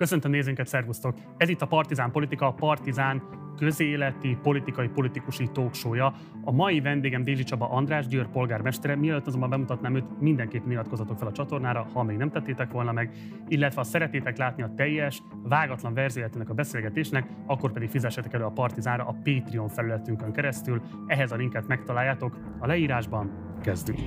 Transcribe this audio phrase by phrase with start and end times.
[0.00, 1.14] Köszöntöm nézőnket, szervusztok!
[1.36, 3.22] Ez itt a Partizán Politika, a Partizán
[3.56, 6.14] közéleti, politikai, politikusi talkshow-ja.
[6.44, 8.96] A mai vendégem Dézsi Csaba András, Győr polgármestere.
[8.96, 13.10] Mielőtt azonban bemutatnám őt, mindenképp iratkozatok fel a csatornára, ha még nem tettétek volna meg,
[13.48, 18.50] illetve ha szeretnétek látni a teljes, vágatlan verziójának a beszélgetésnek, akkor pedig fizessetek elő a
[18.50, 20.82] Partizánra a Patreon felületünkön keresztül.
[21.06, 23.30] Ehhez a linket megtaláljátok a leírásban.
[23.62, 23.98] Kezdjük!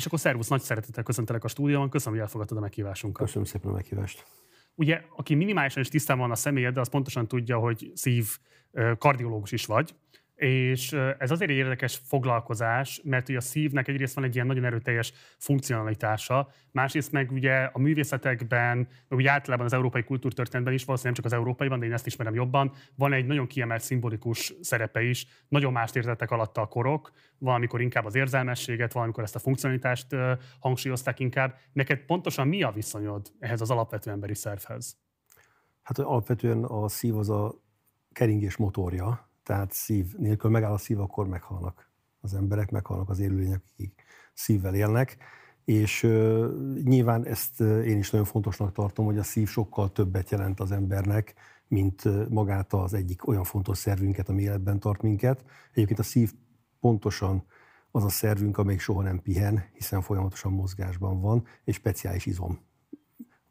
[0.00, 3.24] És akkor szervusz, nagy szeretettel köszöntelek a stúdióban, köszönöm, hogy elfogadtad a meghívásunkat.
[3.24, 4.24] Köszönöm szépen a meghívást.
[4.74, 8.26] Ugye, aki minimálisan is tisztában van a személyed, az pontosan tudja, hogy szív
[8.98, 9.94] kardiológus is vagy,
[10.40, 14.64] és ez azért egy érdekes foglalkozás, mert ugye a szívnek egyrészt van egy ilyen nagyon
[14.64, 18.76] erőteljes funkcionalitása, másrészt meg ugye a művészetekben,
[19.08, 22.06] meg ugye általában az európai kultúrtörténetben is, valószínűleg nem csak az európaiban, de én ezt
[22.06, 27.10] ismerem jobban, van egy nagyon kiemelt szimbolikus szerepe is, nagyon mást értettek alatta a korok,
[27.38, 30.06] valamikor inkább az érzelmességet, valamikor ezt a funkcionalitást
[30.60, 31.56] hangsúlyozták inkább.
[31.72, 34.96] Neked pontosan mi a viszonyod ehhez az alapvető emberi szervhez?
[35.82, 37.54] Hát alapvetően a szív az a
[38.12, 43.62] keringés motorja, tehát szív nélkül megáll a szív, akkor meghalnak az emberek, meghalnak az élőlények,
[43.72, 44.02] akik
[44.34, 45.16] szívvel élnek.
[45.64, 46.46] És uh,
[46.82, 51.34] nyilván ezt én is nagyon fontosnak tartom, hogy a szív sokkal többet jelent az embernek,
[51.68, 55.44] mint magát az egyik olyan fontos szervünket, ami életben tart minket.
[55.72, 56.32] Egyébként a szív
[56.80, 57.44] pontosan
[57.90, 62.58] az a szervünk, amelyik soha nem pihen, hiszen folyamatosan mozgásban van, és speciális izom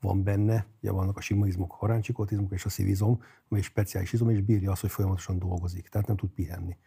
[0.02, 4.30] van benne, ugye vannak a sima izmok, a haráncsikotizmok és a szívizom, amely speciális izom,
[4.30, 6.78] és bírja azt, hogy folyamatosan dolgozik, tehát nem tud pihenni.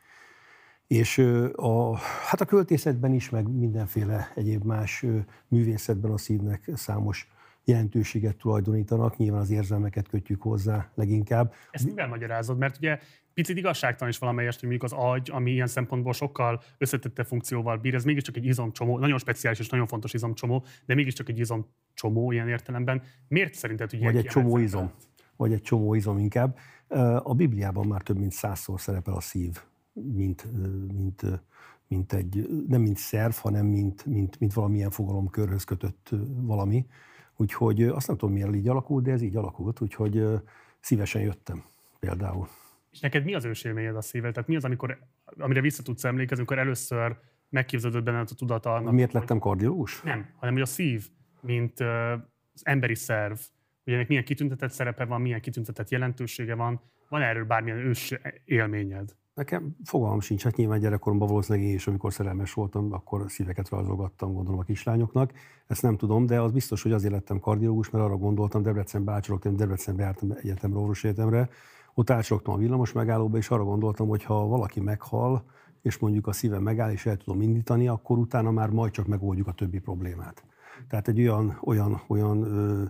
[0.86, 1.18] És
[1.52, 5.06] a, hát a költészetben is, meg mindenféle egyéb más
[5.48, 7.32] művészetben a szívnek számos
[7.64, 11.54] jelentőséget tulajdonítanak, nyilván az érzelmeket kötjük hozzá leginkább.
[11.70, 12.58] Ezt mivel magyarázod?
[12.58, 12.98] Mert ugye
[13.34, 17.94] picit igazságtalan is valamelyest, hogy mondjuk az agy, ami ilyen szempontból sokkal összetette funkcióval bír,
[17.94, 22.48] ez mégiscsak egy izomcsomó, nagyon speciális és nagyon fontos izomcsomó, de mégiscsak egy izomcsomó ilyen
[22.48, 23.02] értelemben.
[23.28, 24.90] Miért szerinted, hogy Vagy egy csomó izom.
[25.36, 26.58] Vagy egy csomó izom inkább.
[27.22, 29.60] A Bibliában már több mint százszor szerepel a szív,
[29.92, 30.46] mint,
[30.92, 31.22] mint,
[31.88, 36.86] mint egy, nem mint szerv, hanem mint, mint, mint valamilyen fogalomkörhöz kötött valami.
[37.42, 40.24] Úgyhogy azt nem tudom, miért így alakult, de ez így alakult, úgyhogy
[40.80, 41.64] szívesen jöttem
[41.98, 42.48] például.
[42.90, 44.32] És neked mi az ősélményed a szívvel?
[44.32, 44.98] Tehát mi az, amikor,
[45.38, 47.16] amire vissza tudsz emlékezni, amikor először
[47.48, 48.92] megképződött benned a tudata annak?
[48.92, 50.02] Miért lettem kardiológus?
[50.02, 51.08] Nem, hanem hogy a szív,
[51.40, 53.38] mint az emberi szerv,
[53.84, 58.14] hogy ennek milyen kitüntetett szerepe van, milyen kitüntetett jelentősége van, van erről bármilyen ős
[58.44, 59.16] élményed?
[59.34, 64.32] Nekem fogalmam sincs, hát nyilván gyerekkoromban valószínűleg én is, amikor szerelmes voltam, akkor szíveket rajzolgattam,
[64.32, 65.32] gondolom a kislányoknak.
[65.66, 69.56] Ezt nem tudom, de az biztos, hogy azért lettem kardiológus, mert arra gondoltam, Debrecenbe ácsorogtam,
[69.56, 71.48] Debrecenbe jártam egyetemre, orvosi egyetemre,
[71.94, 75.44] ott ácsorogtam a villamos megállóba, és arra gondoltam, hogy ha valaki meghal,
[75.82, 79.46] és mondjuk a szíve megáll, és el tudom indítani, akkor utána már majd csak megoldjuk
[79.46, 80.44] a többi problémát.
[80.88, 82.84] Tehát egy olyan, olyan, olyan ö,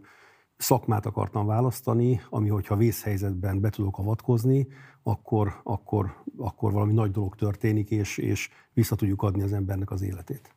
[0.63, 4.67] szakmát akartam választani, ami, hogyha vészhelyzetben be tudok avatkozni,
[5.03, 10.03] akkor, akkor, akkor valami nagy dolog történik, és, és vissza tudjuk adni az embernek az
[10.03, 10.55] életét.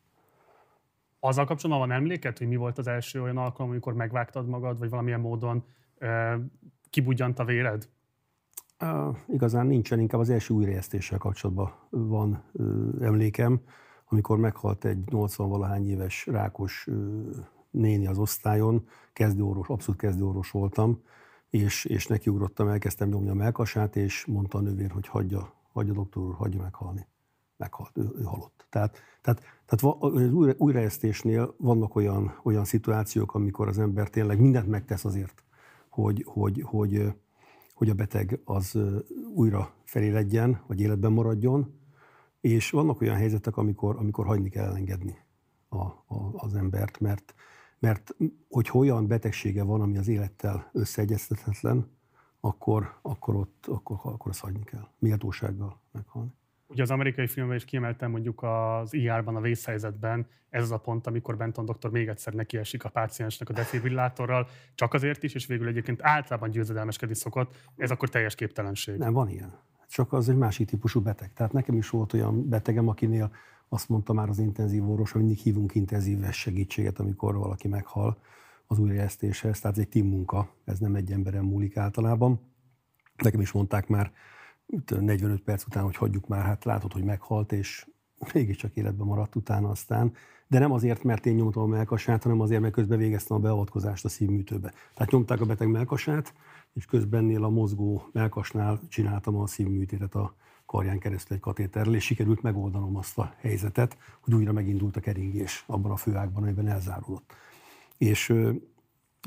[1.20, 4.90] Azzal kapcsolatban van emléket, hogy mi volt az első olyan alkalom, amikor megvágtad magad, vagy
[4.90, 5.64] valamilyen módon
[6.00, 6.34] uh,
[6.90, 7.88] kibudjant a véred?
[8.80, 12.66] Uh, igazán nincsen, inkább az első újraesztéssel kapcsolatban van uh,
[13.00, 13.60] emlékem,
[14.08, 17.36] amikor meghalt egy 80-valahány éves rákos uh,
[17.76, 21.02] néni az osztályon, kezdőorvos, abszolút kezdőorvos voltam,
[21.50, 26.22] és, és nekiugrottam, elkezdtem nyomni a melkasát, és mondta a nővér, hogy hagyja, hagyja doktor
[26.22, 27.06] úr, hagyja meghalni.
[27.56, 28.66] Meghalt, ő, ő halott.
[28.70, 34.68] Tehát, tehát, tehát az újra, újraesztésnél vannak olyan, olyan szituációk, amikor az ember tényleg mindent
[34.68, 35.44] megtesz azért,
[35.88, 37.12] hogy, hogy, hogy,
[37.74, 38.78] hogy a beteg az
[39.34, 41.80] újra feléledjen, vagy életben maradjon,
[42.40, 45.18] és vannak olyan helyzetek, amikor, amikor hagyni kell elengedni
[45.68, 47.34] a, a, az embert, mert,
[47.86, 48.14] mert
[48.48, 51.90] hogy olyan betegsége van, ami az élettel összeegyeztethetetlen,
[52.40, 54.88] akkor, akkor ott akkor, akkor azt hagyni kell.
[54.98, 56.30] Méltósággal meghalni.
[56.66, 61.06] Ugye az amerikai filmben is kiemeltem mondjuk az IR-ban, a vészhelyzetben, ez az a pont,
[61.06, 65.68] amikor Benton doktor még egyszer nekiesik a páciensnek a defibrillátorral, csak azért is, és végül
[65.68, 68.96] egyébként általában győzedelmeskedni szokott, ez akkor teljes képtelenség.
[68.96, 69.58] Nem, van ilyen.
[69.88, 71.32] Csak az egy másik típusú beteg.
[71.32, 73.30] Tehát nekem is volt olyan betegem, akinél
[73.68, 78.18] azt mondta már az intenzív orvos, hogy mindig hívunk intenzíves segítséget, amikor valaki meghal
[78.66, 79.60] az újraesztéshez.
[79.60, 82.40] Tehát ez egy team munka, ez nem egy emberen múlik általában.
[83.16, 84.12] Nekem is mondták már
[85.00, 87.86] 45 perc után, hogy hagyjuk már, hát látod, hogy meghalt, és
[88.34, 90.12] mégiscsak életben maradt utána aztán.
[90.48, 94.04] De nem azért, mert én nyomtam a melkasát, hanem azért, mert közben végeztem a beavatkozást
[94.04, 94.72] a szívműtőbe.
[94.94, 96.34] Tehát nyomták a beteg melkasát,
[96.72, 100.34] és közben a mozgó melkasnál csináltam a szívműtétet a
[100.76, 105.64] karján keresztül egy katéterrel, és sikerült megoldanom azt a helyzetet, hogy újra megindult a keringés
[105.66, 107.32] abban a főágban, amiben elzáródott.
[107.98, 108.34] És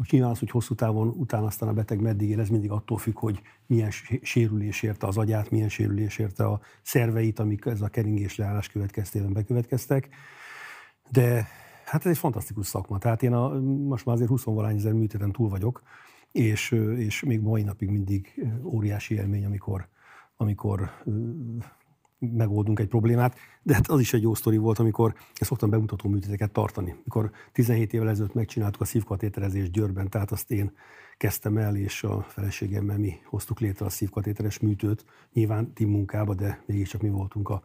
[0.09, 3.19] nyilván az, hogy hosszú távon utána aztán a beteg meddig él, ez mindig attól függ,
[3.19, 3.91] hogy milyen
[4.21, 9.33] sérülés érte az agyát, milyen sérülés érte a szerveit, amik ez a keringés leállás következtében
[9.33, 10.09] bekövetkeztek.
[11.11, 11.47] De
[11.85, 12.97] hát ez egy fantasztikus szakma.
[12.97, 15.81] Tehát én a, most már azért 20 valány ezer műtéten túl vagyok,
[16.31, 19.87] és, és még mai napig mindig óriási élmény, amikor,
[20.41, 20.91] amikor
[22.19, 26.09] megoldunk egy problémát, de hát az is egy jó sztori volt, amikor ezt szoktam bemutató
[26.09, 26.95] műtéteket tartani.
[27.03, 30.71] Mikor 17 évvel ezelőtt megcsináltuk a szívkatéterezést Győrben, tehát azt én
[31.17, 36.63] kezdtem el, és a feleségemmel mi hoztuk létre a szívkatéteres műtőt, nyilván team munkába, de
[36.65, 37.63] mégiscsak mi voltunk a,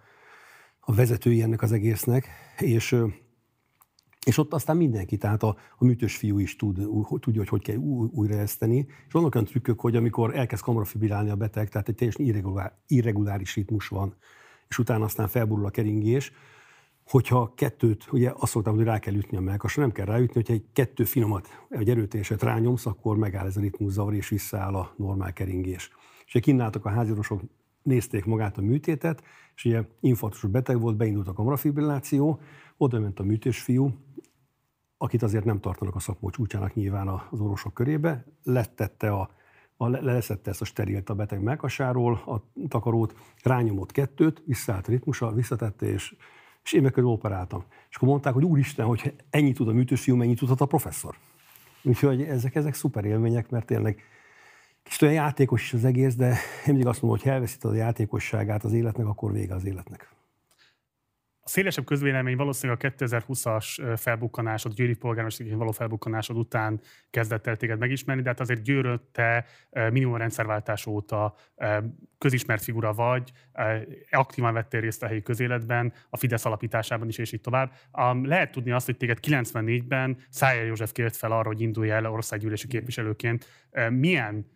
[0.80, 2.28] a vezetői ennek az egésznek,
[2.58, 2.96] és
[4.24, 6.74] és ott aztán mindenki, tehát a, a műtős fiú is tud,
[7.20, 7.76] tudja, hogy hogy kell
[8.12, 8.86] újraeszteni.
[9.06, 13.54] És vannak olyan trükkök, hogy amikor elkezd kamarafibrillálni a beteg, tehát egy teljesen irregulár, irreguláris
[13.54, 14.14] ritmus van,
[14.68, 16.32] és utána aztán felborul a keringés,
[17.06, 20.52] hogyha kettőt, ugye azt szoktam, hogy rá kell ütni a melkasra, nem kell ráütni, hogyha
[20.52, 25.32] egy kettő finomat, egy erőteljeset rányomsz, akkor megáll ez a ritmuszavar, és visszaáll a normál
[25.32, 25.90] keringés.
[26.26, 27.40] És kint a házirosok,
[27.82, 29.22] nézték magát a műtétet,
[29.54, 32.40] és ugye infarktusos beteg volt, beindult a kamarafibrilláció,
[32.76, 33.94] oda ment a műtős fiú,
[34.98, 39.30] akit azért nem tartanak a szakmó csúcsának nyilván az orvosok körébe, lettette a,
[39.76, 45.32] a, leszette ezt a sterilt a beteg melkasáról, a takarót, rányomott kettőt, visszaállt a ritmusa,
[45.32, 46.16] visszatette, és,
[46.64, 47.64] és én meg operáltam.
[47.90, 51.16] És akkor mondták, hogy úristen, hogy ennyit tud a műtős fiú, mennyit tudhat a professzor.
[51.82, 54.02] Úgyhogy ezek, ezek szuper élmények, mert tényleg
[54.82, 56.36] kicsit olyan játékos is az egész, de én
[56.66, 60.13] mindig azt mondom, hogy elveszíted a játékosságát az életnek, akkor vége az életnek.
[61.46, 66.80] A szélesebb közvélemény valószínűleg a 2020-as felbukkanásod, győri polgármesterként való felbukkanásod után
[67.10, 69.44] kezdett el téged megismerni, de hát azért Győröt te
[69.90, 71.34] minimum rendszerváltás óta
[72.18, 73.32] közismert figura vagy,
[74.10, 77.72] aktívan vettél részt a helyi közéletben, a Fidesz alapításában is, és így tovább.
[78.22, 82.66] Lehet tudni azt, hogy téged 94-ben Szájer József kért fel arra, hogy indulj el országgyűlési
[82.66, 83.46] képviselőként.
[83.90, 84.46] Milyen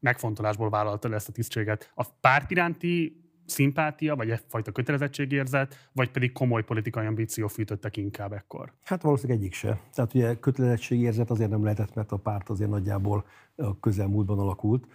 [0.00, 1.92] megfontolásból vállalta ezt a tisztséget?
[1.94, 8.72] A párt iránti szimpátia, vagy egyfajta kötelezettségérzet, vagy pedig komoly politikai ambíció fűtöttek inkább ekkor?
[8.84, 9.80] Hát valószínűleg egyik se.
[9.94, 13.24] Tehát ugye kötelezettségérzet azért nem lehetett, mert a párt azért nagyjából
[13.56, 14.86] a közelmúltban alakult.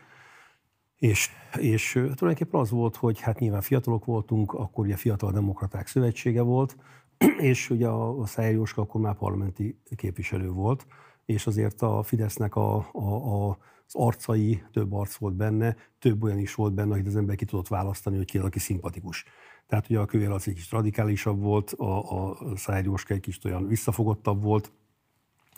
[0.98, 1.30] És,
[1.60, 6.78] és tulajdonképpen az volt, hogy hát nyilván fiatalok voltunk, akkor ugye Fiatal Demokraták Szövetsége volt,
[7.52, 10.86] és ugye a, a Szájer Jóska akkor már parlamenti képviselő volt,
[11.26, 13.58] és azért a Fidesznek a, a, a
[13.94, 17.46] az arcai, több arc volt benne, több olyan is volt benne, hogy az ember ki
[17.46, 19.26] tudott választani, hogy ki az, aki szimpatikus.
[19.68, 23.68] Tehát ugye a kövér egy kicsit radikálisabb volt, a, a Szájer Jóska egy kicsit olyan
[23.68, 24.72] visszafogottabb volt,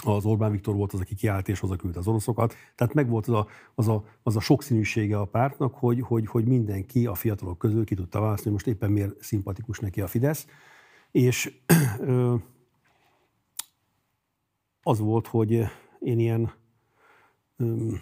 [0.03, 2.55] az Orbán Viktor volt az, aki kiállt és hazaküldte az oroszokat.
[2.75, 6.45] Tehát meg volt az a, az a, az a sokszínűsége a pártnak, hogy, hogy, hogy
[6.45, 10.47] mindenki a fiatalok közül ki tudta választani, hogy most éppen miért szimpatikus neki a Fidesz.
[11.11, 11.53] És
[11.99, 12.35] ö,
[14.83, 15.51] az volt, hogy
[15.99, 16.53] én ilyen
[17.57, 17.93] ö,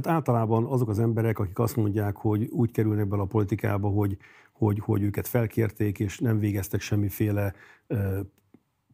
[0.00, 4.16] tehát általában azok az emberek, akik azt mondják, hogy úgy kerülnek bele a politikába, hogy,
[4.52, 7.52] hogy, hogy őket felkérték, és nem végeztek semmiféle
[7.86, 8.20] ö,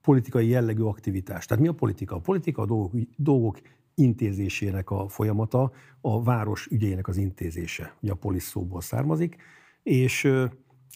[0.00, 1.48] politikai jellegű aktivitást.
[1.48, 2.14] Tehát mi a politika?
[2.14, 3.60] A politika a dolgok, dolgok
[3.94, 9.36] intézésének a folyamata, a város ügyeinek az intézése, ugye a polisz szóból származik,
[9.82, 10.44] és ö,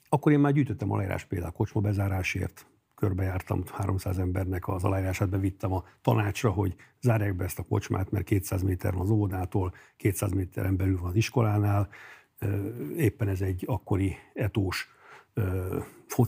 [0.08, 2.66] akkor én már gyűjtöttem aláírás például a kocsma bezárásért,
[2.98, 8.24] körbejártam 300 embernek az aláírását, bevittem a tanácsra, hogy zárják be ezt a kocsmát, mert
[8.24, 11.88] 200 méter van az óvodától, 200 méteren belül van az iskolánál.
[12.96, 14.88] Éppen ez egy akkori etós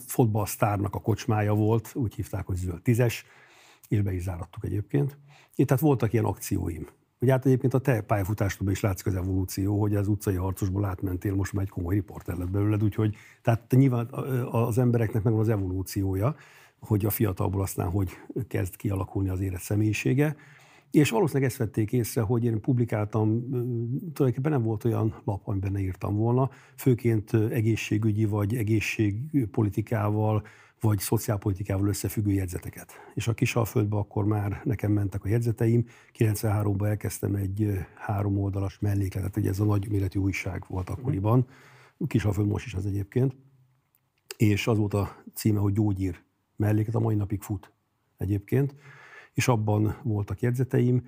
[0.07, 3.25] fotballsztárnak a kocsmája volt, úgy hívták, hogy zöld tízes,
[3.89, 5.19] és be is zárattuk egyébként.
[5.55, 6.89] Én, tehát voltak ilyen akcióim.
[7.21, 11.35] Ugye hát egyébként a te pályafutásodban is látszik az evolúció, hogy az utcai harcosból átmentél,
[11.35, 14.07] most már egy komoly riporter lett belőled, úgyhogy tehát nyilván
[14.51, 16.35] az embereknek megvan az evolúciója,
[16.79, 18.11] hogy a fiatalból aztán hogy
[18.49, 20.37] kezd kialakulni az élet személyisége.
[20.91, 23.49] És valószínűleg ezt vették észre, hogy én publikáltam,
[24.13, 30.43] tulajdonképpen nem volt olyan lap, amiben ne írtam volna, főként egészségügyi vagy egészségpolitikával,
[30.81, 32.93] vagy szociálpolitikával összefüggő jegyzeteket.
[33.15, 35.87] És a Kisalföldbe akkor már nekem mentek a jegyzeteim.
[36.19, 41.47] 93-ban elkezdtem egy három oldalas mellékletet, ugye ez a nagy méretű újság volt akkoriban.
[42.07, 43.37] Kisalföld most is az egyébként.
[44.37, 46.23] És az volt a címe, hogy gyógyír
[46.57, 47.73] melléket, a mai napig fut
[48.17, 48.75] egyébként,
[49.33, 51.07] és abban voltak jegyzeteim,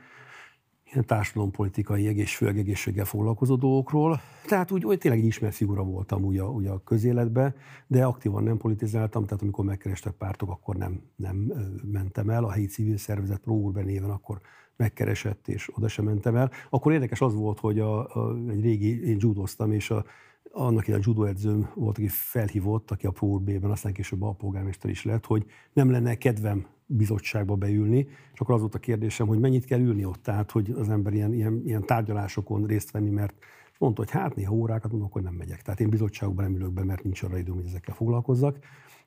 [0.93, 4.21] ilyen társadalompolitikai, egész, főleg egészséggel foglalkozó dolgokról.
[4.47, 7.55] Tehát úgy, úgy tényleg egy ismert figura voltam úgy a, úgy a közéletbe,
[7.87, 11.53] de aktívan nem politizáltam, tehát amikor megkerestek pártok, akkor nem, nem
[11.93, 12.45] mentem el.
[12.45, 14.41] A helyi civil szervezet Pro Urban néven akkor
[14.77, 16.51] megkeresett, és oda sem mentem el.
[16.71, 20.05] Akkor érdekes az volt, hogy a, a, egy régi, én judoztam, és a,
[20.53, 24.91] annak a judo edzőm volt, aki felhívott, aki a Pro B-ben, aztán később a polgármester
[24.91, 29.39] is lett, hogy nem lenne kedvem bizottságba beülni, és akkor az volt a kérdésem, hogy
[29.39, 33.35] mennyit kell ülni ott, tehát hogy az ember ilyen, ilyen, ilyen tárgyalásokon részt venni, mert
[33.79, 35.63] mondta, hogy hát néha órákat mondok, hogy nem megyek.
[35.63, 38.59] Tehát én bizottságban nem ülök be, mert nincs arra időm, hogy ezekkel foglalkozzak.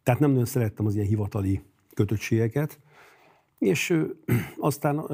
[0.03, 1.61] Tehát nem nagyon szerettem az ilyen hivatali
[1.93, 2.79] kötöttségeket,
[3.57, 4.03] és
[4.57, 5.05] aztán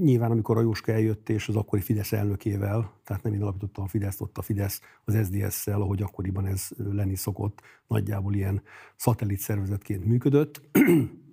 [0.00, 3.88] nyilván, amikor a Jóska eljött, és az akkori Fidesz elnökével, tehát nem én alapítottam a
[3.88, 8.62] Fideszt, ott a Fidesz az SDS-szel, ahogy akkoriban ez lenni szokott, nagyjából ilyen
[8.96, 10.60] szatellit szervezetként működött.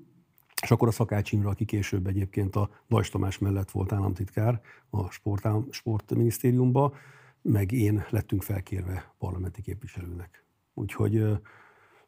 [0.61, 5.11] és akkor a Szakács Imre, aki később egyébként a Dajs Tamás mellett volt államtitkár a
[5.11, 6.93] sport, sportminisztériumba,
[7.41, 10.43] meg én lettünk felkérve parlamenti képviselőnek.
[10.73, 11.13] Úgyhogy,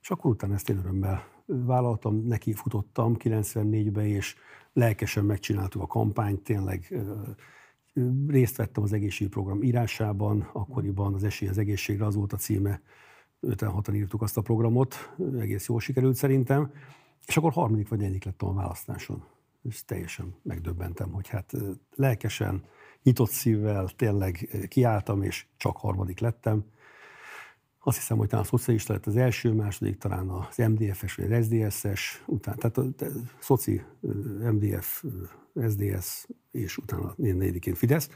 [0.02, 4.36] és akkor utána ezt én örömmel vállaltam, neki futottam 94-ben, és
[4.74, 7.04] lelkesen megcsináltuk a kampányt, tényleg
[8.28, 12.82] részt vettem az egészségprogram írásában, akkoriban az esély az egészségre az volt a címe,
[13.42, 16.72] 56-an írtuk azt a programot, egész jól sikerült szerintem,
[17.28, 19.24] és akkor harmadik vagy negyedik lettem a választáson.
[19.64, 21.54] És teljesen megdöbbentem, hogy hát
[21.96, 22.64] lelkesen,
[23.04, 26.66] nyitott szívvel tényleg kiálltam, és csak harmadik lettem.
[27.80, 31.46] Azt hiszem, hogy talán a szocialista lett az első, második talán az MDF-es vagy az
[31.46, 33.84] SZDSZ-es, utána, tehát a, a szoci,
[34.52, 35.04] MDF,
[35.56, 38.10] SZDSZ, és utána negyediként Fidesz.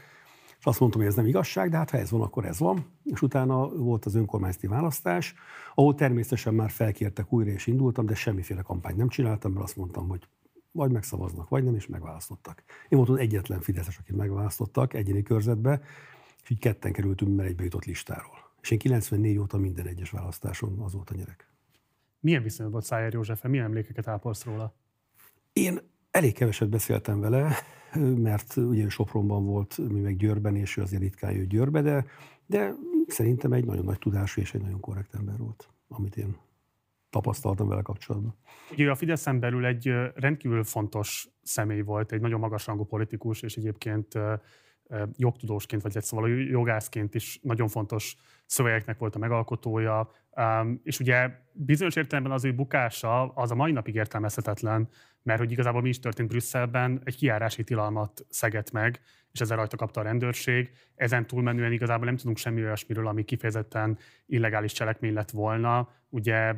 [0.62, 2.86] És azt mondtam, hogy ez nem igazság, de hát ha ez van, akkor ez van.
[3.04, 5.34] És utána volt az önkormányzati választás,
[5.74, 10.08] ahol természetesen már felkértek újra, és indultam, de semmiféle kampányt nem csináltam, mert azt mondtam,
[10.08, 10.28] hogy
[10.72, 12.62] vagy megszavaznak, vagy nem, és megválasztottak.
[12.88, 15.82] Én voltam egyetlen Fideszes, akit megválasztottak egyéni körzetbe,
[16.42, 18.50] és így ketten kerültünk, mert egybe jutott listáról.
[18.60, 21.46] És én 94 óta minden egyes választáson azóta nyerek.
[22.20, 24.74] Milyen viszonyod volt Szájer József, milyen emlékeket ápolsz róla?
[25.52, 27.54] Én elég keveset beszéltem vele,
[28.00, 32.06] mert ugye Sopronban volt, mi meg Győrben, és ő azért ritkán jött Győrbe, de,
[32.46, 32.74] de
[33.06, 36.36] szerintem egy nagyon nagy tudású és egy nagyon korrekt ember volt, amit én
[37.10, 38.34] tapasztaltam vele kapcsolatban.
[38.70, 44.18] Ugye a Fideszen belül egy rendkívül fontos személy volt, egy nagyon magasrangú politikus, és egyébként
[45.16, 50.10] jogtudósként, vagy szóval jogászként is nagyon fontos szövegeknek volt a megalkotója,
[50.82, 54.88] és ugye bizonyos értelemben az ő bukása az a mai napig értelmezhetetlen,
[55.22, 59.00] mert hogy igazából mi is történt Brüsszelben, egy kiárási tilalmat szegett meg,
[59.32, 60.70] és ezzel rajta kapta a rendőrség.
[60.94, 65.88] Ezen túlmenően igazából nem tudunk semmi olyasmiről, ami kifejezetten illegális cselekmény lett volna.
[66.08, 66.54] Ugye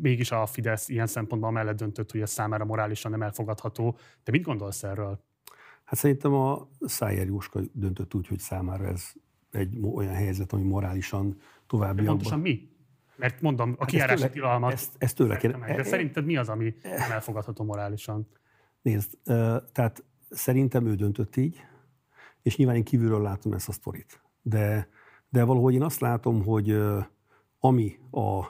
[0.00, 3.98] mégis a Fidesz ilyen szempontból mellett döntött, hogy ez számára morálisan nem elfogadható.
[4.22, 5.24] Te mit gondolsz erről?
[5.90, 9.12] Hát szerintem a Szájer Jóska döntött úgy, hogy számára ez
[9.50, 12.04] egy olyan helyzet, ami morálisan további.
[12.04, 12.68] Pontosan mi?
[13.16, 15.56] Mert mondom, a hát kiárási tilalmat ezt, ezt tőle kéne.
[15.56, 18.28] Meg, de szerinted mi az, ami nem elfogadható morálisan?
[18.82, 19.18] Nézd,
[19.72, 21.60] tehát szerintem ő döntött így,
[22.42, 24.22] és nyilván én kívülről látom ezt a sztorit.
[24.42, 24.88] De,
[25.28, 26.78] de valahogy én azt látom, hogy
[27.58, 28.46] ami a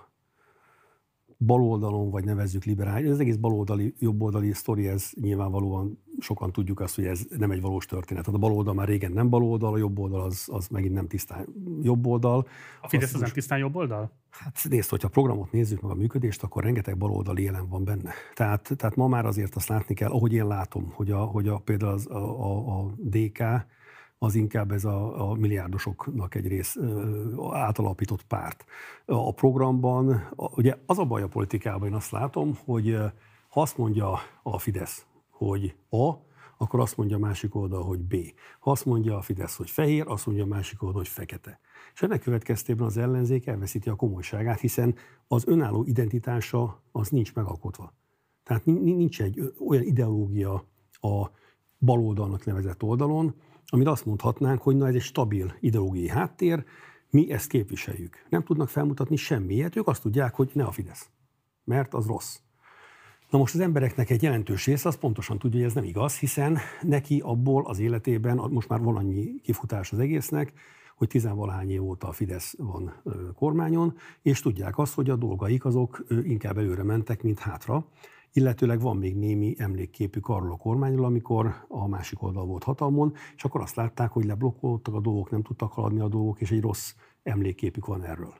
[1.38, 7.04] baloldalon, vagy nevezzük liberális, ez egész baloldali, jobboldali sztori, ez nyilvánvalóan sokan tudjuk azt, hogy
[7.04, 8.24] ez nem egy valós történet.
[8.24, 11.46] Tehát a baloldal már régen nem baloldal, a jobboldal az, az megint nem tisztán
[11.82, 12.46] jobboldal.
[12.80, 14.10] A Fidesz az nem tisztán jobboldal?
[14.30, 18.12] Hát nézd, hogyha a programot nézzük meg a működést, akkor rengeteg baloldali jelen van benne.
[18.34, 21.58] Tehát, tehát ma már azért azt látni kell, ahogy én látom, hogy, a, hogy a,
[21.58, 23.42] például az, a, a, a DK,
[24.18, 26.76] az inkább ez a, a milliárdosoknak egy rész
[27.50, 28.64] átalapított párt.
[29.04, 32.96] A programban, a, ugye az a baj a politikában, én azt látom, hogy
[33.48, 35.06] ha azt mondja a Fidesz,
[35.46, 36.12] hogy A,
[36.58, 38.14] akkor azt mondja a másik oldal, hogy B.
[38.60, 41.60] Ha azt mondja a Fidesz, hogy fehér, azt mondja a másik oldal, hogy fekete.
[41.94, 44.94] És ennek következtében az ellenzék elveszíti a komolyságát, hiszen
[45.28, 47.92] az önálló identitása az nincs megalkotva.
[48.44, 51.30] Tehát nincs egy olyan ideológia a
[51.78, 53.34] baloldalnak nevezett oldalon,
[53.66, 56.64] amire azt mondhatnánk, hogy na ez egy stabil ideológiai háttér,
[57.10, 58.26] mi ezt képviseljük.
[58.28, 61.10] Nem tudnak felmutatni semmiet, ők azt tudják, hogy ne a Fidesz,
[61.64, 62.38] mert az rossz.
[63.30, 66.58] Na most az embereknek egy jelentős része az pontosan tudja, hogy ez nem igaz, hiszen
[66.82, 70.52] neki abból az életében, most már van kifutás az egésznek,
[70.96, 73.02] hogy tizenvalahány év óta a Fidesz van
[73.34, 77.86] kormányon, és tudják azt, hogy a dolgaik azok inkább előre mentek, mint hátra
[78.32, 83.44] illetőleg van még némi emlékképük arról a kormányról, amikor a másik oldal volt hatalmon, és
[83.44, 86.94] akkor azt látták, hogy leblokkolódtak a dolgok, nem tudtak haladni a dolgok, és egy rossz
[87.22, 88.34] emlékképük van erről.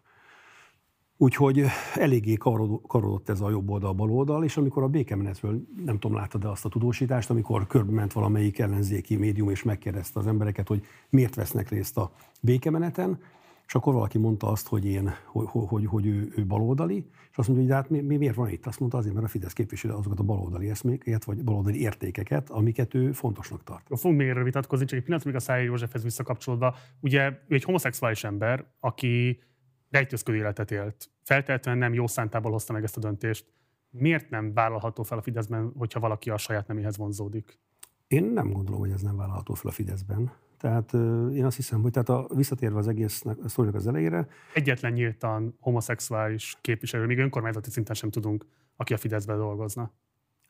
[1.23, 6.17] Úgyhogy eléggé karodott ez a jobb oldal, bal oldal, és amikor a békemenetről, nem tudom,
[6.17, 10.85] láttad-e azt a tudósítást, amikor körbe ment valamelyik ellenzéki médium, és megkérdezte az embereket, hogy
[11.11, 13.19] miért vesznek részt a békemeneten,
[13.67, 17.49] és akkor valaki mondta azt, hogy én, hogy, hogy, hogy ő, ő baloldali, és azt
[17.49, 18.67] mondja, hogy hát mi, mi, miért van itt?
[18.67, 22.95] Azt mondta azért, mert a Fidesz képviseli azokat a baloldali eszméket, vagy baloldali értékeket, amiket
[22.95, 23.87] ő fontosnak tart.
[23.89, 26.75] Fogunk még erről vitatkozni, csak egy pillanat, még a Száj Józsefhez visszakapcsolódva.
[27.01, 29.43] Ugye ő egy homoszexuális ember, aki
[29.91, 31.11] rejtőzködő életet élt.
[31.23, 33.47] Feltétlenül nem jó szántából hozta meg ezt a döntést.
[33.91, 37.59] Miért nem vállalható fel a Fideszben, hogyha valaki a saját neméhez vonzódik?
[38.07, 40.33] Én nem gondolom, hogy ez nem vállalható fel a Fideszben.
[40.59, 40.93] Tehát
[41.35, 44.29] én azt hiszem, hogy tehát a, visszatérve az egésznek, a sztorinak az elejére.
[44.55, 49.93] Egyetlen nyíltan homoszexuális képviselő, még önkormányzati szinten sem tudunk, aki a Fideszben dolgozna.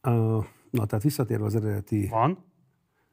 [0.03, 2.07] Uh, na, tehát visszatérve az eredeti...
[2.07, 2.45] Van?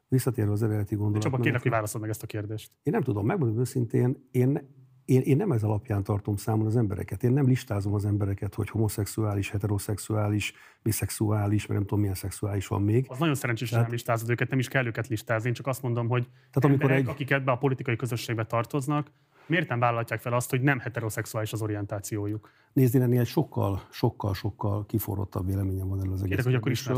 [0.08, 1.22] Visszatérve az eredeti gondolat.
[1.22, 2.70] Csak kérlek, hogy válaszol meg ezt a kérdést.
[2.82, 4.68] Én nem tudom, megmondom őszintén, én
[5.08, 7.22] én, én nem ez alapján tartom számon az embereket.
[7.22, 12.82] Én nem listázom az embereket, hogy homoszexuális, heteroszexuális, biszexuális, mert nem tudom, milyen szexuális van
[12.82, 13.06] még.
[13.08, 15.48] Az nagyon szerencsés, hogy nem listázod őket, nem is kell őket listázni.
[15.48, 17.08] Én csak azt mondom, hogy Tehát amikor emberek, egy...
[17.08, 19.10] akik ebbe a politikai közösségbe tartoznak,
[19.46, 22.50] miért nem vállalják fel azt, hogy nem heteroszexuális az orientációjuk?
[22.72, 26.44] Nézd, én ennél sokkal, sokkal, sokkal kiforrottabb véleményem van erről az egész.
[26.44, 26.88] hogy akkor is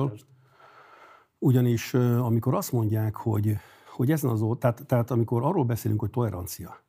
[1.39, 3.57] Ugyanis amikor azt mondják, hogy,
[3.91, 6.89] hogy ezen az, tehát, tehát amikor arról beszélünk, hogy tolerancia,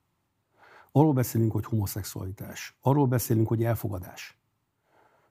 [0.91, 2.77] Arról beszélünk, hogy homoszexualitás.
[2.81, 4.39] Arról beszélünk, hogy elfogadás.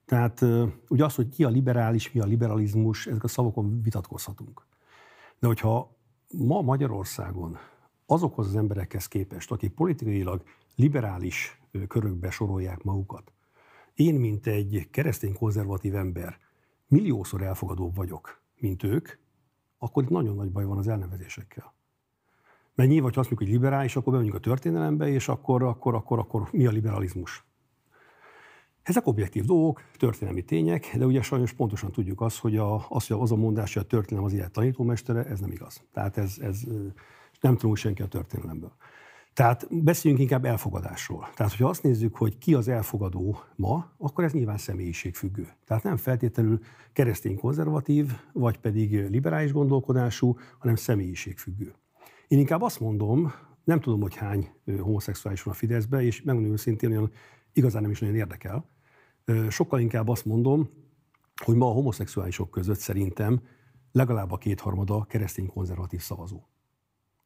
[0.05, 0.41] Tehát
[0.87, 4.67] ugye az, hogy ki a liberális, mi a liberalizmus, ezek a szavakon vitatkozhatunk.
[5.39, 5.97] De hogyha
[6.37, 7.57] ma Magyarországon
[8.05, 10.43] azokhoz az emberekhez képest, akik politikailag
[10.75, 13.31] liberális körökbe sorolják magukat,
[13.93, 16.37] én, mint egy keresztény konzervatív ember,
[16.87, 19.09] milliószor elfogadóbb vagyok, mint ők,
[19.77, 21.73] akkor itt nagyon nagy baj van az elnevezésekkel.
[22.75, 26.19] Mert nyilván, ha azt mondjuk, hogy liberális, akkor bemegyünk a történelembe, és akkor, akkor, akkor,
[26.19, 27.45] akkor mi a liberalizmus?
[28.83, 33.17] Ezek objektív dolgok, történelmi tények, de ugye sajnos pontosan tudjuk azt, hogy a, az, hogy
[33.19, 35.83] az a mondás, hogy a történelem az élet tanítómestere, ez nem igaz.
[35.93, 36.63] Tehát ez, ez
[37.41, 38.71] nem tudunk senki a történelemből.
[39.33, 41.29] Tehát beszéljünk inkább elfogadásról.
[41.35, 45.47] Tehát, hogyha azt nézzük, hogy ki az elfogadó ma, akkor ez nyilván személyiségfüggő.
[45.65, 46.59] Tehát nem feltétlenül
[46.93, 51.73] keresztény konzervatív, vagy pedig liberális gondolkodású, hanem személyiségfüggő.
[52.31, 53.33] Én inkább azt mondom,
[53.63, 57.11] nem tudom, hogy hány homoszexuális van a Fideszbe, és megmondom őszintén, olyan
[57.53, 58.69] igazán nem is nagyon érdekel.
[59.49, 60.69] Sokkal inkább azt mondom,
[61.35, 63.41] hogy ma a homoszexuálisok között szerintem
[63.91, 66.39] legalább a kétharmada keresztény konzervatív szavazó.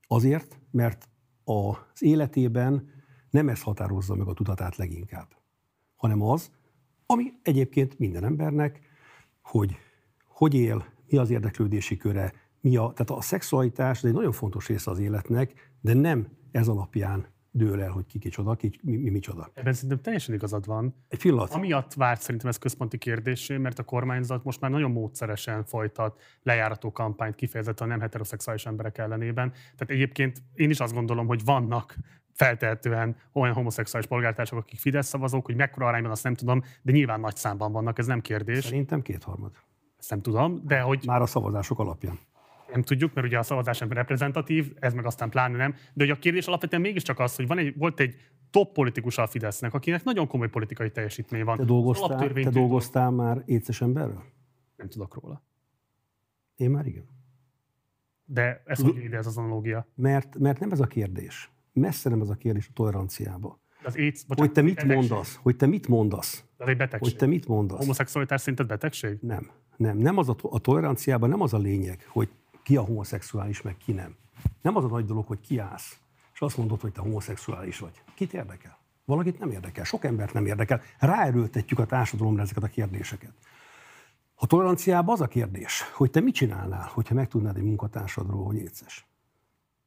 [0.07, 1.09] Azért, mert
[1.43, 2.89] az életében
[3.29, 5.35] nem ez határozza meg a tudatát leginkább,
[5.95, 6.51] hanem az,
[7.05, 8.81] ami egyébként minden embernek,
[9.41, 9.77] hogy
[10.27, 12.33] hogy él, mi az érdeklődési köre,
[12.65, 17.25] mi a, tehát a szexualitás egy nagyon fontos része az életnek, de nem ez alapján
[17.51, 19.49] dől el, hogy ki kicsoda, ki, mi, mi micsoda.
[19.53, 20.95] Ebben szerintem teljesen igazad van.
[21.07, 21.53] Egy pillanat.
[21.53, 26.91] Amiatt várt szerintem ez központi kérdésé, mert a kormányzat most már nagyon módszeresen folytat lejárató
[26.91, 29.51] kampányt kifejezetten a nem heteroszexuális emberek ellenében.
[29.51, 31.95] Tehát egyébként én is azt gondolom, hogy vannak
[32.33, 37.19] feltehetően olyan homoszexuális polgártársak, akik Fidesz szavazók, hogy mekkora arányban azt nem tudom, de nyilván
[37.19, 38.63] nagy számban vannak, ez nem kérdés.
[38.63, 39.51] Szerintem kétharmad.
[39.99, 41.03] Ezt nem tudom, de hogy...
[41.05, 42.19] Már a szavazások alapján
[42.71, 45.71] nem tudjuk, mert ugye a szavazás nem reprezentatív, ez meg aztán pláne nem.
[45.71, 48.15] De hogy a kérdés alapvetően mégiscsak az, hogy van egy, volt egy
[48.49, 51.57] top politikus a Fidesznek, akinek nagyon komoly politikai teljesítmény van.
[51.57, 54.23] Te dolgoztál, te dolgoztál már éces emberrel?
[54.75, 55.43] Nem tudok róla.
[56.55, 57.05] Én már igen.
[58.25, 59.87] De ez hogy ide ez az analógia?
[59.95, 61.51] Mert, mert nem ez a kérdés.
[61.73, 63.59] Messze nem ez a kérdés a toleranciába.
[63.83, 65.09] Az AIDS, bocsánat, hogy te mit betegség.
[65.09, 65.39] mondasz?
[65.41, 66.45] Hogy te mit mondasz?
[66.57, 67.11] Ez egy betegség.
[67.11, 67.79] Hogy te mit mondasz?
[67.79, 69.17] Homoszexualitás szerinted betegség?
[69.21, 69.51] Nem.
[69.77, 69.97] Nem.
[69.97, 72.29] nem az a, a toleranciában nem az a lényeg, hogy
[72.65, 74.15] ki a homoszexuális, meg ki nem.
[74.61, 75.99] Nem az a nagy dolog, hogy kiállsz,
[76.33, 78.03] és azt mondod, hogy te homoszexuális vagy.
[78.13, 78.77] Kit érdekel?
[79.05, 80.81] Valakit nem érdekel, sok embert nem érdekel.
[80.99, 83.33] Ráerőltetjük a társadalomra ezeket a kérdéseket.
[84.35, 89.07] A toleranciában az a kérdés, hogy te mit csinálnál, hogyha megtudnád egy munkatársadról, hogy éces.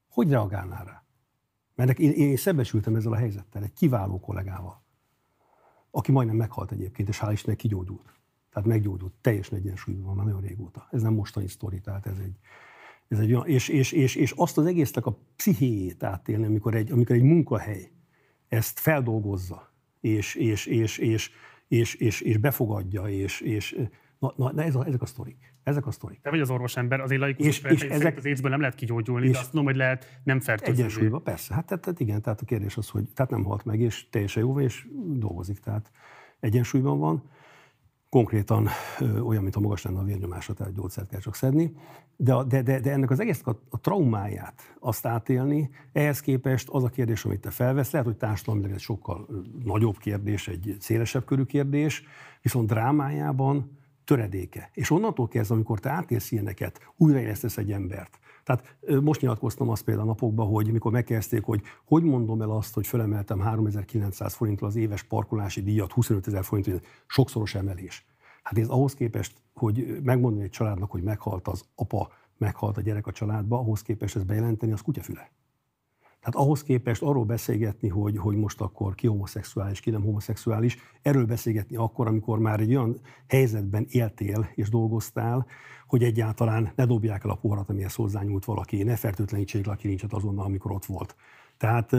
[0.08, 1.02] Hogy reagálnál rá?
[1.74, 4.82] Mert én, én szembesültem ezzel a helyzettel, egy kiváló kollégával,
[5.90, 8.12] aki majdnem meghalt egyébként, és hál' Istennek kigyógyult.
[8.52, 10.88] Tehát meggyógyult, teljesen egyensúlyban van már nagyon régóta.
[10.90, 12.38] Ez nem mostani sztori, tehát ez egy,
[13.08, 16.92] ez egy olyan, és, és, és, és, azt az egésznek a pszichéjét átélni, amikor egy,
[16.92, 17.90] amikor egy munkahely
[18.48, 21.30] ezt feldolgozza, és, és, és, és,
[21.68, 23.80] és, és, és befogadja, és, és
[24.18, 25.54] na, na, na ez a, ezek a sztorik.
[25.62, 26.20] Ezek a sztorik.
[26.20, 29.32] Te vagy az orvosember, az laikus és, és ezek, az écből nem lehet kigyógyulni, és
[29.32, 30.82] de azt tudom, hogy lehet nem fertőzni.
[30.82, 31.54] Egyensúlyban, persze.
[31.54, 34.42] Hát tehát, tehát, igen, tehát a kérdés az, hogy tehát nem halt meg, és teljesen
[34.42, 35.90] jó, és dolgozik, tehát
[36.40, 37.30] egyensúlyban van
[38.08, 38.68] konkrétan
[39.00, 41.72] ö, olyan, mint a magas lenne a vérnyomása, tehát gyógyszert kell csak szedni.
[42.16, 46.84] De, de, de, de ennek az egész a, a traumáját azt átélni, ehhez képest az
[46.84, 49.28] a kérdés, amit te felvesz, lehet, hogy társadalmilag ez sokkal
[49.64, 52.02] nagyobb kérdés, egy szélesebb körű kérdés,
[52.42, 53.77] viszont drámájában
[54.08, 54.70] töredéke.
[54.72, 60.06] És onnantól kezdve, amikor te átélsz ilyeneket, újraélesztesz egy embert, tehát most nyilatkoztam azt például
[60.06, 64.76] a napokban, hogy mikor megkezdték, hogy hogy mondom el azt, hogy fölemeltem 3900 forinttal az
[64.76, 68.06] éves parkolási díjat 25 ezer forint, sokszoros emelés.
[68.42, 73.06] Hát ez ahhoz képest, hogy megmondani egy családnak, hogy meghalt az apa, meghalt a gyerek
[73.06, 75.30] a családba, ahhoz képest ezt bejelenteni, az kutyafüle.
[76.20, 81.26] Tehát ahhoz képest arról beszélgetni, hogy, hogy most akkor ki homoszexuális, ki nem homoszexuális, erről
[81.26, 85.46] beszélgetni akkor, amikor már egy olyan helyzetben éltél és dolgoztál,
[85.86, 90.12] hogy egyáltalán ne dobják el a poharat, amihez hozzányúlt valaki, ne fertőtlenítsék le a kilincset
[90.12, 91.16] azonnal, amikor ott volt.
[91.56, 91.96] Tehát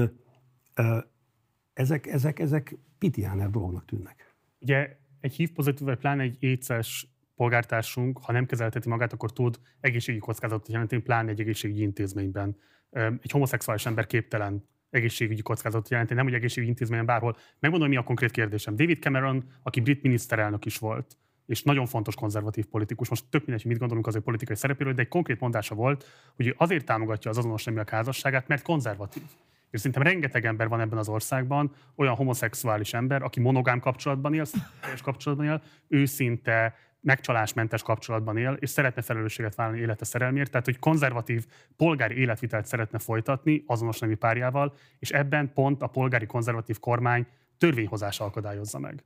[1.73, 4.35] ezek, ezek, ezek pitiáner dolognak tűnnek.
[4.59, 9.59] Ugye egy HIV pozitív, vagy pláne egy éces polgártársunk, ha nem kezelteti magát, akkor tud
[9.79, 12.57] egészségügyi kockázatot jelenteni, pláne egy egészségügyi intézményben.
[12.91, 17.37] Egy homoszexuális ember képtelen egészségügyi kockázatot jelenteni, nem hogy egészségügyi intézményben bárhol.
[17.59, 18.75] Megmondom, mi a konkrét kérdésem.
[18.75, 23.09] David Cameron, aki brit miniszterelnök is volt, és nagyon fontos konzervatív politikus.
[23.09, 26.55] Most tök mindegy, mit gondolunk az ő politikai szerepéről, de egy konkrét mondása volt, hogy
[26.57, 29.23] azért támogatja az azonos neműek házasságát, mert konzervatív.
[29.71, 34.45] És szerintem rengeteg ember van ebben az országban, olyan homoszexuális ember, aki monogám kapcsolatban él,
[34.93, 40.79] és kapcsolatban él, őszinte, megcsalásmentes kapcsolatban él, és szeretne felelősséget vállalni élete szerelmért, tehát hogy
[40.79, 41.45] konzervatív
[41.77, 48.23] polgári életvitelt szeretne folytatni azonos nemű párjával, és ebben pont a polgári konzervatív kormány törvényhozása
[48.25, 49.03] akadályozza meg.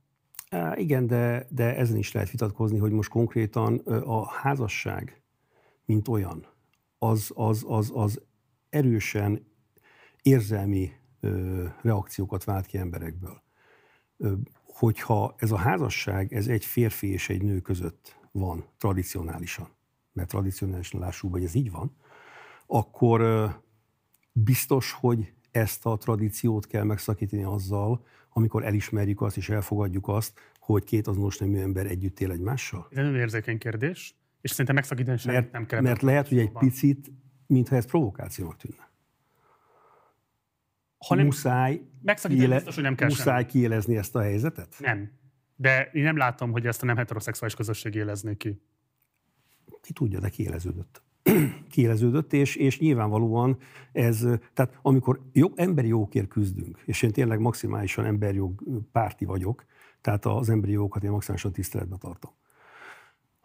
[0.74, 5.22] Igen, de, de ezen is lehet vitatkozni, hogy most konkrétan a házasság,
[5.84, 6.46] mint olyan,
[6.98, 8.20] az, az, az, az
[8.68, 9.46] erősen
[10.22, 10.92] érzelmi
[11.82, 13.42] reakciókat vált ki emberekből.
[14.74, 19.68] Hogyha ez a házasság, ez egy férfi és egy nő között van tradicionálisan,
[20.12, 21.96] mert tradicionálisan lássuk, hogy ez így van,
[22.66, 23.48] akkor
[24.32, 30.84] biztos, hogy ezt a tradíciót kell megszakítani azzal, amikor elismerjük azt és elfogadjuk azt, hogy
[30.84, 32.86] két azonos nemű ember együtt él egymással?
[32.90, 35.80] Ez nagyon érzékeny kérdés, és szerintem megszakítani sem mert, nem kell.
[35.80, 37.10] Mert lehet, hogy egy picit,
[37.46, 38.92] mintha ez provokációnak tűnne.
[41.06, 41.80] Ha nem, muszáj,
[42.22, 43.50] kiele, biztos, hogy nem kell muszáj semmi.
[43.50, 44.76] kielezni ezt a helyzetet?
[44.78, 45.10] Nem.
[45.56, 48.60] De én nem látom, hogy ezt a nem heteroszexuális közösség élezné ki.
[49.80, 51.02] Ki tudja, de kieleződött.
[51.70, 53.58] kieleződött, és, és nyilvánvalóan
[53.92, 58.62] ez, tehát amikor jó, emberi jogokért küzdünk, és én tényleg maximálisan emberjog
[58.92, 59.64] párti vagyok,
[60.00, 62.32] tehát az emberi jogokat én maximálisan tiszteletbe tartom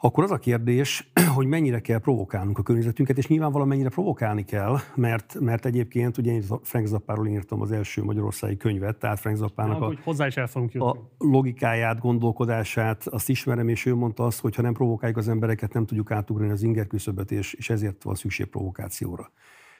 [0.01, 4.77] akkor az a kérdés, hogy mennyire kell provokálnunk a környezetünket, és nyilvánvalóan mennyire provokálni kell,
[4.95, 9.81] mert, mert egyébként ugye én Frank Zappáról írtam az első magyarországi könyvet, tehát Frank Zappának
[9.81, 10.89] a, hozzá is el fogunk jutni.
[10.89, 15.73] a logikáját, gondolkodását, azt ismerem, és ő mondta azt, hogy ha nem provokáljuk az embereket,
[15.73, 19.31] nem tudjuk átugrani az inger küszöböt, és, és ezért van szükség provokációra.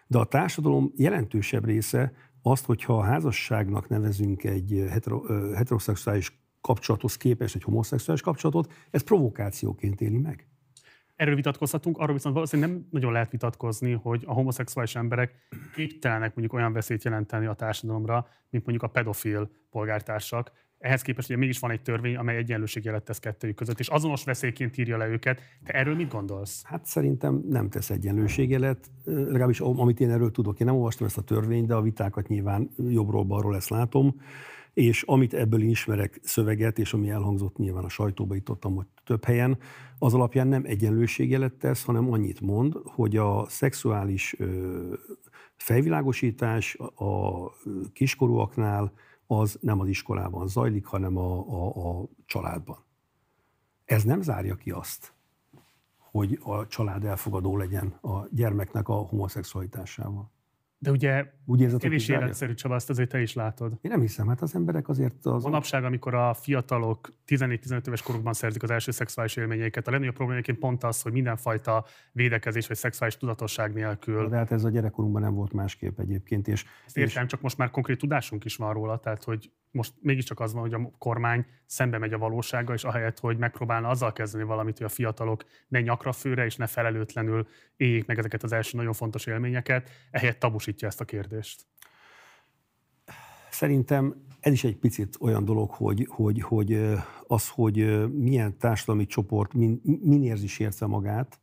[0.07, 5.21] De a társadalom jelentősebb része azt, hogyha a házasságnak nevezünk egy hetero,
[5.53, 10.47] heteroszexuális kapcsolathoz képest egy homoszexuális kapcsolatot, ez provokációként éli meg.
[11.15, 16.53] Erről vitatkozhatunk, arról viszont valószínűleg nem nagyon lehet vitatkozni, hogy a homoszexuális emberek képtelenek mondjuk
[16.53, 20.51] olyan veszélyt jelenteni a társadalomra, mint mondjuk a pedofil polgártársak.
[20.77, 24.77] Ehhez képest ugye mégis van egy törvény, amely egyenlőségjelet tesz kettőjük között, és azonos veszélyként
[24.77, 25.41] írja le őket.
[25.63, 26.63] Te erről mit gondolsz?
[26.63, 30.59] Hát szerintem nem tesz egyenlőségjelet, legalábbis amit én erről tudok.
[30.59, 34.15] Én nem olvastam ezt a törvényt, de a vitákat nyilván jobbról-balról ezt látom
[34.79, 39.57] és amit ebből ismerek szöveget, és ami elhangzott nyilván a sajtóba, itt hogy több helyen,
[39.97, 44.35] az alapján nem egyenlőségjelet tesz, hanem annyit mond, hogy a szexuális
[45.55, 47.43] fejvilágosítás a
[47.93, 48.91] kiskorúaknál
[49.27, 52.77] az nem az iskolában zajlik, hanem a, a, a családban.
[53.85, 55.13] Ez nem zárja ki azt,
[55.97, 60.31] hogy a család elfogadó legyen a gyermeknek a homoszexualitásával.
[60.77, 63.71] De ugye Úgy érzed, kevés életszerű, Csaba, azt azért te is látod.
[63.81, 65.25] Én nem hiszem, hát az emberek azért...
[65.25, 70.15] Az Manapság, amikor a fiatalok 14-15 éves korukban szerzik az első szexuális élményeiket, a legnagyobb
[70.15, 74.27] problémáként pont az, hogy mindenfajta védekezés vagy szexuális tudatosság nélkül.
[74.27, 76.47] De hát ez a gyerekkorunkban nem volt másképp egyébként.
[76.47, 77.29] És, Ezt értem, és...
[77.29, 80.73] csak most már konkrét tudásunk is van róla, tehát hogy most mégiscsak az van, hogy
[80.73, 84.89] a kormány szembe megy a valósággal, és ahelyett, hogy megpróbálna azzal kezdeni valamit, hogy a
[84.89, 89.89] fiatalok ne nyakra főre és ne felelőtlenül éljék meg ezeket az első nagyon fontos élményeket,
[90.11, 91.38] ehelyett tabusítja ezt a kérdést.
[93.51, 96.81] Szerintem ez is egy picit olyan dolog, hogy, hogy, hogy
[97.27, 101.39] az, hogy milyen társadalmi csoport min, min érzi sértve magát,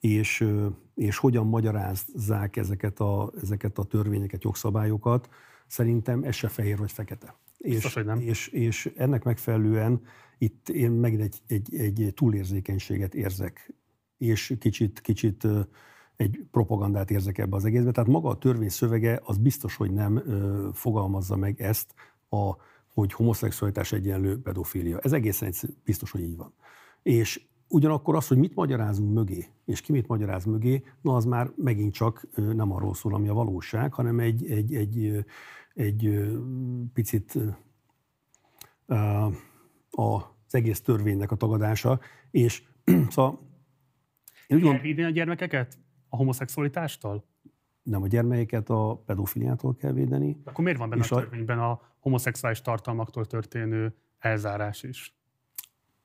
[0.00, 0.46] és,
[0.94, 5.28] és hogyan magyarázzák ezeket a, ezeket a törvényeket, jogszabályokat,
[5.66, 7.36] szerintem ez se fehér vagy fekete.
[7.58, 8.20] Biztos, és, hogy nem.
[8.20, 10.00] És, és ennek megfelelően
[10.38, 13.72] itt én megint egy, egy, egy túlérzékenységet érzek,
[14.18, 15.46] és kicsit, kicsit
[16.16, 17.90] egy propagandát érzek ebbe az egészbe.
[17.90, 21.94] Tehát maga a törvény szövege az biztos, hogy nem ö, fogalmazza meg ezt,
[22.28, 22.56] a,
[22.94, 24.98] hogy homoszexualitás egyenlő pedofília.
[24.98, 25.52] Ez egészen
[25.84, 26.52] biztos, hogy így van.
[27.02, 31.50] És ugyanakkor az, hogy mit magyarázunk mögé, és ki mit magyaráz mögé, na az már
[31.56, 35.24] megint csak nem arról szól, ami a valóság, hanem egy, egy, egy,
[35.74, 36.30] egy
[36.92, 37.38] picit
[39.90, 42.00] az egész törvénynek a tagadása,
[42.30, 42.62] és
[43.10, 43.40] szóval
[44.46, 44.98] én úgy gond...
[44.98, 45.78] a gyermekeket
[46.16, 47.24] a homoszexualitástól?
[47.86, 50.36] nem a gyermekeket a pedofiliától kell védeni.
[50.44, 55.14] Akkor miért van benne a törvényben a homoszexuális tartalmaktól történő elzárás is?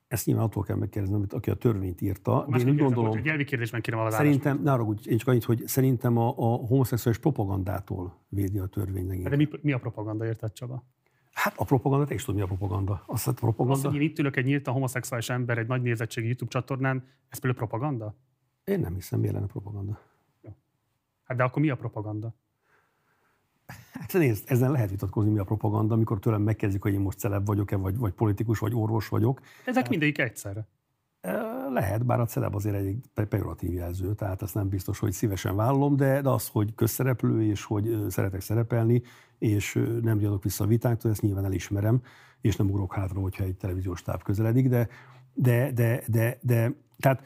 [0.08, 2.48] Ezt nyilván attól kell megkérdezni, amit aki a törvényt írta.
[2.58, 5.68] Én úgy gondolom, hogy nyelvi kérdésben kérem a Szerintem, ne arra, én csak annyit, hogy
[5.68, 9.22] szerintem a, a homoszexuális propagandától védi a törvény.
[9.24, 10.84] De mi, mi a propaganda, érted Csaba?
[11.32, 13.04] Hát a propaganda, te is tudod, mi a propaganda.
[13.06, 13.78] Azt a propaganda.
[13.78, 17.40] Az, hogy én itt ülök egy a homoszexuális ember egy nagy nézettségi YouTube csatornán, ez
[17.40, 18.16] például propaganda?
[18.64, 20.00] Én nem hiszem, mi lenne propaganda.
[21.24, 22.34] Hát de akkor mi a propaganda?
[23.94, 27.46] Hát nézd, ezen lehet vitatkozni, mi a propaganda, amikor tőlem megkezdik, hogy én most celeb
[27.46, 29.42] vagyok-e, vagy, vagy politikus, vagy orvos vagyok.
[29.66, 30.68] Ezek hát, mindegyik egyszerre.
[31.70, 35.96] Lehet, bár a celeb azért egy pejoratív jelző, tehát azt nem biztos, hogy szívesen vállalom,
[35.96, 39.02] de, de az, hogy közszereplő, és hogy szeretek szerepelni,
[39.38, 42.02] és nem gyalog vissza a vitáktól, ezt nyilván elismerem,
[42.42, 44.88] és nem ugrok hátra, hogyha egy televíziós táv közeledik, de,
[45.34, 47.24] de, de, de, de tehát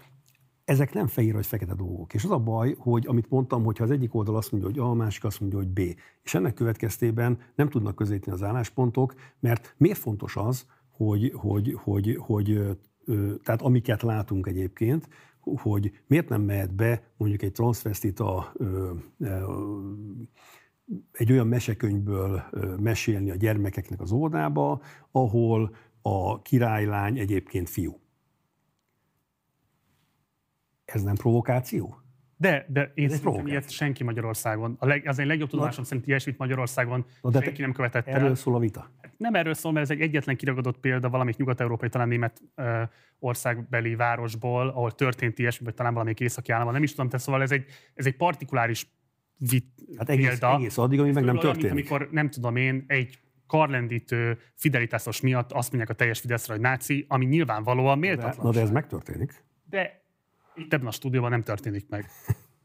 [0.65, 2.13] ezek nem fehér vagy fekete dolgok.
[2.13, 4.89] És az a baj, hogy amit mondtam, hogyha az egyik oldal azt mondja, hogy A,
[4.89, 5.79] a másik azt mondja, hogy B.
[6.23, 12.17] És ennek következtében nem tudnak közétni az álláspontok, mert miért fontos az, hogy, hogy, hogy,
[12.19, 12.77] hogy
[13.43, 15.07] tehát amiket látunk egyébként,
[15.57, 18.53] hogy miért nem mehet be mondjuk egy transvestita
[21.11, 22.43] egy olyan mesekönyvből
[22.79, 27.99] mesélni a gyermekeknek az óvodába, ahol a királylány egyébként fiú.
[30.95, 31.99] Ez nem provokáció?
[32.37, 36.37] De, de én szerintem ilyet senki Magyarországon, a leg, az egy legjobb tudomásom szerint ilyesmit
[36.37, 38.23] Magyarországon Na de senki nem követett erről el.
[38.23, 38.91] Erről szól a vita?
[39.17, 42.81] Nem erről szól, mert ez egy egyetlen kiragadott példa valamelyik nyugat-európai, talán német ö,
[43.19, 47.41] országbeli városból, ahol történt ilyesmi, vagy talán valamelyik északi államban, nem is tudom, te szóval
[47.41, 48.87] ez egy, ez egy partikuláris
[49.37, 50.55] vit, hát egész, példa.
[50.55, 51.73] egész addig, ami meg nem történik.
[51.73, 56.61] Mint amikor, nem tudom én, egy karlendítő fidelitásos miatt azt mondják a teljes Fideszre, hogy
[56.61, 58.45] náci, ami nyilvánvalóan méltatlan.
[58.45, 59.43] Na de ez megtörténik.
[59.69, 60.04] De
[60.55, 62.09] itt ebben a stúdióban nem történik meg.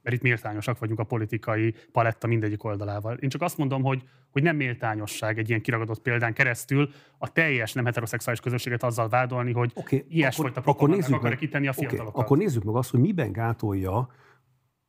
[0.02, 3.16] Mert itt méltányosak vagyunk a politikai paletta mindegyik oldalával.
[3.16, 7.72] Én csak azt mondom, hogy, hogy nem méltányosság egy ilyen kiragadott példán keresztül a teljes
[7.72, 12.08] nem heteroszexuális közösséget azzal vádolni, hogy okay, ilyesfajta propagandát akarok kitenni a fiatalokat.
[12.08, 14.08] Okay, akkor nézzük meg azt, hogy miben gátolja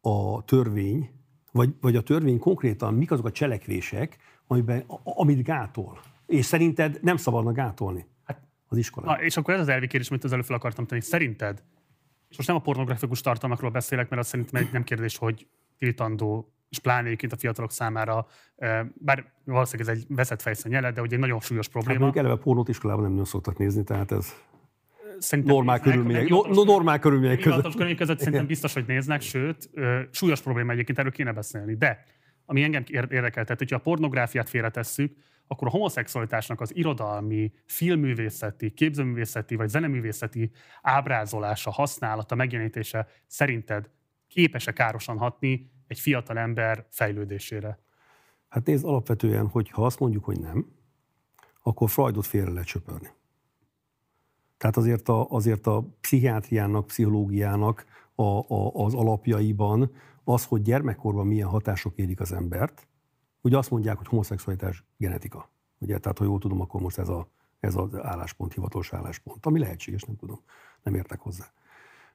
[0.01, 1.09] a törvény,
[1.51, 5.99] vagy, vagy a törvény konkrétan mik azok a cselekvések, amiben, amit gátol.
[6.25, 9.15] És szerinted nem szabadna gátolni hát, az iskolában.
[9.15, 11.01] Na, és akkor ez az elvi kérdés, amit az előbb fel akartam tenni.
[11.01, 11.63] Szerinted
[12.31, 16.79] és most nem a pornografikus tartalmakról beszélek, mert azt szerintem nem kérdés, hogy tiltandó, és
[16.79, 18.25] pláne egyébként a fiatalok számára,
[18.93, 22.05] bár valószínűleg ez egy veszett fejszönyele, de ugye egy nagyon súlyos hát probléma.
[22.05, 24.33] Hát eleve pornót iskolában nem nagyon szoktak nézni, tehát ez
[25.19, 27.61] szerintem normál néznek, körülmények, no, normál körülmények között.
[27.61, 29.69] körülmények között szerintem biztos, hogy néznek, sőt,
[30.11, 31.75] súlyos probléma egyébként, erről kéne beszélni.
[31.75, 32.03] De
[32.45, 35.15] ami engem érdekel, tehát hogyha a pornográfiát félretesszük,
[35.51, 43.89] akkor a homoszexualitásnak az irodalmi, filmművészeti, képzőművészeti vagy zeneművészeti ábrázolása, használata, megjelenítése szerinted
[44.27, 47.79] képes-e károsan hatni egy fiatal ember fejlődésére?
[48.49, 50.71] Hát nézd, alapvetően, hogy ha azt mondjuk, hogy nem,
[51.63, 53.09] akkor Freudot félre lehet söpörni.
[54.57, 57.85] Tehát azért a, azért a pszichiátriának, pszichológiának
[58.15, 59.91] a, a, az alapjaiban
[60.23, 62.87] az, hogy gyermekkorban milyen hatások érik az embert,
[63.41, 65.49] ugye azt mondják, hogy homoszexualitás genetika.
[65.77, 67.27] Ugye, tehát ha jól tudom, akkor most ez, a,
[67.59, 70.39] ez az álláspont, hivatalos álláspont, ami lehetséges, nem tudom,
[70.83, 71.51] nem értek hozzá.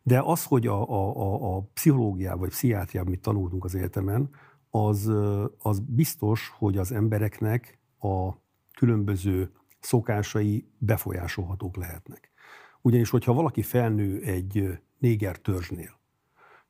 [0.02, 4.30] De az, hogy a, a, a, a pszichológiában vagy pszichiátriában mit tanultunk az egyetemen,
[4.70, 5.12] az,
[5.58, 8.32] az biztos, hogy az embereknek a
[8.78, 12.30] különböző szokásai befolyásolhatók lehetnek.
[12.82, 15.98] Ugyanis, hogyha valaki felnő egy néger törzsnél,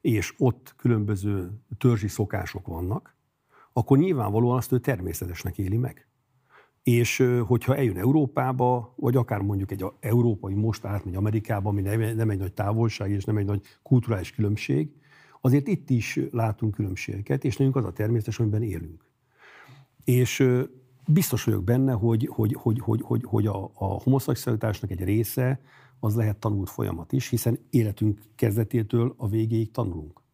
[0.01, 3.16] és ott különböző törzsi szokások vannak,
[3.77, 6.07] akkor nyilvánvalóan azt ő természetesnek éli meg.
[6.83, 12.39] És hogyha eljön Európába, vagy akár mondjuk egy európai most átmegy Amerikába, ami nem, egy
[12.39, 14.91] nagy távolság és nem egy nagy kulturális különbség,
[15.41, 19.05] azért itt is látunk különbségeket, és nekünk az a természetes, amiben élünk.
[20.05, 20.49] És
[21.07, 25.61] biztos vagyok benne, hogy, hogy, hogy, hogy, hogy, hogy a, a homoszexualitásnak egy része
[26.01, 30.25] az lehet tanult folyamat is, hiszen életünk kezdetétől a végéig tanulunk.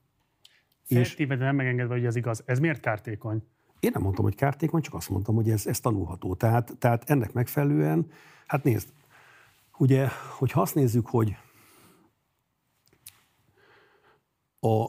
[0.85, 2.43] Feltéve, de nem megengedve, hogy ez igaz.
[2.47, 3.43] Ez miért kártékony?
[3.81, 6.35] Én nem mondtam, hogy kártékony, csak azt mondtam, hogy ez, ez tanulható.
[6.35, 8.11] Tehát, tehát ennek megfelelően,
[8.47, 8.89] hát nézd,
[9.79, 11.37] ugye, hogyha azt nézzük, hogy
[14.61, 14.87] a,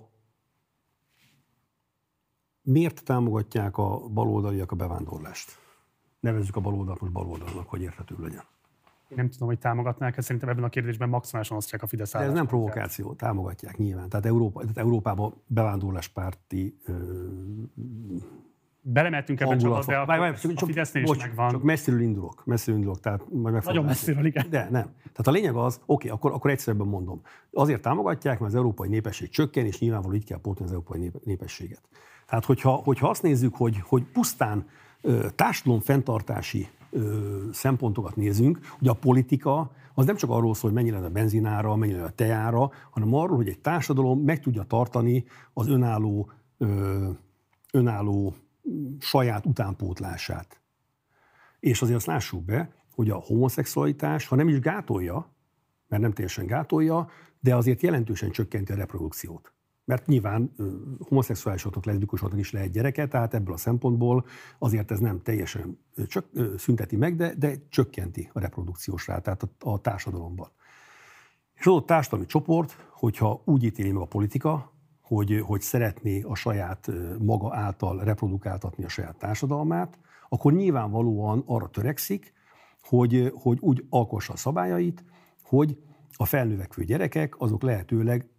[2.61, 5.57] miért támogatják a baloldaliak a bevándorlást?
[6.19, 8.43] Nevezzük a baloldalt most baloldalnak, hogy érthető legyen.
[9.13, 12.19] Én nem tudom, hogy támogatnák ezt, szerintem ebben a kérdésben maximálisan osztják a Fidesz De
[12.19, 14.09] ez nem provokáció, támogatják nyilván.
[14.09, 16.93] Tehát, Európa, tehát Európában bevándorláspárti ö,
[18.85, 21.49] Belemeltünk ebben csak, de a, várj, várj, csak, a Fidesznél bocs, is megvan.
[21.49, 24.49] Csak messziről indulok, messziről indulok, tehát majd Nagyon messziről, igen.
[24.49, 24.93] De nem.
[25.01, 27.21] Tehát a lényeg az, oké, akkor, akkor egyszerűen mondom.
[27.51, 31.81] Azért támogatják, mert az európai népesség csökken, és nyilvánvalóan így kell pótolni az európai népességet.
[32.27, 34.65] Tehát, hogyha, hogyha azt nézzük, hogy, hogy pusztán
[35.35, 36.67] társadalom fenntartási
[37.51, 41.75] szempontokat nézünk, ugye a politika az nem csak arról szól, hogy mennyi lenne a benzinára,
[41.75, 46.31] mennyi lenne a teára, hanem arról, hogy egy társadalom meg tudja tartani az önálló,
[47.71, 48.33] önálló
[48.99, 50.61] saját utánpótlását.
[51.59, 55.31] És azért azt lássuk be, hogy a homoszexualitás, ha nem is gátolja,
[55.87, 59.52] mert nem teljesen gátolja, de azért jelentősen csökkenti a reprodukciót.
[59.85, 60.55] Mert nyilván
[60.99, 64.25] homoszexuálisoknak, leszbikusoknak is lehet gyereke, tehát ebből a szempontból
[64.59, 66.25] azért ez nem teljesen csak
[66.57, 70.51] szünteti meg, de, de csökkenti a reprodukciós rátát a, a társadalomban.
[71.53, 76.35] És az ott társadalmi csoport, hogyha úgy ítéli meg a politika, hogy, hogy szeretné a
[76.35, 82.33] saját maga által reprodukáltatni a saját társadalmát, akkor nyilvánvalóan arra törekszik,
[82.81, 85.03] hogy, hogy úgy alkossa a szabályait,
[85.43, 85.77] hogy
[86.13, 88.29] a felnövekvő gyerekek azok lehetőleg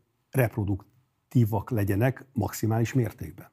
[1.34, 3.50] reproduktívak legyenek maximális mértékben.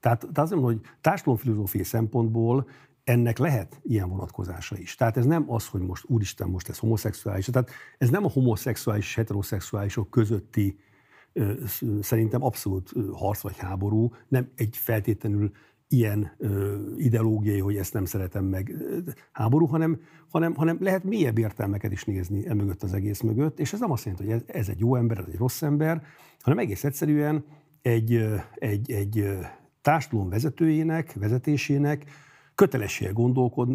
[0.00, 2.68] Tehát, tehát azt mondom, hogy társadalomfilozófiai szempontból
[3.04, 4.94] ennek lehet ilyen vonatkozása is.
[4.94, 7.46] Tehát ez nem az, hogy most úristen, most ez homoszexuális.
[7.46, 10.78] Tehát ez nem a homoszexuális és heteroszexuálisok közötti
[12.00, 15.50] szerintem abszolút harc vagy háború, nem egy feltétlenül
[15.92, 18.74] ilyen ö, ideológiai, hogy ezt nem szeretem meg
[19.32, 23.72] háború, hanem, hanem, hanem lehet mélyebb értelmeket is nézni e mögött az egész mögött, és
[23.72, 26.02] ez nem azt jelenti, hogy ez, ez egy jó ember, ez egy rossz ember,
[26.40, 27.44] hanem egész egyszerűen
[27.82, 28.24] egy,
[28.54, 29.38] egy, egy
[29.82, 32.04] társadalom vezetőjének, vezetésének
[32.54, 33.10] kötelessége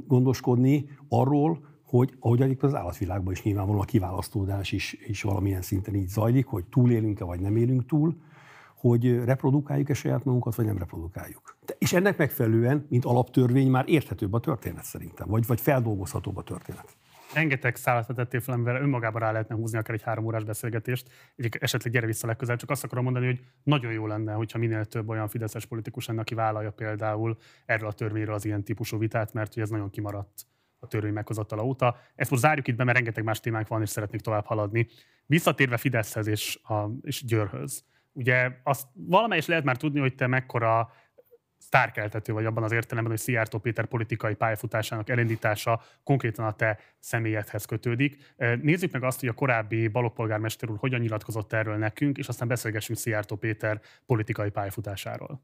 [0.08, 5.95] gondoskodni arról, hogy ahogy egyébként az állatvilágban is nyilvánvalóan a kiválasztódás is, is valamilyen szinten
[5.95, 8.15] így zajlik, hogy túlélünk-e vagy nem élünk túl,
[8.75, 11.55] hogy reprodukáljuk-e saját magunkat, vagy nem reprodukáljuk.
[11.78, 16.97] És ennek megfelelően, mint alaptörvény, már érthetőbb a történet szerintem, vagy, vagy feldolgozhatóbb a történet.
[17.34, 21.58] Rengeteg szállat vetettél fel, amivel önmagában rá lehetne húzni akár egy három órás beszélgetést, egy
[21.60, 22.60] esetleg gyere vissza legközelebb.
[22.60, 26.21] Csak azt akarom mondani, hogy nagyon jó lenne, hogyha minél több olyan fideszes politikus lenne,
[26.21, 30.45] aki vállalja például erről a törvényről az ilyen típusú vitát, mert hogy ez nagyon kimaradt
[30.80, 31.97] a törvény meghozatala óta.
[32.15, 34.88] Ezt most zárjuk itt be, mert rengeteg más témánk van, és szeretnék tovább haladni.
[35.25, 37.84] Visszatérve Fideszhez és, a, és Győrhöz.
[38.12, 40.91] Ugye azt valamelyes lehet már tudni, hogy te mekkora
[41.76, 47.66] sztárkeltető vagy abban az értelemben, hogy Szijjártó Péter politikai pályafutásának elindítása konkrétan a te személyedhez
[47.66, 48.36] kötődik.
[48.62, 53.00] Nézzük meg azt, hogy a korábbi balogpolgármester úr hogyan nyilatkozott erről nekünk, és aztán beszélgessünk
[53.00, 55.42] Szijjártó Péter politikai pályafutásáról.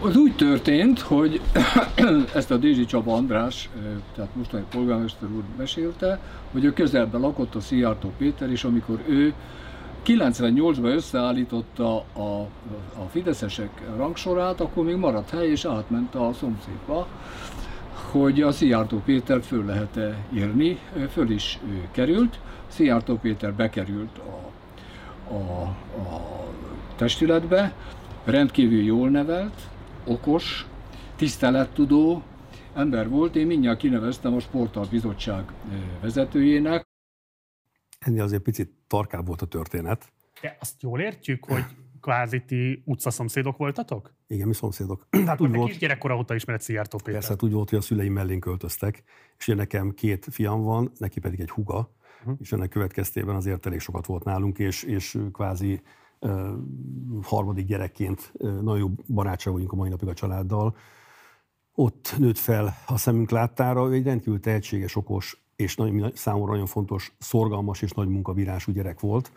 [0.00, 1.40] Az úgy történt, hogy
[2.34, 3.70] ezt a Dézsi Csaba András,
[4.14, 6.18] tehát mostani polgármester úr mesélte,
[6.52, 9.34] hogy ő közelben lakott a Szijjártó Péter, és amikor ő
[10.04, 12.48] 98-ban összeállította a,
[12.98, 17.06] a fideszesek rangsorát, akkor még maradt hely, és átment a szomszédba,
[18.10, 20.78] hogy a Szijjártó Péter föl lehet-e írni,
[21.10, 21.58] föl is
[21.90, 22.40] került.
[22.68, 24.50] Szijjártó Péter bekerült a,
[25.34, 25.62] a,
[25.98, 26.20] a
[26.96, 27.74] testületbe,
[28.24, 29.60] rendkívül jól nevelt,
[30.04, 30.66] okos,
[31.16, 32.22] tisztelettudó
[32.74, 33.36] ember volt.
[33.36, 35.44] Én mindjárt kineveztem a Sporttal Bizottság
[36.00, 36.88] vezetőjének.
[37.98, 40.12] Ennél azért picit tarkább volt a történet.
[40.40, 41.64] De azt jól értjük, hogy
[42.00, 44.14] kvázi ti utcaszomszédok voltatok?
[44.26, 45.06] Igen, mi szomszédok.
[45.26, 47.12] Hát úgy volt, gyerekkora óta ismeret Szijjártó Péter.
[47.12, 49.02] Persze, hát úgy volt, hogy a szüleim mellén költöztek,
[49.38, 52.36] és ugye nekem két fiam van, neki pedig egy huga, uh-huh.
[52.40, 55.80] és ennek következtében azért elég sokat volt nálunk, és, és kvázi
[56.20, 56.48] uh,
[57.22, 60.76] harmadik gyerekként uh, nagyon jó barátság vagyunk a mai napig a családdal.
[61.74, 66.66] Ott nőtt fel a szemünk láttára, ő egy rendkívül tehetséges, okos, és nagy, számomra nagyon
[66.66, 69.32] fontos, szorgalmas és nagy munkavírású gyerek volt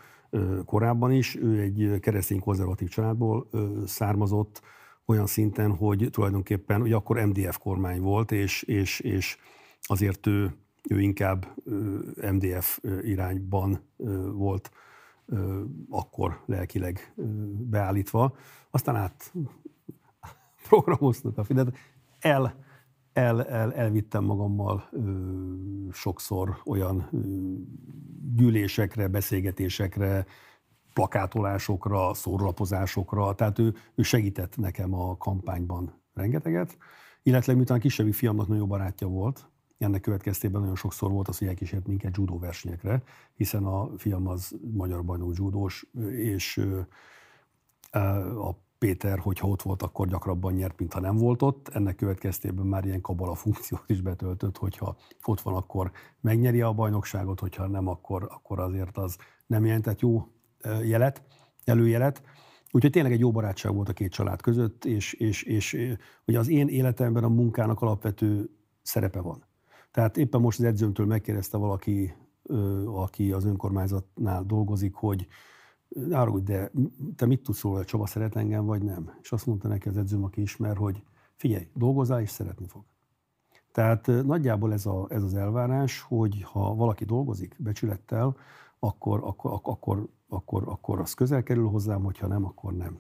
[0.65, 1.35] korábban is.
[1.35, 3.49] Ő egy keresztény konzervatív családból
[3.85, 4.61] származott,
[5.05, 9.37] olyan szinten, hogy tulajdonképpen, ugye akkor MDF kormány volt, és, és, és
[9.81, 10.55] azért ő,
[10.89, 11.47] ő inkább
[12.31, 13.79] MDF irányban
[14.31, 14.71] volt
[15.89, 17.13] akkor lelkileg
[17.69, 18.35] beállítva.
[18.69, 19.33] Aztán át
[20.69, 21.67] programoztuk a Fidesz,
[22.19, 22.62] el
[23.13, 24.99] el, el, elvittem magammal ö,
[25.91, 27.17] sokszor olyan ö,
[28.35, 30.25] gyűlésekre, beszélgetésekre,
[30.93, 36.77] plakátolásokra, szórlapozásokra, tehát ő, ő segített nekem a kampányban rengeteget,
[37.23, 39.47] illetve miután a kisebbik fiamnak nagyon jó barátja volt,
[39.77, 43.03] ennek következtében nagyon sokszor volt az, hogy elkísért minket judó versenyekre,
[43.35, 46.65] hiszen a fiam az magyar bajnok judós, és
[48.41, 48.51] a
[48.83, 51.67] Péter, hogyha ott volt, akkor gyakrabban nyert, mint ha nem volt ott.
[51.67, 57.39] Ennek következtében már ilyen kabala funkciót is betöltött, hogyha ott van, akkor megnyeri a bajnokságot,
[57.39, 59.17] hogyha nem, akkor, akkor azért az
[59.47, 60.27] nem jelentett jó
[60.83, 61.21] jelet,
[61.63, 62.23] előjelet.
[62.71, 65.95] Úgyhogy tényleg egy jó barátság volt a két család között, és, és, és
[66.27, 68.49] ugye az én életemben a munkának alapvető
[68.81, 69.43] szerepe van.
[69.91, 72.13] Tehát éppen most az edzőmtől megkérdezte valaki,
[72.85, 75.27] aki az önkormányzatnál dolgozik, hogy
[76.11, 76.71] árulj, de
[77.15, 79.17] te mit tudsz róla, Csaba szeret engem, vagy nem?
[79.21, 81.03] És azt mondta neki az edzőm, aki ismer, hogy
[81.35, 82.83] figyelj, dolgozzál, és szeretni fog.
[83.71, 88.37] Tehát nagyjából ez, a, ez az elvárás, hogy ha valaki dolgozik becsülettel,
[88.79, 92.99] akkor, akkor, akkor, akkor, akkor az közel kerül hozzám, hogyha nem, akkor nem.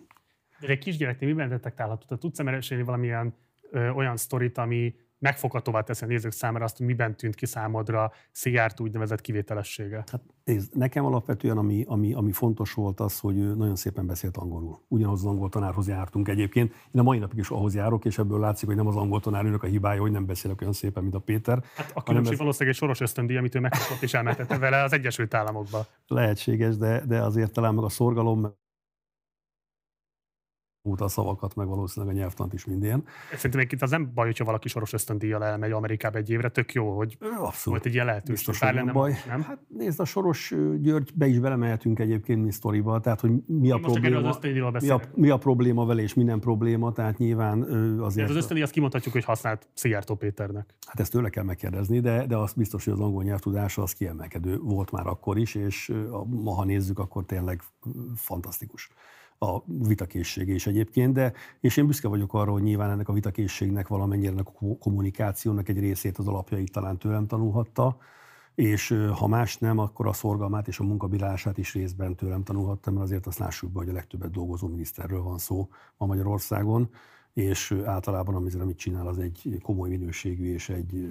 [0.59, 2.15] De egy kisgyereknél miben detektálható?
[2.15, 3.33] Tudsz-e mesélni valamilyen
[3.71, 8.11] ö, olyan sztorit, ami megfoghatóvá teszi a nézők számára azt, hogy miben tűnt ki számodra
[8.31, 10.03] Szijjárt úgynevezett kivételessége?
[10.11, 14.37] Hát nézd, nekem alapvetően ami, ami, ami fontos volt az, hogy ő nagyon szépen beszélt
[14.37, 14.79] angolul.
[14.87, 16.73] Ugyanaz az angol tanárhoz jártunk egyébként.
[16.91, 19.63] Én a mai napig is ahhoz járok, és ebből látszik, hogy nem az angol tanárőnök
[19.63, 21.63] a hibája, hogy nem beszélek olyan szépen, mint a Péter.
[21.75, 22.39] Hát a különbség ez...
[22.39, 25.85] valószínűleg egy soros ösztöndíj, amit ő megkapott és elmentette vele az Egyesült Államokba.
[26.07, 28.61] Lehetséges, de, de azért talán meg a szorgalom,
[30.89, 33.03] óta a szavakat, meg valószínűleg a nyelvtant is mindén.
[33.35, 36.95] Szerintem itt az nem baj, hogyha valaki soros ösztöndíjjal elmegy Amerikába egy évre, tök jó,
[36.95, 37.63] hogy Abszolút.
[37.63, 38.35] volt egy ilyen lehetőség.
[38.35, 39.13] Biztos, hogy nem baj.
[39.27, 39.41] Nem?
[39.41, 43.77] Hát nézd, a Soros György be is belemehetünk egyébként mi sztoriba, tehát hogy mi a,
[43.77, 47.61] probléma, az mi, a, mi a probléma vele, és mi nem probléma, tehát nyilván
[47.99, 48.25] azért...
[48.25, 50.75] Ez az ösztöndíj, azt kimondhatjuk, hogy használt Szijjártó Péternek.
[50.87, 54.57] Hát ezt tőle kell megkérdezni, de, de azt biztos, hogy az angol nyelvtudása az kiemelkedő
[54.57, 55.91] volt már akkor is, és
[56.29, 57.61] ma, ha nézzük, akkor tényleg
[58.15, 58.89] fantasztikus
[59.39, 63.87] a vitakészség is egyébként, de és én büszke vagyok arra, hogy nyilván ennek a vitakészségnek
[63.87, 67.97] valamennyire a kommunikációnak egy részét az alapjait talán tőlem tanulhatta,
[68.55, 73.05] és ha más nem, akkor a szorgalmát és a munkabírását is részben tőlem tanulhattam, mert
[73.05, 76.89] azért azt lássuk be, hogy a legtöbbet dolgozó miniszterről van szó ma Magyarországon,
[77.33, 81.09] és általában amit, amit csinál, az egy komoly minőségű és egy,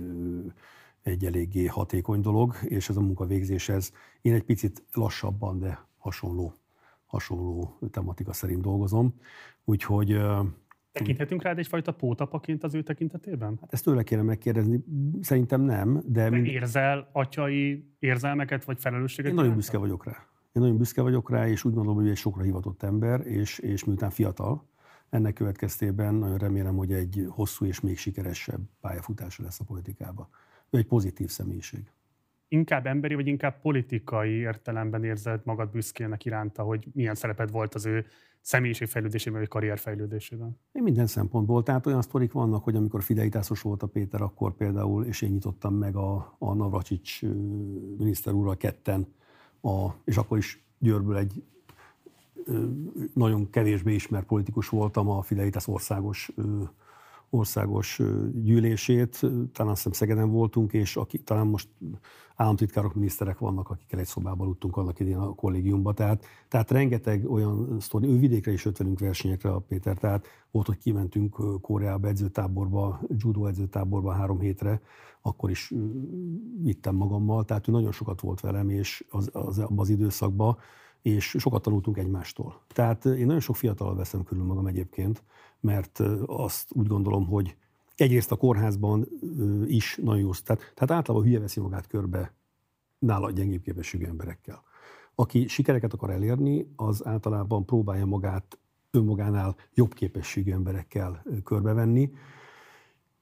[1.02, 6.54] egy eléggé hatékony dolog, és ez a munkavégzés, ez én egy picit lassabban, de hasonló
[7.12, 9.14] hasonló tematika szerint dolgozom.
[9.64, 10.20] Úgyhogy
[10.92, 13.58] Tekinthetünk rád egyfajta pótapaként az ő tekintetében?
[13.60, 14.84] Hát ezt tőle kéne megkérdezni.
[15.20, 16.22] Szerintem nem, de...
[16.22, 16.46] de mind...
[16.46, 19.30] Érzel atyai érzelmeket vagy felelősséget?
[19.30, 20.26] Én nagyon büszke vagyok rá.
[20.52, 23.84] Én nagyon büszke vagyok rá, és úgy gondolom, hogy egy sokra hivatott ember, és, és
[23.84, 24.68] miután fiatal,
[25.10, 30.28] ennek következtében nagyon remélem, hogy egy hosszú és még sikeresebb pályafutása lesz a politikába.
[30.70, 31.90] Ő egy pozitív személyiség
[32.52, 37.86] inkább emberi, vagy inkább politikai értelemben érzed magad büszkének iránta, hogy milyen szereped volt az
[37.86, 38.06] ő
[38.40, 40.58] személyiségfejlődésében, vagy karrierfejlődésében?
[40.72, 41.62] Én minden szempontból.
[41.62, 45.74] Tehát olyan sztorik vannak, hogy amikor fidelitásos volt a Péter, akkor például, és én nyitottam
[45.74, 47.22] meg a, a Navracsics
[47.98, 49.06] miniszter úrral ketten,
[49.62, 51.42] a, és akkor is Győrből egy
[53.14, 56.32] nagyon kevésbé ismert politikus voltam a Fidelitas országos
[57.34, 58.00] országos
[58.34, 59.20] gyűlését,
[59.52, 61.68] talán azt hiszem Szegeden voltunk, és aki, talán most
[62.36, 65.94] államtitkárok, miniszterek vannak, akikkel egy szobában aludtunk annak idén a kollégiumban.
[65.94, 70.78] Tehát, tehát rengeteg olyan sztori, ő vidékre is ötvenünk versenyekre a Péter, tehát volt, hogy
[70.78, 74.80] kimentünk Koreába edzőtáborba, judo edzőtáborba három hétre,
[75.22, 75.72] akkor is
[76.62, 80.56] vittem magammal, tehát ő nagyon sokat volt velem, és az, az, abban az időszakban,
[81.02, 82.60] és sokat tanultunk egymástól.
[82.68, 85.22] Tehát én nagyon sok fiatal veszem körül magam egyébként,
[85.60, 87.56] mert azt úgy gondolom, hogy
[87.96, 89.08] egyrészt a kórházban
[89.66, 92.34] is nagyon jó, tehát, tehát általában hülye veszi magát körbe
[92.98, 94.62] nála gyengébb képességű emberekkel.
[95.14, 98.58] Aki sikereket akar elérni, az általában próbálja magát
[98.90, 102.12] önmagánál jobb képességű emberekkel körbevenni,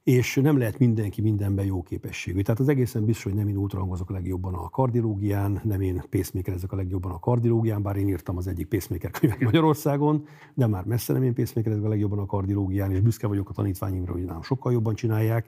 [0.04, 2.40] és nem lehet mindenki mindenben jó képességű.
[2.40, 6.02] Tehát az egészen biztos, hogy nem én ultrahangozok a legjobban a kardiológián, nem én
[6.44, 10.24] ezek a legjobban a kardiológián, bár én írtam az egyik pacemaker könyvet Magyarországon,
[10.54, 14.12] de már messze nem én ezek a legjobban a kardiológián, és büszke vagyok a tanítványimra,
[14.12, 15.46] hogy nálam sokkal jobban csinálják.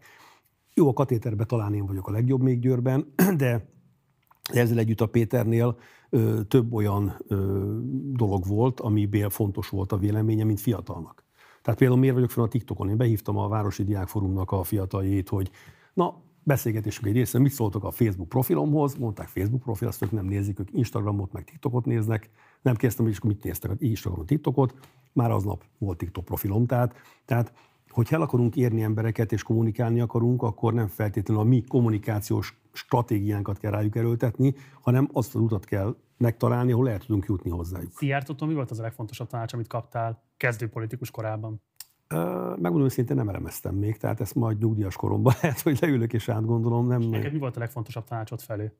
[0.74, 3.70] Jó, a katéterben talán én vagyok a legjobb még Győrben, de
[4.42, 5.76] ezzel együtt a Péternél
[6.10, 7.76] ö, több olyan ö,
[8.12, 11.24] dolog volt, amiből fontos volt a véleménye, mint fiatalnak.
[11.62, 12.88] Tehát például miért vagyok fel a TikTokon?
[12.88, 15.50] Én behívtam a Városi Diákforumnak a fiataljét, hogy
[15.94, 20.24] na, beszélgetésünk egy része, mit szóltok a Facebook profilomhoz, mondták Facebook profil, azt ők nem
[20.24, 22.30] nézik, ők Instagramot, meg TikTokot néznek.
[22.62, 24.74] Nem kezdtem, hogy mit néztek, Instagramot, TikTokot,
[25.12, 26.66] már aznap volt TikTok profilom.
[26.66, 26.94] Tehát,
[27.24, 27.52] tehát
[27.92, 33.58] hogy el akarunk érni embereket és kommunikálni akarunk, akkor nem feltétlenül a mi kommunikációs stratégiánkat
[33.58, 37.90] kell rájuk erőltetni, hanem azt az utat kell megtalálni, ahol el tudunk jutni hozzájuk.
[37.92, 41.62] Szijjártótól mi volt az a legfontosabb tanács, amit kaptál kezdő politikus korában?
[42.48, 46.86] Megmondom őszintén nem elemeztem még, tehát ezt majd nyugdíjas koromban lehet, hogy leülök és átgondolom.
[46.86, 48.72] Nem, Neked mi volt a legfontosabb tanácsod felé?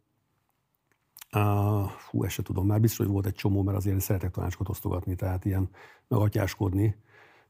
[1.35, 4.69] Uh, fú, ezt se tudom, már biztos, hogy volt egy csomó, mert azért szeretek tanácsokat
[4.69, 5.69] osztogatni, tehát ilyen
[6.09, 6.97] megatyáskodni,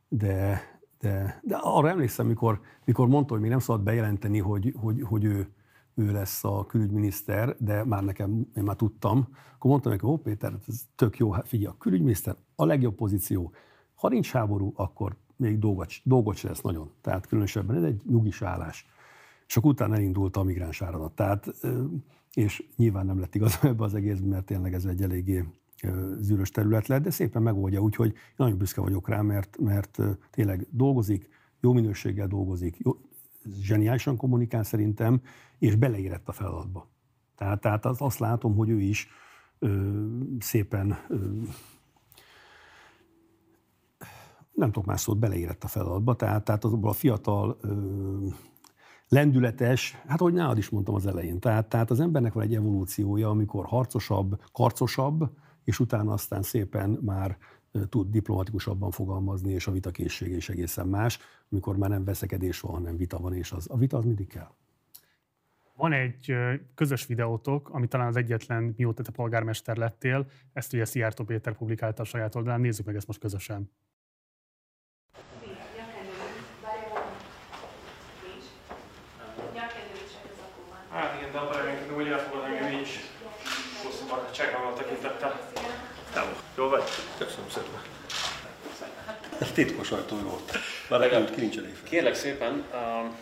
[0.08, 0.60] de,
[1.02, 5.24] de, de arra emlékszem, mikor, mikor mondta, hogy még nem szabad bejelenteni, hogy, hogy, hogy
[5.24, 5.48] ő,
[5.94, 10.58] ő lesz a külügyminiszter, de már nekem, én már tudtam, akkor mondtam neki, ó Péter,
[10.68, 13.52] ez tök jó, hát figyelj, a külügyminiszter a legjobb pozíció.
[13.94, 16.90] Ha nincs háború, akkor még dolgot, dolgot lesz nagyon.
[17.00, 18.86] Tehát különösebben ez egy nyugis állás.
[19.46, 21.12] És akkor utána elindult a migráns áradat.
[21.12, 21.54] Tehát,
[22.32, 25.44] és nyilván nem lett igaz ebbe az egészben, mert tényleg ez egy eléggé,
[26.18, 29.98] zűrös terület lett, de szépen megoldja, úgyhogy nagyon büszke vagyok rá, mert, mert
[30.30, 31.28] tényleg dolgozik,
[31.60, 32.92] jó minőséggel dolgozik, jó,
[33.60, 35.20] zseniálisan kommunikál szerintem,
[35.58, 36.88] és beleérett a feladatba.
[37.36, 39.08] Tehát, tehát az, azt látom, hogy ő is
[39.58, 39.96] ö,
[40.38, 41.16] szépen ö,
[44.52, 48.26] nem tudok más szót, beleérett a feladatba, tehát, tehát azokból a fiatal, ö,
[49.08, 53.28] lendületes, hát ahogy nálad is mondtam az elején, tehát, tehát az embernek van egy evolúciója,
[53.28, 55.30] amikor harcosabb, karcosabb,
[55.64, 57.38] és utána aztán szépen már
[57.88, 61.18] tud diplomatikusabban fogalmazni, és a vitakészsége is egészen más,
[61.50, 64.50] amikor már nem veszekedés van, hanem vita van, és az, a vita az mindig kell.
[65.76, 66.34] Van egy
[66.74, 72.02] közös videótok, ami talán az egyetlen, mióta te polgármester lettél, ezt ugye Szijjártó Péter publikálta
[72.02, 73.70] a saját oldalán, nézzük meg ezt most közösen.
[80.90, 82.98] Hát igen, de abban reménykedem, hogy elfogad engem így is.
[83.82, 85.52] Hosszú barátságban tekintettel.
[86.82, 87.24] Jó?
[87.26, 87.80] Köszönöm szépen.
[89.38, 90.58] Ez titkos ajtó volt.
[90.88, 91.88] Már legalább kilincselé fel.
[91.90, 93.16] Kérlek szépen, um,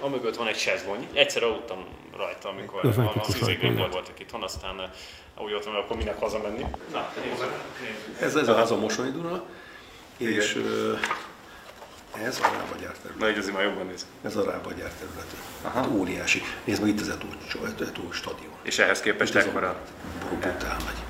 [0.00, 1.08] amögött van egy sezbony.
[1.12, 1.86] Egyszer aludtam
[2.16, 6.64] rajta, amikor az, az izégrémben voltak itthon, aztán uh, úgy voltam, hogy akkor minek hazamenni.
[6.92, 7.52] Na, nézzük.
[8.20, 9.10] Ez, ez a ház a Mosonyi
[10.16, 10.98] és uh,
[12.24, 13.18] ez a Rába gyárterület.
[13.18, 14.06] Na, így azért már jobban néz.
[14.22, 15.26] Ez a Rába gyárterület.
[15.74, 16.42] Hát óriási.
[16.64, 17.26] Nézd meg itt az Etó,
[17.80, 18.52] Etó stadion.
[18.62, 19.80] És ehhez képest ekkora?
[20.28, 21.02] Brutál nagy.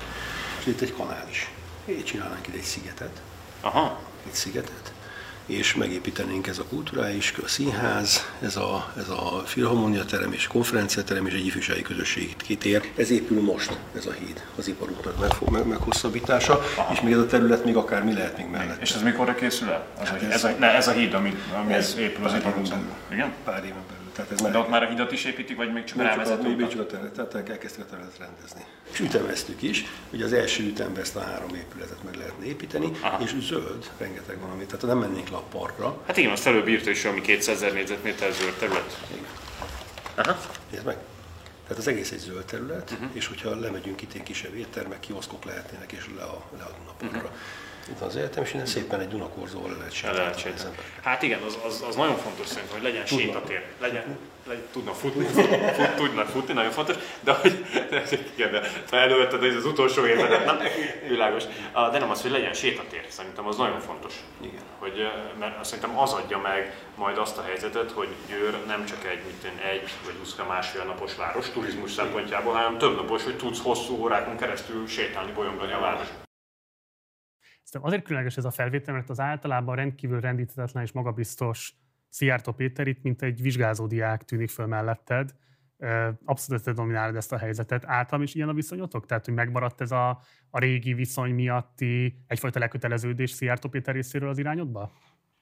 [0.59, 1.49] És itt egy kanál is.
[1.89, 3.21] Így csinálnánk ide egy szigetet.
[3.61, 3.99] Aha.
[4.25, 4.93] Egy szigetet
[5.49, 11.33] és megépítenénk ez a kulturális a színház, ez a, ez a filharmoniaterem és konferenciaterem és
[11.33, 12.91] egy ifjúsági közösség kitér.
[12.95, 16.93] Ez épül most, ez a híd, az iparútnak meg, meg, meghosszabbítása, Aha.
[16.93, 18.81] és még ez a terület még akár mi lehet még mellett.
[18.81, 19.87] És ez mikorra készül el?
[20.01, 22.89] Az, hát ez, ez, a, ne, ez a híd, ami, ami ez épül az iparúton.
[23.11, 23.33] Igen?
[23.43, 23.98] Pár éven belül.
[24.25, 26.55] Tehát ez De ott már a hidat is építik, vagy még csak még rávezető?
[26.55, 28.63] Még csak a terület, tehát elkezdtük a területet rendezni.
[28.91, 33.23] És ütemeztük is, hogy az első ütemben ezt a három épületet meg lehetne építeni, Aha.
[33.23, 36.01] és zöld, rengeteg van, amit, tehát nem mennénk le a parkra.
[36.07, 38.99] Hát igen, azt előbb írta is, ami 200 ezer négyzetméter zöld terület.
[39.11, 39.25] Igen.
[40.15, 40.39] Aha.
[40.71, 40.97] Nézd meg.
[41.63, 43.09] Tehát az egész egy zöld terület, uh-huh.
[43.13, 47.29] és hogyha lemegyünk itt egy kisebb éttermek, kioszkok lehetnének, és le a, le a Dunaparkra.
[47.29, 47.39] Uh-huh.
[47.89, 50.75] Itt az egyetem, és innen szépen egy Dunakorzóval lehet sétálni.
[51.03, 53.23] Hát igen, az, az, az, nagyon fontos szerintem, hogy legyen Tudna.
[53.23, 53.63] sétatér.
[53.79, 54.17] Legyen,
[54.47, 55.49] legyen, tudna futni, fut,
[55.95, 58.03] tudnak futni, nagyon fontos, de hogy de,
[58.35, 60.57] igen, de elővetted ez az utolsó évedet, nem?
[61.07, 61.43] Világos.
[61.91, 64.13] De nem az, hogy legyen sétatér, szerintem az nagyon fontos.
[64.41, 64.61] Igen.
[64.79, 69.21] Hogy, mert szerintem az adja meg majd azt a helyzetet, hogy Győr nem csak egy,
[69.25, 73.97] mint egy vagy 20 másfél napos város turizmus szempontjából, hanem több napos, hogy tudsz hosszú
[74.01, 76.07] órákon keresztül sétálni, bolyongani a város.
[77.69, 81.73] Szerintem azért különleges ez a felvétel, mert az általában rendkívül rendíthetetlen és magabiztos
[82.09, 85.35] Szijjártó Péter itt, mint egy vizsgázó diák tűnik föl melletted.
[86.25, 87.85] Abszolút te dominálod ezt a helyzetet.
[87.85, 89.05] Általam is ilyen a viszonyotok?
[89.05, 90.09] Tehát, hogy megmaradt ez a,
[90.49, 94.91] a régi viszony miatti egyfajta leköteleződés Szijjártó Péter részéről az irányodba?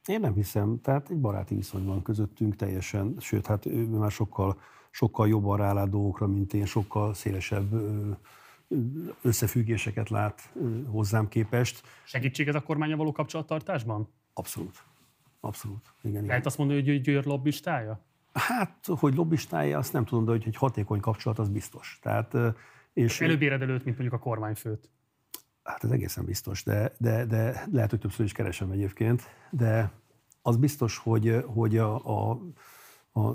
[0.05, 0.80] Én nem hiszem.
[0.82, 4.59] Tehát egy baráti viszony van közöttünk teljesen, sőt, hát ő már sokkal,
[4.89, 7.73] sokkal jobban rálát dolgokra, mint én, sokkal szélesebb
[9.22, 10.53] összefüggéseket lát
[10.88, 11.82] hozzám képest.
[12.03, 14.09] Segítség ez a kormánya való kapcsolattartásban?
[14.34, 14.84] Abszolút.
[15.39, 15.93] Abszolút.
[16.01, 16.41] Igen, Lehet igen.
[16.45, 18.05] azt mondani, hogy Győr lobbistája?
[18.34, 21.99] Hát, hogy lobbistája, azt nem tudom, de hogy egy hatékony kapcsolat, az biztos.
[22.01, 22.38] Tehát,
[22.93, 24.89] és előbb éred előtt, mint mondjuk a kormányfőt.
[25.63, 29.91] Hát ez egészen biztos, de, de, de lehet, hogy többször is keresem egyébként, de
[30.41, 31.95] az biztos, hogy, hogy a,
[32.30, 32.41] a,
[33.11, 33.34] a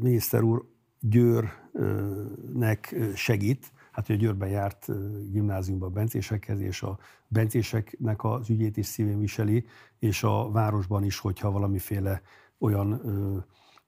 [0.00, 0.64] miniszter úr
[1.00, 4.86] Győrnek segít, hát a Győrben járt
[5.30, 9.64] gimnáziumban bencésekhez, és a bencéseknek az ügyét is szívén viseli,
[9.98, 12.22] és a városban is, hogyha valamiféle
[12.58, 13.00] olyan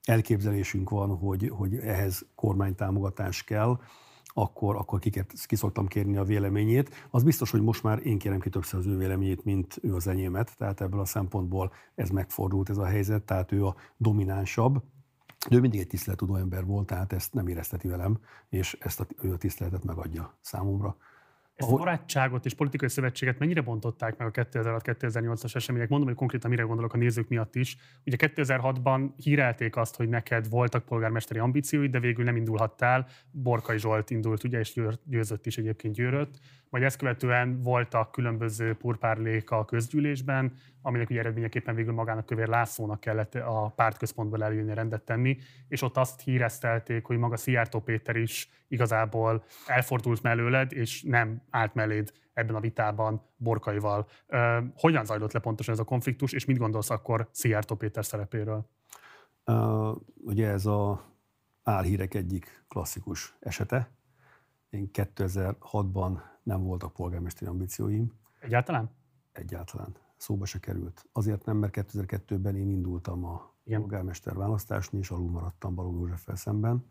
[0.03, 3.79] elképzelésünk van, hogy, hogy ehhez kormánytámogatás kell,
[4.33, 5.55] akkor, akkor kikért, ki
[5.87, 7.07] kérni a véleményét.
[7.09, 10.07] Az biztos, hogy most már én kérem ki többször az ő véleményét, mint ő az
[10.07, 14.83] enyémet, tehát ebből a szempontból ez megfordult ez a helyzet, tehát ő a dominánsabb,
[15.49, 18.19] de ő mindig egy tiszteletudó ember volt, tehát ezt nem érezteti velem,
[18.49, 20.97] és ezt a, ő a tiszteletet megadja számomra.
[21.61, 25.89] Ezt a barátságot és politikai szövetséget mennyire bontották meg a 2006-2008-as események?
[25.89, 27.77] Mondom, hogy konkrétan mire gondolok a nézők miatt is.
[28.05, 33.07] Ugye 2006-ban hírelték azt, hogy neked voltak polgármesteri ambícióid, de végül nem indulhattál.
[33.31, 36.39] Borkai Zsolt indult, ugye, és győzött is egyébként győrött.
[36.69, 42.99] Majd ezt követően voltak különböző purpárlék a közgyűlésben, aminek ugye eredményeképpen végül magának Kövér Lászlónak
[42.99, 48.49] kellett a pártközpontból eljönni rendet tenni, és ott azt híreztelték, hogy maga Szijjártó Péter is
[48.67, 54.07] igazából elfordult mellőled, és nem állt melléd ebben a vitában Borkaival.
[54.75, 58.69] Hogyan zajlott le pontosan ez a konfliktus, és mit gondolsz akkor Szijjártó Péter szerepéről?
[59.45, 61.05] Uh, ugye ez a
[61.63, 63.91] álhírek egyik klasszikus esete.
[64.69, 68.13] Én 2006-ban nem voltak polgármesteri ambícióim.
[68.39, 68.89] Egyáltalán?
[69.31, 69.95] Egyáltalán.
[70.21, 71.05] Szóba se került.
[71.11, 73.79] Azért nem, mert 2002-ben én indultam a Igen.
[73.79, 76.85] polgármester választáson, és alul maradtam Balogh Józseffel szemben,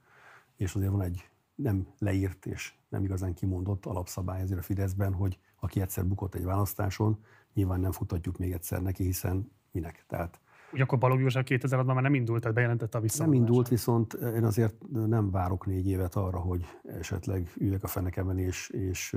[0.56, 5.38] és azért van egy nem leírt és nem igazán kimondott alapszabály ezért a Fideszben, hogy
[5.60, 7.24] aki egyszer bukott egy választáson,
[7.54, 10.04] nyilván nem futatjuk még egyszer neki, hiszen minek.
[10.06, 10.40] Tehát
[10.72, 13.46] Ugye akkor Balogh József 2006-ban már nem indult, tehát bejelentette a visszavonulását.
[13.46, 18.38] Nem indult, viszont én azért nem várok négy évet arra, hogy esetleg üljek a fenekemben,
[18.38, 19.16] és, és,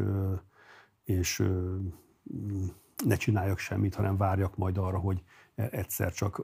[1.04, 1.44] és
[3.04, 5.24] ne csináljak semmit, hanem várjak majd arra, hogy
[5.56, 6.40] egyszer csak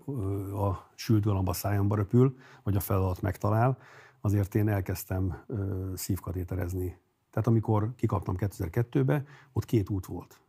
[0.54, 3.78] a sült galamba szájamba röpül, vagy a feladat megtalál.
[4.22, 5.46] Azért én elkezdtem
[5.94, 6.98] szívkatéterezni.
[7.30, 10.42] Tehát amikor kikaptam 2002-be, ott két út volt.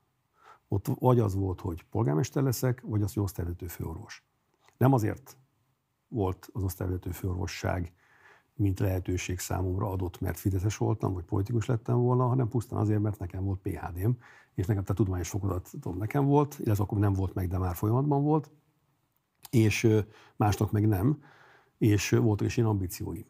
[0.69, 4.25] Ott vagy az volt, hogy polgármester leszek, vagy az, hogy osztályvezető főorvos.
[4.77, 5.37] Nem azért
[6.09, 7.93] volt az osztályvezető főorvosság,
[8.55, 13.19] mint lehetőség számomra adott, mert fideszes voltam, vagy politikus lettem volna, hanem pusztán azért, mert
[13.19, 14.11] nekem volt PHD-m,
[14.55, 18.23] és nekem tehát tudományos fokozatom nekem volt, illetve akkor nem volt meg, de már folyamatban
[18.23, 18.51] volt,
[19.51, 19.89] és
[20.37, 21.23] másnak meg nem,
[21.79, 23.25] és voltak is én ambícióim.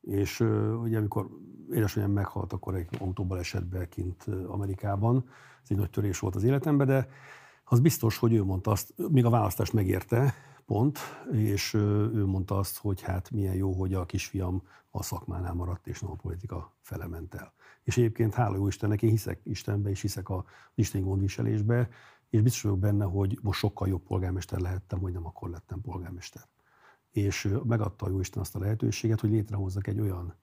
[0.00, 0.40] És
[0.82, 1.28] ugye amikor
[1.70, 5.24] édesanyám meghalt, akkor egy autóbal esett be kint Amerikában,
[5.62, 7.08] ez egy nagy törés volt az életemben, de
[7.64, 10.34] az biztos, hogy ő mondta azt, még a választást megérte,
[10.66, 10.98] pont,
[11.32, 16.00] és ő mondta azt, hogy hát milyen jó, hogy a kisfiam a szakmánál maradt, és
[16.00, 17.52] nem a politika fele ment el.
[17.82, 20.44] És egyébként hála jó Istennek, én hiszek Istenbe, és hiszek a
[20.74, 21.88] isteni gondviselésbe,
[22.30, 26.42] és biztos vagyok benne, hogy most sokkal jobb polgármester lehettem, hogy nem akkor lettem polgármester.
[27.10, 30.34] És megadta a jó Isten azt a lehetőséget, hogy létrehozzak egy olyan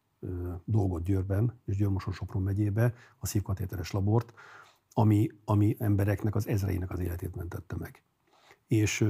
[0.66, 4.34] dolgot Győrben és Győrmoson-Sopron megyébe, a szívkatéteres labort,
[4.94, 8.04] ami, ami embereknek az ezreinek az életét mentette meg.
[8.68, 9.06] És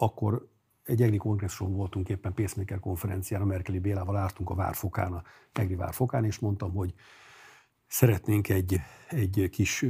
[0.00, 0.48] akkor
[0.84, 5.22] egy EGRI kongresszuson voltunk éppen Pacemaker konferencián, a Merkeli Bélával álltunk a Várfokán, a
[5.52, 6.94] EGRI Várfokán, és mondtam, hogy
[7.86, 9.86] szeretnénk egy, egy kis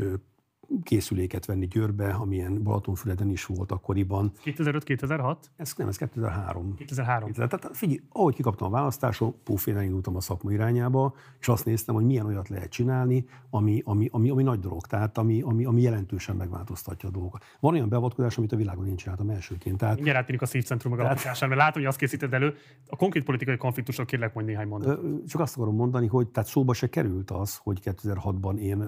[0.82, 4.32] készüléket venni Győrbe, amilyen Balatonfüreden is volt akkoriban.
[4.44, 5.36] 2005-2006?
[5.56, 6.74] Ez nem, ez 2003.
[6.74, 7.32] 2003.
[7.32, 11.94] Tehát figyelj, ahogy kikaptam a választáson, puf, én elindultam a szakma irányába, és azt néztem,
[11.94, 15.80] hogy milyen olyat lehet csinálni, ami, ami, ami, ami nagy dolog, tehát ami, ami, ami
[15.80, 17.44] jelentősen megváltoztatja a dolgokat.
[17.60, 19.78] Van olyan beavatkozás, amit a világon én csináltam elsőként.
[19.78, 22.54] Tehát, Mindjárt átérünk a szívcentrum megalapításán, mert látom, hogy azt készíted elő.
[22.86, 25.28] A konkrét politikai konfliktusok kérlek mondj néhány mondatot.
[25.28, 28.84] Csak azt akarom mondani, hogy tehát szóba se került az, hogy 2006-ban én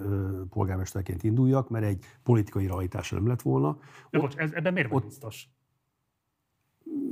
[0.50, 3.78] polgármesterként induljak, mert egy politikai realitás nem lett volna.
[4.10, 5.48] De ott, bocs, ez, ebben miért vagy biztos?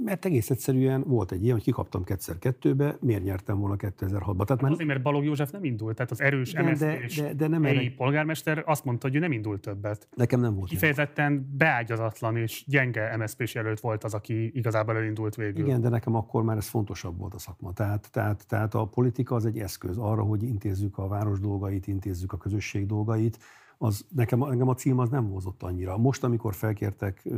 [0.04, 4.44] Mert egész egyszerűen volt egy ilyen, hogy kikaptam kétszer kettőbe, miért nyertem volna 2006-ban?
[4.44, 4.70] Tehát már...
[4.70, 7.64] Azért, mert Balogh József nem indult, tehát az erős de, MSZP de, de, de nem
[7.64, 7.90] erre...
[7.96, 10.08] polgármester azt mondta, hogy ő nem indult többet.
[10.16, 10.68] Nekem nem volt.
[10.68, 11.54] Kifejezetten ilyen.
[11.56, 15.66] beágyazatlan és gyenge MSZP-s jelölt volt az, aki igazából elindult végül.
[15.66, 17.72] Igen, de nekem akkor már ez fontosabb volt a szakma.
[17.72, 22.32] Tehát, tehát, tehát a politika az egy eszköz arra, hogy intézzük a város dolgait, intézzük
[22.32, 23.38] a közösség dolgait,
[23.83, 25.97] az nekem, engem a cím az nem hozott annyira.
[25.97, 27.28] Most, amikor felkértek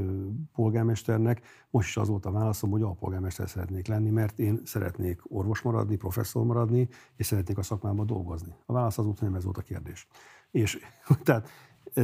[0.55, 5.61] polgármesternek, most is az volt a válaszom, hogy alpolgármester szeretnék lenni, mert én szeretnék orvos
[5.61, 8.55] maradni, professzor maradni, és szeretnék a szakmában dolgozni.
[8.67, 10.09] A válasz az volt, nem ez volt a kérdés.
[10.51, 10.79] És,
[11.25, 11.49] tehát,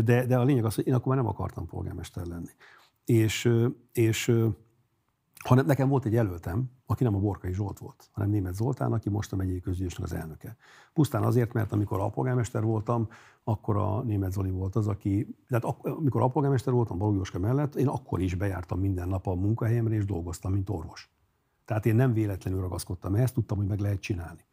[0.05, 2.51] de, de a lényeg az, hogy én akkor már nem akartam polgármester lenni.
[3.05, 3.53] És,
[3.93, 4.33] és
[5.45, 9.09] hanem nekem volt egy jelöltem, aki nem a Borkai Zsolt volt, hanem Német Zoltán, aki
[9.09, 10.57] most a megyei közgyűlésnek az elnöke.
[10.93, 13.09] Pusztán azért, mert amikor alpolgármester voltam,
[13.45, 18.21] akkor a Német Zoli volt az, aki, tehát amikor alpolgármester voltam Balogh mellett, én akkor
[18.21, 21.11] is bejártam minden nap a munkahelyemre, és dolgoztam, mint orvos.
[21.65, 24.45] Tehát én nem véletlenül ragaszkodtam ehhez, tudtam, hogy meg lehet csinálni.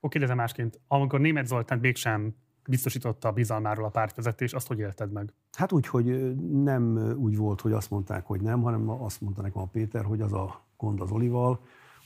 [0.00, 0.80] Oké, de másként.
[0.88, 2.34] Amikor Német Zoltán mégsem
[2.68, 5.32] biztosította a bizalmáról a pártvezetés, azt hogy élted meg?
[5.52, 9.62] Hát úgy, hogy nem úgy volt, hogy azt mondták, hogy nem, hanem azt mondta nekem
[9.62, 11.60] a Péter, hogy az a gond az Olival,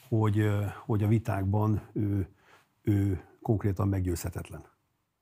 [0.09, 0.48] hogy,
[0.84, 2.28] hogy a vitákban ő,
[2.82, 4.64] ő konkrétan meggyőzhetetlen.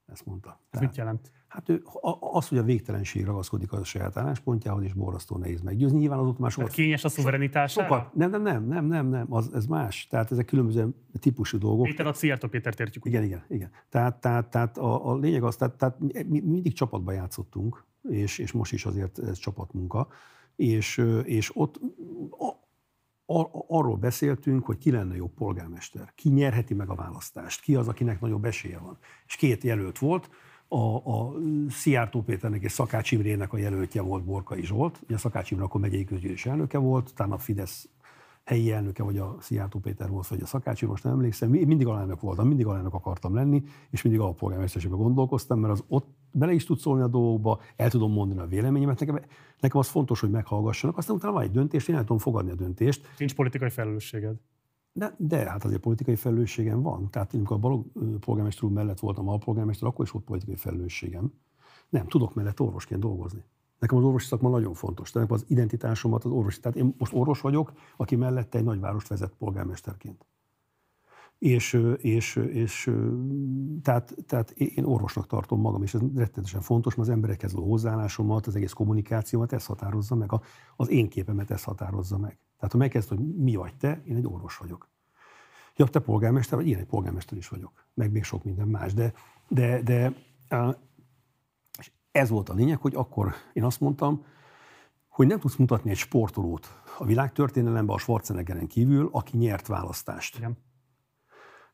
[0.07, 0.49] Ezt mondta.
[0.49, 1.31] Ez Tehát, mit jelent?
[1.53, 1.83] Hát ő,
[2.21, 5.99] az, hogy a végtelenség ragaszkodik a saját álláspontjához, és borzasztó nehéz meggyőzni.
[5.99, 6.71] Nyilván az ott már sokat...
[6.71, 7.73] Kényes a szuverenitás?
[7.73, 8.15] Sokat.
[8.15, 10.07] Nem, nem, nem, nem, nem, nem, az, ez más.
[10.07, 10.89] Tehát ezek különböző
[11.21, 11.87] típusú dolgok.
[11.87, 13.05] Péter a Szijjártó Pétert értjük.
[13.05, 13.71] Igen, igen, igen.
[13.89, 15.99] Tehát, tehát, tehát a, a lényeg az, tehát, tehát
[16.29, 20.09] mi mindig csapatba játszottunk, és, és most is azért ez csapatmunka,
[20.57, 21.81] és, és ott
[23.69, 28.21] arról beszéltünk, hogy ki lenne jobb polgármester, ki nyerheti meg a választást, ki az, akinek
[28.21, 28.99] nagyobb esélye van.
[29.27, 30.31] És két jelölt volt,
[30.73, 31.33] a, a
[31.69, 36.05] Szijjártó Péternek és Szakács Imrének a jelöltje volt Borkai Zsolt, ugye Szakács Imre akkor megyei
[36.05, 37.89] közgyűlés elnöke volt, utána a Fidesz
[38.45, 42.21] helyi elnöke, vagy a Szijjártó Péter volt, vagy a Szakácsi, most nem emlékszem, mindig alelnök
[42.21, 46.79] voltam, mindig alelnök akartam lenni, és mindig alpolgármesterségben gondolkoztam, mert az ott bele is tud
[46.79, 49.21] szólni a dolgokba, el tudom mondani a véleményemet, nekem,
[49.61, 52.55] nekem az fontos, hogy meghallgassanak, aztán utána van egy döntés, én el tudom fogadni a
[52.55, 53.09] döntést.
[53.19, 54.37] Nincs politikai felelősséged.
[54.93, 57.11] De, de hát azért politikai felelősségem van.
[57.11, 57.87] Tehát amikor a Balog
[58.21, 61.33] polgármester úr mellett voltam alpolgármester, akkor is volt politikai felelősségem.
[61.89, 63.45] Nem, tudok mellett orvosként dolgozni.
[63.79, 65.11] Nekem az orvosi szakma nagyon fontos.
[65.11, 66.61] Tehát az identitásomat az orvosi.
[66.61, 70.27] Tehát én most orvos vagyok, aki mellette egy nagyvárost vezet polgármesterként.
[71.39, 72.91] És, és, és
[73.83, 78.47] tehát, tehát én orvosnak tartom magam, és ez rettenetesen fontos, mert az emberekhez való hozzáállásomat,
[78.47, 80.31] az egész kommunikációmat ez határozza meg,
[80.77, 82.39] az én képemet ez határozza meg.
[82.63, 84.89] Tehát ha megkezd, hogy mi vagy te, én egy orvos vagyok.
[85.77, 88.95] Ja, te polgármester vagy, én egy polgármester is vagyok, meg még sok minden más.
[88.95, 89.13] De,
[89.49, 90.15] de, de
[91.79, 94.25] és ez volt a lényeg, hogy akkor én azt mondtam,
[95.09, 100.37] hogy nem tudsz mutatni egy sportolót a világtörténelemben a Schwarzeneggeren kívül, aki nyert választást.
[100.37, 100.57] Igen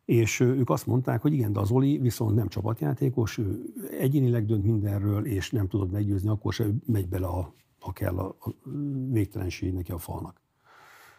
[0.04, 3.62] és ők azt mondták, hogy igen, de az Oli viszont nem csapatjátékos, ő
[3.98, 8.36] egyénileg dönt mindenről, és nem tudod meggyőzni, akkor se megy bele, a, ha kell, a,
[8.40, 8.50] a
[9.10, 10.40] végtelenség neki a falnak.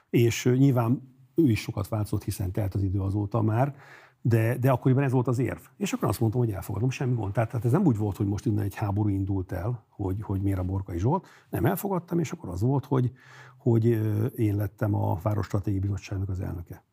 [0.10, 3.76] És nyilván ő is sokat változott, hiszen telt az idő azóta már,
[4.22, 5.60] de, de akkoriban ez volt az érv.
[5.78, 7.34] És akkor azt mondtam, hogy elfogadom, semmi gond.
[7.34, 10.42] Tehát, tehát ez nem úgy volt, hogy most innen egy háború indult el, hogy, hogy
[10.42, 11.28] miért a Borkai Zsolt.
[11.50, 13.12] Nem, elfogadtam, és akkor az volt, hogy,
[13.58, 13.86] hogy
[14.36, 16.84] én lettem a Várostratégiai Bizottságnak az elnöke.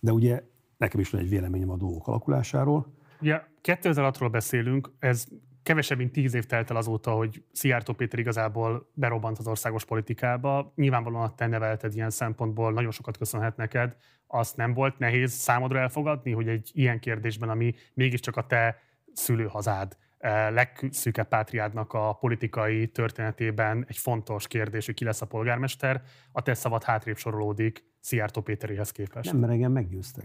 [0.00, 0.42] De ugye
[0.76, 2.94] nekem is van egy véleményem a dolgok alakulásáról.
[3.20, 5.26] Ugye 2006-ról beszélünk, ez
[5.62, 10.72] kevesebb, mint tíz év telt el azóta, hogy Szijjártó Péter igazából berobbant az országos politikába.
[10.74, 13.96] Nyilvánvalóan a te nevelted ilyen szempontból, nagyon sokat köszönhet neked.
[14.26, 18.78] Azt nem volt nehéz számodra elfogadni, hogy egy ilyen kérdésben, ami mégiscsak a te
[19.12, 26.02] szülőhazád, eh, legszűkebb pátriádnak a politikai történetében egy fontos kérdés, hogy ki lesz a polgármester,
[26.32, 29.32] a te szavad hátrébb sorolódik Szijjártó Péteréhez képest.
[29.32, 30.24] Nem, mert engem meggyőztek.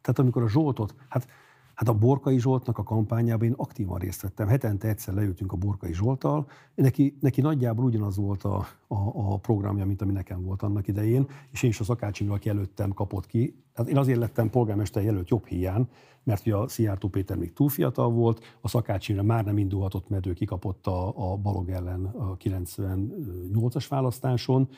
[0.00, 1.26] Tehát amikor a Zsoltot, hát,
[1.74, 4.48] hát a Borkai Zsoltnak a kampányában én aktívan részt vettem.
[4.48, 6.46] Hetente egyszer leültünk a Borkai Zsolttal.
[6.74, 8.56] Neki, neki nagyjából ugyanaz volt a,
[8.86, 8.96] a,
[9.32, 12.90] a programja, mint ami nekem volt annak idején, és én is az Akács aki előttem
[12.90, 13.62] kapott ki.
[13.74, 15.88] Hát én azért lettem polgármester jelölt jobb hiány,
[16.22, 20.26] mert ugye a Szijjártó Péter még túl fiatal volt, a Szakács már nem indulhatott, mert
[20.26, 24.68] ő kikapott a, a Balog ellen a 98-as választáson,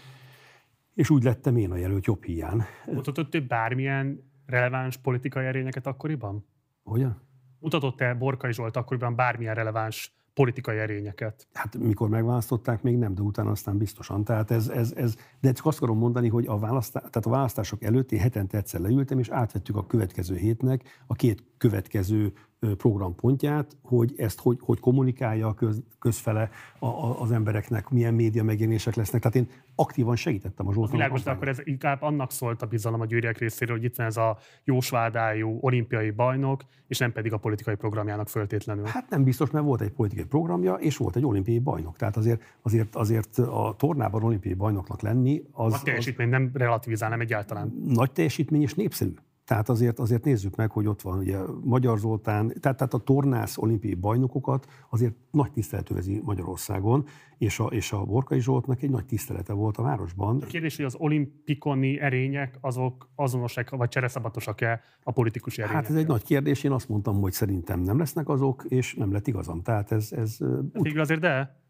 [0.94, 2.62] és úgy lettem én a jelölt jobb hiány.
[2.92, 6.44] Mutatott ő bármilyen releváns politikai erényeket akkoriban?
[6.84, 7.22] Hogyan?
[7.58, 11.48] Mutatott-e Borkai Zsolt akkoriban bármilyen releváns politikai erényeket?
[11.52, 14.24] Hát mikor megválasztották, még nem, de utána aztán biztosan.
[14.24, 17.82] Tehát ez, ez, ez de csak azt akarom mondani, hogy a, választá, tehát a választások
[17.82, 22.32] előtt én hetente egyszer leültem, és átvettük a következő hétnek a két következő
[22.76, 28.42] programpontját, hogy ezt hogy, hogy kommunikálja a köz, közfele a, a, az embereknek, milyen média
[28.44, 29.20] megjelenések lesznek.
[29.20, 30.96] Tehát én aktívan segítettem a Zsoltnak.
[30.96, 34.06] Világos, de akkor ez inkább annak szólt a bizalom a gyűrűek részéről, hogy itt van
[34.06, 38.84] ez a jósvádájú olimpiai bajnok, és nem pedig a politikai programjának föltétlenül.
[38.84, 41.96] Hát nem biztos, mert volt egy politikai programja, és volt egy olimpiai bajnok.
[41.96, 45.72] Tehát azért, azért, azért a tornában olimpiai bajnoknak lenni az...
[45.72, 47.82] A teljesítmény az, nem relativizál, nem egyáltalán.
[47.88, 49.12] Nagy teljesítmény és népszerű.
[49.44, 53.58] Tehát azért, azért nézzük meg, hogy ott van ugye Magyar Zoltán, tehát, tehát a tornász
[53.58, 57.06] olimpiai bajnokokat azért nagy tisztelet övezi Magyarországon,
[57.38, 60.40] és a, és a Borkai Zsoltnak egy nagy tisztelete volt a városban.
[60.42, 65.76] A kérdés, hogy az olimpikoni erények azok azonosak vagy csereszabatosak-e a politikus erények?
[65.76, 69.12] Hát ez egy nagy kérdés, én azt mondtam, hogy szerintem nem lesznek azok, és nem
[69.12, 69.62] lett igazam.
[69.62, 70.12] Tehát ez...
[70.12, 70.98] ez hát úgy...
[70.98, 71.62] azért de?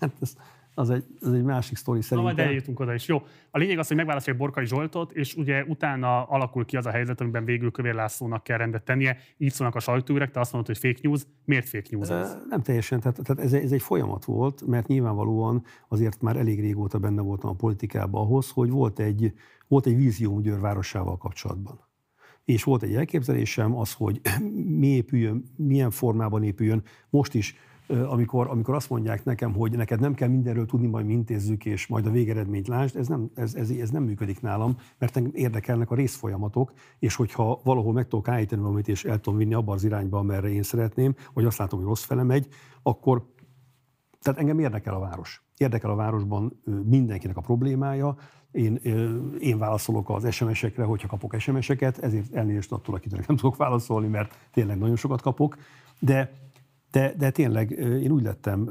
[0.00, 0.36] hát ez,
[0.74, 2.34] az egy, az egy másik sztori szerintem.
[2.34, 3.06] Na, majd eljutunk oda is.
[3.06, 3.22] Jó.
[3.50, 7.20] A lényeg az, hogy megválasztják Borkai Zsoltot, és ugye utána alakul ki az a helyzet,
[7.20, 9.16] amiben végül Kövér Lászlónak kell rendet tennie.
[9.36, 11.22] Így szólnak a sajtóürek, te azt mondod, hogy fake news.
[11.44, 12.36] Miért fake news ez?
[12.48, 16.98] Nem teljesen, tehát, tehát ez, ez, egy folyamat volt, mert nyilvánvalóan azért már elég régóta
[16.98, 19.32] benne voltam a politikában ahhoz, hogy volt egy,
[19.68, 21.90] volt egy vízióm Győr városával kapcsolatban
[22.44, 24.20] és volt egy elképzelésem az, hogy
[24.80, 26.82] mi épüljön, milyen formában épüljön.
[27.10, 27.56] Most is
[27.86, 31.86] amikor, amikor azt mondják nekem, hogy neked nem kell mindenről tudni, majd mi intézzük, és
[31.86, 35.94] majd a végeredményt lásd, ez nem, ez, ez, ez nem működik nálam, mert érdekelnek a
[35.94, 40.18] részfolyamatok, és hogyha valahol meg tudok állítani valamit, és el tudom vinni abba az irányba,
[40.18, 42.48] amerre én szeretném, vagy azt látom, hogy rossz fele megy,
[42.82, 43.30] akkor
[44.20, 45.42] tehát engem érdekel a város.
[45.56, 48.16] Érdekel a városban mindenkinek a problémája,
[48.50, 48.80] én,
[49.40, 54.48] én válaszolok az SMS-ekre, hogyha kapok SMS-eket, ezért elnézést attól, akinek nem tudok válaszolni, mert
[54.52, 55.56] tényleg nagyon sokat kapok,
[55.98, 56.32] de
[56.92, 58.68] de, de tényleg én úgy lettem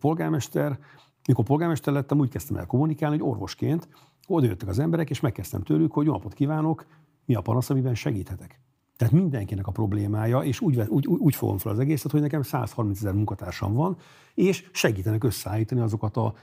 [0.00, 0.78] polgármester,
[1.26, 3.88] mikor polgármester lettem, úgy kezdtem el kommunikálni, hogy orvosként
[4.26, 6.86] oda jöttek az emberek, és megkezdtem tőlük, hogy jó napot kívánok,
[7.24, 8.60] mi a panasz, amiben segíthetek.
[8.96, 12.98] Tehát mindenkinek a problémája, és úgy, úgy, úgy fogom fel az egészet, hogy nekem 130
[12.98, 13.96] ezer munkatársam van,
[14.34, 16.34] és segítenek összeállítani azokat a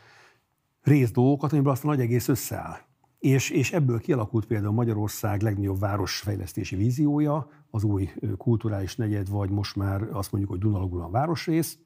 [0.82, 2.78] részdolgokat, amiből azt a nagy egész összeáll.
[3.26, 9.76] És, és ebből kialakult például Magyarország legnagyobb városfejlesztési víziója, az új kulturális negyed, vagy most
[9.76, 11.78] már azt mondjuk, hogy Dunalogulan városrész,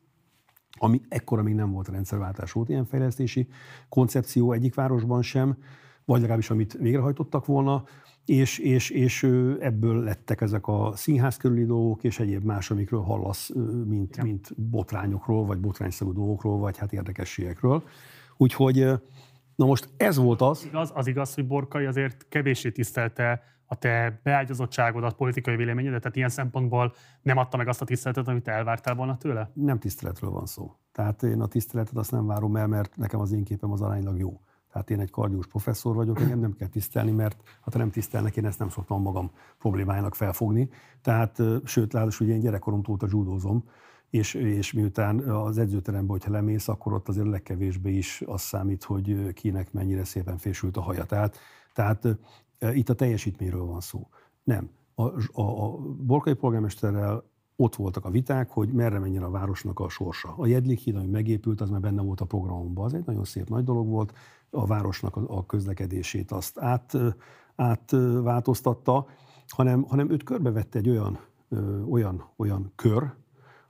[0.72, 3.48] ami ekkora még nem volt a rendszerváltás, volt ilyen fejlesztési
[3.90, 5.58] koncepció egyik városban sem,
[6.06, 7.84] vagy legalábbis amit végrehajtottak volna,
[8.26, 9.24] és, és, és
[9.60, 13.52] ebből lettek ezek a színház körüli dolgok, és egyéb más, amikről hallasz,
[13.88, 17.84] mint, mint botrányokról, vagy botrányszerű dolgokról, vagy hát érdekességekről.
[18.38, 18.86] Úgyhogy,
[19.60, 20.58] na most ez volt az.
[20.58, 26.16] Az igaz, az igaz, hogy Borkai azért kevéssé tisztelte a te beágyazottságodat, politikai véleményedet, tehát
[26.16, 29.52] ilyen szempontból nem adta meg azt a tiszteletet, amit te elvártál volna tőle?
[29.54, 30.76] Nem tiszteletről van szó.
[30.92, 34.18] Tehát én a tiszteletet azt nem várom el, mert nekem az én képem az aránylag
[34.18, 34.42] jó.
[34.72, 38.46] Tehát én egy kardiós professzor vagyok, engem nem kell tisztelni, mert ha nem tisztelnek, én
[38.46, 40.70] ezt nem szoktam magam problémájának felfogni.
[41.02, 43.64] Tehát, sőt, ráadásul ugye én gyerekkoromtól óta judózom,
[44.10, 49.34] és, és miután az edzőteremben, hogyha lemész, akkor ott azért legkevésbé is az számít, hogy
[49.34, 51.06] kinek mennyire szépen fésült a haja.
[51.06, 51.38] Tehát,
[51.74, 52.08] tehát
[52.60, 54.08] itt a teljesítményről van szó.
[54.44, 54.70] Nem.
[54.96, 55.04] A,
[55.42, 57.24] a, a Borkai polgármesterrel
[57.56, 60.34] ott voltak a viták, hogy merre menjen a városnak a sorsa.
[60.38, 62.86] A Jedlik híd, ami megépült, az már benne volt a programomban.
[62.86, 64.14] Az egy nagyon szép nagy dolog volt,
[64.50, 66.98] a városnak a közlekedését azt át,
[67.56, 69.08] átváltoztatta,
[69.48, 71.20] hanem, hanem őt körbevette egy olyan,
[71.90, 73.14] olyan, olyan kör,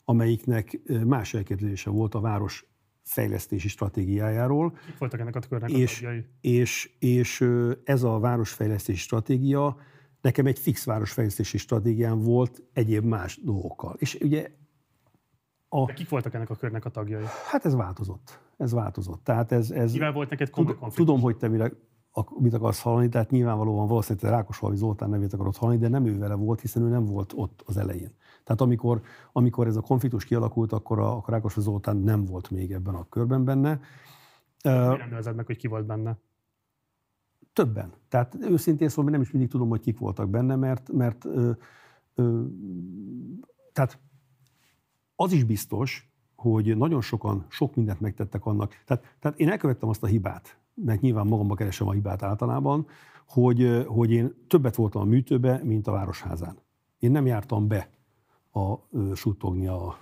[0.10, 2.66] amelyiknek más elképzelése volt a város
[3.04, 4.78] fejlesztési stratégiájáról.
[4.86, 6.10] Kik voltak ennek a körnek és, a
[6.42, 7.46] és, és
[7.84, 9.78] ez a városfejlesztési stratégia
[10.22, 13.96] nekem egy fix városfejlesztési stratégiám volt egyéb más dolgokkal.
[13.98, 14.52] És ugye
[15.68, 15.86] a...
[15.86, 17.24] De kik voltak ennek a körnek a tagjai?
[17.52, 18.40] Hát ez változott.
[18.58, 19.24] Ez változott.
[19.24, 21.72] Tehát ez, ez Mivel volt neked tud, Tudom, hogy te mire,
[22.40, 26.18] mit akarsz hallani, tehát nyilvánvalóan valószínűleg te Rákosvalvi Zoltán nevét akarod hallani, de nem ő
[26.18, 28.12] vele volt, hiszen ő nem volt ott az elején.
[28.50, 32.72] Tehát amikor, amikor ez a konfliktus kialakult, akkor a, a Rákosvalvi Zoltán nem volt még
[32.72, 33.80] ebben a körben benne.
[34.64, 36.18] Miért nem meg, hogy ki volt benne?
[37.54, 37.94] Többen.
[38.08, 41.52] Tehát őszintén szóval nem is mindig tudom, hogy kik voltak benne, mert, mert ö,
[42.16, 42.44] ö,
[43.74, 44.00] tehát
[45.16, 48.76] az is biztos, hogy nagyon sokan sok mindent megtettek annak.
[48.86, 52.88] Tehát, tehát én elkövettem azt a hibát, mert nyilván magamba keresem a hibát általában,
[53.28, 56.58] hogy, hogy én többet voltam a műtőbe, mint a városházán.
[57.00, 57.98] Én nem jártam be
[58.52, 58.76] a
[59.16, 59.98] suttogni a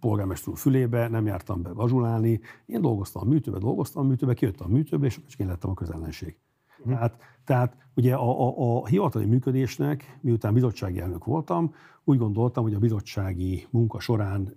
[0.00, 2.40] polgármester fülébe, nem jártam be gazsulálni.
[2.66, 5.74] Én dolgoztam a műtőbe, dolgoztam a műtőbe, kijöttem a műtőbe, és csak én lettem a
[5.74, 6.36] közellenség.
[6.78, 6.94] Uh-huh.
[6.94, 11.74] Tehát, tehát ugye a, a, a hivatali működésnek, miután bizottsági elnök voltam,
[12.04, 14.56] úgy gondoltam, hogy a bizottsági munka során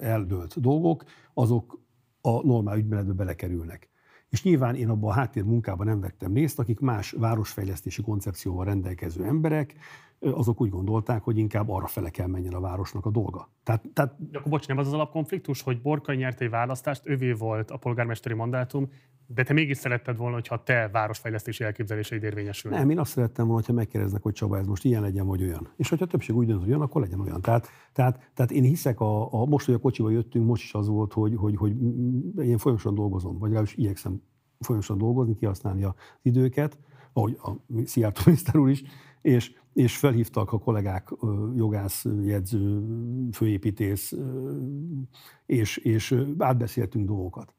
[0.00, 1.04] eldőlt dolgok,
[1.34, 1.80] azok
[2.20, 3.88] a normál ügymenetbe belekerülnek.
[4.28, 9.24] És nyilván én abban a háttér munkában nem vettem részt, akik más városfejlesztési koncepcióval rendelkező
[9.24, 9.74] emberek,
[10.20, 13.50] azok úgy gondolták, hogy inkább arra fele kell menjen a városnak a dolga.
[13.62, 14.30] Tehát, tehát...
[14.30, 17.76] De akkor bocs, nem az az alapkonfliktus, hogy Borkai nyert egy választást, övé volt a
[17.76, 18.88] polgármesteri mandátum,
[19.26, 22.80] de te mégis szeretted volna, hogyha te városfejlesztési elképzeléseid érvényesülnek.
[22.80, 25.68] Nem, én azt szerettem volna, hogyha megkérdeznek, hogy Csaba, ez most ilyen legyen, vagy olyan.
[25.76, 27.40] És hogyha a többség úgy dönt, hogy olyan, akkor legyen olyan.
[27.40, 30.88] Tehát, tehát, tehát én hiszek, a, a, most, hogy a kocsival jöttünk, most is az
[30.88, 31.70] volt, hogy, hogy, hogy
[32.38, 34.22] én folyamatosan dolgozom, vagy legalábbis igyekszem
[34.60, 36.78] folyamatosan dolgozni, kihasználni az időket,
[37.12, 37.50] ahogy a
[37.84, 38.82] Szijjártó miniszter úr is,
[39.28, 41.08] és, és felhívtak a kollégák,
[41.56, 42.84] jogász, jegyző,
[43.32, 44.14] főépítész,
[45.46, 47.54] és, és átbeszéltünk dolgokat.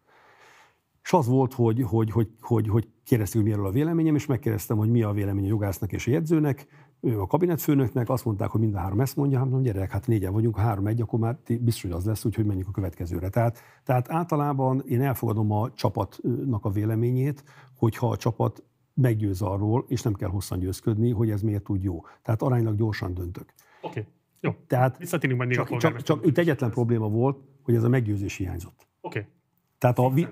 [1.04, 4.78] És az volt, hogy, hogy, hogy, hogy, hogy kérdeztük, hogy mi a véleményem, és megkérdeztem,
[4.78, 6.68] hogy mi a vélemény a jogásznak és a jegyzőnek,
[7.02, 10.34] a kabinetfőnöknek, azt mondták, hogy mind a három ezt mondja, hát mondom, gyerek, hát négyen
[10.34, 13.30] vagyunk, három egy, akkor már biztos, hogy az lesz, úgyhogy menjünk a következőre.
[13.30, 17.44] Tehát, tehát általában én elfogadom a csapatnak a véleményét,
[17.78, 18.64] hogyha a csapat
[19.02, 22.06] meggyőz arról, és nem kell hosszan győzködni, hogy ez miért úgy jó.
[22.22, 23.54] Tehát aránylag gyorsan döntök.
[23.82, 24.12] Oké, okay.
[24.40, 24.56] jó.
[24.68, 28.88] Tehát Visszatérünk majd csak, csak, csak itt egyetlen probléma volt, hogy ez a meggyőzés hiányzott.
[29.02, 29.20] Oké.
[29.20, 29.32] Okay.
[29.78, 30.10] Tehát a...
[30.10, 30.28] Vi-.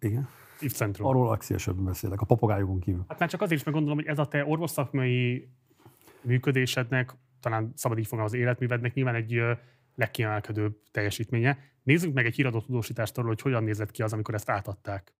[0.00, 0.28] Igen.
[0.68, 1.06] Centrum.
[1.06, 3.04] Arról legszívesebben beszélek, a papagájokon kívül.
[3.08, 5.48] Hát már csak azért is meggondolom, hogy ez a te orvosszakmai
[6.20, 9.40] működésednek, talán szabad így az életművednek nyilván egy
[9.94, 11.58] legkiemelkedőbb teljesítménye.
[11.82, 15.14] Nézzük meg egy híradó tudósítást arról, hogy hogyan nézett ki az, amikor ezt átadták.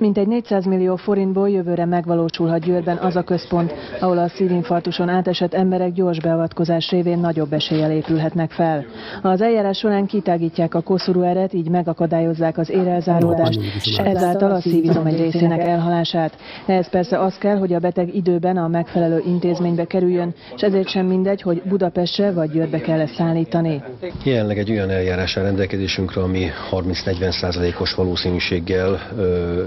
[0.00, 5.92] Mintegy 400 millió forintból jövőre megvalósulhat Győrben az a központ, ahol a szívinfarktuson átesett emberek
[5.92, 8.84] gyors beavatkozás révén nagyobb eséllyel épülhetnek fel.
[9.22, 10.82] Az eljárás során kitágítják a
[11.22, 16.36] eret, így megakadályozást az érelzáródást, és ezáltal a szívizom egy részének elhalását.
[16.66, 21.06] Ehhez persze az kell, hogy a beteg időben a megfelelő intézménybe kerüljön, és ezért sem
[21.06, 23.82] mindegy, hogy Budapestre vagy Győrbe kell ezt szállítani.
[24.24, 28.98] Jelenleg egy olyan eljárás rendelkezésünkre, ami 30-40 os valószínűséggel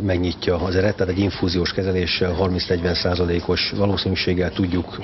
[0.06, 5.00] meg megnyitja az eret, tehát egy infúziós kezeléssel 30-40%-os valószínűséggel tudjuk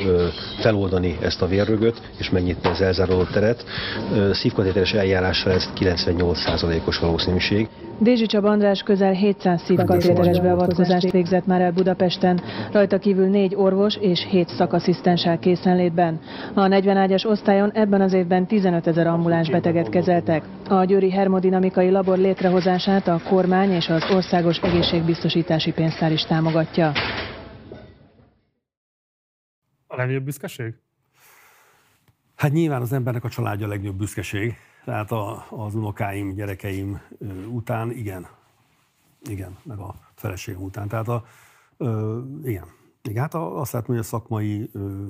[0.59, 3.65] feloldani ezt a vérrögöt, és megnyitni az elzáródott teret.
[4.31, 7.67] Szívkatéteres eljárással ez 98%-os valószínűség.
[8.01, 12.41] Dézsi Csaba András közel 700 szívkatéteres beavatkozást végzett már el Budapesten,
[12.71, 16.19] rajta kívül négy orvos és 7 szakasszisztens áll készenlétben.
[16.53, 20.43] A 40 ágyas osztályon ebben az évben 15 ezer ambuláns beteget kezeltek.
[20.69, 26.91] A Győri Hermodinamikai Labor létrehozását a kormány és az Országos Egészség biztosítási pénztár is támogatja.
[29.87, 30.73] A legnagyobb büszkeség?
[32.35, 34.55] Hát nyilván az embernek a családja a legnagyobb büszkeség.
[34.85, 37.01] Tehát a, az unokáim, gyerekeim
[37.51, 38.27] után igen.
[39.21, 40.87] Igen, meg a feleségem után.
[40.87, 41.23] Tehát a,
[41.77, 42.65] ö, igen.
[43.01, 45.03] Igen, hát azt látom, hogy a szakmai ö,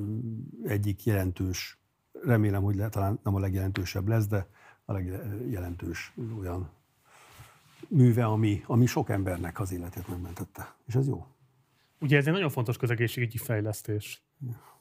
[0.63, 1.79] egyik jelentős,
[2.23, 4.47] remélem, hogy le, talán nem a legjelentősebb lesz, de
[4.85, 6.69] a legjelentős olyan
[7.89, 10.75] műve, ami, ami sok embernek az életét megmentette.
[10.87, 11.25] És ez jó.
[11.99, 14.21] Ugye ez egy nagyon fontos közegészségügyi fejlesztés,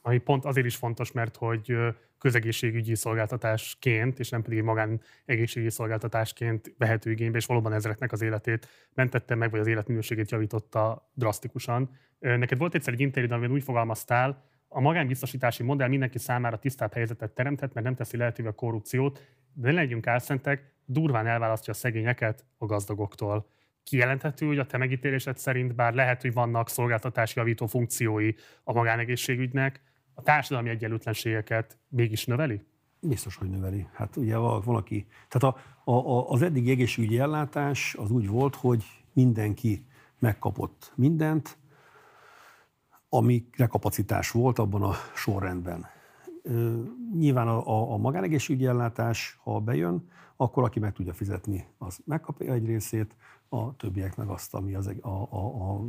[0.03, 1.77] ami pont azért is fontos, mert hogy
[2.19, 8.69] közegészségügyi szolgáltatásként, és nem pedig magán egészségügyi szolgáltatásként vehető igénybe, és valóban ezreknek az életét
[8.95, 11.91] mentette meg, vagy az életminőségét javította drasztikusan.
[12.19, 17.31] Neked volt egyszer egy interjú, amiben úgy fogalmaztál, a magánbiztosítási modell mindenki számára tisztább helyzetet
[17.31, 22.45] teremthet, mert nem teszi lehetővé a korrupciót, de ne legyünk álszentek, durván elválasztja a szegényeket
[22.59, 23.47] a gazdagoktól.
[23.83, 28.33] Kijelenthető, hogy a te megítélésed szerint, bár lehet, hogy vannak szolgáltatási javító funkciói
[28.65, 29.81] a magánegészségügynek,
[30.15, 32.63] a társadalmi egyenlőtlenségeket mégis növeli?
[33.01, 33.87] Biztos, hogy növeli.
[33.93, 39.87] Hát ugye valaki, tehát a, a, az eddigi egészségügyi ellátás az úgy volt, hogy mindenki
[40.19, 41.59] megkapott mindent,
[43.09, 45.87] amikre kapacitás volt abban a sorrendben.
[47.19, 50.09] Nyilván a, a magánegészségügyi ellátás, ha bejön,
[50.41, 53.17] akkor aki meg tudja fizetni, az megkapja egy részét,
[53.49, 55.85] a többiek meg azt, ami az, a, a, a,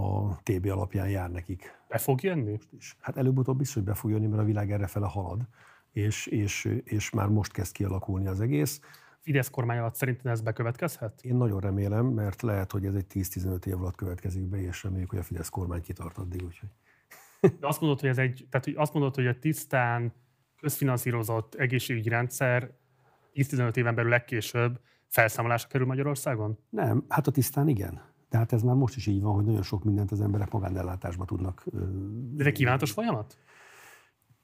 [0.00, 1.78] a TB alapján jár nekik.
[1.88, 2.50] Be fog jönni?
[2.50, 2.96] Most is.
[3.00, 5.48] Hát előbb-utóbb biztos, hogy be fog jönni, mert a világ erre fele halad,
[5.92, 8.80] és, és, és már most kezd kialakulni az egész.
[9.20, 11.22] Fidesz kormány alatt szerintem ez bekövetkezhet?
[11.22, 15.10] Én nagyon remélem, mert lehet, hogy ez egy 10-15 év alatt következik be, és reméljük,
[15.10, 16.42] hogy a Fidesz kormány kitart addig.
[16.42, 16.68] Úgyhogy.
[17.60, 20.12] De azt mondod, hogy ez egy, tehát hogy azt mondod, hogy a tisztán
[20.60, 22.76] közfinanszírozott egészségügyi rendszer
[23.34, 26.58] 10-15 éven belül legkésőbb felszámolásra kerül Magyarországon?
[26.70, 28.00] Nem, hát a tisztán igen.
[28.30, 31.24] De hát ez már most is így van, hogy nagyon sok mindent az emberek magánellátásba
[31.24, 31.64] tudnak.
[32.34, 33.38] De egy kívánatos folyamat?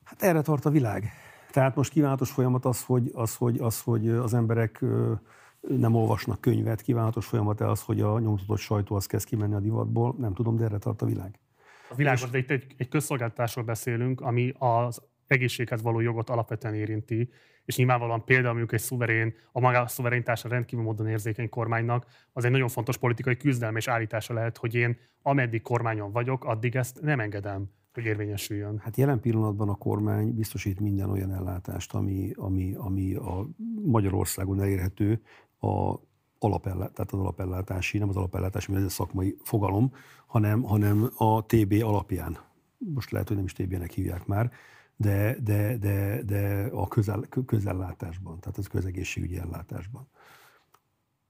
[0.05, 1.11] Hát erre tart a világ.
[1.51, 4.85] Tehát most kívánatos folyamat az, hogy az, hogy, az, hogy az emberek
[5.61, 10.14] nem olvasnak könyvet, kívánatos folyamat az, hogy a nyomtatott sajtó az kezd kimenni a divatból,
[10.18, 11.39] nem tudom, de erre tart a világ.
[11.91, 17.31] A világos, de itt egy, egy közszolgáltatásról beszélünk, ami az egészséghez való jogot alapvetően érinti,
[17.64, 22.51] és nyilvánvalóan például mondjuk egy szuverén, a maga szuverenitásra rendkívül módon érzékeny kormánynak, az egy
[22.51, 27.20] nagyon fontos politikai küzdelem és állítása lehet, hogy én ameddig kormányon vagyok, addig ezt nem
[27.20, 28.79] engedem hogy érvényesüljön?
[28.79, 33.49] Hát jelen pillanatban a kormány biztosít minden olyan ellátást, ami, ami, ami a
[33.85, 35.22] Magyarországon elérhető
[35.61, 35.95] a
[36.39, 39.93] alapellá, tehát az alapellátási, nem az alapellátási, mert ez a szakmai fogalom,
[40.27, 42.39] hanem, hanem a TB alapján.
[42.79, 44.53] Most lehet, hogy nem is TB-nek hívják már,
[44.97, 50.09] de, de, de, de a közel, közellátásban, tehát az közegészségügyi ellátásban.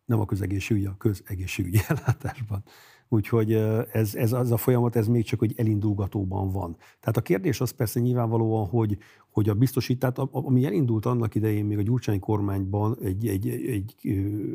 [0.04, 2.62] Nem a közegészségügyi, a közegészségügyi ellátásban.
[3.08, 3.52] Úgyhogy
[3.92, 6.76] ez, ez az a folyamat, ez még csak hogy elindulgatóban van.
[7.00, 8.98] Tehát a kérdés az persze nyilvánvalóan, hogy,
[9.30, 13.94] hogy a biztosítás, ami elindult annak idején még a Gyurcsány kormányban egy, egy, egy, egy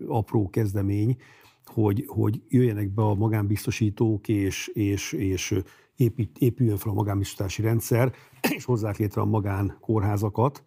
[0.07, 1.17] apró kezdemény,
[1.65, 5.61] hogy, hogy jöjjenek be a magánbiztosítók, és, és, és
[5.99, 8.13] épít, épüljön fel a magánbiztosítási rendszer,
[8.55, 10.63] és hozzák létre a magánkórházakat.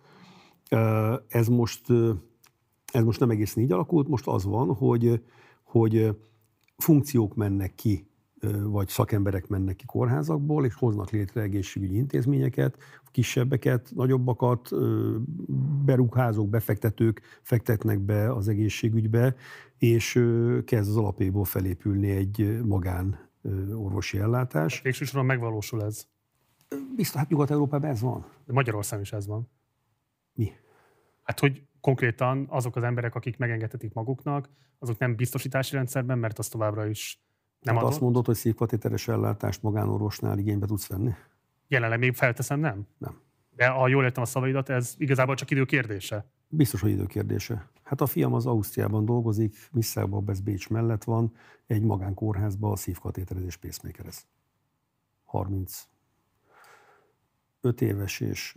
[1.29, 1.87] Ez most,
[2.93, 5.23] ez most nem egészen így alakult, most az van, hogy,
[5.63, 6.17] hogy
[6.77, 8.07] funkciók mennek ki,
[8.65, 12.77] vagy szakemberek mennek ki kórházakból, és hoznak létre egészségügyi intézményeket,
[13.11, 14.71] kisebbeket, nagyobbakat,
[15.85, 19.35] beruházók, befektetők fektetnek be az egészségügybe,
[19.79, 20.25] és
[20.65, 23.31] kezd az alapéból felépülni egy magán
[23.75, 24.75] orvosi ellátás.
[24.75, 26.07] Hát végsősorban megvalósul ez.
[26.97, 28.27] Biztos, hát Nyugat-Európában ez van.
[28.45, 29.51] De Magyarországon is ez van.
[30.35, 30.53] Mi?
[31.23, 36.49] Hát, hogy konkrétan azok az emberek, akik megengedhetik maguknak, azok nem biztosítási rendszerben, mert az
[36.49, 37.23] továbbra is
[37.63, 41.11] nem hát azt mondod, hogy szívkatéteres ellátást magánorvosnál igénybe tudsz venni?
[41.69, 42.87] Jelenleg még felteszem, nem?
[42.99, 43.21] Nem.
[43.57, 46.31] De ha jól értem a szavaidat, ez igazából csak idő kérdése.
[46.55, 47.69] Biztos, hogy idő kérdése.
[47.83, 51.35] Hát a fiam az Ausztriában dolgozik, Misszágban, ez Bécs mellett van,
[51.67, 54.27] egy magánkórházban a szívkatéterezés pacemakerez.
[55.25, 55.87] 35
[57.79, 58.55] éves, és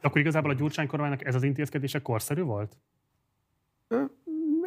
[0.00, 2.76] akkor igazából a Gyurcsány kormánynak ez az intézkedése korszerű volt?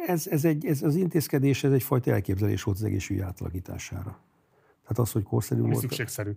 [0.06, 4.20] Ez, ez, egy, ez az intézkedés, ez egyfajta elképzelés volt az egészségügy átalakítására.
[4.82, 5.76] Tehát az, hogy korszerű volt.
[5.76, 6.32] szükségszerű.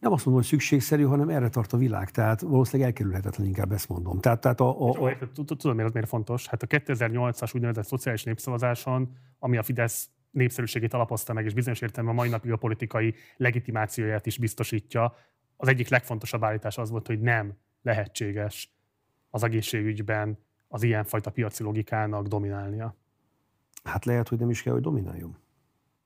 [0.00, 2.10] Nem azt mondom, hogy szükségszerű, hanem erre tart a világ.
[2.10, 4.20] Tehát valószínűleg elkerülhetetlen, inkább ezt mondom.
[4.20, 5.16] Tehát, tehát a, a, a...
[5.44, 6.46] Tudom, miért, miért fontos.
[6.46, 12.18] Hát a 2008-as úgynevezett szociális népszavazáson, ami a Fidesz népszerűségét alapozta meg, és bizonyos értelemben
[12.18, 15.14] a mai napig a politikai legitimációját is biztosítja,
[15.56, 18.74] az egyik legfontosabb állítás az volt, hogy nem lehetséges
[19.30, 20.38] az egészségügyben
[20.68, 22.96] az ilyenfajta piaci logikának dominálnia.
[23.84, 25.36] Hát lehet, hogy nem is kell, hogy domináljon.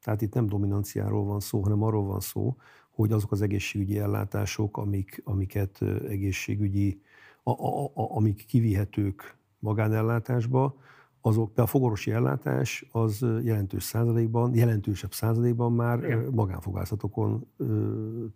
[0.03, 2.57] Tehát itt nem dominanciáról van szó, hanem arról van szó,
[2.95, 7.01] hogy azok az egészségügyi ellátások, amik, amiket egészségügyi,
[7.42, 10.76] a, a, a, amik kivihetők magánellátásba,
[11.20, 16.28] azok, a fogorvosi ellátás az jelentős százalékban, jelentősebb százalékban már Igen.
[16.32, 17.47] magánfogászatokon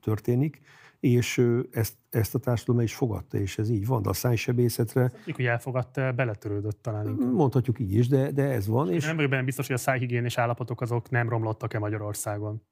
[0.01, 0.61] történik,
[1.01, 4.03] és ezt, ezt a társadalom is fogadta, és ez így van.
[4.03, 5.13] De a szájsebészetre...
[5.25, 7.09] Hogy elfogadta, beletörődött talán.
[7.09, 7.33] Inkább.
[7.33, 8.93] Mondhatjuk így is, de, de ez van.
[8.93, 12.63] És nem vagyok benne biztos, hogy a szájhigiénés állapotok azok nem romlottak-e Magyarországon.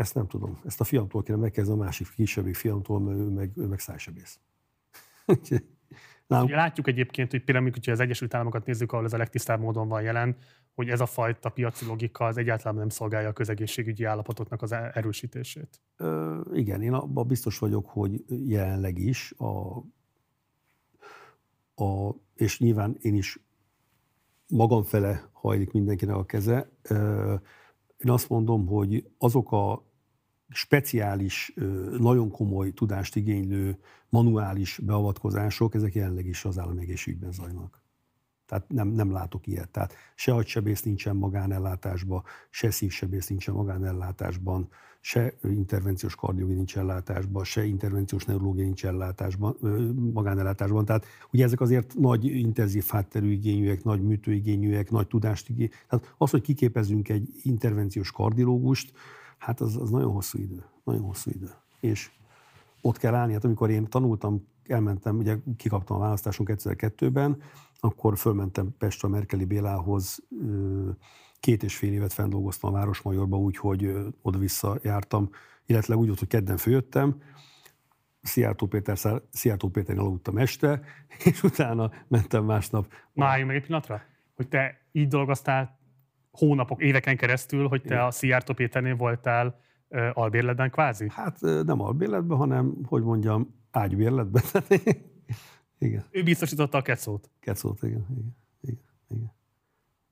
[0.00, 0.60] Ezt nem tudom.
[0.64, 4.38] Ezt a fiamtól kéne megkezdeni, a másik kisebbik fiamtól, mert ő meg, ő meg szájsebész.
[6.28, 9.88] Ugye látjuk egyébként, hogy például, hogyha az Egyesült Államokat nézzük, ahol ez a legtisztább módon
[9.88, 10.36] van jelen,
[10.74, 15.80] hogy ez a fajta piaci logika az egyáltalán nem szolgálja a közegészségügyi állapotoknak az erősítését.
[15.96, 19.78] Ö, igen, én abban biztos vagyok, hogy jelenleg is, a,
[21.84, 23.38] a, és nyilván én is
[24.48, 26.70] magam fele hajlik mindenkinek a keze.
[26.82, 27.34] Ö,
[27.96, 29.88] én azt mondom, hogy azok a
[30.50, 31.54] speciális,
[31.98, 33.78] nagyon komoly tudást igénylő
[34.08, 37.80] manuális beavatkozások, ezek jelenleg is az egészségügyben zajlanak.
[38.46, 39.68] Tehát nem, nem látok ilyet.
[39.68, 44.68] Tehát se agysebész nincsen magánellátásban, se szívsebész nincsen magánellátásban,
[45.00, 49.56] se intervenciós kardiológia nincs ellátásban, se intervenciós neurológia nincs ellátásban,
[50.12, 50.84] magánellátásban.
[50.84, 55.86] Tehát ugye ezek azért nagy intenzív hátterű igényűek, nagy műtőigényűek, nagy tudást igényűek.
[55.88, 58.92] Tehát az, hogy kiképezünk egy intervenciós kardiológust,
[59.40, 60.64] hát az, az nagyon hosszú idő.
[60.84, 61.50] Nagyon hosszú idő.
[61.80, 62.10] És
[62.80, 67.42] ott kell állni, hát amikor én tanultam, elmentem, ugye kikaptam a választásunk 2002-ben,
[67.80, 70.18] akkor fölmentem Pestre Merkeli Bélához,
[71.40, 75.30] két és fél évet fenndolgoztam a Városmajorba úgy, hogy oda-vissza jártam,
[75.66, 77.22] illetve úgy volt, hogy kedden följöttem,
[78.22, 78.98] Szijjártó Péter,
[79.30, 80.82] Szijjártó Péternél aludtam este,
[81.24, 82.92] és utána mentem másnap.
[83.12, 84.02] Na, álljunk meg egy pillanatra,
[84.36, 85.79] hogy te így dolgoztál
[86.30, 88.06] hónapok, éveken keresztül, hogy te Igen.
[88.06, 91.08] a Szijjártó Péternél voltál uh, albérletben kvázi?
[91.10, 94.42] Hát nem albérletben, hanem, hogy mondjam, ágybérletben.
[95.78, 96.04] igen.
[96.10, 97.30] Ő biztosította a kecót.
[97.40, 98.06] Kecót, igen.
[98.10, 98.36] igen.
[98.60, 98.84] igen.
[99.08, 99.32] igen.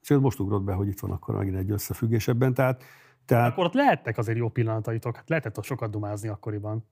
[0.01, 2.55] És most ugrott be, hogy itt van akkor megint egy összefüggés ebben.
[2.55, 2.83] Tehát,
[3.25, 3.53] tehát...
[3.53, 6.87] Akkor ott lehettek azért jó pillanataitok, hát lehetett ott sokat dumázni akkoriban.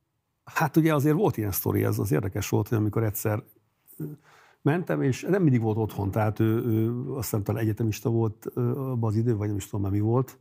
[0.45, 3.43] Hát ugye azért volt ilyen sztori, ez az érdekes volt, hogy amikor egyszer
[4.67, 9.11] mentem, és nem mindig volt otthon, tehát ő, ő azt hiszem talán egyetemista volt abban
[9.11, 10.39] az időben, vagy nem is tudom már mi volt.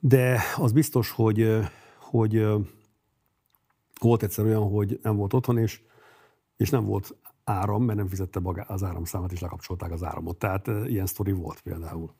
[0.00, 1.58] De az biztos, hogy,
[2.00, 2.46] hogy
[4.00, 5.80] volt egyszer olyan, hogy nem volt otthon, és,
[6.56, 10.38] és nem volt áram, mert nem fizette az áramszámát, és lekapcsolták az áramot.
[10.38, 12.14] Tehát ilyen sztori volt például.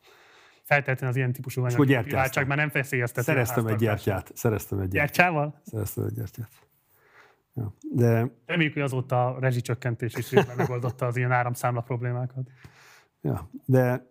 [0.62, 4.31] Feltétlenül az ilyen típusú anyag már nem feszélyeztető Szereztem egy gyertyát.
[4.35, 5.16] Szereztem egy gyertyát.
[5.16, 5.61] Gyertyával?
[5.64, 6.51] Szereztem egy gyertyát.
[7.57, 8.31] Ja, de...
[8.47, 12.49] Reméljük, hogy azóta a rezsicsökkentés is részben megoldotta az ilyen áramszámla problémákat.
[13.21, 14.07] Ja, de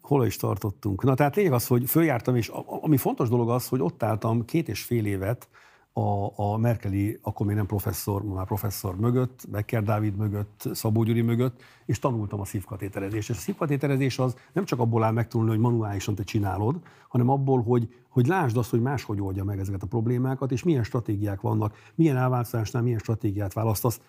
[0.00, 1.02] hol is tartottunk?
[1.02, 4.68] Na tehát lényeg az, hogy följártam, és ami fontos dolog az, hogy ott álltam két
[4.68, 5.48] és fél évet
[5.98, 11.20] a, a Merkeli, akkor még nem professzor, már professzor mögött, Becker Dávid mögött, Szabó Gyuri
[11.20, 13.30] mögött, és tanultam a szívkatéterezést.
[13.30, 17.62] És a szívkatéterezés az nem csak abból áll megtanulni, hogy manuálisan te csinálod, hanem abból,
[17.62, 21.76] hogy, hogy lásd azt, hogy máshogy oldja meg ezeket a problémákat, és milyen stratégiák vannak,
[21.94, 24.00] milyen elváltozásnál milyen stratégiát választasz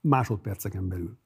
[0.00, 1.18] másodperceken belül.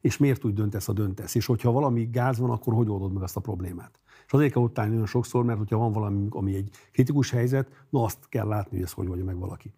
[0.00, 1.34] És miért úgy döntesz, a döntesz.
[1.34, 3.98] És hogyha valami gáz van, akkor hogy oldod meg azt a problémát.
[4.28, 7.86] És azért kell ott állni nagyon sokszor, mert hogyha van valami, ami egy kritikus helyzet,
[7.88, 9.72] na azt kell látni, hogy ezt hogy oldja meg valaki.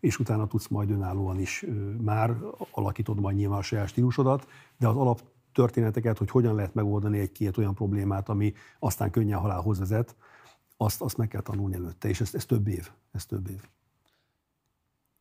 [0.00, 1.64] És utána tudsz majd önállóan is
[2.00, 2.36] már
[2.70, 4.46] alakítod majd nyilván a saját stílusodat,
[4.78, 9.78] de az alap történeteket, hogy hogyan lehet megoldani egy-két olyan problémát, ami aztán könnyen halálhoz
[9.78, 10.16] vezet,
[10.76, 12.90] azt, azt meg kell tanulni előtte, és ez, ez több év.
[13.12, 13.62] Ez több év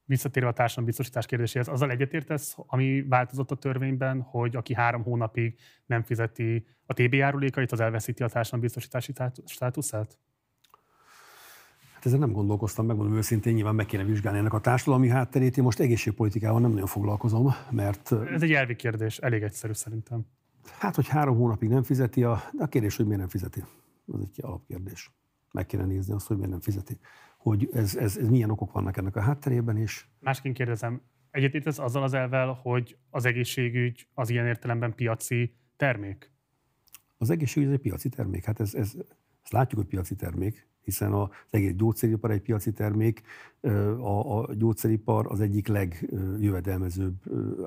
[0.06, 5.56] visszatérve a társadalombiztosítás kérdéséhez, azzal egyetértesz, ami változott a törvényben, hogy aki három hónapig
[5.86, 9.14] nem fizeti a TB járulékait, az elveszíti a társadalombiztosítási
[9.46, 10.18] státuszát?
[11.94, 15.58] Hát ezen nem gondolkoztam, megmondom őszintén, nyilván meg kéne vizsgálni ennek a társadalmi hátterét.
[15.58, 18.12] Én most egészségpolitikával nem nagyon foglalkozom, mert...
[18.12, 20.26] Ez egy elvi kérdés, elég egyszerű szerintem.
[20.80, 23.64] Hát, hogy három hónapig nem fizeti, a, de a kérdés, hogy miért nem fizeti.
[24.14, 25.12] Ez egy alapkérdés.
[25.52, 27.00] Meg kéne nézni azt, hogy miért nem fizeti
[27.46, 30.10] hogy ez, ez, ez milyen okok vannak ennek a hátterében is.
[30.20, 31.02] Másként kérdezem,
[31.32, 36.32] egyetértesz azzal az elvel, hogy az egészségügy az ilyen értelemben piaci termék?
[37.18, 38.46] Az egészségügy egy piaci termék.
[38.46, 38.94] Hát ez, ez,
[39.44, 43.22] ezt látjuk, hogy piaci termék, hiszen az egész gyógyszeripar egy piaci termék,
[44.00, 47.14] a, a gyógyszeripar az egyik legjövedelmezőbb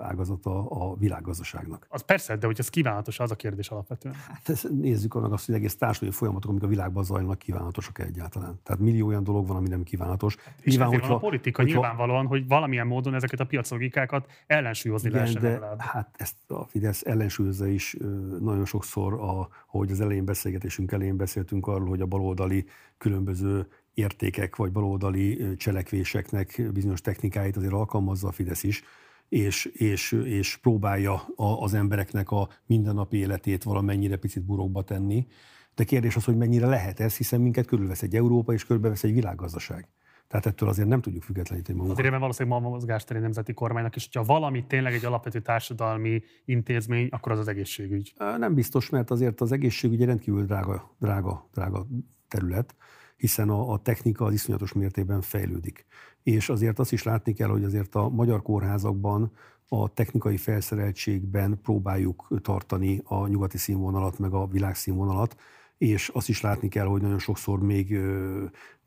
[0.00, 1.86] ágazata a világgazdaságnak.
[1.88, 4.14] Az persze, de hogy ez kívánatos, az a kérdés alapvetően.
[4.14, 8.60] Hát nézzük meg azt, hogy egész társadalmi folyamatok, amik a világban zajlanak, kívánatosak egyáltalán.
[8.62, 10.36] Tehát millió olyan dolog van, ami nem kívánatos.
[10.60, 15.08] És Nyilván, hogyha, van a politika hogyha, nyilvánvalóan, hogy valamilyen módon ezeket a piaclogikákat ellensúlyozni
[15.08, 15.42] igen, lehessen.
[15.42, 15.80] De legalább.
[15.80, 17.96] hát ezt a Fidesz ellensúlyozza is
[18.40, 22.66] nagyon sokszor, a, ahogy az elején beszélgetésünk elején beszéltünk arról, hogy a baloldali
[23.08, 28.82] különböző értékek vagy baloldali cselekvéseknek bizonyos technikáit azért alkalmazza a Fidesz is,
[29.28, 35.26] és, és, és próbálja a, az embereknek a mindennapi életét valamennyire picit burokba tenni.
[35.74, 39.12] De kérdés az, hogy mennyire lehet ez, hiszen minket körülvesz egy Európa, és körbevesz egy
[39.12, 39.88] világgazdaság.
[40.26, 41.98] Tehát ettől azért nem tudjuk függetleníteni magunkat.
[41.98, 46.22] Azért mert valószínűleg ma a mozgásteri nemzeti kormánynak is, hogyha valami tényleg egy alapvető társadalmi
[46.44, 48.14] intézmény, akkor az az egészségügy.
[48.38, 51.86] Nem biztos, mert azért az egészségügy egy rendkívül drága, drága, drága
[52.28, 52.74] terület
[53.18, 55.86] hiszen a, a technika az iszonyatos mértékben fejlődik.
[56.22, 59.32] És azért azt is látni kell, hogy azért a magyar kórházakban
[59.68, 65.36] a technikai felszereltségben próbáljuk tartani a nyugati színvonalat, meg a világszínvonalat,
[65.78, 67.98] és azt is látni kell, hogy nagyon sokszor még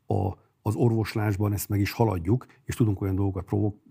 [0.06, 3.48] a, az orvoslásban ezt meg is haladjuk, és tudunk olyan dolgokat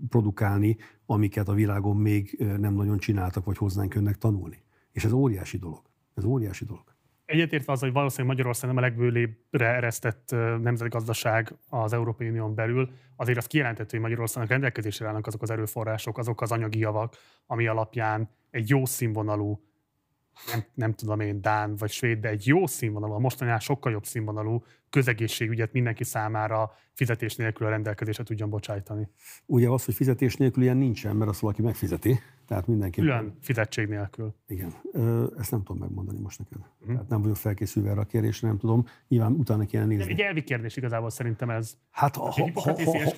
[0.09, 4.63] produkálni, amiket a világon még nem nagyon csináltak, vagy hozzánk jönnek tanulni.
[4.91, 5.81] És ez óriási dolog.
[6.15, 6.90] Ez óriási dolog.
[7.31, 10.31] Egyetértve az, hogy valószínűleg Magyarország nem a legbőlébbre eresztett
[10.61, 16.17] nemzetgazdaság az Európai Unión belül, azért az kijelenthető, hogy Magyarországnak rendelkezésre állnak azok az erőforrások,
[16.17, 19.61] azok az anyagi javak, ami alapján egy jó színvonalú
[20.51, 24.05] nem, nem tudom én, Dán vagy Svéd, de egy jó színvonalú, a mostanában sokkal jobb
[24.05, 29.07] színvonalú közegészségügyet mindenki számára fizetés nélkül a rendelkezésre tudjon bocsájtani.
[29.45, 32.19] Ugye az, hogy fizetés nélkül ilyen nincsen, mert azt valaki megfizeti,
[32.51, 32.99] tehát mindenki.
[32.99, 34.35] Külön fizetség nélkül.
[34.47, 34.73] Igen,
[35.37, 36.57] ezt nem tudom megmondani most neked.
[36.57, 36.93] Uh-huh.
[36.93, 38.85] Tehát nem vagyok felkészülve erre a kérdésre, nem tudom.
[39.07, 40.11] Nyilván utána kéne nézni.
[40.11, 41.77] egy elvi kérdés igazából szerintem ez.
[41.91, 42.73] Hát ha, ha, ha, ha,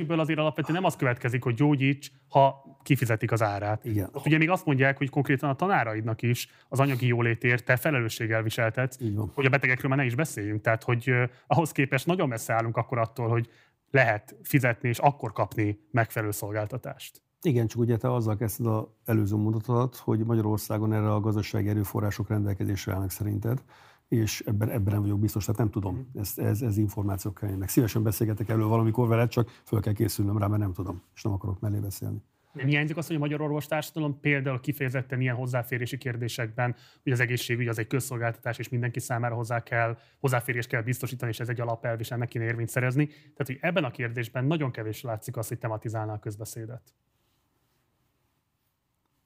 [0.07, 3.85] ha, azért alapvetően nem az következik, hogy gyógyíts, ha kifizetik az árát.
[3.85, 4.09] Igen.
[4.11, 8.43] Ott ugye még azt mondják, hogy konkrétan a tanáraidnak is az anyagi jólétért te felelősséggel
[8.43, 8.99] viseltetsz,
[9.33, 10.61] hogy a betegekről már ne is beszéljünk.
[10.61, 13.49] Tehát, hogy uh, ahhoz képest nagyon messze állunk akkor attól, hogy
[13.91, 17.22] lehet fizetni és akkor kapni megfelelő szolgáltatást.
[17.45, 22.29] Igen, csak ugye te azzal kezdted az előző mondatodat, hogy Magyarországon erre a gazdasági erőforrások
[22.29, 23.63] rendelkezésre állnak szerinted,
[24.07, 26.19] és ebben, ebben nem vagyok biztos, tehát nem tudom, mm.
[26.19, 27.69] ez, ez, ez információk kell jönnek.
[27.69, 31.33] Szívesen beszélgetek elő valamikor veled, csak föl kell készülnöm rá, mert nem tudom, és nem
[31.33, 32.21] akarok mellé beszélni.
[32.53, 37.67] Nem hiányzik az, hogy a magyar orvostársadalom például kifejezetten ilyen hozzáférési kérdésekben, hogy az egészségügy
[37.67, 41.99] az egy közszolgáltatás, és mindenki számára hozzá kell, hozzáférés kell biztosítani, és ez egy alapelv,
[41.99, 43.05] és ennek kéne érvényt szerezni.
[43.07, 46.93] Tehát, hogy ebben a kérdésben nagyon kevés látszik az, hogy tematizálná a közbeszédet.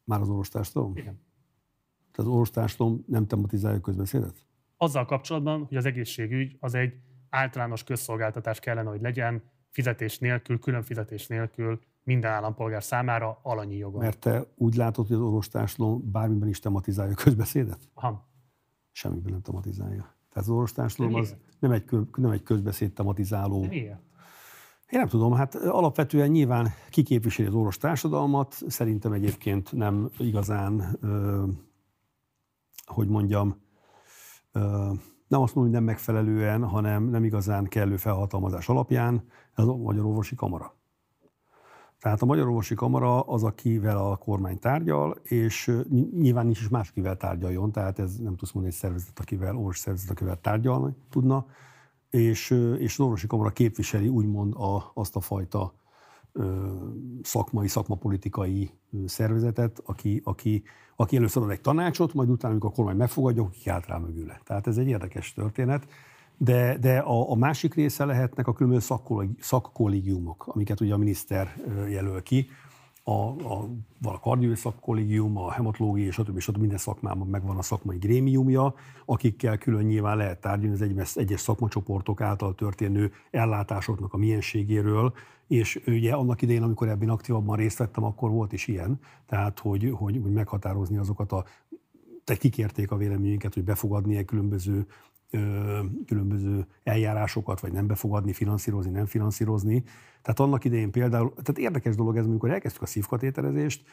[0.07, 0.91] Már az orvostársadalom?
[0.91, 1.19] Igen.
[2.11, 4.45] Tehát az orvostársadalom nem tematizálja a közbeszédet?
[4.77, 6.93] Azzal kapcsolatban, hogy az egészségügy az egy
[7.29, 14.01] általános közszolgáltatás kellene, hogy legyen, fizetés nélkül, külön fizetés nélkül, minden állampolgár számára alanyi jogon.
[14.01, 17.89] Mert te úgy látod, hogy az orvostársadalom bármiben is tematizálja a közbeszédet?
[17.93, 18.29] Aha.
[18.91, 20.01] Semmiben nem tematizálja.
[20.01, 21.83] Tehát az orvostársadalom az nem egy,
[22.15, 23.65] nem egy közbeszéd tematizáló.
[24.89, 30.99] Én nem tudom, hát alapvetően nyilván kiképviseli az orvos társadalmat, szerintem egyébként nem igazán,
[32.85, 33.55] hogy mondjam,
[35.27, 39.23] nem azt mondom, hogy nem megfelelően, hanem nem igazán kellő felhatalmazás alapján,
[39.55, 40.75] ez a Magyar Orvosi Kamara.
[41.99, 45.71] Tehát a Magyar Orvosi Kamara az, akivel a kormány tárgyal, és
[46.11, 49.77] nyilván nincs is más, akivel tárgyaljon, tehát ez nem tudsz mondani egy szervezet, akivel, orvos
[49.77, 51.45] szervezet, akivel tárgyalni tudna,
[52.09, 55.73] és, és az orvosi kamara képviseli úgymond a, azt a fajta
[57.21, 58.71] szakmai, szakmapolitikai
[59.05, 60.63] szervezetet, aki, aki,
[60.95, 64.41] aki először ad egy tanácsot, majd utána, amikor a kormány megfogadja, akkor kiállt rá mögüle.
[64.43, 65.87] Tehát ez egy érdekes történet.
[66.37, 68.95] De, de a, a másik része lehetnek a különböző
[69.39, 71.55] szakkollégiumok, amiket ugye a miniszter
[71.89, 72.47] jelöl ki.
[73.09, 73.69] A, a,
[74.01, 76.39] a kardiói szakkollégium, a hematológiai, stb.
[76.39, 76.57] stb.
[76.57, 78.73] minden szakmában megvan a szakmai grémiumja,
[79.05, 85.13] akikkel külön nyilván lehet tárgyalni az egyes, egyes szakmacsoportok által történő ellátásoknak a mienségéről,
[85.47, 89.91] és ugye annak idején, amikor ebben aktívabban részt vettem, akkor volt is ilyen, tehát hogy,
[89.93, 91.45] hogy, hogy meghatározni azokat a
[92.23, 94.25] tehát kikérték a véleményünket, hogy befogadni egy
[95.29, 99.83] különböző különböző eljárásokat, vagy nem befogadni, finanszírozni, nem finanszírozni.
[100.21, 103.87] Tehát annak idején például, tehát érdekes dolog ez, amikor elkezdtük a szívkatéterezést,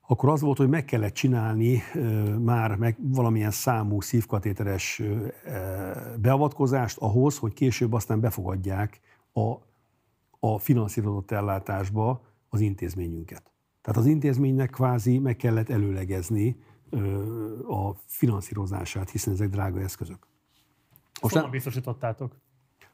[0.00, 1.82] akkor az volt, hogy meg kellett csinálni
[2.38, 5.02] már meg valamilyen számú szívkatéteres
[6.20, 9.00] beavatkozást ahhoz, hogy később aztán befogadják
[9.32, 9.54] a,
[10.38, 13.52] a finanszírozott ellátásba az intézményünket.
[13.82, 16.56] Tehát az intézménynek kvázi meg kellett előlegezni
[17.68, 20.29] a finanszírozását, hiszen ezek drága eszközök.
[21.20, 22.36] Most nem biztosítottátok?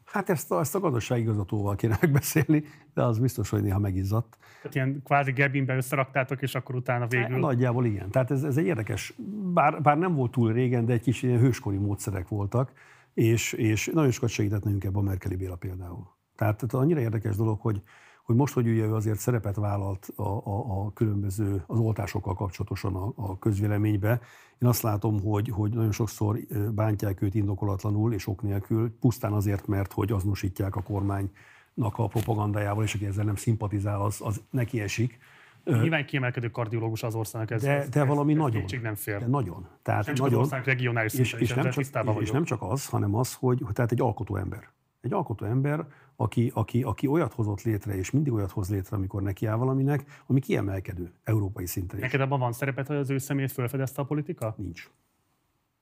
[0.04, 4.38] Hát ezt a, ezt a gazdasági igazgatóval kéne megbeszélni, de az biztos, hogy néha megizzadt.
[4.62, 7.38] Tehát ilyen kvázi Gebinbe összeraktátok, és akkor utána végül...
[7.38, 8.10] Nagyjából igen.
[8.10, 9.14] Tehát ez, ez egy érdekes,
[9.52, 12.72] bár, bár nem volt túl régen, de egy kis ilyen hőskori módszerek voltak,
[13.14, 16.06] és, és nagyon sokat segített nekünk ebben a Merkeli Béla például.
[16.36, 17.82] Tehát, tehát annyira érdekes dolog, hogy,
[18.26, 23.12] hogy most, hogy ő azért szerepet vállalt a, a, a különböző, az oltásokkal kapcsolatosan a,
[23.16, 24.20] a közvéleménybe,
[24.58, 26.38] én azt látom, hogy, hogy nagyon sokszor
[26.74, 32.84] bántják őt indokolatlanul és ok nélkül, pusztán azért, mert hogy azonosítják a kormánynak a propagandájával,
[32.84, 35.18] és aki ezzel nem szimpatizál, az, az neki esik.
[35.64, 37.62] Nyilván kiemelkedő kardiológus az országnak ez.
[37.62, 38.64] De, ez, de valami ez, nagyon.
[38.82, 39.18] nem fér.
[39.18, 39.68] De nagyon.
[39.82, 41.90] Tehát nem csak nagyon, az ország regionális és, és, nem csak, és,
[42.20, 44.68] és nem csak az, hanem az, hogy, hogy tehát egy alkotó ember.
[45.00, 45.86] Egy alkotó ember,
[46.16, 50.40] aki, aki, aki olyat hozott létre, és mindig olyat hoz létre, amikor nekiáll valaminek, ami
[50.40, 52.00] kiemelkedő európai szinten.
[52.00, 54.54] Neked abban van szerepet, hogy az ő személyét felfedezte a politika?
[54.58, 54.82] Nincs.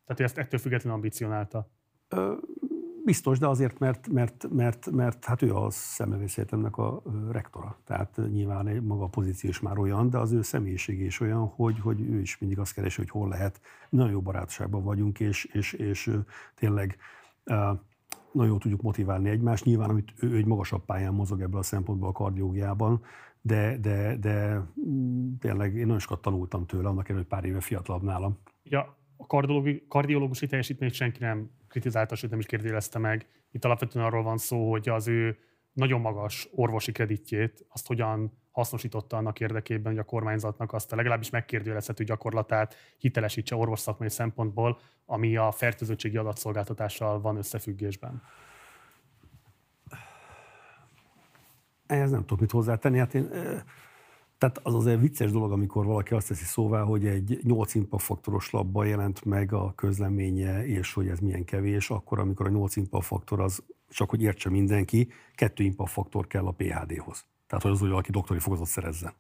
[0.05, 1.71] Tehát, hogy ezt ettől függetlenül ambicionálta?
[2.09, 2.35] Ö,
[3.05, 7.79] biztos, de azért, mert, mert, mert, mert hát ő a szemlevészétemnek a rektora.
[7.85, 11.47] Tehát nyilván egy maga a pozíció is már olyan, de az ő személyiség is olyan,
[11.47, 13.61] hogy, hogy ő is mindig azt keresi, hogy hol lehet.
[13.89, 16.11] Nagyon jó barátságban vagyunk, és, és, és
[16.55, 16.97] tényleg
[18.35, 19.65] nagyon tudjuk motiválni egymást.
[19.65, 23.03] Nyilván, amit ő egy magasabb pályán mozog ebből a szempontból a kardiógiában,
[23.41, 27.61] de, de, de mm, tényleg én nagyon sokat tanultam tőle, annak ellenére, hogy pár éve
[27.61, 28.39] fiatalabb nálam.
[28.63, 29.27] Ja, a
[29.89, 33.27] kardiológusi teljesítményt senki nem kritizálta, sőt nem is kérdélezte meg.
[33.51, 35.39] Itt alapvetően arról van szó, hogy az ő
[35.73, 41.31] nagyon magas orvosi kreditjét, azt hogyan hasznosította annak érdekében, hogy a kormányzatnak azt a legalábbis
[41.31, 48.23] megkérdőjelezhető gyakorlatát hitelesítse orvos szakmai szempontból, ami a fertőzöttségi adatszolgáltatással van összefüggésben.
[51.87, 52.99] Ehhez nem tudok mit hozzátenni.
[52.99, 53.29] Hát én,
[54.39, 58.87] tehát az azért vicces dolog, amikor valaki azt teszi szóvá, hogy egy 8 faktoros labban
[58.87, 63.63] jelent meg a közleménye, és hogy ez milyen kevés, akkor amikor a 8 faktor az,
[63.89, 67.27] csak hogy értse mindenki, kettő faktor kell a PHD-hoz.
[67.59, 69.13] Tehát, az, hogy valaki doktori fokozat szerezzen.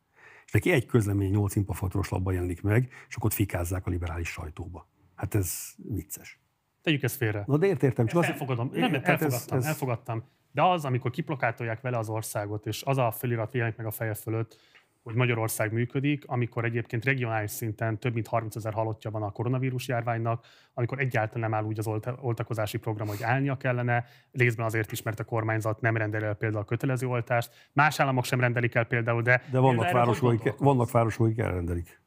[0.44, 4.88] És neki egy közlemény 8 impafaktoros labban jelenik meg, és akkor fikázzák a liberális sajtóba.
[5.14, 6.40] Hát ez vicces.
[6.82, 7.44] Tegyük ezt félre.
[7.46, 8.06] Na de ért, értem.
[8.06, 8.40] Csak ezt az...
[8.40, 8.70] elfogadom.
[8.72, 9.70] Nem, hát elfogadtam, ez, ez...
[9.70, 10.24] elfogadtam.
[10.52, 14.14] De az, amikor kiplakátolják vele az országot, és az a felirat jelenik meg a feje
[14.14, 14.60] fölött,
[15.04, 19.88] hogy Magyarország működik, amikor egyébként regionális szinten több mint 30 ezer halottja van a koronavírus
[19.88, 21.86] járványnak, amikor egyáltalán nem áll úgy az
[22.20, 26.62] oltakozási program, hogy állnia kellene, részben azért is, mert a kormányzat nem rendel el például
[26.62, 29.42] a kötelező oltást, más államok sem rendelik el például, de...
[29.50, 32.00] De vannak városok, akik, vannak városok, akik elrendelik.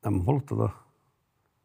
[0.00, 0.91] Nem hallottad a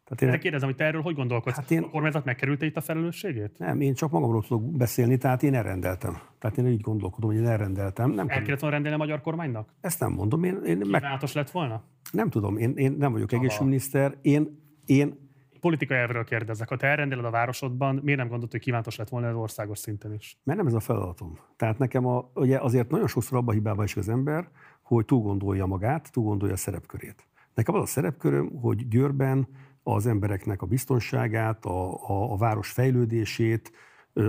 [0.08, 0.30] tehát én...
[0.30, 1.56] De kérdezem, hogy te erről hogy gondolkodsz?
[1.56, 1.84] Hát én...
[1.84, 3.58] A kormányzat megkerülte itt a felelősségét?
[3.58, 6.18] Nem, én csak magamról tudok beszélni, tehát én elrendeltem.
[6.40, 8.10] Tehát én így gondolkodom, hogy én elrendeltem.
[8.10, 9.74] Nem El kellett volna rendelni a magyar kormánynak?
[9.82, 10.44] Ezt nem mondom.
[10.44, 11.04] Én, én meg...
[11.34, 11.84] lett volna?
[12.12, 14.18] Nem tudom, én, én nem vagyok egészségügyminiszter.
[14.22, 15.28] Én, én
[15.60, 16.70] politikai elvről kérdezek.
[16.70, 20.14] Ha te elrendeled a városodban, miért nem gondolod, hogy kívántos lett volna az országos szinten
[20.14, 20.38] is?
[20.44, 21.40] Mert nem ez a feladatom.
[21.56, 24.50] Tehát nekem a, ugye azért nagyon sokszor abba hibába is az ember,
[24.82, 27.28] hogy túl gondolja magát, túl gondolja a szerepkörét.
[27.54, 29.48] Nekem az a szerepköröm, hogy Győrben
[29.94, 33.72] az embereknek a biztonságát, a, a, a város fejlődését,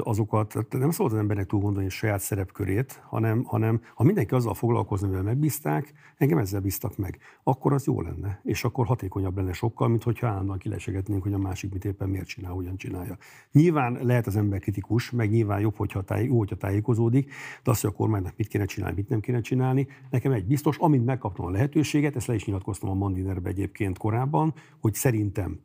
[0.02, 4.54] azokat, nem szabad az embernek túl gondolni a saját szerepkörét, hanem, hanem ha mindenki azzal
[4.54, 9.52] foglalkozni, mivel megbízták, engem ezzel bíztak meg, akkor az jó lenne, és akkor hatékonyabb lenne
[9.52, 13.16] sokkal, mint hogyha állandóan kilesegetnénk, hogy a másik mit éppen miért csinál, hogyan csinálja.
[13.52, 17.32] Nyilván lehet az ember kritikus, meg nyilván jobb, hogyha, táj, jó, hogyha tájékozódik,
[17.62, 20.76] de azt, hogy a kormánynak mit kéne csinálni, mit nem kéne csinálni, nekem egy biztos,
[20.76, 25.60] amint megkaptam a lehetőséget, ezt le is nyilatkoztam a Mandinerbe egyébként korábban, hogy szerintem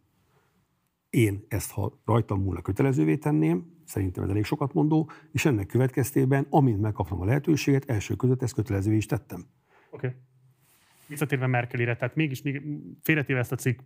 [1.10, 6.48] én ezt, ha rajtam múlna kötelezővé tenném, szerintem ez elég sokat mondó, és ennek következtében,
[6.50, 9.46] amint megkaptam a lehetőséget, első között ezt kötelezővé is tettem.
[9.90, 10.08] Oké.
[10.08, 10.20] Okay.
[11.08, 12.62] Visszatérve Merkelire, tehát mégis még
[13.02, 13.80] félretéve ezt a cikk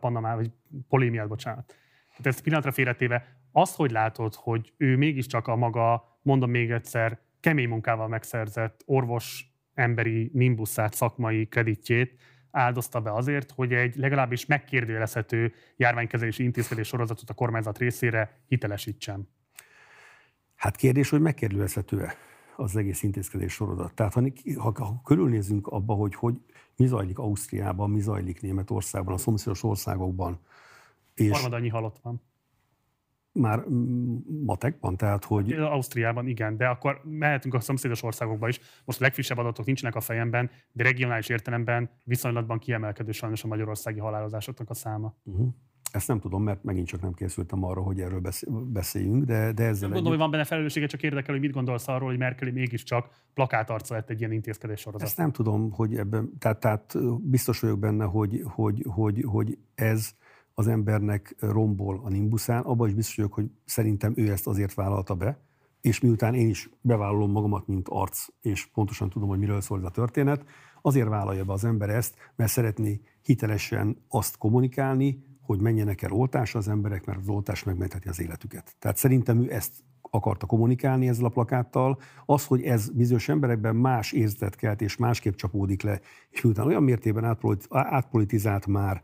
[0.00, 0.50] Panamá, vagy
[0.88, 1.66] polémiát, bocsánat.
[2.08, 7.20] Tehát ezt pillanatra félretéve, azt, hogy látod, hogy ő mégiscsak a maga, mondom még egyszer,
[7.40, 12.20] kemény munkával megszerzett orvos emberi nimbuszát, szakmai kreditjét,
[12.54, 19.28] áldozta be azért, hogy egy legalábbis megkérdőjelezhető járványkezelési intézkedés sorozatot a kormányzat részére hitelesítsen.
[20.54, 22.14] Hát kérdés, hogy megkérdőjelezhető-e
[22.56, 23.94] az egész intézkedés sorozat.
[23.94, 24.22] Tehát ha,
[24.58, 26.34] ha, ha körülnézünk abba, hogy, hogy
[26.76, 30.38] mi zajlik Ausztriában, mi zajlik Németországban, a szomszédos országokban.
[31.14, 32.22] És Harmad annyi halott van.
[33.40, 33.64] Már
[34.44, 35.52] matekban, tehát hogy...
[35.52, 38.60] Ausztriában igen, de akkor mehetünk a szomszédos országokba is.
[38.84, 43.98] Most a legfrissebb adatok nincsenek a fejemben, de regionális értelemben viszonylatban kiemelkedő sajnos a magyarországi
[43.98, 45.14] halálozásoknak a száma.
[45.24, 45.48] Uh-huh.
[45.94, 48.20] Ezt nem tudom, mert megint csak nem készültem arra, hogy erről
[48.72, 52.08] beszéljünk, de, de ezzel Gondolom, hogy van benne felelőssége, csak érdekel, hogy mit gondolsz arról,
[52.08, 55.06] hogy Merkeli mégiscsak plakátarca lett egy ilyen intézkedés sorozat.
[55.06, 60.14] Ezt nem tudom, hogy ebben, tehát, tehát biztos vagyok benne, hogy, hogy, hogy, hogy ez
[60.54, 65.14] az embernek rombol a nimbuszán, abban is biztos vagyok, hogy szerintem ő ezt azért vállalta
[65.14, 65.38] be,
[65.80, 69.84] és miután én is bevállalom magamat, mint arc, és pontosan tudom, hogy miről szól ez
[69.84, 70.44] a történet,
[70.82, 76.58] azért vállalja be az ember ezt, mert szeretné hitelesen azt kommunikálni, hogy menjenek el oltásra
[76.58, 78.76] az emberek, mert az oltás megmentheti az életüket.
[78.78, 79.72] Tehát szerintem ő ezt
[80.14, 81.98] akarta kommunikálni ezzel a plakáttal.
[82.26, 86.00] Az, hogy ez bizonyos emberekben más érzetet kelt és másképp csapódik le,
[86.30, 87.36] és miután olyan mértében
[87.70, 89.02] átpolitizált már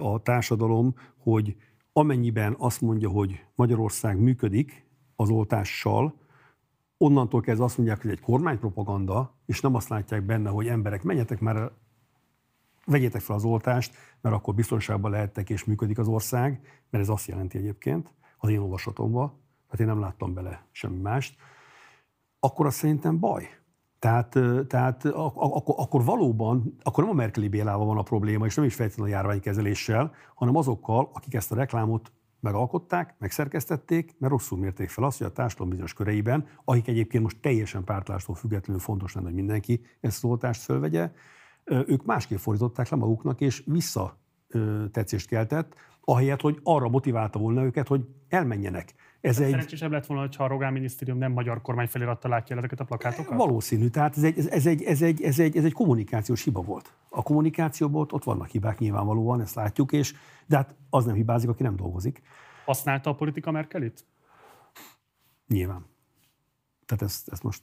[0.00, 1.56] a társadalom, hogy
[1.92, 4.86] amennyiben azt mondja, hogy Magyarország működik
[5.16, 6.14] az oltással,
[6.98, 11.40] onnantól kezdve azt mondják, hogy egy kormánypropaganda, és nem azt látják benne, hogy emberek, menjetek
[11.40, 11.70] már,
[12.86, 17.26] vegyétek fel az oltást, mert akkor biztonságban lehettek és működik az ország, mert ez azt
[17.26, 19.32] jelenti egyébként az én olvasatomban,
[19.68, 21.36] hát én nem láttam bele semmi mást,
[22.40, 23.48] akkor azt szerintem baj.
[24.06, 28.64] Tehát, tehát akkor, akkor valóban, akkor nem a Merkeli Bélával van a probléma, és nem
[28.64, 34.88] is feltétlenül a járványkezeléssel, hanem azokkal, akik ezt a reklámot megalkották, megszerkesztették, mert rosszul mérték
[34.88, 39.26] fel azt, hogy a társadalom bizonyos köreiben, akik egyébként most teljesen pártlástól függetlenül fontos lenne,
[39.26, 41.12] hogy mindenki ezt az oltást fölvegye,
[41.64, 44.18] ők másképp fordították le maguknak, és vissza
[44.92, 48.94] tetszést keltett, ahelyett, hogy arra motiválta volna őket, hogy elmenjenek.
[49.20, 49.50] Ez egy...
[49.50, 53.38] Szerencsésebb lett volna, ha a Rogán minisztérium nem magyar kormány felirattal látja ezeket a plakátokat?
[53.38, 53.88] Valószínű.
[53.88, 56.92] Tehát ez egy, ez, egy, ez, egy, ez, egy, ez egy kommunikációs hiba volt.
[57.08, 60.14] A kommunikációból ott vannak hibák nyilvánvalóan, ezt látjuk, és
[60.46, 62.22] de hát az nem hibázik, aki nem dolgozik.
[62.64, 64.04] Használta a politika Merkelit?
[65.46, 65.84] Nyilván.
[66.86, 67.62] Tehát ezt, ezt most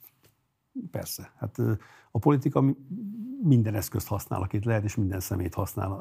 [0.92, 1.32] persze.
[1.38, 1.58] Hát
[2.12, 2.64] a politika
[3.42, 5.92] minden eszközt használ, akit lehet, és minden szemét használ,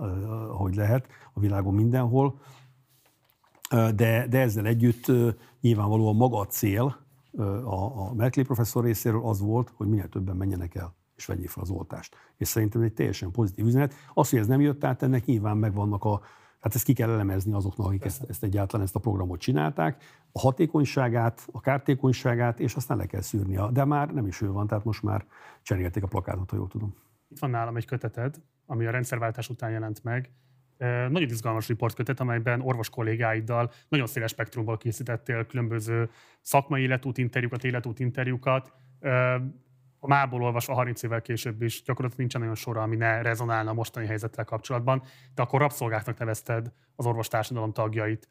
[0.51, 2.41] ahogy lehet a világon mindenhol
[3.95, 5.13] de, de ezzel együtt
[5.61, 6.97] nyilvánvalóan maga a cél
[7.65, 11.63] a, a Merkley professzor részéről az volt, hogy minél többen menjenek el és vegyék fel
[11.63, 12.17] az oltást.
[12.37, 13.95] És szerintem egy teljesen pozitív üzenet.
[14.15, 16.21] Az, hogy ez nem jött át, ennek nyilván megvannak a,
[16.61, 20.39] hát ezt ki kell elemezni azoknak, akik ezt, ezt egyáltalán ezt a programot csinálták, a
[20.39, 23.59] hatékonyságát, a kártékonyságát, és aztán le kell szűrni.
[23.73, 25.25] De már nem is ő van, tehát most már
[25.63, 26.95] cserélték a plakátot, ha jól tudom.
[27.29, 30.31] Itt van nálam egy köteted, ami a rendszerváltás után jelent meg,
[31.09, 36.11] nagyon izgalmas riportkötet, amelyben orvos kollégáiddal nagyon széles spektrumból készítettél különböző
[36.41, 38.73] szakmai életút interjúkat, életút interjúkat.
[39.99, 43.75] A mából olvasva 30 évvel később is gyakorlatilag nincsen olyan sora, ami ne rezonálna a
[43.75, 45.03] mostani helyzettel kapcsolatban,
[45.35, 48.29] de akkor rabszolgáknak nevezted az orvostársadalom tagjait.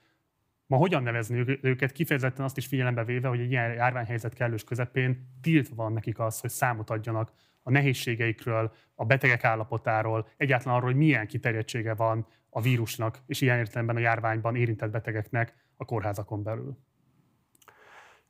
[0.68, 5.28] Ma hogyan nevezni őket, kifejezetten azt is figyelembe véve, hogy egy ilyen járványhelyzet kellős közepén
[5.42, 7.32] tiltva van nekik az, hogy számot adjanak
[7.64, 13.58] a nehézségeikről, a betegek állapotáról, egyáltalán arról, hogy milyen kiterjedtsége van a vírusnak, és ilyen
[13.58, 16.78] értelemben a járványban érintett betegeknek a kórházakon belül.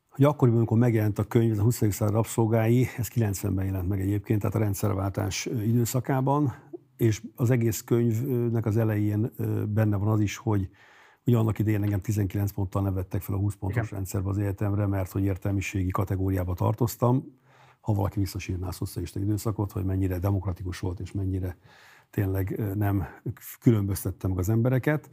[0.10, 1.76] Hogy akkoriban, amikor megjelent a könyv, ez a 20.
[1.76, 6.54] század rabszolgái, ez 90-ben jelent meg egyébként, tehát a rendszerváltás időszakában,
[6.98, 9.32] és az egész könyvnek az elején
[9.68, 10.70] benne van az is, hogy
[11.26, 13.96] Ugye annak idején engem 19 ponttal nevettek fel a 20 pontos Igen.
[13.96, 17.40] rendszerbe az egyetemre, mert hogy értelmiségi kategóriába tartoztam.
[17.82, 21.58] Ha valaki visszasírná a szocialista időszakot, hogy mennyire demokratikus volt, és mennyire
[22.12, 23.08] tényleg nem
[23.60, 25.10] különböztettem meg az embereket.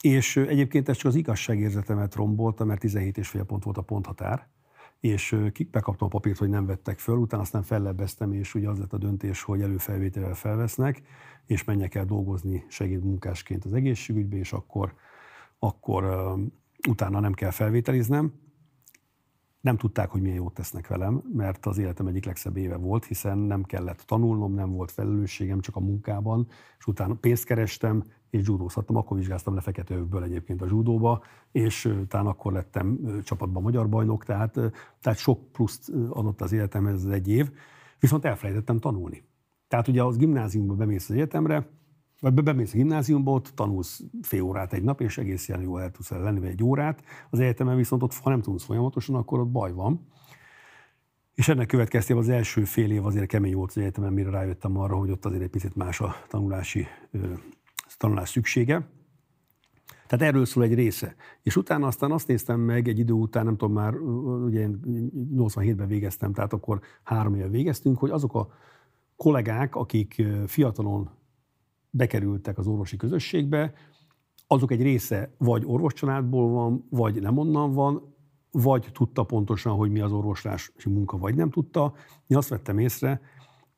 [0.00, 4.48] És egyébként ez csak az igazságérzetemet rombolta, mert 17,5 pont volt a ponthatár,
[5.00, 5.36] és
[5.70, 8.98] bekaptam a papírt, hogy nem vettek föl, utána aztán fellebbeztem, és ugye az lett a
[8.98, 11.02] döntés, hogy előfelvételvel felvesznek,
[11.46, 14.94] és menjek el dolgozni segédmunkásként az egészségügybe, és akkor,
[15.58, 16.34] akkor
[16.88, 18.32] utána nem kell felvételiznem
[19.62, 23.38] nem tudták, hogy milyen jót tesznek velem, mert az életem egyik legszebb éve volt, hiszen
[23.38, 26.46] nem kellett tanulnom, nem volt felelősségem csak a munkában,
[26.78, 31.22] és utána pénzt kerestem, és judózhattam, akkor vizsgáztam le fekete övből egyébként a judóba,
[31.52, 34.52] és utána akkor lettem csapatban magyar bajnok, tehát,
[35.00, 37.50] tehát sok pluszt adott az életemhez ez egy év,
[38.00, 39.22] viszont elfelejtettem tanulni.
[39.68, 41.68] Tehát ugye az gimnáziumba bemész az egyetemre,
[42.22, 46.10] vagy bemész a gimnáziumba, ott tanulsz fél órát egy nap, és egész jó el tudsz
[46.10, 47.02] lenni egy órát.
[47.30, 50.06] Az egyetemen viszont ott, ha nem tudsz folyamatosan, akkor ott baj van.
[51.34, 54.96] És ennek következtében az első fél év azért kemény volt az egyetemen, mire rájöttem arra,
[54.96, 56.86] hogy ott azért egy picit más a tanulási
[57.98, 58.88] tanulás szüksége.
[60.06, 61.14] Tehát erről szól egy része.
[61.42, 63.94] És utána aztán azt néztem meg egy idő után, nem tudom már,
[64.44, 64.68] ugye
[65.36, 68.48] 87-ben végeztem, tehát akkor három éve végeztünk, hogy azok a
[69.16, 71.10] kollégák, akik fiatalon
[71.92, 73.72] bekerültek az orvosi közösségbe,
[74.46, 78.14] azok egy része vagy orvoscsaládból van, vagy nem onnan van,
[78.50, 81.92] vagy tudta pontosan, hogy mi az orvoslási munka, vagy nem tudta.
[82.26, 83.20] Én azt vettem észre,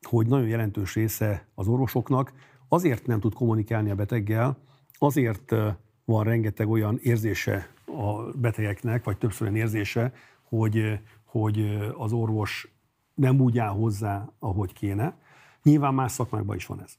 [0.01, 2.33] hogy nagyon jelentős része az orvosoknak
[2.67, 4.57] azért nem tud kommunikálni a beteggel,
[4.97, 5.55] azért
[6.05, 10.13] van rengeteg olyan érzése a betegeknek, vagy többször olyan érzése,
[10.43, 12.75] hogy, hogy az orvos
[13.13, 15.17] nem úgy áll hozzá, ahogy kéne.
[15.63, 16.97] Nyilván más szakmákban is van ez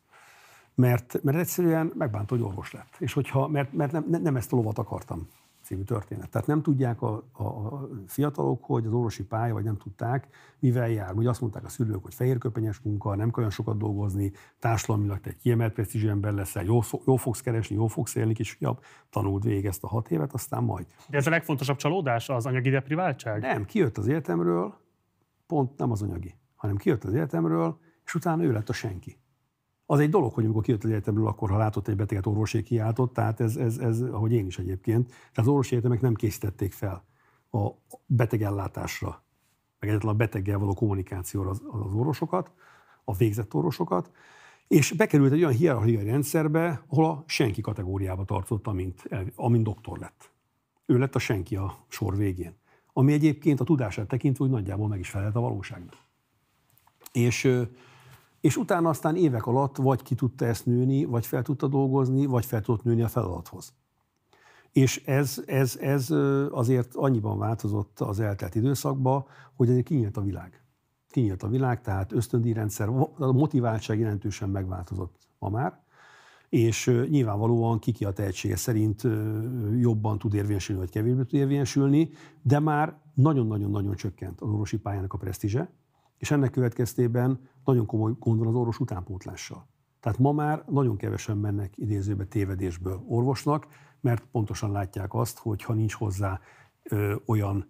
[0.77, 2.97] mert, mert egyszerűen megbánt, hogy orvos lett.
[2.99, 5.29] És hogyha, mert, mert nem, nem ezt a lovat akartam
[5.67, 6.31] című történet.
[6.31, 10.29] Tehát nem tudják a, a, a fiatalok, hogy az orvosi pálya, vagy nem tudták,
[10.59, 11.15] mivel jár.
[11.15, 15.31] Ugye azt mondták a szülők, hogy fehérköpenyes munka, nem kell olyan sokat dolgozni, társadalmilag te
[15.31, 18.81] egy kiemelt presztízsű ember leszel, jó, jó fogsz keresni, jó fogsz élni, jobb,
[19.11, 20.87] tanult végig ezt a hat évet, aztán majd.
[21.09, 23.41] De ez a legfontosabb csalódás, az anyagi depriváltság?
[23.41, 24.75] Nem, kijött az életemről,
[25.47, 29.19] pont nem az anyagi, hanem kijött az életemről, és utána ő lett a senki.
[29.87, 33.13] Az egy dolog, hogy amikor kijött az egyetemről, akkor ha látott egy beteget, orvosé kiáltott,
[33.13, 35.07] tehát ez, ez, ez, ahogy én is egyébként.
[35.07, 37.05] Tehát az orvosi egyetemek nem készítették fel
[37.51, 37.69] a
[38.07, 39.25] betegellátásra,
[39.81, 42.53] meg egyetlen a beteggel való kommunikációra az, az orvosokat,
[43.05, 44.11] a végzett orvosokat,
[44.69, 50.31] és bekerült egy olyan hierarchiai rendszerbe, ahol a senki kategóriába tartott, amint, amint doktor lett.
[50.87, 52.57] Ő lett a senki a sor végén.
[52.93, 55.97] Ami egyébként a tudását tekintve, hogy nagyjából meg is felelt a valóságnak.
[57.13, 57.45] És
[58.47, 62.47] és utána aztán évek alatt vagy ki tudta ezt nőni, vagy fel tudta dolgozni, vagy
[62.47, 63.73] fel tudott nőni a feladathoz.
[64.73, 66.11] És ez, ez, ez
[66.51, 69.25] azért annyiban változott az eltelt időszakban,
[69.57, 70.63] hogy azért kinyílt a világ.
[71.11, 75.81] Kinyílt a világ, tehát ösztöndíjrendszer, a motiváltság jelentősen megváltozott ma már,
[76.49, 79.03] és nyilvánvalóan kiki a tehetsége szerint
[79.79, 82.11] jobban tud érvényesülni, vagy kevésbé tud érvényesülni,
[82.43, 85.71] de már nagyon-nagyon-nagyon csökkent az orvosi pályának a presztízse,
[86.19, 89.67] és ennek következtében nagyon komoly gond van az orvos utánpótlással.
[90.01, 93.67] Tehát ma már nagyon kevesen mennek idézőbe tévedésből orvosnak,
[94.01, 96.41] mert pontosan látják azt, hogy ha nincs hozzá
[96.83, 97.69] ö, olyan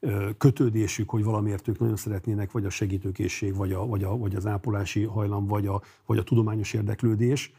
[0.00, 4.34] ö, kötődésük, hogy valamiért ők nagyon szeretnének, vagy a segítőkészség, vagy, a, vagy, a, vagy
[4.34, 7.52] az ápolási hajlam, vagy a, vagy a tudományos érdeklődés,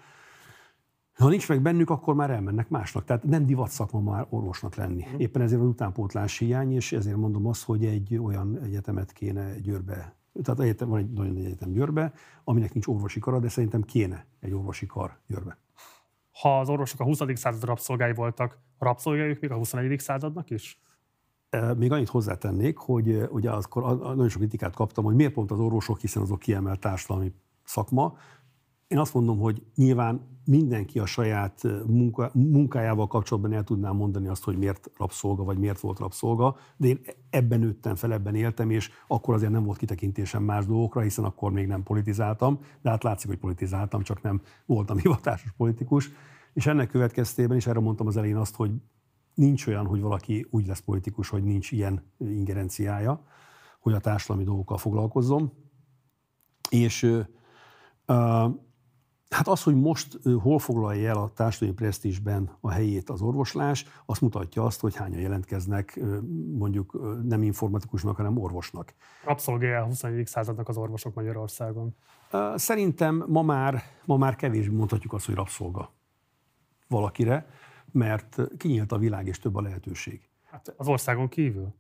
[1.17, 3.03] ha nincs meg bennük, akkor már elmennek másnak.
[3.03, 5.05] Tehát nem divat szakma már orvosnak lenni.
[5.11, 5.19] Mhm.
[5.19, 10.15] Éppen ezért az utánpótlás hiány, és ezért mondom azt, hogy egy olyan egyetemet kéne Győrbe
[10.41, 14.25] tehát egyetem, van egy nagyon nagy egyetem Győrbe, aminek nincs orvosi kara, de szerintem kéne
[14.39, 15.57] egy orvosi kar Győrbe.
[16.41, 17.19] Ha az orvosok a 20.
[17.33, 19.99] század rabszolgái voltak, rabszolgájuk még a 21.
[19.99, 20.81] századnak is?
[21.77, 25.99] Még annyit hozzátennék, hogy ugye akkor nagyon sok kritikát kaptam, hogy miért pont az orvosok,
[25.99, 27.33] hiszen azok kiemelt társadalmi
[27.63, 28.17] szakma.
[28.87, 34.43] Én azt mondom, hogy nyilván mindenki a saját munka, munkájával kapcsolatban el tudná mondani azt,
[34.43, 36.99] hogy miért rabszolga, vagy miért volt rabszolga, de én
[37.29, 41.51] ebben nőttem fel, ebben éltem, és akkor azért nem volt kitekintésem más dolgokra, hiszen akkor
[41.51, 46.11] még nem politizáltam, de hát látszik, hogy politizáltam, csak nem voltam hivatásos politikus.
[46.53, 48.71] És ennek következtében is erre mondtam az elején azt, hogy
[49.33, 53.23] nincs olyan, hogy valaki úgy lesz politikus, hogy nincs ilyen ingerenciája,
[53.79, 55.51] hogy a társadalmi dolgokkal foglalkozzon.
[56.69, 57.03] És
[58.07, 58.49] uh,
[59.29, 64.21] Hát az, hogy most hol foglalja el a társadalmi presztízsben a helyét az orvoslás, azt
[64.21, 65.99] mutatja azt, hogy hányan jelentkeznek
[66.57, 68.93] mondjuk nem informatikusnak, hanem orvosnak.
[69.23, 70.27] Rabszolgálja a 21.
[70.27, 71.95] századnak az orvosok Magyarországon.
[72.55, 75.93] Szerintem ma már, ma már kevésbé mondhatjuk azt, hogy rabszolga
[76.87, 77.47] valakire,
[77.91, 80.29] mert kinyílt a világ és több a lehetőség.
[80.43, 81.73] Hát az országon kívül?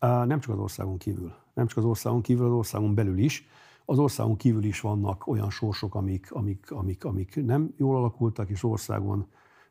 [0.00, 1.34] Nem csak az országon kívül.
[1.54, 3.48] Nem csak az országon kívül, az országon belül is
[3.90, 8.64] az országon kívül is vannak olyan sorsok, amik, amik, amik, amik nem jól alakultak, és
[8.64, 9.26] országon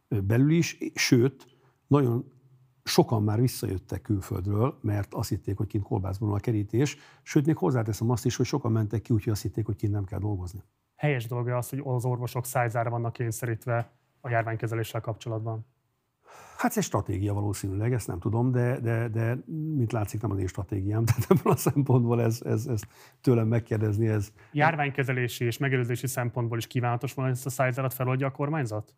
[0.08, 1.48] belül is, sőt,
[1.88, 2.32] nagyon
[2.84, 8.10] sokan már visszajöttek külföldről, mert azt hitték, hogy kint kolbászban a kerítés, sőt, még hozzáteszem
[8.10, 10.64] azt is, hogy sokan mentek ki, úgyhogy azt hitték, hogy kint nem kell dolgozni.
[10.96, 13.91] Helyes dolga az, hogy az orvosok szájzára vannak kényszerítve
[14.22, 15.66] a járványkezeléssel kapcsolatban.
[16.60, 20.40] Hát ez egy stratégia valószínűleg, ezt nem tudom, de, de, de mint látszik, nem az
[20.40, 21.06] én stratégiám.
[21.10, 22.81] Tehát ebből a szempontból ez, ez, ez
[23.22, 24.31] tőlem megkérdezni, ez...
[24.52, 28.95] Járványkezelési és megelőzési szempontból is kívánatos volna, ezt a szájzárat feloldja a kormányzat?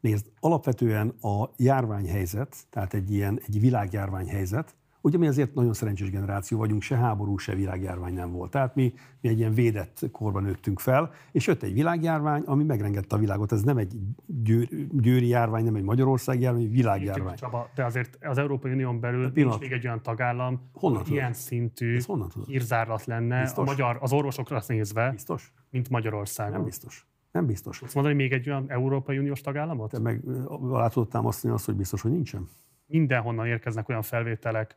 [0.00, 4.76] Nézd, alapvetően a járványhelyzet, tehát egy ilyen egy világjárványhelyzet,
[5.06, 8.50] Ugye mi azért nagyon szerencsés generáció vagyunk, se háború, se világjárvány nem volt.
[8.50, 13.16] Tehát mi, mi egy ilyen védett korban nőttünk fel, és jött egy világjárvány, ami megrengette
[13.16, 13.52] a világot.
[13.52, 13.94] Ez nem egy
[14.26, 17.34] győr, győri járvány, nem egy Magyarország járvány, egy világjárvány.
[17.34, 21.32] Csaba, de azért az Európai Unión belül nincs még egy olyan tagállam, honnan hogy ilyen
[21.32, 21.98] szintű
[22.46, 23.68] hírzárlat lenne biztos?
[23.68, 25.52] a magyar, az orvosokra nézve, biztos?
[25.70, 26.50] mint Magyarország.
[26.50, 27.06] Nem biztos.
[27.32, 27.78] Nem biztos.
[27.78, 29.90] Tudsz mondani még egy olyan Európai Uniós tagállamot?
[29.90, 30.20] Te meg
[30.62, 32.48] látod támasztani azt, hogy biztos, hogy nincsen?
[32.86, 34.76] Mindenhonnan érkeznek olyan felvételek,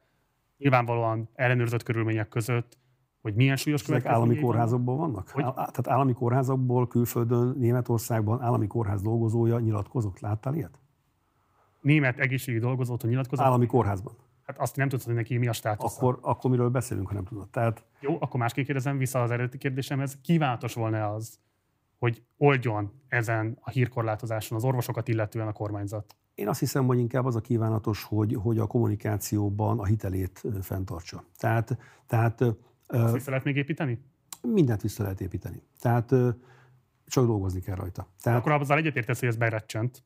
[0.60, 2.78] nyilvánvalóan ellenőrzött körülmények között,
[3.22, 5.30] hogy milyen súlyos Ezek állami kórházakból vannak?
[5.30, 5.44] Hogy?
[5.44, 10.20] Tehát állami kórházakból, külföldön, Németországban állami kórház dolgozója nyilatkozott.
[10.20, 10.80] Láttál ilyet?
[11.82, 13.46] Német egészségügyi dolgozót nyilatkozott?
[13.46, 14.14] Állami kórházban.
[14.44, 15.98] Hát azt nem tudod, hogy neki mi a státusz.
[15.98, 17.50] Akkor, akkor miről beszélünk, ha nem tudod.
[17.50, 17.86] Tehát...
[18.00, 20.18] Jó, akkor másképp kérdezem vissza az eredeti kérdésemhez.
[20.22, 21.40] Kívánatos volna az,
[22.00, 26.16] hogy oldjon ezen a hírkorlátozáson az orvosokat illetően a kormányzat?
[26.40, 31.24] Én azt hiszem, hogy inkább az a kívánatos, hogy, hogy a kommunikációban a hitelét fenntartsa.
[31.38, 32.42] Tehát, tehát
[32.88, 34.00] Azt vissza lehet még építeni?
[34.42, 35.62] Mindent vissza lehet építeni.
[35.80, 36.14] Tehát
[37.06, 38.08] csak dolgozni kell rajta.
[38.22, 40.04] Tehát, Akkor azzal egyetértesz, hogy ez berecsent.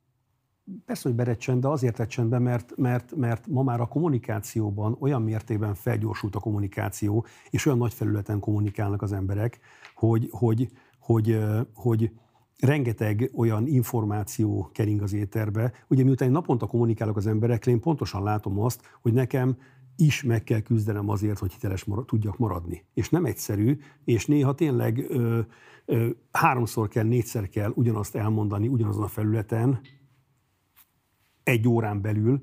[0.86, 5.22] Persze, hogy berecsent, de azért recsent be, mert, mert, mert ma már a kommunikációban olyan
[5.22, 9.60] mértékben felgyorsult a kommunikáció, és olyan nagy felületen kommunikálnak az emberek,
[9.96, 10.70] hogy, hogy,
[11.00, 11.40] hogy, hogy,
[11.74, 12.12] hogy
[12.60, 15.72] rengeteg olyan információ kering az éterbe.
[15.88, 19.58] Ugye miután én naponta kommunikálok az emberekkel, én pontosan látom azt, hogy nekem
[19.96, 22.86] is meg kell küzdenem azért, hogy hiteles marad, tudjak maradni.
[22.94, 25.40] És nem egyszerű, és néha tényleg ö,
[25.86, 29.80] ö, háromszor kell, négyszer kell ugyanazt elmondani ugyanazon a felületen,
[31.44, 32.42] egy órán belül,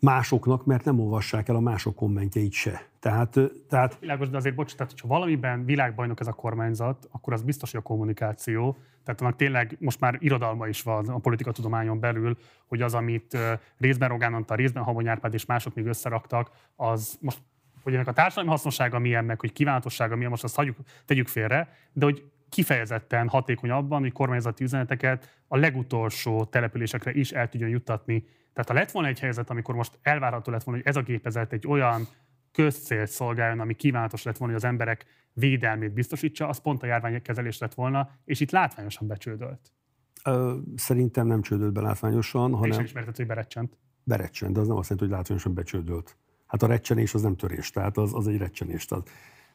[0.00, 2.86] másoknak, mert nem olvassák el a mások kommentjeit se.
[2.98, 3.96] Tehát, tehát...
[4.00, 7.80] Világos, de azért bocs, tehát ha valamiben világbajnok ez a kormányzat, akkor az biztos, hogy
[7.80, 12.36] a kommunikáció, tehát annak tényleg most már irodalma is van a politikatudományon belül,
[12.66, 13.38] hogy az, amit
[13.78, 17.38] részben Rogán Anta, részben Habony Árpád és mások még összeraktak, az most
[17.82, 21.68] hogy ennek a társadalmi hasznossága milyen, meg hogy kívánatossága milyen, most azt hagyjuk, tegyük félre,
[21.92, 28.24] de hogy kifejezetten hatékony abban, hogy kormányzati üzeneteket a legutolsó településekre is el tudjon juttatni.
[28.52, 31.52] Tehát ha lett volna egy helyzet, amikor most elvárható lett volna, hogy ez a gépezet
[31.52, 32.06] egy olyan
[32.52, 37.58] közcélt szolgáljon, ami kívánatos lett volna, hogy az emberek védelmét biztosítsa, az pont a járványkezelés
[37.58, 39.72] lett volna, és itt látványosan becsődölt.
[40.76, 42.78] Szerintem nem csődölt be látványosan, hanem...
[42.78, 43.78] És ismertet, hogy berecsent.
[44.04, 46.16] Berecsent, de az nem azt jelenti, hogy látványosan becsődölt.
[46.46, 48.86] Hát a recsenés az nem törés, tehát az, az egy recsenés.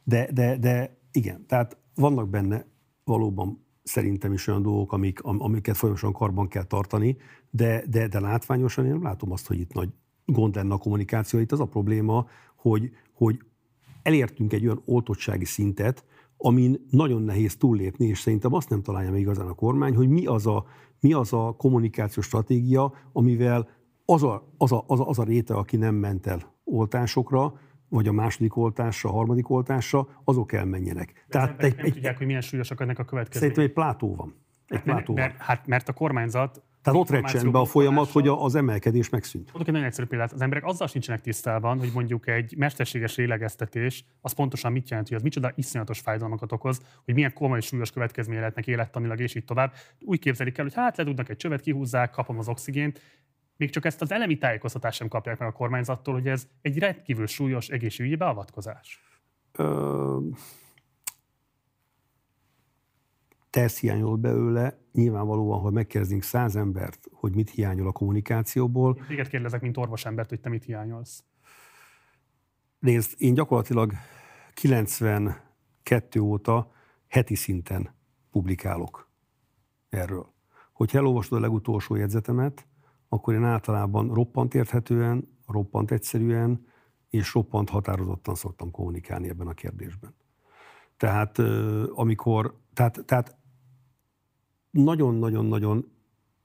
[0.04, 2.64] De, de, de igen, tehát vannak benne
[3.04, 7.16] valóban szerintem is olyan dolgok, amik, amiket folyamatosan karban kell tartani,
[7.50, 9.88] de, de, de látványosan én nem látom azt, hogy itt nagy
[10.26, 11.38] gond lenne a kommunikáció.
[11.38, 12.26] Itt az a probléma,
[12.56, 13.38] hogy, hogy
[14.02, 16.04] elértünk egy olyan oltottsági szintet,
[16.36, 20.26] amin nagyon nehéz túllépni, és szerintem azt nem találja meg igazán a kormány, hogy mi
[20.26, 20.64] az a,
[21.00, 23.68] mi az a kommunikációs stratégia, amivel
[24.04, 27.54] az a, az, a, az, a, az a réte, aki nem ment el oltásokra,
[27.92, 31.12] vagy a második oltásra, a harmadik oltásra, azok elmenjenek.
[31.12, 33.56] De Tehát egy, nem egy, tudják, hogy milyen súlyosak ennek a következmények.
[33.56, 34.34] Szerintem egy plátó van.
[34.66, 35.46] Egy plátó mert, van.
[35.46, 39.44] Hát, mert a kormányzat tehát ott recsent be a folyamat, hogy az emelkedés megszűnt.
[39.44, 40.32] Mondok egy nagyon egyszerű példát.
[40.32, 45.16] Az emberek azzal sincsenek tisztában, hogy mondjuk egy mesterséges lélegeztetés, az pontosan mit jelent, hogy
[45.16, 49.72] az micsoda iszonyatos fájdalmakat okoz, hogy milyen komoly súlyos következménye lehetnek élettanilag, és így tovább.
[50.00, 53.00] Úgy képzelik el, hogy hát ledugnak egy csövet, kihúzzák, kapom az oxigént,
[53.56, 57.26] még csak ezt az elemi tájékoztatást sem kapják meg a kormányzattól, hogy ez egy rendkívül
[57.26, 59.00] súlyos egészségügyi beavatkozás.
[59.52, 60.18] Ö...
[63.50, 68.96] Tesz hiányol belőle, nyilvánvalóan, hogy megkérdezünk száz embert, hogy mit hiányol a kommunikációból.
[68.96, 71.24] Én téged kérdezek, mint orvosembert, hogy te mit hiányolsz.
[72.78, 73.92] Nézd, én gyakorlatilag
[74.54, 76.72] 92 óta
[77.08, 77.94] heti szinten
[78.30, 79.10] publikálok
[79.88, 80.32] erről.
[80.72, 82.66] Hogy elolvasod a legutolsó jegyzetemet,
[83.12, 86.66] akkor én általában roppant érthetően, roppant egyszerűen
[87.10, 90.14] és roppant határozottan szoktam kommunikálni ebben a kérdésben.
[90.96, 91.38] Tehát
[91.94, 93.36] amikor, tehát, tehát
[94.70, 95.92] nagyon-nagyon-nagyon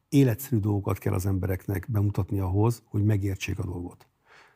[0.10, 4.08] életszerű dolgokat kell az embereknek bemutatni ahhoz, hogy megértsék a dolgot.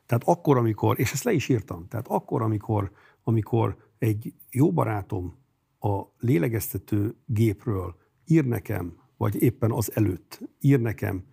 [0.06, 2.92] Tehát akkor, amikor, és ezt le is írtam, tehát akkor, amikor,
[3.24, 5.38] amikor egy jó barátom
[5.80, 11.30] a lélegeztető gépről ír nekem, vagy éppen az előtt ír nekem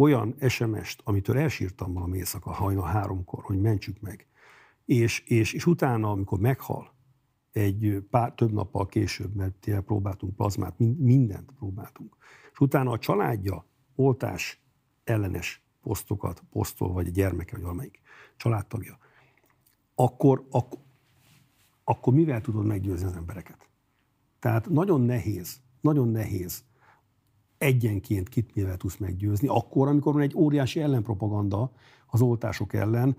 [0.00, 4.26] olyan SMS-t, amitől elsírtam valami éjszaka hajna háromkor, hogy mentsük meg,
[4.84, 6.94] és, és, és utána, amikor meghal,
[7.52, 12.16] egy pár, több nappal később, mert tényleg próbáltunk plazmát, mindent próbáltunk,
[12.52, 14.62] és utána a családja oltás
[15.04, 18.00] ellenes posztokat posztol, vagy a gyermeke, vagy valamelyik
[18.36, 18.98] családtagja,
[19.94, 20.78] akkor, akkor,
[21.84, 23.68] akkor mivel tudod meggyőzni az embereket?
[24.38, 26.64] Tehát nagyon nehéz, nagyon nehéz
[27.60, 31.72] egyenként kit mivel tudsz meggyőzni, akkor, amikor van egy óriási ellenpropaganda
[32.06, 33.16] az oltások ellen,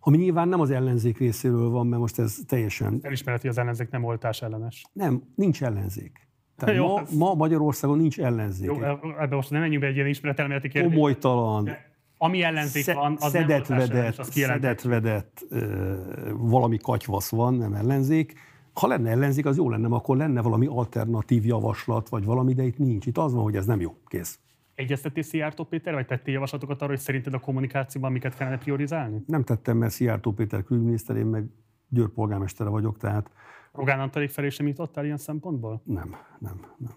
[0.00, 2.98] ami nyilván nem az ellenzék részéről van, mert most ez teljesen...
[3.02, 4.84] Elismeret, hogy az ellenzék nem oltás ellenes.
[4.92, 6.28] Nem, nincs ellenzék.
[6.56, 8.66] Tehát Jó, ma, ma Magyarországon nincs ellenzék.
[8.66, 10.94] Jó, ebben most nem menjünk be egy ilyen ismeretelméleti kérdésbe.
[10.94, 11.70] Komolytalan.
[12.18, 15.46] ami ellenzék Sze- van, az szedett, nem vedett, az szedett, vedett,
[16.32, 18.34] valami katyvasz van, nem ellenzék
[18.80, 22.78] ha lenne ellenzék, az jó lenne, akkor lenne valami alternatív javaslat, vagy valami, de itt
[22.78, 23.06] nincs.
[23.06, 23.96] Itt az van, hogy ez nem jó.
[24.06, 24.38] Kész.
[24.74, 29.22] Egyeztettél Szijjártó Péter, vagy tettél javaslatokat arra, hogy szerinted a kommunikációban miket kellene priorizálni?
[29.26, 31.44] Nem tettem, mert Szijjártó Péter külügyminiszter, én meg
[31.88, 33.30] Győr polgármestere vagyok, tehát...
[33.72, 35.82] Rogán Antalék felé sem jutottál ilyen szempontból?
[35.84, 36.94] Nem, nem, nem.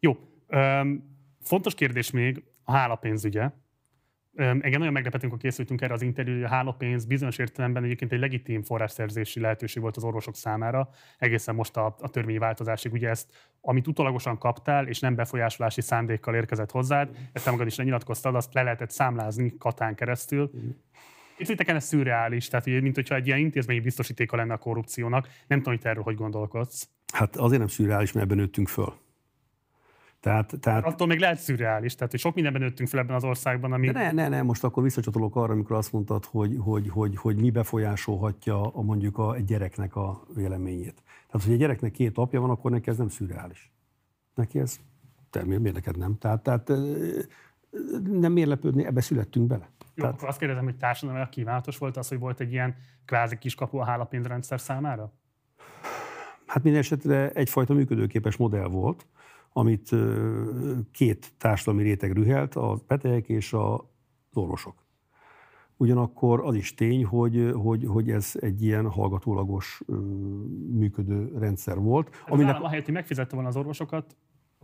[0.00, 0.16] Jó.
[0.48, 3.50] Üm, fontos kérdés még a hálapénzügye.
[4.34, 8.18] Engem nagyon meglepetünk, hogy készültünk erre az interjú, hogy a hálópénz bizonyos értelemben egyébként egy
[8.18, 10.88] legitim forrásszerzési lehetőség volt az orvosok számára,
[11.18, 12.92] egészen most a, a törvényi változásig.
[12.92, 17.76] Ugye ezt, amit utolagosan kaptál, és nem befolyásolási szándékkal érkezett hozzád, ezt te magad is
[17.76, 20.50] lenyilatkoztad, azt le lehetett számlázni katán keresztül.
[21.38, 25.28] Itt ez szürreális, tehát ugye, mint hogyha egy ilyen intézményi biztosítéka lenne a korrupciónak.
[25.46, 26.88] Nem tudom, hogy te erről hogy gondolkodsz.
[27.12, 28.94] Hát azért nem szürreális, mert ebben nőttünk föl.
[30.22, 30.84] Tehát, tehát...
[30.84, 33.90] Attól még lehet szürreális, tehát hogy sok mindenben nőttünk fel ebben az országban, ami...
[33.90, 37.36] De ne, ne, ne, most akkor visszacsatolok arra, amikor azt mondtad, hogy, hogy, hogy, hogy
[37.36, 41.02] mi befolyásolhatja a, mondjuk a, egy gyereknek a véleményét.
[41.26, 43.72] Tehát, hogy egy gyereknek két apja van, akkor neki ez nem szürreális.
[44.34, 44.80] Neki ez
[45.30, 46.18] természetesen neked nem?
[46.18, 46.68] Tehát, tehát
[48.10, 49.68] nem miért lepődni, ebbe születtünk bele.
[49.94, 50.14] Jó, Tehát...
[50.16, 52.74] akkor azt kérdezem, hogy társadalmi kívánatos volt az, hogy volt egy ilyen
[53.04, 55.12] kvázi kiskapu a hálapénzrendszer számára?
[56.46, 59.06] Hát minden esetre egyfajta működőképes modell volt,
[59.52, 59.90] amit
[60.92, 63.90] két társadalmi réteg rühelt, a betegek és a
[64.32, 64.74] orvosok.
[65.76, 69.82] Ugyanakkor az is tény, hogy, hogy, hogy ez egy ilyen hallgatólagos
[70.72, 72.14] működő rendszer volt.
[72.14, 72.48] Hát aminek...
[72.48, 74.16] Az állam ahelyett, hogy megfizette volna az orvosokat,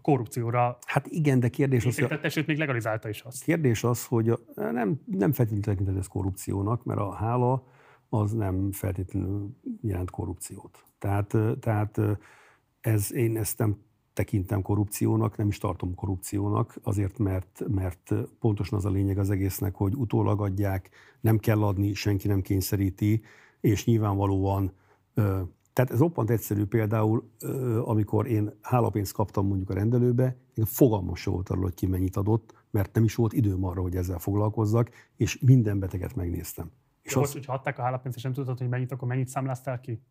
[0.02, 0.78] korrupcióra.
[0.86, 2.31] Hát igen, de kérdés az, hogy...
[2.31, 3.44] sőt, még legalizálta is azt.
[3.44, 7.66] Kérdés az, hogy a, nem, nem feltétlenül tekintett ez korrupciónak, mert a hála
[8.09, 10.85] az nem feltétlenül jelent korrupciót.
[10.98, 12.01] Tehát, tehát
[12.81, 13.77] ez, én ezt nem
[14.19, 19.74] tekintem korrupciónak, nem is tartom korrupciónak, azért, mert, mert pontosan az a lényeg az egésznek,
[19.74, 20.90] hogy utólag adják,
[21.20, 23.23] nem kell adni, senki nem kényszeríti,
[23.61, 24.73] és nyilvánvalóan
[25.73, 27.31] tehát ez roppant egyszerű például,
[27.85, 32.16] amikor én hálapénzt kaptam mondjuk a rendelőbe, én fogalmam se volt arról, hogy ki mennyit
[32.16, 36.70] adott, mert nem is volt időm arra, hogy ezzel foglalkozzak, és minden beteget megnéztem.
[37.03, 39.81] És Jó, az, hogyha adták a hálapénzt, és nem tudtad, hogy mennyit, akkor mennyit számláztál
[39.81, 40.03] ki?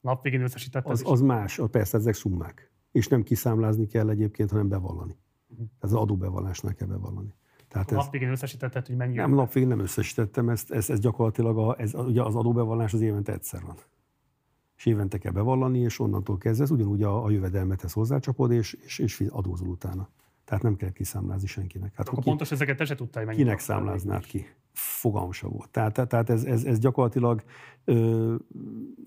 [0.00, 0.92] Nap végén összesítetted?
[0.92, 2.71] Az, az más, persze ezek szummák.
[2.92, 5.16] És nem kiszámlázni kell egyébként, hanem bevallani.
[5.80, 7.34] Ez az adóbevallásnál kell bevallani.
[7.68, 9.14] Tehát a ez, nap végén összesítetted, hogy mennyi?
[9.14, 13.00] Nem, nap végén nem összesítettem, ezt, ez, ez gyakorlatilag a, ez, ugye az adóbevallás az
[13.00, 13.76] évente egyszer van
[14.84, 18.98] és évente kell bevallani, és onnantól kezdve ez ugyanúgy a, a jövedelmethez hozzácsapod, és, és,
[18.98, 20.08] és adózol utána.
[20.52, 21.94] Tehát nem kell kiszámlázni senkinek.
[21.94, 24.46] Hát, Akkor ki, pontos ezeket te se tudtál, hogy Kinek számláznád ki?
[24.72, 25.70] Fogalm sem volt.
[25.70, 27.42] Tehát, tehát ez, ez, ez gyakorlatilag
[27.84, 28.34] ö,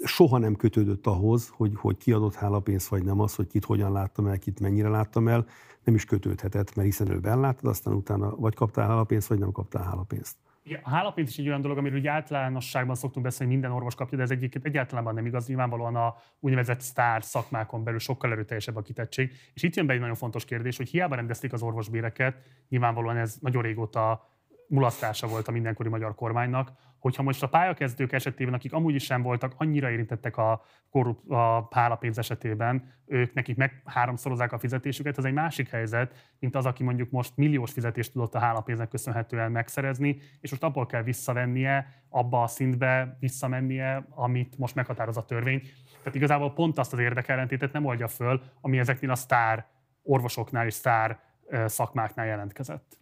[0.03, 4.27] soha nem kötődött ahhoz, hogy, hogy kiadott hálapénzt vagy nem az, hogy kit hogyan láttam
[4.27, 5.45] el, kit mennyire láttam el,
[5.83, 9.83] nem is kötődhetett, mert hiszen előbb elláttad, aztán utána vagy kaptál hálapénzt, vagy nem kaptál
[9.83, 10.35] hálapénzt.
[10.83, 14.17] A hálapénz is egy olyan dolog, amiről ugye általánosságban szoktunk beszélni, hogy minden orvos kapja,
[14.17, 15.47] de ez egyébként egyáltalán nem igaz.
[15.47, 19.31] Nyilvánvalóan a úgynevezett sztár szakmákon belül sokkal erőteljesebb a kitettség.
[19.53, 22.37] És itt jön be egy nagyon fontos kérdés, hogy hiába rendezték az orvosbéreket,
[22.69, 24.29] nyilvánvalóan ez nagyon régóta
[24.67, 26.71] mulasztása volt a mindenkori magyar kormánynak,
[27.05, 31.67] hogyha most a pályakezdők esetében, akik amúgy is sem voltak annyira érintettek a, korrup, a
[31.71, 36.83] hálapénz esetében, ők nekik meg háromszorozzák a fizetésüket, az egy másik helyzet, mint az, aki
[36.83, 42.41] mondjuk most milliós fizetést tudott a hálapénznek köszönhetően megszerezni, és most abból kell visszavennie, abba
[42.41, 45.61] a szintbe visszamennie, amit most meghatároz a törvény.
[45.97, 49.65] Tehát igazából pont azt az érdekellentétet nem oldja föl, ami ezeknél a sztár
[50.03, 51.19] orvosoknál és sztár
[51.65, 52.97] szakmáknál jelentkezett.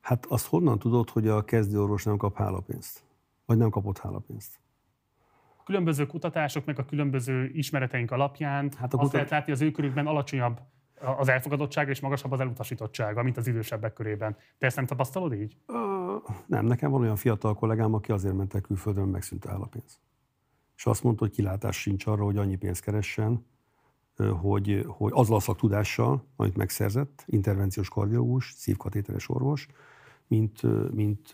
[0.00, 3.06] Hát azt honnan tudod, hogy a kezdőorvos nem kap hálapénzt?
[3.48, 4.60] Vagy nem kapott hálapénzt?
[5.64, 9.02] Különböző kutatások, meg a különböző ismereteink alapján hát a kutat...
[9.02, 10.60] azt lehet látni, az ő körükben alacsonyabb
[11.00, 14.36] az elfogadottsága és magasabb az elutasítottsága, mint az idősebbek körében.
[14.58, 15.56] Te ezt nem tapasztalod így?
[15.66, 15.76] Uh,
[16.46, 20.00] nem, nekem van olyan fiatal kollégám, aki azért ment el külföldön, megszűnt a hálapénz.
[20.76, 23.46] És azt mondta, hogy kilátás sincs arra, hogy annyi pénzt keressen,
[24.40, 29.66] hogy, hogy azzal a szaktudással, amit megszerzett, intervenciós kardiológus, szívkatéteres orvos,
[30.26, 30.62] mint,
[30.94, 31.30] mint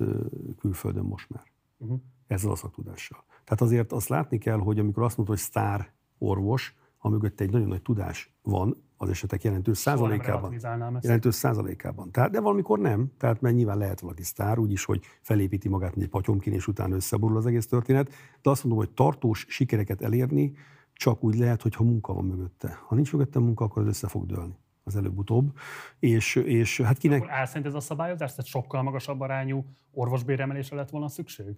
[0.58, 1.52] külföldön most már.
[1.78, 2.00] Uh-huh.
[2.26, 3.24] Ezzel a szaktudással.
[3.28, 7.68] Tehát azért azt látni kell, hogy amikor azt mondod, hogy sztár orvos, amögött egy nagyon
[7.68, 10.58] nagy tudás van, az esetek jelentős százalékában.
[11.00, 12.10] Jelentős százalékában.
[12.10, 16.06] Tehát, de valamikor nem, tehát mert nyilván lehet valaki sztár, úgyis, hogy felépíti magát, mint
[16.06, 18.10] egy patyomkin, és utána összeborul az egész történet.
[18.42, 20.52] De azt mondom, hogy tartós sikereket elérni
[20.92, 22.78] csak úgy lehet, hogyha munka van mögötte.
[22.86, 25.52] Ha nincs mögötte munka, akkor az össze fog dőlni az előbb-utóbb.
[25.98, 27.22] És, és hát kinek...
[27.22, 28.30] Akkor elszent ez a szabályozás?
[28.30, 31.54] Tehát sokkal magasabb arányú orvosbéremelésre lett volna szükség?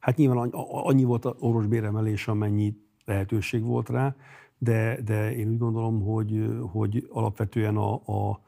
[0.00, 4.14] Hát nyilván annyi volt az orvosbéremelés, amennyi lehetőség volt rá,
[4.58, 8.40] de, de én úgy gondolom, hogy, hogy alapvetően a, a,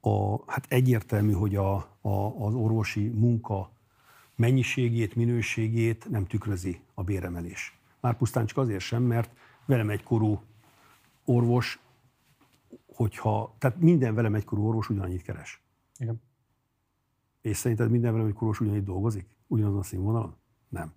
[0.00, 3.70] a, hát egyértelmű, hogy a, a, az orvosi munka
[4.34, 7.78] mennyiségét, minőségét nem tükrözi a béremelés.
[8.00, 9.30] Már pusztán csak azért sem, mert
[9.64, 10.40] velem egykorú
[11.24, 11.78] orvos
[13.00, 15.62] hogyha, tehát minden velem egykorú orvos ugyanannyit keres.
[15.98, 16.22] Igen.
[17.40, 19.26] És szerinted minden velem egykor orvos ugyanannyit dolgozik?
[19.46, 20.34] Ugyanazon a színvonalon?
[20.68, 20.92] Nem.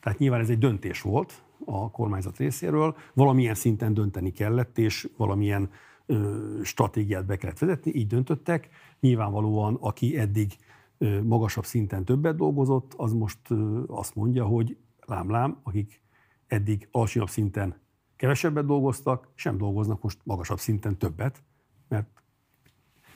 [0.00, 5.70] Tehát nyilván ez egy döntés volt a kormányzat részéről, valamilyen szinten dönteni kellett, és valamilyen
[6.06, 8.68] ö, stratégiát be kellett vezetni, így döntöttek.
[9.00, 10.56] Nyilvánvalóan, aki eddig
[10.98, 14.76] ö, magasabb szinten többet dolgozott, az most ö, azt mondja, hogy
[15.06, 16.02] lám-lám, akik
[16.46, 17.82] eddig alacsonyabb szinten
[18.16, 21.42] kevesebbet dolgoztak, sem dolgoznak most magasabb szinten többet,
[21.88, 22.06] mert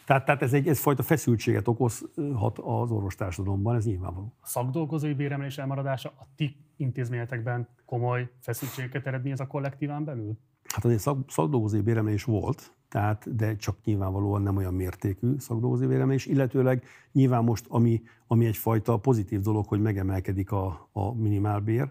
[0.08, 4.34] tehát, tehát ez egy ez fajta feszültséget okozhat az orvostársadalomban, ez nyilvánvaló.
[4.40, 10.38] A szakdolgozói béremelés elmaradása a ti intézményetekben komoly feszültségeket eredményez a kollektíván belül?
[10.74, 16.26] Hát azért szak, szakdolgozói béremelés volt, tehát, de csak nyilvánvalóan nem olyan mértékű szakdolgozói béremelés,
[16.26, 21.90] illetőleg nyilván most, ami, ami egyfajta pozitív dolog, hogy megemelkedik a, a minimálbér,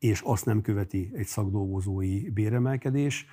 [0.00, 3.26] és azt nem követi egy szakdolgozói béremelkedés,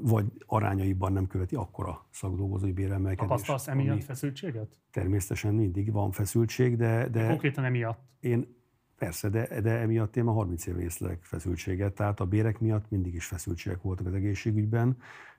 [0.00, 3.28] vagy arányaiban nem követi akkora szakdolgozói béremelkedés.
[3.28, 4.78] Tapasztalsz emiatt feszültséget?
[4.90, 7.08] Természetesen mindig van feszültség, de...
[7.08, 8.00] de Konkrétan emiatt?
[8.20, 8.60] Én
[9.02, 13.14] Persze, de, de emiatt én a 30 év észlek feszültséget, tehát a bérek miatt mindig
[13.14, 14.96] is feszültségek voltak az egészségügyben,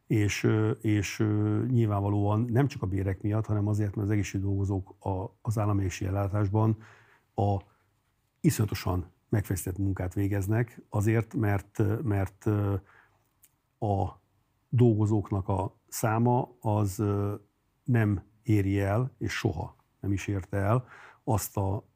[0.07, 0.47] és,
[0.81, 1.23] és
[1.67, 4.95] nyilvánvalóan nem csak a bérek miatt, hanem azért, mert az egészségdolgozók
[5.41, 6.77] az állami ellátásban
[7.35, 7.57] a
[8.41, 12.45] iszonyatosan megfeszített munkát végeznek, azért, mert, mert
[13.79, 14.21] a
[14.69, 17.03] dolgozóknak a száma az
[17.83, 20.85] nem éri el, és soha nem is érte el
[21.23, 21.87] azt a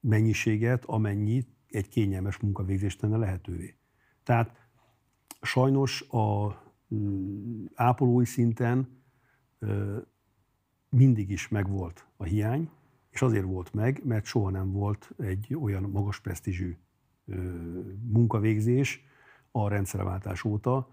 [0.00, 3.76] mennyiséget, amennyi egy kényelmes munkavégzést tenne lehetővé.
[4.22, 4.56] Tehát
[5.40, 6.56] sajnos a
[7.74, 9.02] ápolói szinten
[10.88, 12.70] mindig is megvolt a hiány,
[13.12, 16.76] és azért volt meg, mert soha nem volt egy olyan magas presztízsű
[18.12, 19.04] munkavégzés
[19.50, 20.88] a rendszerváltás óta,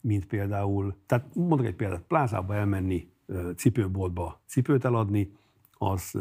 [0.00, 3.08] mint például, tehát mondok egy példát, plázába elmenni,
[3.56, 5.36] cipőboltba cipőt eladni,
[5.72, 6.18] az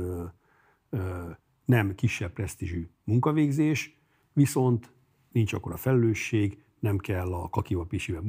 [1.65, 3.97] nem kisebb presztízsű munkavégzés,
[4.33, 4.91] viszont
[5.31, 8.23] nincs akkor a felelősség, nem kell a kakival pisivel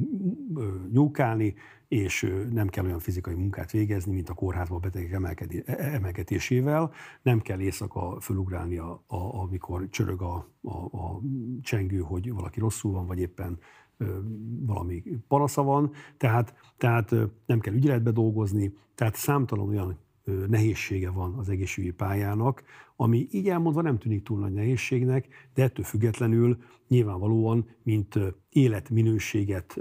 [0.91, 1.53] nyúkálni,
[1.87, 5.11] és nem kell olyan fizikai munkát végezni, mint a kórházban betegek
[5.65, 6.91] e, emelgetésével,
[7.21, 11.21] nem kell éjszaka fölugrálni, a, a, amikor csörög a, a, a
[11.61, 13.59] csengő, hogy valaki rosszul van, vagy éppen
[14.59, 17.15] valami parasza van, tehát, tehát
[17.45, 19.97] nem kell ügyeletbe dolgozni, tehát számtalan olyan
[20.47, 22.63] nehézsége van az egészségügyi pályának,
[22.95, 26.57] ami így elmondva nem tűnik túl nagy nehézségnek, de ettől függetlenül
[26.87, 28.19] nyilvánvalóan, mint
[28.49, 29.79] életminőséget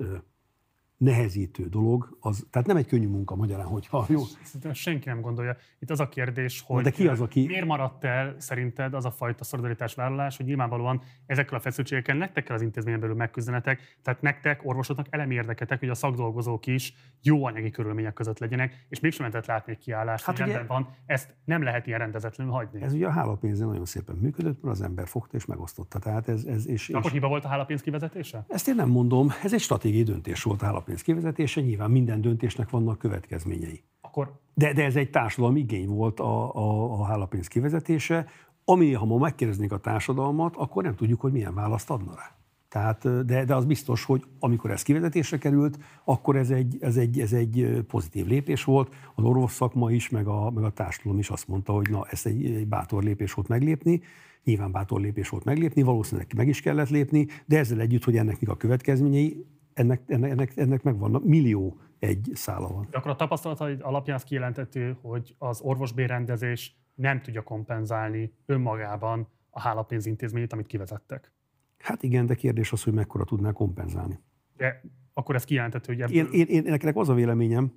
[0.96, 4.20] nehezítő dolog, az, tehát nem egy könnyű munka magyarán, hogyha jó.
[4.42, 5.56] Szerintem senki nem gondolja.
[5.78, 7.46] Itt az a kérdés, hogy de ki az, aki...
[7.46, 12.44] miért maradt el szerinted az a fajta szolidaritás vállalás, hogy nyilvánvalóan ezekkel a feszültségekkel nektek
[12.44, 17.44] kell az intézményen belül megküzdenetek, tehát nektek, orvosoknak elemi érdeketek, hogy a szakdolgozók is jó
[17.44, 21.34] anyagi körülmények között legyenek, és mégsem lehetett látni egy kiállást, hát hogy ugye, van, ezt
[21.44, 22.82] nem lehet ilyen rendezetlenül hagyni.
[22.82, 25.98] Ez ugye a hálapénzen nagyon szépen működött, mert az ember fogta és megosztotta.
[25.98, 26.94] Tehát ez, ez, és, és...
[26.94, 28.44] Akkor hiba volt a hálapénz kivezetése?
[28.48, 32.70] Ezt én nem mondom, ez egy stratégiai döntés volt a hálapénz kivezetése, nyilván minden döntésnek
[32.70, 33.82] vannak következményei.
[34.00, 34.32] Akkor...
[34.54, 38.26] De, de ez egy társadalmi igény volt a, a, a hálapénz kivezetése,
[38.64, 42.36] ami, ha ma megkérdeznék a társadalmat, akkor nem tudjuk, hogy milyen választ adna rá.
[42.68, 47.20] Tehát, de, de az biztos, hogy amikor ez kivezetésre került, akkor ez egy, ez egy,
[47.20, 48.94] ez egy pozitív lépés volt.
[49.14, 52.26] Az orvos szakma is, meg a, meg a társadalom is azt mondta, hogy na, ez
[52.26, 54.02] egy, egy bátor lépés volt meglépni.
[54.44, 58.40] Nyilván bátor lépés volt meglépni, valószínűleg meg is kellett lépni, de ezzel együtt, hogy ennek
[58.40, 59.44] mik a következményei,
[59.74, 62.86] ennek, ennek, ennek, megvannak, millió egy szála van.
[62.90, 69.60] De akkor a tapasztalat alapján azt kijelentető, hogy az orvosbérrendezés nem tudja kompenzálni önmagában a
[69.60, 71.32] hálapénzintézményét, amit kivezettek.
[71.78, 74.18] Hát igen, de kérdés az, hogy mekkora tudná kompenzálni.
[74.56, 74.82] De
[75.12, 76.16] akkor ez kijelentető, hogy ebből...
[76.16, 77.72] Én, én, én nekem az a véleményem,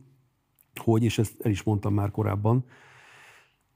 [0.76, 2.66] hogy, és ezt el is mondtam már korábban,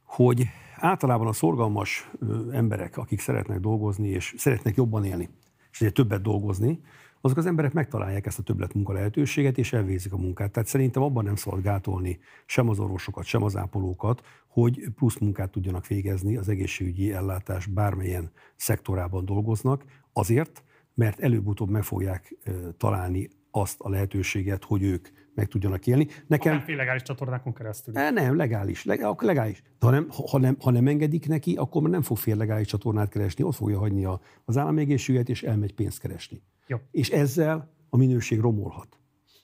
[0.04, 0.46] hogy
[0.76, 2.12] általában a szorgalmas
[2.52, 5.30] emberek, akik szeretnek dolgozni, és szeretnek jobban élni,
[5.72, 6.82] és ugye többet dolgozni,
[7.22, 10.52] azok az emberek megtalálják ezt a többlet munka lehetőséget, és elvégzik a munkát.
[10.52, 15.52] Tehát szerintem abban nem szabad gátolni sem az orvosokat, sem az ápolókat, hogy plusz munkát
[15.52, 19.84] tudjanak végezni az egészségügyi ellátás bármilyen szektorában dolgoznak,
[20.14, 22.36] azért, mert előbb-utóbb meg fogják
[22.78, 26.08] találni azt a lehetőséget, hogy ők meg tudjanak élni.
[26.28, 26.64] Nekem...
[26.68, 27.94] Nem legális csatornákon keresztül.
[27.94, 28.86] Ne, nem, legális.
[29.18, 29.62] legális.
[29.62, 33.10] De ha nem, ha, nem, ha nem engedik neki, akkor nem fog fél legális csatornát
[33.10, 36.42] keresni, ott fogja hagyni a, az állami egészséget, és elmegy pénzt keresni.
[36.72, 36.78] Jó.
[36.92, 39.00] És ezzel a minőség romolhat.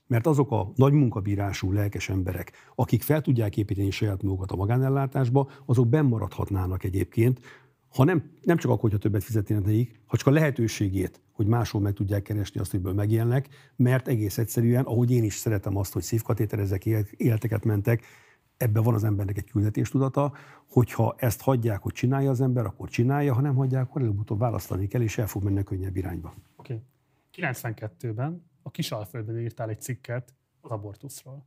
[0.07, 5.49] Mert azok a nagy munkabírású lelkes emberek, akik fel tudják építeni saját magukat a magánellátásba,
[5.65, 7.39] azok bennmaradhatnának egyébként,
[7.95, 11.81] ha nem, nem csak akkor, hogyha többet fizetnének nekik, ha csak a lehetőségét, hogy máshol
[11.81, 16.03] meg tudják keresni azt, hogy megélnek, mert egész egyszerűen, ahogy én is szeretem azt, hogy
[16.03, 16.85] szívkatéterezek,
[17.17, 18.03] életeket mentek,
[18.57, 20.33] ebben van az embernek egy küldetéstudata,
[20.69, 24.87] hogyha ezt hagyják, hogy csinálja az ember, akkor csinálja, ha nem hagyják, akkor előbb-utóbb választani
[24.87, 26.33] kell, és el fog menni a könnyebb irányba.
[26.57, 26.81] Okay.
[27.37, 31.45] 92-ben a Kisalföldben írtál egy cikket az abortuszról.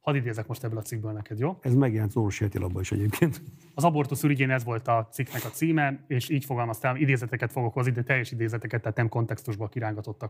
[0.00, 1.58] Hadd idézek most ebből a cikkből neked, jó?
[1.60, 3.42] Ez megjelent az orvosi labba is egyébként.
[3.74, 7.92] Az abortusz ügyén ez volt a cikknek a címe, és így fogalmaztál, idézeteket fogok hozni,
[7.92, 10.22] de teljes idézeteket, tehát nem kontextusból kirángatott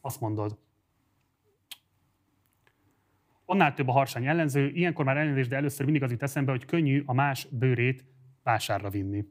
[0.00, 0.58] Azt mondod,
[3.44, 6.64] Annál több a harsány ellenző, ilyenkor már ellenzés, de először mindig az jut eszembe, hogy
[6.64, 8.04] könnyű a más bőrét
[8.42, 9.24] vásárra vinni.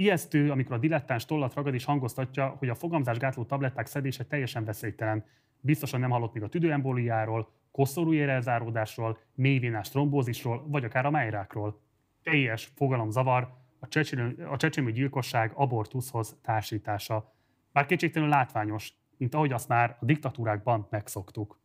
[0.00, 5.24] Ijesztő, amikor a dilettáns tollat ragad és hangoztatja, hogy a fogamzásgátló tabletták szedése teljesen veszélytelen.
[5.60, 11.80] Biztosan nem hallott még a tüdőembóliáról, koszorúi elzáródásról, mélyvénás trombózisról, vagy akár a májrákról.
[12.22, 17.34] Teljes fogalomzavar, a, csecsemő, a csecsemő gyilkosság abortuszhoz társítása.
[17.72, 21.60] Bár kétségtelenül látványos, mint ahogy azt már a diktatúrákban megszoktuk.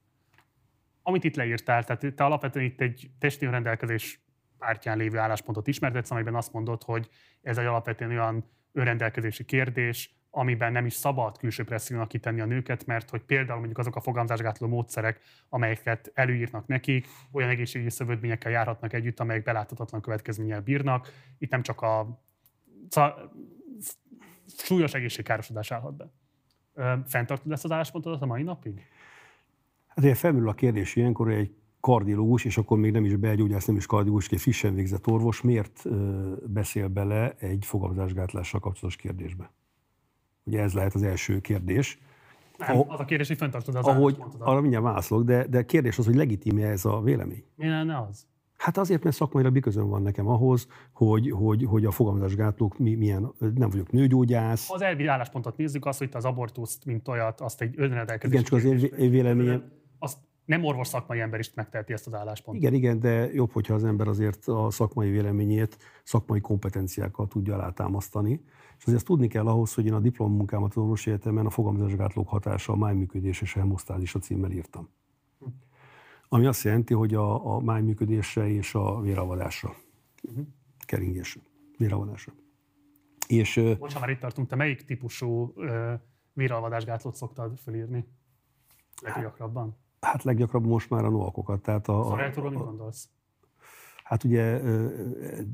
[1.01, 4.24] Amit itt leírtál, tehát te alapvetően itt egy testi rendelkezés
[4.57, 7.09] pártján lévő álláspontot ismertetsz, amiben azt mondod, hogy
[7.41, 12.85] ez egy alapvetően olyan önrendelkezési kérdés, amiben nem is szabad külső pressziónak kitenni a nőket,
[12.85, 15.19] mert hogy például mondjuk azok a fogamzásgátló módszerek,
[15.49, 21.11] amelyeket előírnak nekik, olyan egészségügyi szövődményekkel járhatnak együtt, amelyek beláthatatlan következménnyel bírnak.
[21.37, 22.21] Itt nem csak a
[24.57, 26.11] súlyos egészségkárosodás állhat be.
[27.05, 28.87] Fentartod ezt az álláspontodat a mai napig?
[29.87, 31.55] Hát ugye felmerül a kérdés ilyenkor, hogy egy
[31.85, 35.83] kardiológus, és akkor még nem is belgyógyász, nem is kardiológus, egy frissen végzett orvos miért
[36.47, 39.51] beszél bele egy fogamzásgátlással kapcsolatos kérdésbe?
[40.43, 41.99] Ugye ez lehet az első kérdés.
[42.57, 46.05] Nem, az a kérdés, hogy fenntartod az Ahogy, arra mindjárt válaszolok, de, de kérdés az,
[46.05, 47.43] hogy legitim ez a vélemény?
[47.55, 48.27] Mi lenne az?
[48.57, 53.31] Hát azért, mert szakmailag miközön van nekem ahhoz, hogy, hogy, hogy a fogamzásgátlók mi, milyen,
[53.55, 54.71] nem vagyok nőgyógyász.
[54.71, 58.39] Az elvi álláspontot nézzük, azt, hogy az abortuszt, mint olyat, azt egy önrendelkezés.
[58.39, 59.71] Igen, csak az én véleményem.
[59.99, 62.63] Azt nem orvos szakmai ember is megteheti ezt az álláspontot.
[62.63, 68.43] Igen, igen, de jobb, hogyha az ember azért a szakmai véleményét szakmai kompetenciákkal tudja alátámasztani.
[68.77, 72.27] És azért ezt tudni kell ahhoz, hogy én a diplomunkámat az orvosi egyetemen a fogamzásgátlók
[72.27, 74.89] hatása, a májműködés és a hemostázis a címmel írtam.
[76.27, 79.75] Ami azt jelenti, hogy a, a májműködésre és a véravadásra,
[80.23, 80.45] uh-huh.
[80.85, 81.41] keringésre,
[81.77, 82.33] véravadásra.
[83.27, 85.93] És, Most, ha már itt tartunk, te melyik típusú uh,
[86.33, 88.05] véravadásgátlót szoktad felírni
[89.01, 89.77] leggyakrabban?
[90.05, 91.61] Hát leggyakrabban most már a noakokat.
[91.61, 93.09] Tehát a, a, a, mit gondolsz?
[94.03, 94.61] Hát ugye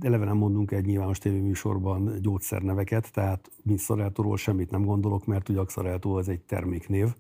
[0.02, 5.60] eleve nem mondunk egy nyilvános tévéműsorban gyógyszerneveket, tehát mint szareltóról semmit nem gondolok, mert ugye
[5.60, 7.16] a szareltó az egy terméknév,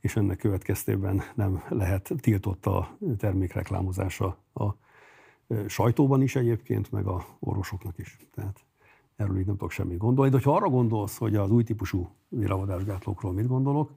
[0.00, 4.66] és ennek következtében nem lehet tiltott a termék reklámozása a
[5.66, 8.16] sajtóban is egyébként, meg a orvosoknak is.
[8.34, 8.64] Tehát
[9.16, 10.30] erről így nem tudok semmit gondolni.
[10.30, 13.90] De ha arra gondolsz, hogy az új típusú véravadásgátlókról mit gondolok,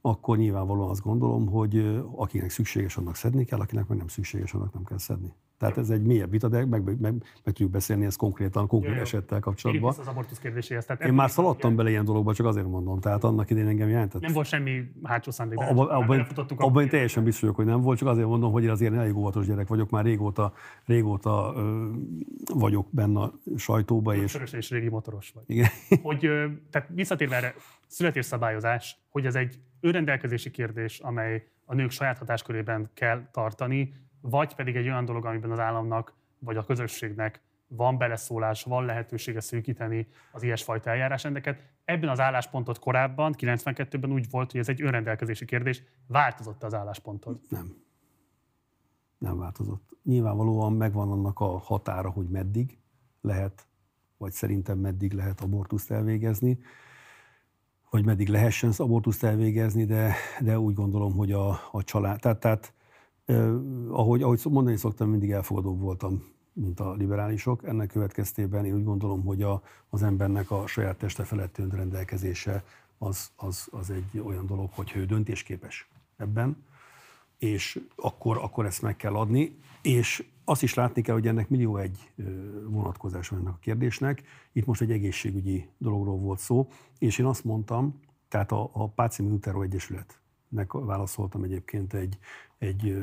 [0.00, 4.72] akkor nyilvánvalóan azt gondolom, hogy akinek szükséges, annak szedni kell, akinek meg nem szükséges, annak
[4.72, 5.34] nem kell szedni.
[5.60, 8.94] Tehát ez egy mélyebb vita, de meg, meg, meg, meg tudjuk beszélni ezt konkrétan, konkrét
[8.94, 9.94] jó, esettel kapcsolatban.
[9.98, 10.84] az abortusz kérdéséhez.
[10.84, 13.00] Tehát Én már szaladtam bele ilyen dologba, csak azért mondom.
[13.00, 14.20] Tehát annak idején engem jelentett.
[14.20, 15.58] Nem volt semmi hátsó szándék.
[15.58, 16.26] Abban, abban,
[16.56, 19.16] abban én teljesen biztos vagyok, hogy nem volt, csak azért mondom, hogy én azért elég
[19.16, 20.52] óvatos gyerek vagyok, már régóta,
[20.86, 21.88] régóta ö,
[22.54, 24.14] vagyok benne a sajtóba.
[24.14, 24.38] És...
[24.52, 25.44] És régi motoros vagy.
[25.46, 25.68] Igen.
[26.02, 27.54] Hogy, ö, tehát visszatérve erre,
[27.86, 34.76] születésszabályozás, hogy ez egy önrendelkezési kérdés, amely a nők saját hatáskörében kell tartani, vagy pedig
[34.76, 40.42] egy olyan dolog, amiben az államnak vagy a közösségnek van beleszólás, van lehetősége szűkíteni az
[40.42, 41.62] ilyesfajta eljárásrendeket.
[41.84, 45.82] Ebben az álláspontot korábban, 92-ben úgy volt, hogy ez egy önrendelkezési kérdés.
[46.06, 47.40] Változott az álláspontod?
[47.48, 47.76] Nem.
[49.18, 49.88] Nem változott.
[50.02, 52.78] Nyilvánvalóan megvan annak a határa, hogy meddig
[53.20, 53.66] lehet,
[54.16, 56.58] vagy szerintem meddig lehet abortuszt elvégezni
[57.90, 62.64] vagy meddig lehessen abortuszt elvégezni, de, de úgy gondolom, hogy a, a család, tehát, tehát
[62.64, 62.78] eh,
[63.90, 67.64] ahogy, ahogy mondani szoktam, mindig elfogadóbb voltam, mint a liberálisok.
[67.64, 72.64] Ennek következtében én úgy gondolom, hogy a, az embernek a saját teste felett rendelkezése
[72.98, 76.64] az, az, az egy olyan dolog, hogy ő döntésképes ebben,
[77.38, 81.76] és akkor, akkor ezt meg kell adni, és azt is látni kell, hogy ennek millió
[81.76, 82.12] egy
[82.64, 84.22] vonatkozás van ennek a kérdésnek.
[84.52, 89.22] Itt most egy egészségügyi dologról volt szó, és én azt mondtam, tehát a, a Páci
[89.22, 90.19] Utero Egyesületnek
[90.70, 92.18] válaszoltam egyébként egy,
[92.58, 92.96] egy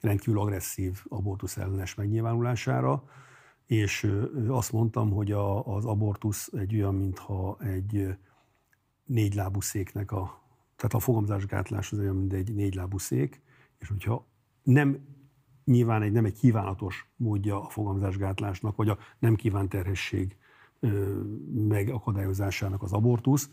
[0.00, 3.04] rendkívül agresszív abortusz ellenes megnyilvánulására,
[3.66, 4.12] és
[4.48, 8.16] azt mondtam, hogy a, az abortusz egy olyan, mintha egy
[9.04, 10.42] négy lábú széknek a,
[10.76, 13.42] tehát a fogamzásgátlás az olyan, mint egy négy lábú szék,
[13.78, 14.26] és hogyha
[14.62, 14.98] nem
[15.64, 20.36] nyilván egy, nem egy kívánatos módja a fogamzásgátlásnak, vagy a nem kívánt terhesség
[21.52, 23.50] megakadályozásának az abortusz,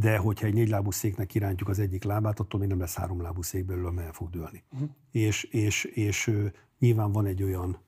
[0.00, 3.64] de hogyha egy négylábú széknek kirántjuk az egyik lábát, attól még nem lesz háromlábú szék
[3.64, 4.64] belőle, amely el fog dőlni.
[4.72, 4.88] Uh-huh.
[5.10, 6.32] És, és, és
[6.78, 7.78] nyilván van egy olyan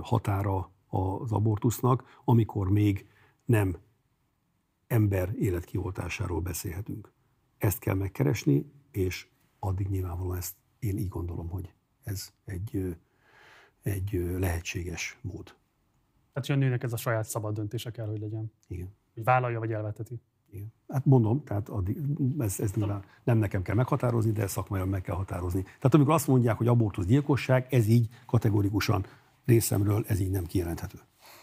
[0.00, 3.08] határa az abortusznak, amikor még
[3.44, 3.76] nem
[4.86, 7.12] ember életkioltásáról beszélhetünk.
[7.58, 12.96] Ezt kell megkeresni, és addig nyilvánvalóan ezt én így gondolom, hogy ez egy,
[13.82, 15.44] egy lehetséges mód.
[16.32, 18.52] Tehát, hogy a nőnek ez a saját szabad döntése kell, hogy legyen.
[18.66, 18.94] Igen.
[19.14, 20.20] Hogy vállalja, vagy elveteti.
[20.50, 20.72] Igen.
[20.88, 21.96] Hát mondom, tehát addig,
[22.38, 25.62] ez, ez nyilván nem nekem kell meghatározni, de szakmailag meg kell határozni.
[25.62, 29.06] Tehát amikor azt mondják, hogy abortusz gyilkosság, ez így kategorikusan
[29.44, 30.98] részemről, ez így nem kijelenthető.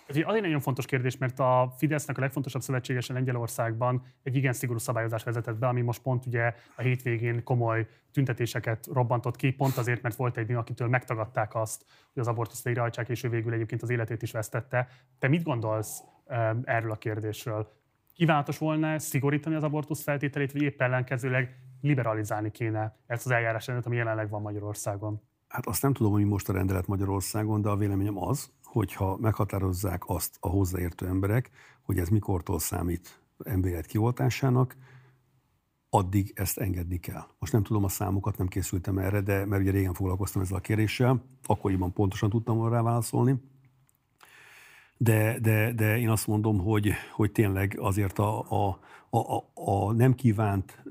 [0.07, 4.79] Ez azért nagyon fontos kérdés, mert a Fidesznek a legfontosabb szövetségese Lengyelországban egy igen szigorú
[4.79, 10.01] szabályozás vezetett be, ami most pont ugye a hétvégén komoly tüntetéseket robbantott ki, pont azért,
[10.01, 13.81] mert volt egy nő, akitől megtagadták azt, hogy az abortuszt végrehajtsák, és ő végül egyébként
[13.81, 14.87] az életét is vesztette.
[15.19, 16.01] Te mit gondolsz
[16.63, 17.83] erről a kérdésről?
[18.15, 23.95] Kívánatos volna szigorítani az abortusz feltételét, vagy épp ellenkezőleg liberalizálni kéne ezt az eljárásrendet, ami
[23.95, 25.21] jelenleg van Magyarországon?
[25.47, 30.03] Hát azt nem tudom, hogy most a rendelet Magyarországon, de a véleményem az, hogyha meghatározzák
[30.05, 31.49] azt a hozzáértő emberek,
[31.81, 34.75] hogy ez mikortól számít emberet kioltásának,
[35.89, 37.23] addig ezt engedni kell.
[37.39, 40.61] Most nem tudom a számokat, nem készültem erre, de mert ugye régen foglalkoztam ezzel a
[40.61, 43.35] kéréssel, akkoriban pontosan tudtam volna rá válaszolni.
[44.97, 50.15] De, de, de én azt mondom, hogy, hogy tényleg azért a, a, a, a nem
[50.15, 50.83] kívánt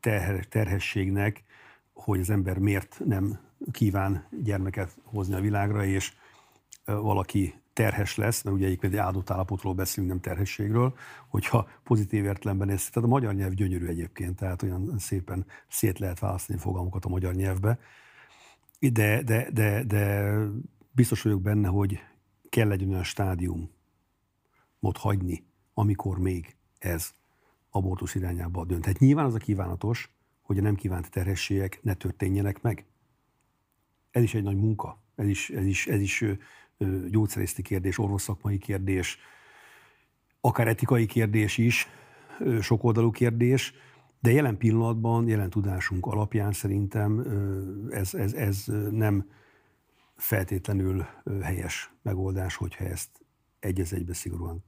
[0.00, 1.44] terhe, terhességnek,
[1.92, 3.38] hogy az ember miért nem
[3.72, 6.12] kíván gyermeket hozni a világra, és
[6.84, 10.94] valaki terhes lesz, mert ugye egyébként egy áldott állapotról beszélünk, nem terhességről,
[11.28, 16.18] hogyha pozitív értelemben ez, tehát a magyar nyelv gyönyörű egyébként, tehát olyan szépen szét lehet
[16.18, 17.78] választani fogalmakat a magyar nyelvbe,
[18.78, 20.32] de, de, de, de
[20.92, 22.00] biztos vagyok benne, hogy
[22.48, 23.70] kell egy olyan stádium
[24.80, 25.44] ott hagyni,
[25.74, 27.10] amikor még ez
[27.70, 28.82] abortusz irányába dönt.
[28.82, 30.10] Tehát nyilván az a kívánatos,
[30.42, 32.84] hogy a nem kívánt terhességek ne történjenek meg.
[34.10, 36.24] Ez is egy nagy munka, ez is, ez is, ez is
[37.10, 39.18] gyógyszerészti kérdés, orvosszakmai kérdés,
[40.40, 41.88] akár etikai kérdés is,
[42.60, 43.72] sokoldalú kérdés,
[44.20, 47.20] de jelen pillanatban, jelen tudásunk alapján szerintem
[47.90, 49.30] ez, ez, ez nem
[50.18, 51.06] feltétlenül
[51.42, 53.20] helyes megoldás, hogyha ezt
[53.58, 54.64] egy egybe szigorúan,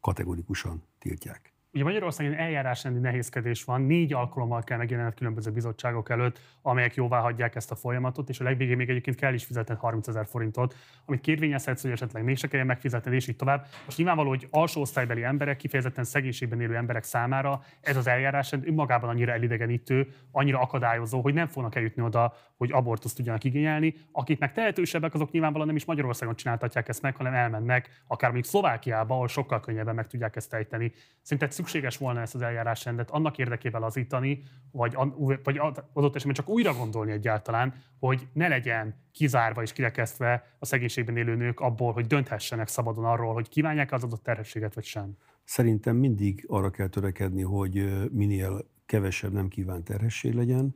[0.00, 1.52] kategorikusan tiltják.
[1.74, 7.54] Ugye Magyarországon eljárásrendi nehézkedés van, négy alkalommal kell megjelenni különböző bizottságok előtt, amelyek jóvá hagyják
[7.54, 11.20] ezt a folyamatot, és a legvégén még egyébként kell is fizetned 30 ezer forintot, amit
[11.20, 13.66] kérvényezhetsz, hogy esetleg mégse kelljen megfizetned, és így tovább.
[13.84, 19.08] Most nyilvánvaló, hogy alsó osztálybeli emberek, kifejezetten szegénységben élő emberek számára ez az eljárásrend önmagában
[19.08, 23.94] annyira elidegenítő, annyira akadályozó, hogy nem fognak eljutni oda, hogy abortuszt tudjanak igényelni.
[24.12, 28.52] Akik meg tehetősebbek, azok nyilvánvalóan nem is Magyarországon csináltatják ezt meg, hanem elmennek akár mondjuk
[28.52, 30.92] Szlovákiába, ahol sokkal könnyebben meg tudják ezt ejteni.
[31.22, 34.96] Szinte szükséges volna ezt az eljárásrendet annak érdekében lazítani, vagy,
[35.42, 35.58] vagy
[35.92, 41.34] adott esetben csak újra gondolni egyáltalán, hogy ne legyen kizárva és kirekesztve a szegénységben élő
[41.34, 45.16] nők abból, hogy dönthessenek szabadon arról, hogy kívánják az adott terhességet, vagy sem.
[45.44, 50.74] Szerintem mindig arra kell törekedni, hogy minél kevesebb nem kívánt terhesség legyen,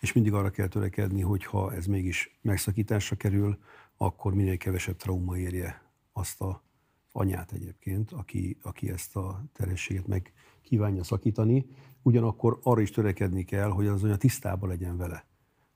[0.00, 3.58] és mindig arra kell törekedni, hogy ha ez mégis megszakításra kerül,
[3.96, 5.82] akkor minél kevesebb trauma érje
[6.12, 6.62] azt a
[7.12, 10.32] anyát egyébként, aki, aki ezt a terhességet meg
[10.62, 11.66] kívánja szakítani.
[12.02, 15.26] Ugyanakkor arra is törekedni kell, hogy az anya tisztában legyen vele,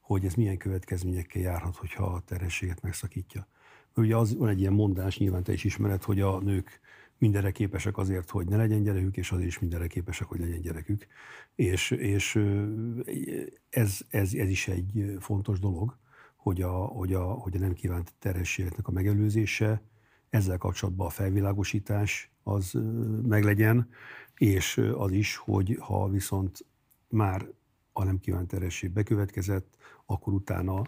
[0.00, 3.46] hogy ez milyen következményekkel járhat, hogyha a terhességet megszakítja.
[3.94, 6.80] Mert ugye az van egy ilyen mondás, nyilván te is ismered, hogy a nők
[7.18, 11.06] mindenre képesek azért, hogy ne legyen gyerekük, és azért is mindenre képesek, hogy legyen gyerekük.
[11.54, 12.40] És, és
[13.70, 15.98] ez, ez, ez is egy fontos dolog,
[16.36, 19.82] hogy a, hogy a, hogy a nem kívánt terhességeknek a megelőzése,
[20.30, 22.72] ezzel kapcsolatban a felvilágosítás az
[23.22, 23.88] meglegyen,
[24.34, 26.66] és az is, hogy ha viszont
[27.08, 27.48] már
[27.92, 29.76] a nem kívánt terhesség bekövetkezett,
[30.06, 30.82] akkor utána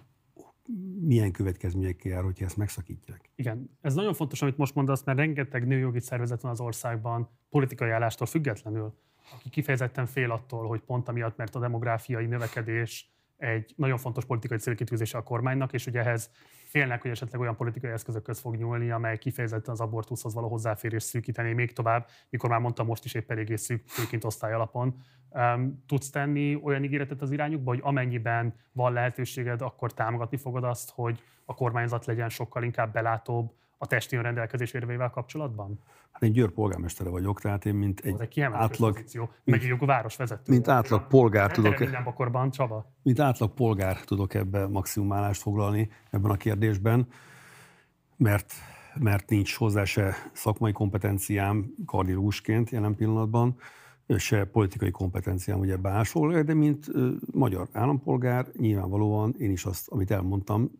[1.01, 3.31] milyen következményekkel jár, hogyha ezt megszakítják.
[3.35, 7.91] Igen, ez nagyon fontos, amit most mondasz, mert rengeteg nőjogi szervezet van az országban, politikai
[7.91, 8.95] állástól függetlenül,
[9.35, 14.59] aki kifejezetten fél attól, hogy pont amiatt, mert a demográfiai növekedés egy nagyon fontos politikai
[14.59, 16.31] célkitűzése a kormánynak, és ugye ehhez
[16.77, 21.53] félnek, hogy esetleg olyan politikai eszközökhöz fog nyúlni, amely kifejezetten az abortuszhoz való hozzáférés szűkíteni
[21.53, 24.94] még tovább, mikor már mondtam, most is épp eléggé szűk, főként osztály alapon.
[25.31, 30.90] Um, tudsz tenni olyan ígéretet az irányukba, hogy amennyiben van lehetőséged, akkor támogatni fogod azt,
[30.94, 35.78] hogy a kormányzat legyen sokkal inkább belátóbb a testi önrendelkezés érvével kapcsolatban?
[36.12, 38.93] Hát én Győr polgármestere vagyok, tehát én mint egy, egy átlag...
[38.93, 40.53] Pozíció, mint, meg egy városvezető.
[40.53, 41.78] Mint átlag polgár tudok...
[41.78, 42.93] Minden bokorban, Csaba.
[43.03, 47.07] Mint átlag polgár tudok ebbe maximum állást foglalni ebben a kérdésben,
[48.16, 48.53] mert,
[48.94, 53.57] mert nincs hozzá se szakmai kompetenciám kardiológusként jelen pillanatban,
[54.16, 56.86] se politikai kompetenciám ugye básol, de mint
[57.32, 60.70] magyar állampolgár nyilvánvalóan én is azt, amit elmondtam,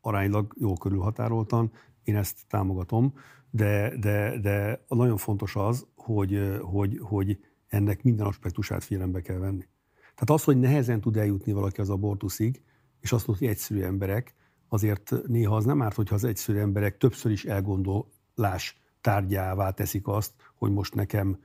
[0.00, 1.70] aránylag jól körülhatároltan,
[2.04, 3.14] én ezt támogatom,
[3.50, 7.38] de, de, de nagyon fontos az, hogy, hogy, hogy
[7.68, 9.68] ennek minden aspektusát figyelembe kell venni.
[10.14, 12.62] Tehát az, hogy nehezen tud eljutni valaki az abortuszig,
[13.00, 14.34] és azt mondja, hogy egyszerű emberek,
[14.68, 20.32] azért néha az nem árt, hogyha az egyszerű emberek többször is elgondolás tárgyává teszik azt,
[20.54, 21.38] hogy most nekem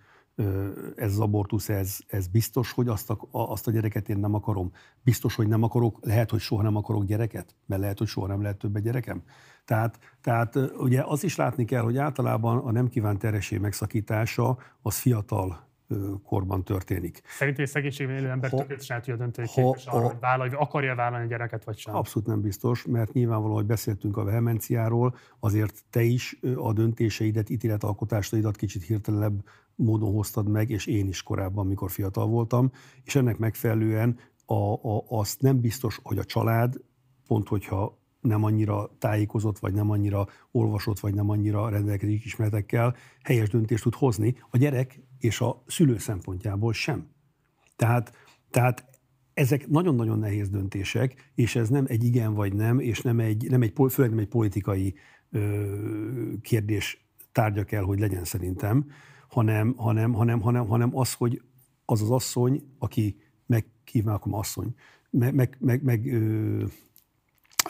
[0.95, 4.71] ez az abortusz, ez, ez biztos, hogy azt a, azt a gyereket én nem akarom.
[5.03, 8.41] Biztos, hogy nem akarok, lehet, hogy soha nem akarok gyereket, mert lehet, hogy soha nem
[8.41, 9.23] lehet több gyerekem.
[9.67, 14.97] Tehát, tehát ugye az is látni kell, hogy általában a nem kívánt terhesség megszakítása az
[14.97, 15.65] fiatal
[16.23, 17.21] korban történik.
[17.25, 20.95] Szerint egy szegénységben élő ember tökéletesen el tudja dönteni, hogy képes arra, hogy vállalj, akarja
[20.95, 21.95] vállalni a gyereket, vagy sem.
[21.95, 28.55] Abszolút nem biztos, mert nyilvánvalóan, hogy beszéltünk a vehemenciáról, azért te is a döntéseidet, ítéletalkotásaidat
[28.55, 29.43] kicsit hirtelenebb
[29.75, 32.71] módon hoztad meg, és én is korábban, mikor fiatal voltam,
[33.03, 36.75] és ennek megfelelően a, a, azt nem biztos, hogy a család,
[37.27, 37.97] pont hogyha
[38.27, 43.95] nem annyira tájékozott, vagy nem annyira olvasott, vagy nem annyira rendelkezik ismeretekkel, helyes döntést tud
[43.95, 44.35] hozni.
[44.49, 47.07] A gyerek és a szülő szempontjából sem.
[47.75, 48.11] Tehát,
[48.49, 48.85] tehát
[49.33, 53.61] ezek nagyon-nagyon nehéz döntések, és ez nem egy igen vagy nem, és nem egy, nem
[53.61, 54.95] egy, főleg nem egy politikai
[55.31, 55.63] ö,
[56.41, 58.89] kérdés tárgya kell, hogy legyen szerintem,
[59.27, 61.41] hanem, hanem, hanem, hanem, hanem az, hogy
[61.85, 64.75] az az asszony, aki meghívnák a asszony,
[65.09, 66.65] meg, meg, meg, meg ö,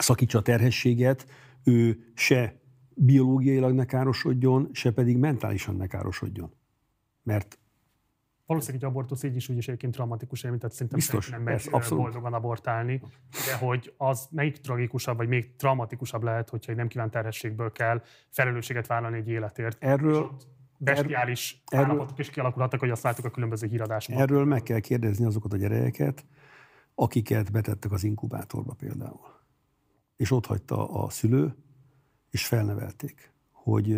[0.02, 1.26] szakítsa a terhességet,
[1.64, 2.60] ő se
[2.94, 6.52] biológiailag ne károsodjon, se pedig mentálisan ne károsodjon.
[7.22, 7.58] Mert
[8.48, 11.68] Valószínűleg egy abortusz így is úgy is egyébként traumatikus élmény, tehát szerintem Biztos, nem megy
[11.70, 12.02] abszolút.
[12.04, 13.00] boldogan abortálni,
[13.46, 18.02] de hogy az melyik tragikusabb, vagy még traumatikusabb lehet, hogyha egy nem kívánt terhességből kell
[18.28, 19.76] felelősséget vállalni egy életért.
[19.80, 20.30] Erről,
[20.78, 24.22] bestiális erről, állapotok is kialakulhatnak, hogy azt látjuk a különböző híradásokban.
[24.22, 26.24] Erről meg kell kérdezni azokat a gyerekeket,
[26.94, 29.37] akiket betettek az inkubátorba például
[30.18, 31.54] és ott hagyta a szülő,
[32.30, 33.88] és felnevelték, hogy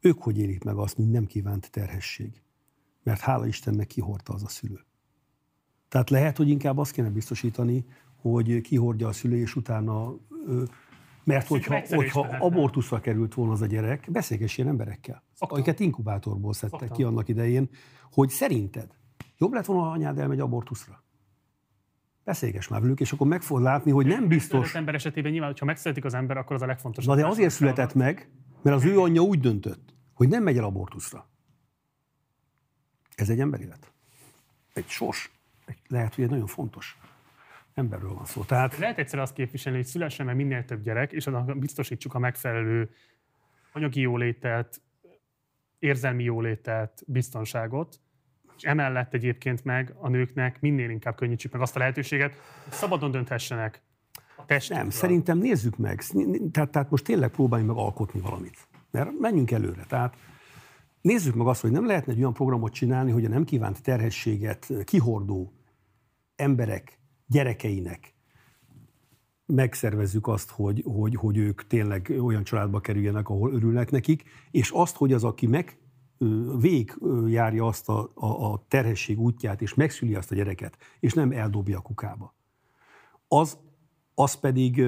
[0.00, 2.42] ők hogy élik meg azt, mint nem kívánt terhesség.
[3.02, 4.80] Mert hála Istennek kihordta az a szülő.
[5.88, 7.84] Tehát lehet, hogy inkább azt kéne biztosítani,
[8.16, 10.14] hogy kihordja a szülő, és utána,
[11.24, 15.58] mert hogyha, hogyha abortuszra került volna az a gyerek, beszélgessél emberekkel, Szoktam.
[15.58, 16.96] akiket inkubátorból szedtek Szoktam.
[16.96, 17.68] ki annak idején,
[18.12, 18.96] hogy szerinted
[19.38, 21.03] jobb lett volna, ha anyád elmegy abortuszra?
[22.24, 24.68] Beszélges már velük, és akkor meg fogod látni, hogy nem biztos.
[24.68, 27.14] Az ember esetében nyilván, ha megszületik az ember, akkor az a legfontosabb.
[27.14, 28.28] Na de azért született meg,
[28.62, 31.28] mert az ő anyja úgy döntött, hogy nem megy el abortuszra.
[33.14, 33.92] Ez egy emberélet.
[34.72, 35.30] Egy sors.
[35.64, 36.98] Egy, lehet, hogy egy nagyon fontos
[37.74, 38.42] emberről van szó.
[38.42, 38.78] Tehát...
[38.78, 42.90] Lehet egyszer azt képviselni, hogy szülessen meg minél több gyerek, és annak biztosítsuk a megfelelő
[43.72, 44.82] anyagi jólétet,
[45.78, 48.00] érzelmi jólétet, biztonságot,
[48.56, 53.10] és emellett egyébként meg a nőknek minél inkább könnyítsük meg azt a lehetőséget, hogy szabadon
[53.10, 53.82] dönthessenek
[54.36, 54.82] a testükről.
[54.82, 56.02] Nem, szerintem nézzük meg.
[56.50, 58.68] Tehát, tehát most tényleg próbáljunk meg alkotni valamit.
[58.90, 59.84] Mert menjünk előre.
[59.88, 60.16] Tehát
[61.00, 64.72] nézzük meg azt, hogy nem lehetne egy olyan programot csinálni, hogy a nem kívánt terhességet
[64.84, 65.52] kihordó
[66.36, 68.14] emberek gyerekeinek
[69.46, 74.96] megszervezzük azt, hogy, hogy, hogy ők tényleg olyan családba kerüljenek, ahol örülnek nekik, és azt,
[74.96, 75.78] hogy az, aki meg
[76.60, 76.94] vég
[77.26, 81.78] járja azt a, a, a terhesség útját, és megszüli azt a gyereket, és nem eldobja
[81.78, 82.34] a kukába.
[83.28, 83.58] Az,
[84.14, 84.82] az pedig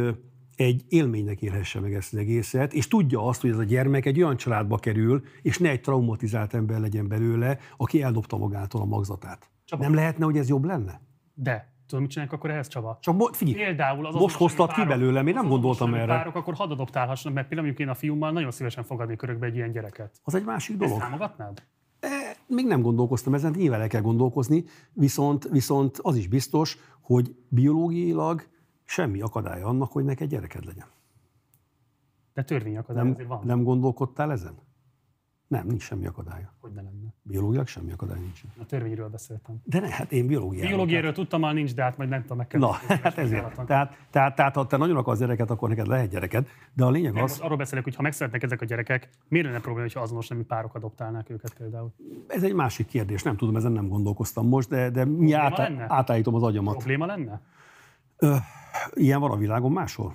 [0.57, 4.23] egy élménynek élhesse meg ezt az egészet, és tudja azt, hogy ez a gyermek egy
[4.23, 9.51] olyan családba kerül, és ne egy traumatizált ember legyen belőle, aki eldobta magától a magzatát.
[9.65, 9.83] Csaba.
[9.83, 11.01] Nem lehetne, hogy ez jobb lenne?
[11.35, 11.76] De.
[11.87, 12.99] Tudod, mit csinálják akkor ehhez, Csaba?
[13.01, 16.07] Csak mo- figyelj, például az most hoztad ki belőle, én nem gondoltam erre.
[16.07, 19.73] Párok akkor hadd adoptálhassanak, mert például én a fiúmmal nagyon szívesen fogadnék körökbe egy ilyen
[19.73, 20.21] gyereket.
[20.25, 20.93] Az egy másik dolog.
[20.93, 21.63] Ezt támogatnád?
[22.01, 22.09] E,
[22.47, 28.43] még nem gondolkoztam ezen, nyilván el kell gondolkozni, viszont, viszont az is biztos, hogy biológiailag
[28.85, 30.87] semmi akadálya annak, hogy neked gyereked legyen.
[32.35, 33.41] De törvény akadály nem, van.
[33.45, 34.55] Nem gondolkodtál ezen?
[35.47, 36.55] Nem, nincs semmi akadálya.
[36.61, 37.15] Hogy ne lenne?
[37.23, 38.41] Biológilag semmi akadály nincs.
[38.61, 39.61] A törvényről beszéltem.
[39.65, 40.69] De ne, hát én biológiáról.
[40.69, 42.61] Biológiáról tudtam, már nincs, de hát majd nem tudom, meg kell.
[42.61, 43.65] Na, hát ezért.
[43.67, 46.49] Tehát, tehát, tehát, ha te nagyon akarsz gyereket, akkor neked lehet gyereked.
[46.73, 47.41] De a lényeg nem, az...
[47.41, 50.75] Arról beszélek, hogy ha megszületnek ezek a gyerekek, miért lenne probléma, hogyha azonos nemű párok
[50.75, 51.95] adoptálnák őket például?
[52.27, 56.35] Ez egy másik kérdés, nem tudom, ezen nem gondolkoztam most, de, de mi át, átállítom
[56.35, 56.77] az agyamat.
[56.77, 57.41] Probléma lenne?
[58.17, 58.35] Ö,
[58.95, 60.15] ilyen van a világon máshol?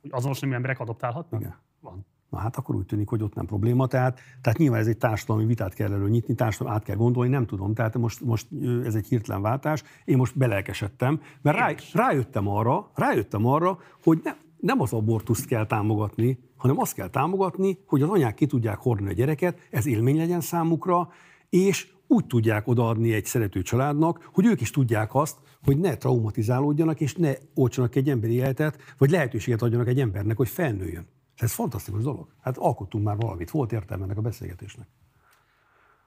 [0.00, 1.40] Hogy azonos nemű emberek adoptálhatnak?
[1.40, 1.54] Igen.
[1.80, 2.06] Van.
[2.30, 3.86] Na hát akkor úgy tűnik, hogy ott nem probléma.
[3.86, 7.46] Tehát, tehát nyilván ez egy társadalmi vitát kell erről nyitni, társadalmi át kell gondolni, nem
[7.46, 7.74] tudom.
[7.74, 8.46] Tehát most, most
[8.84, 9.82] ez egy hirtelen váltás.
[10.04, 15.66] Én most belelkesedtem, mert rá, rájöttem arra, rájöttem arra, hogy ne, nem az abortuszt kell
[15.66, 20.16] támogatni, hanem azt kell támogatni, hogy az anyák ki tudják hordani a gyereket, ez élmény
[20.16, 21.08] legyen számukra,
[21.48, 27.00] és úgy tudják odaadni egy szerető családnak, hogy ők is tudják azt, hogy ne traumatizálódjanak,
[27.00, 31.06] és ne oltsanak egy emberi életet, vagy lehetőséget adjanak egy embernek, hogy felnőjön.
[31.36, 32.34] Ez fantasztikus dolog.
[32.40, 34.88] Hát alkottunk már valamit, volt értelme ennek a beszélgetésnek.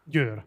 [0.03, 0.45] Győr.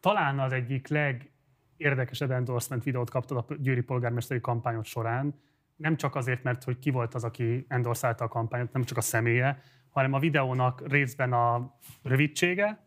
[0.00, 5.40] Talán az egyik legérdekesebb endorsement videót kaptad a győri polgármesteri kampányod során,
[5.76, 9.00] nem csak azért, mert hogy ki volt az, aki endorszálta a kampányot, nem csak a
[9.00, 12.86] személye, hanem a videónak részben a rövidsége,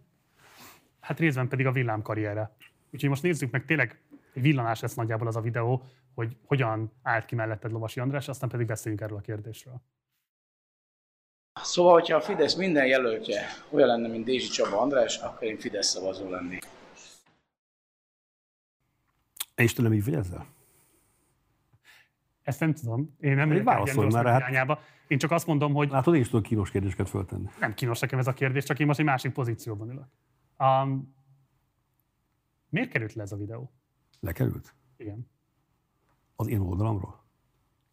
[1.02, 2.56] Hát részben pedig a villámkarriere.
[2.92, 4.00] Úgyhogy most nézzük meg, tényleg
[4.34, 5.84] villanás lesz nagyjából az a videó,
[6.14, 9.82] hogy hogyan állt ki melletted Lovasi András, aztán pedig beszéljünk erről a kérdésről.
[11.54, 15.88] Szóval, hogyha a Fidesz minden jelöltje olyan lenne, mint Dézsi Csaba András, akkor én Fidesz
[15.88, 16.68] szavazó lennék.
[19.56, 20.46] És tőlem így vagy ezzel?
[22.44, 23.16] Ezt nem tudom.
[23.20, 24.80] Én nem Pedig válaszolj már, hát- irányába.
[25.08, 27.50] Én csak azt mondom, hogy Látod, én is tudok kínos kérdéseket föltenni.
[27.60, 30.06] nem kínos nekem ez a kérdés, csak én most egy másik pozícióban ülök.
[30.60, 31.16] Um,
[32.70, 33.72] miért került le ez a videó?
[34.20, 34.74] Lekerült?
[34.98, 35.30] Igen.
[36.36, 37.21] Az én oldalamról?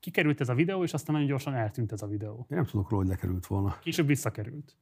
[0.00, 2.46] Kikerült ez a videó, és aztán nagyon gyorsan eltűnt ez a videó.
[2.50, 3.76] Én nem tudok róla, hogy lekerült volna.
[3.80, 4.76] Később visszakerült.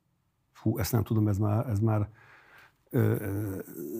[0.52, 2.09] Fú, ezt nem tudom, ez már, ez már
[2.90, 3.55] ö, ö,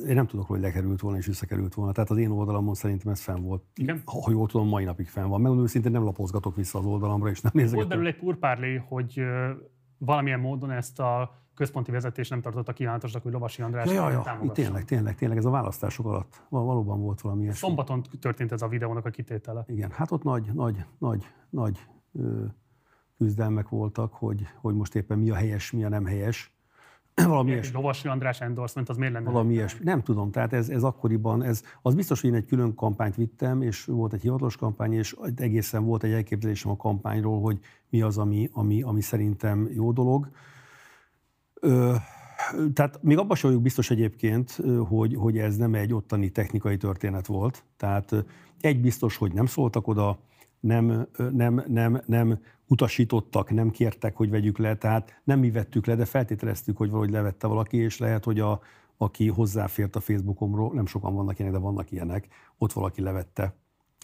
[0.09, 1.93] én nem tudok róla, hogy lekerült volna és visszakerült volna.
[1.93, 3.63] Tehát az én oldalamon szerintem ez fenn volt.
[3.75, 4.03] Igen?
[4.05, 5.41] Ha, ha jól tudom, mai napig fenn van.
[5.41, 7.89] Megmondom őszintén nem lapozgatok vissza az oldalamra, és nem Volt nézegetem.
[7.89, 9.51] belőle egy purpárlé, hogy ö,
[9.99, 14.85] valamilyen módon ezt a központi vezetés nem tartotta kívánatosnak, hogy Lovasi András Ja, ja, tényleg,
[14.85, 17.59] tényleg, tényleg, ez a választások alatt val- valóban volt valami ilyesmi.
[17.59, 19.65] Szombaton történt ez a videónak a kitétele.
[19.69, 22.45] Igen, hát ott nagy, nagy, nagy, nagy ö,
[23.19, 26.55] küzdelmek voltak, hogy, hogy most éppen mi a helyes, mi a nem helyes.
[27.27, 27.75] valami Egy ilyesmi.
[27.75, 29.31] Lovasi András endorsement, az miért lenne?
[29.31, 29.85] Valami ilyesmi.
[29.85, 33.63] Nem tudom, tehát ez, ez akkoriban, ez, az biztos, hogy én egy külön kampányt vittem,
[33.63, 37.59] és volt egy hivatalos kampány, és egészen volt egy elképzelésem a kampányról, hogy
[37.89, 40.29] mi az, ami, ami, ami szerintem jó dolog.
[41.67, 41.95] Ö,
[42.73, 47.27] tehát még abban sem vagyok biztos egyébként, hogy, hogy ez nem egy ottani technikai történet
[47.27, 47.65] volt.
[47.77, 48.25] Tehát
[48.61, 50.19] egy biztos, hogy nem szóltak oda,
[50.61, 55.95] nem, nem, nem, nem utasítottak, nem kértek, hogy vegyük le, tehát nem mi vettük le,
[55.95, 58.61] de feltételeztük, hogy valahogy levette valaki, és lehet, hogy a,
[58.97, 62.29] aki hozzáfért a Facebookomról, nem sokan vannak ilyenek, de vannak ilyenek,
[62.59, 63.55] ott valaki levette.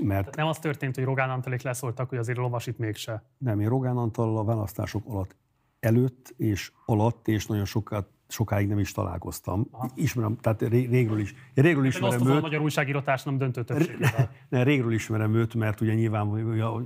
[0.02, 3.24] Mert Tehát nem az történt, hogy Rogán Antalék leszóltak, hogy azért a Lovasit mégse.
[3.38, 5.36] nem, én Rogán Antallal a választások alatt
[5.82, 9.68] előtt és alatt, és nagyon sokat, sokáig nem is találkoztam.
[9.94, 11.34] Ismerem, tehát ré- régről is.
[11.54, 14.30] Én régről Én ismerem osztozom a őt, magyar újságírótárs nem döntő többségével.
[14.48, 16.26] ne, régről ismerem őt, mert ugye nyilván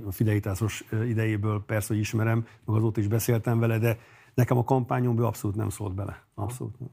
[0.05, 3.97] a fidelitásos idejéből persze, hogy ismerem, meg azóta is beszéltem vele, de
[4.33, 6.23] nekem a kampányomban ő abszolút nem szólt bele.
[6.35, 6.89] Abszolút nem.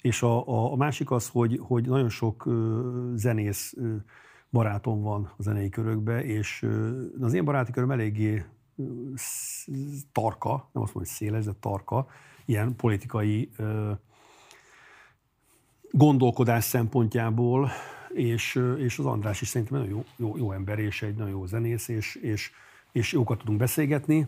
[0.00, 2.80] És a, a, a másik az, hogy, hogy nagyon sok ö,
[3.14, 3.94] zenész ö,
[4.50, 8.44] barátom van a zenei körökbe, és ö, az én baráti köröm eléggé
[10.12, 12.06] tarka, nem azt mondom, hogy széles, de tarka,
[12.44, 13.50] ilyen politikai
[15.90, 17.70] gondolkodás szempontjából,
[18.14, 21.46] és, és az András is szerintem nagyon jó, jó, jó ember, és egy nagyon jó
[21.46, 22.50] zenész, és, és,
[22.92, 24.26] és jókat tudunk beszélgetni.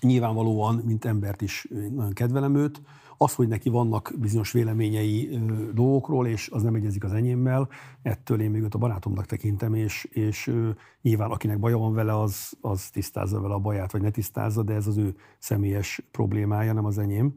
[0.00, 2.80] Nyilvánvalóan, mint embert is nagyon kedvelem őt.
[3.22, 5.38] Az, hogy neki vannak bizonyos véleményei
[5.74, 7.68] dolgokról, és az nem egyezik az enyémmel,
[8.02, 10.52] ettől én még őt a barátomnak tekintem, és, és
[11.02, 14.74] nyilván akinek baja van vele, az, az tisztázza vele a baját, vagy ne tisztázza, de
[14.74, 17.34] ez az ő személyes problémája, nem az enyém.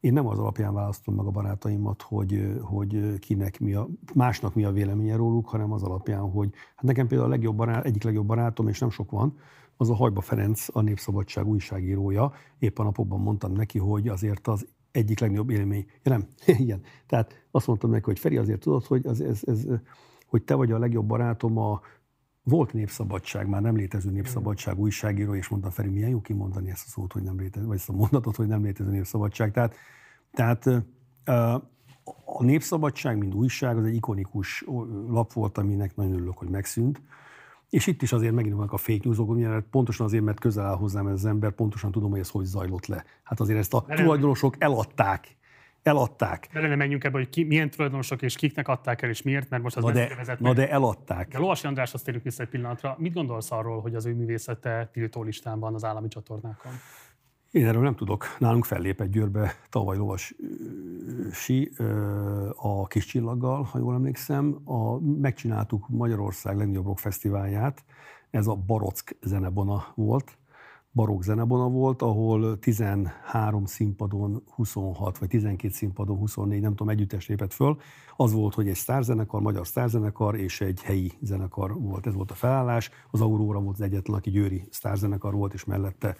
[0.00, 4.64] Én nem az alapján választom meg a barátaimat, hogy, hogy kinek mi a, másnak mi
[4.64, 8.26] a véleménye róluk, hanem az alapján, hogy hát nekem például a legjobb barát, egyik legjobb
[8.26, 9.38] barátom, és nem sok van,
[9.76, 12.32] az a Hajba Ferenc, a Népszabadság újságírója.
[12.58, 15.86] Éppen napokban mondtam neki, hogy azért az egyik legnagyobb élmény.
[16.02, 16.28] Ja, nem,
[16.64, 16.80] igen.
[17.06, 19.66] Tehát azt mondtam neki, hogy Feri, azért tudod, hogy, az, ez, ez,
[20.26, 21.80] hogy te vagy a legjobb barátom a
[22.42, 26.90] volt népszabadság, már nem létező népszabadság újságíró, és mondtam, Feri, milyen jó kimondani ezt a
[26.90, 29.52] szót, hogy nem létező, vagy ezt a mondatot, hogy nem létező népszabadság.
[29.52, 29.74] Tehát,
[30.32, 30.66] tehát
[32.24, 34.64] a népszabadság, mint újság, az egy ikonikus
[35.08, 37.02] lap volt, aminek nagyon örülök, hogy megszűnt.
[37.70, 40.76] És itt is azért megint vannak a fake newsok, ugye, pontosan azért, mert közel áll
[40.76, 43.04] hozzám ez az ember, pontosan tudom, hogy ez hogy zajlott le.
[43.22, 44.02] Hát azért ezt a De nem.
[44.02, 45.36] tulajdonosok eladták.
[45.82, 46.48] Eladták.
[46.52, 49.62] Bele nem menjünk ebbe, hogy ki, milyen tulajdonosok és kiknek adták el, és miért, mert
[49.62, 51.28] most az Na de, vezet na de eladták.
[51.28, 52.96] De Lovasi Andráshoz térjünk vissza egy pillanatra.
[52.98, 56.72] Mit gondolsz arról, hogy az ő művészete tiltó listán van az állami csatornákon?
[57.50, 58.24] Én erről nem tudok.
[58.38, 60.34] Nálunk fellépett Győrbe tavaly lovas
[62.56, 64.58] a kis csillaggal, ha jól emlékszem.
[64.64, 67.84] A, megcsináltuk Magyarország legnagyobb rock fesztiválját.
[68.30, 70.38] Ez a Barock zenebona volt.
[70.92, 77.52] Barokk zenebona volt, ahol 13 színpadon 26, vagy 12 színpadon 24, nem tudom, együttes lépett
[77.52, 77.78] föl.
[78.16, 82.06] Az volt, hogy egy sztárzenekar, magyar sztárzenekar és egy helyi zenekar volt.
[82.06, 82.90] Ez volt a felállás.
[83.10, 86.16] Az Aurora volt az egyetlen, aki győri sztárzenekar volt, és mellette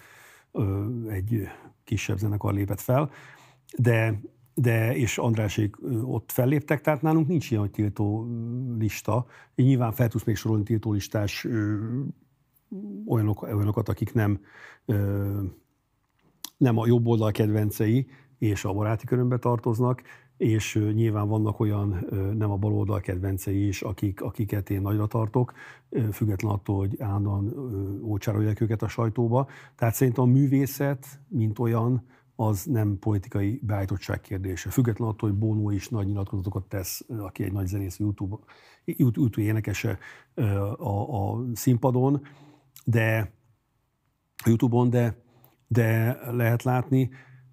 [1.09, 1.47] egy
[1.83, 3.11] kisebb zenekar lépett fel,
[3.77, 4.21] de,
[4.53, 8.27] de és Andrásék ott felléptek, tehát nálunk nincs ilyen, hogy tiltó
[8.77, 9.25] lista.
[9.55, 11.47] Így nyilván fel tudsz még sorolni tiltó listás
[13.05, 14.39] olyanok, olyanokat, akik nem,
[16.57, 18.07] nem a jobb oldal kedvencei,
[18.37, 20.01] és a baráti körömbe tartoznak,
[20.39, 22.05] és nyilván vannak olyan
[22.37, 25.53] nem a bal oldal kedvencei is, akik, akiket én nagyra tartok,
[26.11, 27.53] független attól, hogy állandóan
[28.03, 29.47] ócsárolják őket a sajtóba.
[29.75, 32.05] Tehát szerintem a művészet, mint olyan,
[32.35, 34.69] az nem politikai beállítottság kérdése.
[34.69, 38.35] Független attól, hogy Bono is nagy nyilatkozatokat tesz, aki egy nagy zenész YouTube,
[38.85, 39.97] YouTube énekese
[40.77, 42.21] a, a színpadon,
[42.85, 43.33] de
[44.45, 45.23] YouTube-on, de,
[45.67, 47.09] de lehet látni,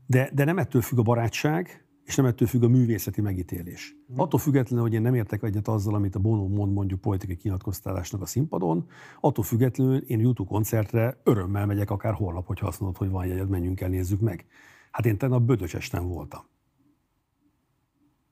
[0.06, 3.96] de, de nem ettől függ a barátság, és nem ettől függ a művészeti megítélés.
[4.12, 4.18] Mm.
[4.18, 8.22] Attól függetlenül, hogy én nem értek egyet azzal, amit a Bono mond mondjuk politikai kinyilatkoztatásnak
[8.22, 8.88] a színpadon,
[9.20, 13.48] attól függetlenül én YouTube koncertre örömmel megyek akár holnap, hogy azt mondod, hogy van jegyed,
[13.48, 14.46] menjünk el, nézzük meg.
[14.90, 16.40] Hát én tegnap Bödöcsesten voltam.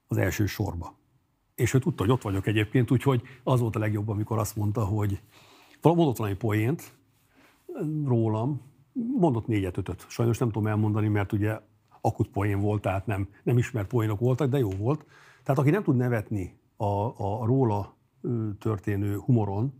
[0.06, 0.98] Az első sorba.
[1.54, 4.84] És ő tudta, hogy ott vagyok egyébként, úgyhogy az volt a legjobb, amikor azt mondta,
[4.84, 5.20] hogy
[5.82, 6.96] mondott valami poént
[8.04, 8.60] rólam,
[8.92, 10.04] mondott négyet, ötöt.
[10.08, 11.60] Sajnos nem tudom elmondani, mert ugye
[12.04, 15.06] akut poén volt, tehát nem, nem ismert poénok voltak, de jó volt.
[15.42, 16.84] Tehát aki nem tud nevetni a,
[17.40, 17.96] a róla
[18.58, 19.72] történő humoron,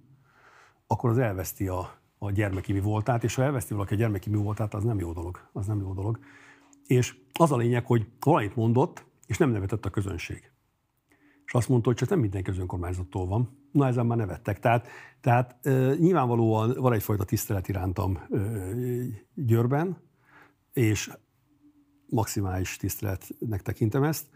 [0.87, 4.37] akkor az elveszti a, a gyermeki mi voltát, és ha elveszti valaki a gyermeki mi
[4.37, 5.49] voltát, az nem jó dolog.
[5.53, 6.19] Az nem jó dolog.
[6.87, 10.51] És az a lényeg, hogy valamit mondott, és nem nevetett a közönség.
[11.45, 12.61] És azt mondta, hogy csak nem mindenki az
[13.11, 13.59] van.
[13.71, 14.59] Na, ezen már nevettek.
[14.59, 14.89] Tehát,
[15.21, 18.39] tehát e, nyilvánvalóan van egyfajta tisztelet irántam e,
[19.35, 19.97] Győrben,
[20.73, 21.11] és
[22.15, 24.27] maximális tiszteletnek tekintem ezt,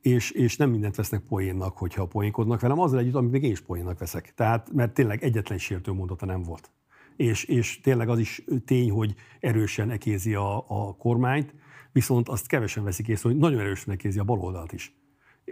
[0.00, 3.60] és, és nem mindent vesznek poénnak, hogyha poénkodnak velem, azzal együtt, amit még én is
[3.60, 4.32] poénnak veszek.
[4.34, 6.70] Tehát, mert tényleg egyetlen sértő mondata nem volt.
[7.16, 11.54] És, és tényleg az is tény, hogy erősen ekézi a, a kormányt,
[11.92, 14.94] viszont azt kevesen veszik észre, hogy nagyon erősen ekézi a baloldalt is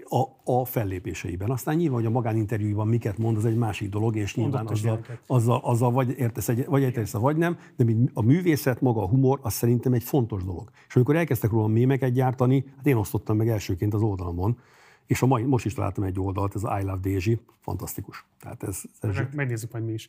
[0.08, 1.50] a, a fellépéseiben.
[1.50, 5.60] Aztán nyilván, hogy a magáninterjúiban miket mond, az egy másik dolog, és nyilván azzal, azzal,
[5.64, 9.52] azzal, vagy értesz, egy, vagy értesz, vagy nem, de a művészet, maga a humor, az
[9.52, 10.70] szerintem egy fontos dolog.
[10.88, 14.58] És amikor elkezdtek róla mémeket gyártani, hát én osztottam meg elsőként az oldalamon,
[15.06, 18.26] és a mai, most is találtam egy oldalt, ez I Love Dézsi, fantasztikus.
[18.40, 20.08] Tehát ez, ez meg, megnézzük majd mi is.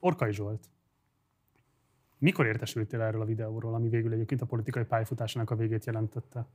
[0.00, 0.68] Orkai Zsolt.
[2.18, 6.46] Mikor értesültél erről a videóról, ami végül egyébként a politikai pályafutásának a végét jelentette?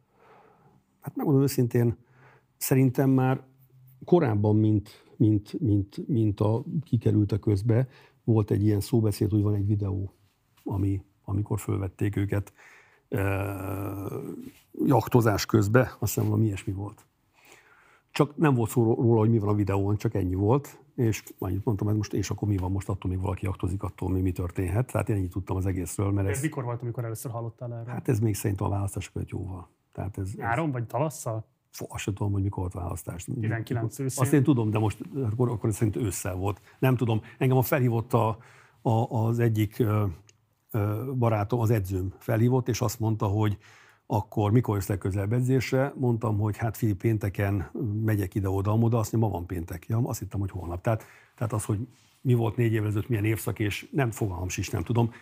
[1.01, 1.97] Hát megmondom őszintén,
[2.63, 3.43] szerintem már
[4.05, 7.87] korábban, mint, mint, mint, mint a kikerült a közbe,
[8.23, 10.13] volt egy ilyen szóbeszéd, hogy van egy videó,
[10.63, 12.53] ami, amikor fölvették őket
[13.09, 13.21] e,
[14.85, 17.05] jachtozás közbe, azt hiszem valami ilyesmi volt.
[18.11, 21.65] Csak nem volt szó róla, hogy mi van a videón, csak ennyi volt, és annyit
[21.65, 24.31] mondtam, hogy most és akkor mi van most, attól még valaki aktozik, attól még mi
[24.31, 24.91] történhet.
[24.91, 26.11] Tehát én ennyit tudtam az egészről.
[26.11, 27.93] Mert ez, ez mikor volt, amikor először hallottál erről?
[27.93, 29.69] Hát ez még szerintem a választások egy jóval.
[29.91, 31.51] Tehát ez, Nyáron vagy tavasszal?
[31.87, 33.23] Azt sem tudom, hogy mikor volt választás.
[33.23, 34.23] 19 őszén.
[34.23, 34.97] Azt én tudom, de most
[35.31, 36.61] akkor, akkor szerint ősszel volt.
[36.79, 37.21] Nem tudom.
[37.37, 38.37] Engem a felhívott a,
[38.81, 39.83] a, az egyik
[41.15, 43.57] barátom, az edzőm felhívott, és azt mondta, hogy
[44.05, 45.93] akkor mikor jössz legközelebb edzésre?
[45.95, 47.69] Mondtam, hogy hát figyelj, pénteken
[48.03, 49.85] megyek ide-oda-oda, azt mondja, ma van péntek.
[49.87, 50.81] Ja, azt hittem, hogy holnap.
[50.81, 51.03] Tehát,
[51.35, 51.87] tehát az, hogy
[52.25, 55.13] mi volt négy évvel ezelőtt, milyen évszak, és nem fogalmam is, nem tudom.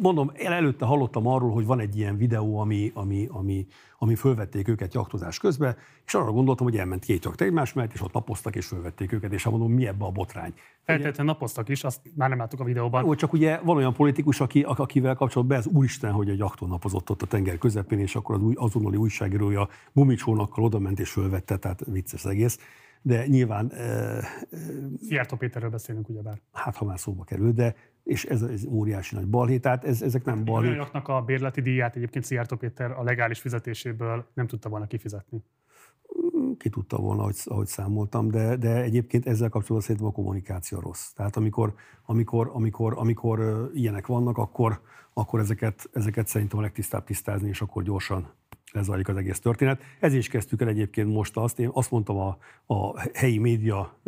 [0.00, 3.66] Mondom, előtte hallottam arról, hogy van egy ilyen videó, ami, ami, ami,
[3.98, 8.02] ami fölvették őket jaktozás közben, és arra gondoltam, hogy elment két jakt egymás mellett, és
[8.02, 10.54] ott napoztak, és fölvették őket, és mondom, mi ebbe a botrány.
[10.84, 13.04] Feltétlenül napoztak is, azt már nem láttuk a videóban.
[13.04, 17.10] Ó, csak ugye van olyan politikus, aki, akivel kapcsolatban ez úristen, hogy egy jakton napozott
[17.10, 21.84] ott a tenger közepén, és akkor az új, azonnali újságírója gumicsónakkal odament és fölvette, tehát
[21.86, 22.58] vicces egész
[23.02, 23.72] de nyilván...
[25.00, 26.40] Szijjártó Péterről beszélünk ugyebár.
[26.52, 27.74] Hát, ha már szóba kerül, de
[28.04, 30.68] és ez, ez óriási nagy balhé, tehát ez, ezek nem balhé.
[30.68, 35.42] Olyanoknak a bérleti díját egyébként Szijjártó Péter a legális fizetéséből nem tudta volna kifizetni.
[36.58, 41.10] Ki tudta volna, ahogy, ahogy számoltam, de, de egyébként ezzel kapcsolatban szerintem a kommunikáció rossz.
[41.10, 41.74] Tehát amikor,
[42.06, 44.80] amikor, amikor, amikor ilyenek vannak, akkor,
[45.12, 48.30] akkor ezeket, ezeket szerintem a legtisztább tisztázni, és akkor gyorsan
[48.72, 49.80] lezajlik az egész történet.
[50.00, 52.36] Ez is kezdtük el egyébként most azt, én azt mondtam a,
[52.66, 53.98] a helyi média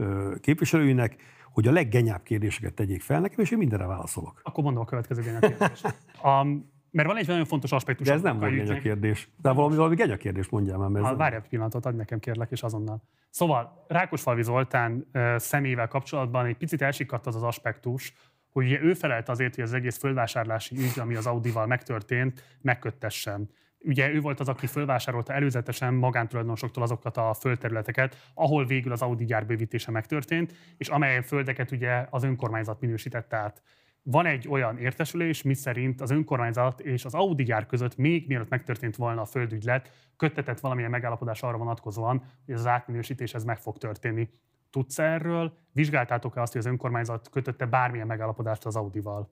[0.40, 1.16] képviselőinek,
[1.52, 4.40] hogy a leggenyább kérdéseket tegyék fel nekem, és én mindenre válaszolok.
[4.43, 5.94] Akkor mondom a következő genyább kérdést.
[6.24, 8.07] Um, mert van egy nagyon fontos aspektus.
[8.07, 9.29] De ez nem volt genya kérdés.
[9.43, 11.03] De valami, valami genya kérdés mondjál már.
[11.03, 13.03] Ha, várj egy pillanatot, adj nekem kérlek, és azonnal.
[13.31, 15.07] Szóval Rákosfalvi Zoltán
[15.37, 18.15] személyvel kapcsolatban egy picit elsikadt az az aspektus,
[18.53, 23.49] hogy ugye ő felelt azért, hogy az egész földvásárlási ügy, ami az Audival megtörtént, megköttessen
[23.85, 29.25] ugye ő volt az, aki fölvásárolta előzetesen magántulajdonosoktól azokat a földterületeket, ahol végül az Audi
[29.25, 33.62] gyár bővítése megtörtént, és amely földeket ugye az önkormányzat minősített át.
[34.06, 38.48] Van egy olyan értesülés, mi szerint az önkormányzat és az Audi gyár között még mielőtt
[38.48, 43.78] megtörtént volna a földügylet, köttetett valamilyen megállapodás arra vonatkozóan, hogy az átminősítés ez meg fog
[43.78, 44.28] történni.
[44.70, 45.56] Tudsz erről?
[45.72, 49.31] Vizsgáltátok-e azt, hogy az önkormányzat kötötte bármilyen megállapodást az Audival?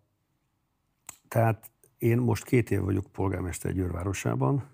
[1.28, 4.64] Tehát én most két év vagyok polgármester Győrvárosában,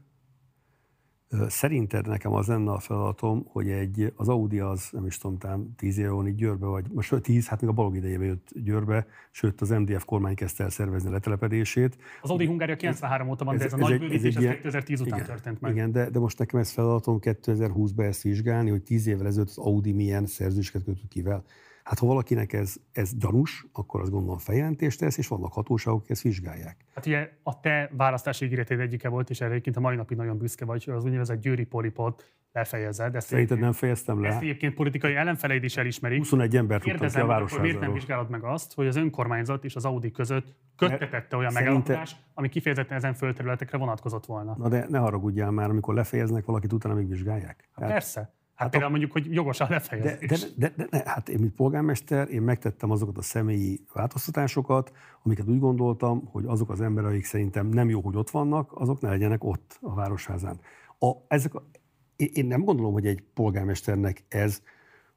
[1.48, 5.74] Szerinted nekem az lenne a feladatom, hogy egy, az Audi az, nem is tudom, talán
[5.76, 9.06] tíz éve van itt Győrbe, vagy most tíz, hát még a balog idejében jött Győrbe,
[9.30, 11.98] sőt az MDF kormány kezdte el szervezni a letelepedését.
[12.22, 15.00] Az Audi Hungária 93 óta van, ez, de ez, ez a nagy bővítés ez 2010
[15.00, 15.72] után igen, történt meg.
[15.72, 19.58] Igen, de, de most nekem ez feladatom 2020-ban ezt vizsgálni, hogy tíz évvel ezelőtt az
[19.58, 21.44] Audi milyen szerződéseket kötött kivel.
[21.88, 26.10] Hát ha valakinek ez, ez gyanús, akkor azt gondolom feljelentést tesz, és vannak hatóságok, akik
[26.10, 26.76] ezt vizsgálják.
[26.94, 30.38] Hát ugye a te választási ígéreted egyike volt, és erre egyébként a mai napig nagyon
[30.38, 33.14] büszke vagy, hogy az úgynevezett győri polipot lefejezed.
[33.14, 34.28] Ezt Szerinted nem fejeztem le?
[34.28, 36.18] Ezt egyébként politikai ellenfeleid is elismerik.
[36.18, 37.66] 21 ember tudtak ki a városházáról.
[37.66, 41.70] miért nem vizsgálod meg azt, hogy az önkormányzat és az Audi között köttetette olyan Szerinte...
[41.70, 44.54] megállapodás, ami kifejezetten ezen földterületekre vonatkozott volna.
[44.58, 47.68] Na de ne haragudjál már, amikor lefejeznek valakit, utána még vizsgálják.
[47.72, 48.36] Hát, persze.
[48.58, 50.40] Hát például mondjuk, hogy jogos a lefejezés.
[50.40, 55.48] De, de, de, de, hát én, mint polgármester, én megtettem azokat a személyi változtatásokat, amiket
[55.48, 59.08] úgy gondoltam, hogy azok az emberek, akik szerintem nem jó, hogy ott vannak, azok ne
[59.08, 60.60] legyenek ott a városházán.
[60.98, 61.68] A, ezek a,
[62.16, 64.62] én nem gondolom, hogy egy polgármesternek ez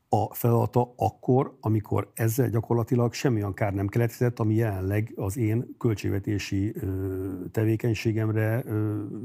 [0.09, 6.75] a feladata akkor, amikor ezzel gyakorlatilag semmilyen kár nem keletkezett, ami jelenleg az én költségvetési
[7.51, 8.63] tevékenységemre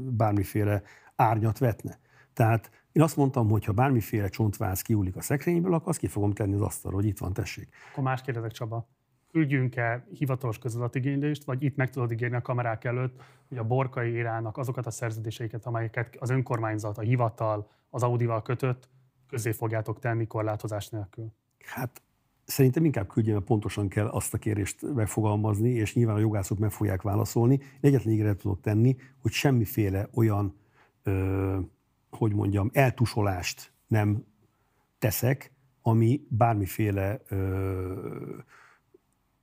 [0.09, 0.81] bármiféle
[1.15, 1.99] árnyat vetne.
[2.33, 6.33] Tehát én azt mondtam, hogy ha bármiféle csontváz kiúlik a szekrényből, akkor azt ki fogom
[6.33, 7.67] tenni az asztalra, hogy itt van, tessék.
[7.91, 8.87] Akkor más kérdezek, Csaba.
[9.31, 14.57] Küldjünk-e hivatalos közadatigénylést, vagy itt meg tudod ígérni a kamerák előtt, hogy a borkai irának
[14.57, 18.89] azokat a szerződéseiket, amelyeket az önkormányzat, a hivatal, az Audival kötött,
[19.27, 21.33] közé fogjátok tenni korlátozás nélkül?
[21.65, 22.01] Hát
[22.45, 26.71] szerintem inkább küldjem, mert pontosan kell azt a kérést megfogalmazni, és nyilván a jogászok meg
[26.71, 27.59] fogják válaszolni.
[27.81, 30.55] Egyetlen ígéret tudok tenni, hogy semmiféle olyan
[31.03, 31.59] ö,
[32.09, 34.25] hogy mondjam, eltusolást nem
[34.99, 35.51] teszek,
[35.81, 38.37] ami bármiféle ö,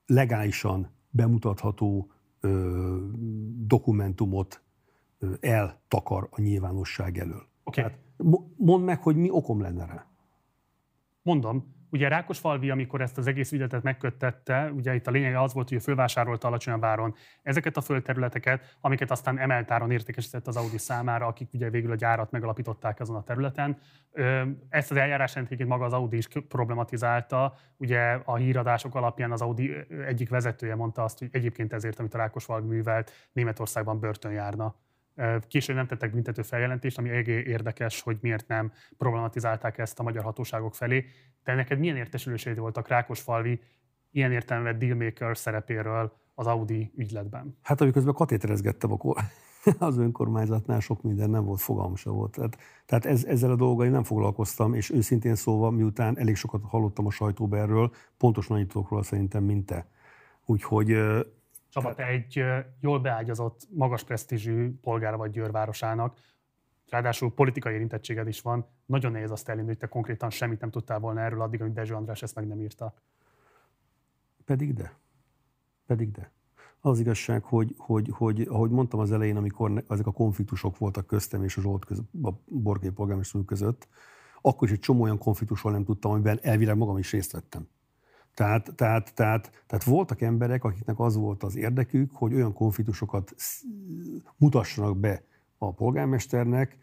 [0.06, 2.10] legálisan bemutatható
[2.40, 3.06] ö,
[3.56, 4.62] dokumentumot
[5.18, 7.46] ö, eltakar a nyilvánosság elől.
[7.64, 7.84] Okay.
[7.84, 7.98] Tehát
[8.56, 10.06] mondd meg, hogy mi okom lenne rá.
[11.22, 15.68] Mondom, Ugye Rákosfalvi, amikor ezt az egész ügyletet megköttette, ugye itt a lényege az volt,
[15.68, 20.78] hogy ő fölvásárolta alacsonyabb áron ezeket a földterületeket, amiket aztán emelt áron értékesített az Audi
[20.78, 23.78] számára, akik ugye végül a gyárat megalapították azon a területen.
[24.68, 27.54] Ezt az eljárás egyébként maga az Audi is problematizálta.
[27.76, 29.76] Ugye a híradások alapján az Audi
[30.06, 34.74] egyik vezetője mondta azt, hogy egyébként ezért, amit a Rákosfalvi művelt, Németországban börtön járna.
[35.48, 40.24] Később nem tettek büntető feljelentést, ami eléggé érdekes, hogy miért nem problematizálták ezt a magyar
[40.24, 41.04] hatóságok felé.
[41.44, 43.60] De neked milyen értesüléseid voltak Rákosfalvi
[44.10, 47.58] ilyen értelemben dealmaker szerepéről az Audi ügyletben?
[47.62, 49.16] Hát amikor katéterezgettem, akkor
[49.78, 52.32] az önkormányzatnál sok minden nem volt, fogalmam sem volt.
[52.32, 57.06] Tehát, tehát ez, ezzel a dolgai nem foglalkoztam, és őszintén szólva, miután elég sokat hallottam
[57.06, 59.86] a sajtóba erről, pontosan annyit tudok szerintem, mint te.
[60.46, 60.96] Úgyhogy
[61.74, 62.44] Csaba, te egy
[62.80, 66.18] jól beágyazott, magas presztízsű polgára vagy Győr városának,
[66.88, 70.98] ráadásul politikai érintettséged is van, nagyon nehéz azt elindulni, hogy te konkrétan semmit nem tudtál
[70.98, 72.94] volna erről addig, amíg Dezső András ezt meg nem írta.
[74.44, 74.94] Pedig de.
[75.86, 76.30] Pedig de.
[76.80, 81.44] Az igazság, hogy, hogy, hogy ahogy mondtam az elején, amikor ezek a konfliktusok voltak köztem
[81.44, 83.88] és a Zsolt között, a Borgai polgármester között,
[84.40, 87.68] akkor is egy csomó olyan konfliktusról nem tudtam, amiben elvileg magam is részt vettem.
[88.34, 93.34] Tehát, tehát, tehát, tehát voltak emberek, akiknek az volt az érdekük, hogy olyan konfliktusokat
[94.36, 95.22] mutassanak be
[95.58, 96.78] a polgármesternek,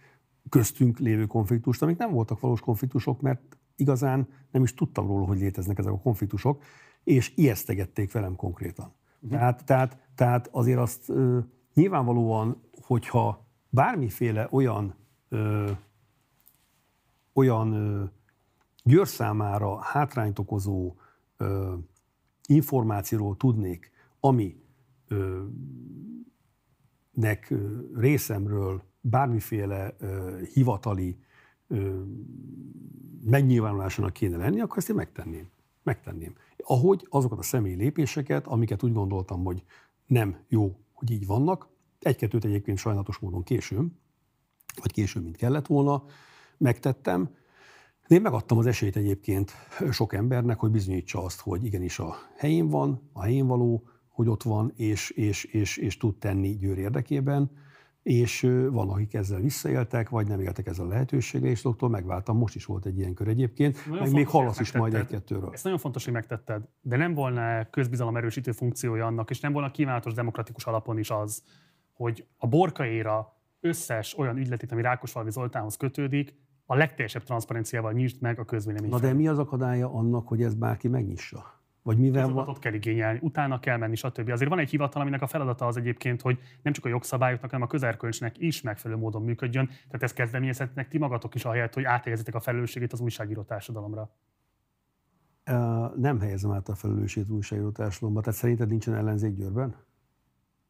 [0.49, 5.39] köztünk lévő konfliktust, amik nem voltak valós konfliktusok, mert igazán nem is tudtam róla, hogy
[5.39, 6.63] léteznek ezek a konfliktusok,
[7.03, 8.93] és ijesztegették velem konkrétan.
[9.15, 9.29] Uh-huh.
[9.29, 11.39] Tehát, tehát, tehát azért azt ö,
[11.73, 14.95] nyilvánvalóan, hogyha bármiféle olyan
[15.29, 15.71] ö,
[17.33, 18.03] olyan ö,
[18.83, 20.93] Győr számára hátrányt okozó
[21.41, 21.75] ö,
[22.47, 24.55] információról tudnék, ami
[25.07, 25.43] ö,
[27.11, 27.53] nek
[27.95, 31.19] részemről bármiféle ö, hivatali
[31.67, 32.01] ö,
[33.23, 35.49] megnyilvánulásának kéne lenni, akkor ezt én megtenném.
[35.83, 36.33] Megtenném.
[36.57, 39.63] Ahogy azokat a személyi lépéseket, amiket úgy gondoltam, hogy
[40.05, 41.67] nem jó, hogy így vannak,
[41.99, 43.99] egy-kettőt egyébként sajnálatos módon későn,
[44.81, 46.03] vagy később, mint kellett volna,
[46.57, 47.29] megtettem,
[48.11, 49.51] én megadtam az esélyt egyébként
[49.91, 54.43] sok embernek, hogy bizonyítsa azt, hogy igenis a helyén van, a helyén való, hogy ott
[54.43, 57.51] van, és, és, és, és tud tenni Győr érdekében,
[58.03, 62.37] és van, akik ezzel visszaéltek, vagy nem éltek ezzel a lehetőséggel, és doktor megváltam.
[62.37, 65.49] Most is volt egy ilyen kör egyébként, nagyon meg még hallasz is majd egy-kettőről.
[65.53, 69.71] Ez nagyon fontos, hogy megtetted, de nem volna közbizalom erősítő funkciója annak, és nem volna
[69.71, 71.43] kívánatos demokratikus alapon is az,
[71.93, 76.35] hogy a borkaéra összes olyan ügyletét, ami Rákosfalvi Zoltánhoz kötődik,
[76.71, 78.89] a legteljesebb transzparenciával nyisd meg a közvélemény.
[78.89, 81.59] Na de mi az akadálya annak, hogy ez bárki megnyissa?
[81.81, 82.45] Vagy mivel van?
[82.45, 82.55] van?
[82.59, 84.29] kell igényelni, utána kell menni, stb.
[84.29, 87.65] Azért van egy hivatal, aminek a feladata az egyébként, hogy nem csak a jogszabályoknak, hanem
[87.65, 89.65] a közerkölcsnek is megfelelő módon működjön.
[89.67, 94.09] Tehát ezt kezdeményezhetnek ti magatok is, ahelyett, hogy áthelyezitek a felelősségét az újságíró társadalomra.
[95.95, 98.21] Nem helyezem át a felelősségét az újságíró társadalomba.
[98.21, 99.75] Tehát szerinted nincsen ellenzék Győrben?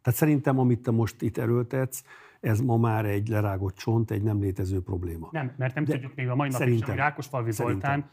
[0.02, 2.04] Tehát szerintem, amit te most itt erőltetsz,
[2.40, 5.30] ez ma már egy lerágott csont, egy nem létező probléma.
[5.32, 8.10] Nem, mert nem De tudjuk még a mai napig sem, hogy Rákosfalvi Zoltán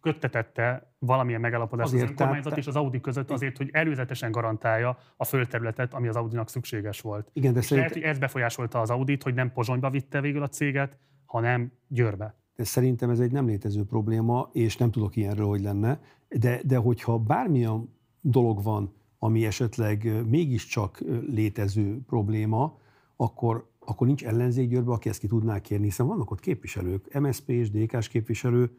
[0.00, 5.94] köttetette valamilyen megállapodást az önkormányzat és az Audi között azért, hogy előzetesen garantálja a földterületet,
[5.94, 7.30] ami az Audinak szükséges volt.
[7.32, 7.88] Igen, de és szerint...
[7.88, 12.34] lehet, hogy ez befolyásolta az Audit, hogy nem Pozsonyba vitte végül a céget, hanem Győrbe.
[12.56, 16.76] De szerintem ez egy nem létező probléma, és nem tudok ilyenről, hogy lenne, de, de
[16.76, 22.78] hogyha bármilyen dolog van, ami esetleg mégiscsak létező probléma,
[23.16, 27.48] akkor, akkor nincs ellenzék Győrbe, aki ezt ki tudná kérni, hiszen vannak ott képviselők, MSZP
[27.48, 28.70] és DK-s képviselő,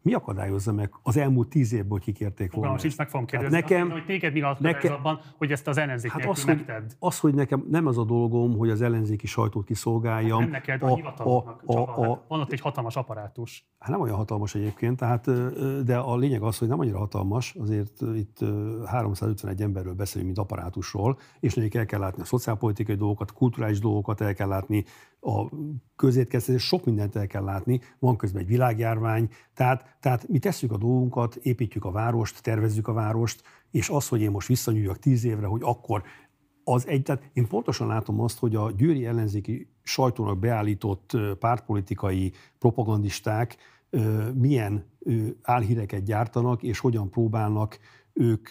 [0.00, 2.70] mi akadályozza meg az elmúlt tíz évből, hogy kikérték volna?
[2.70, 3.54] Most is meg fogom kérdezni.
[3.54, 6.64] Hát nekem, hogy téged mi nekem, abban, hogy ezt az ellenzék hát az, hogy,
[6.98, 10.40] az, hogy nekem nem az a dolgom, hogy az ellenzéki sajtót kiszolgáljam.
[10.40, 11.62] Hát nem neked, a, a hivatalnak.
[11.66, 13.71] A, a, a, hát van ott egy hatalmas apparátus.
[13.82, 15.30] Hát nem olyan hatalmas egyébként, tehát,
[15.84, 18.38] de a lényeg az, hogy nem annyira hatalmas, azért itt
[18.84, 24.20] 351 emberről beszélünk, mint apparátusról, és nekik el kell látni a szociálpolitikai dolgokat, kulturális dolgokat
[24.20, 24.84] el kell látni,
[25.20, 25.48] a
[25.96, 30.76] közétkeztetés, sok mindent el kell látni, van közben egy világjárvány, tehát, tehát mi tesszük a
[30.76, 35.46] dolgunkat, építjük a várost, tervezzük a várost, és az, hogy én most visszanyúljak tíz évre,
[35.46, 36.02] hogy akkor
[36.64, 43.56] az egy, tehát én pontosan látom azt, hogy a győri ellenzéki sajtónak beállított pártpolitikai propagandisták
[44.34, 44.84] milyen
[45.42, 47.78] álhíreket gyártanak, és hogyan próbálnak
[48.12, 48.48] ők,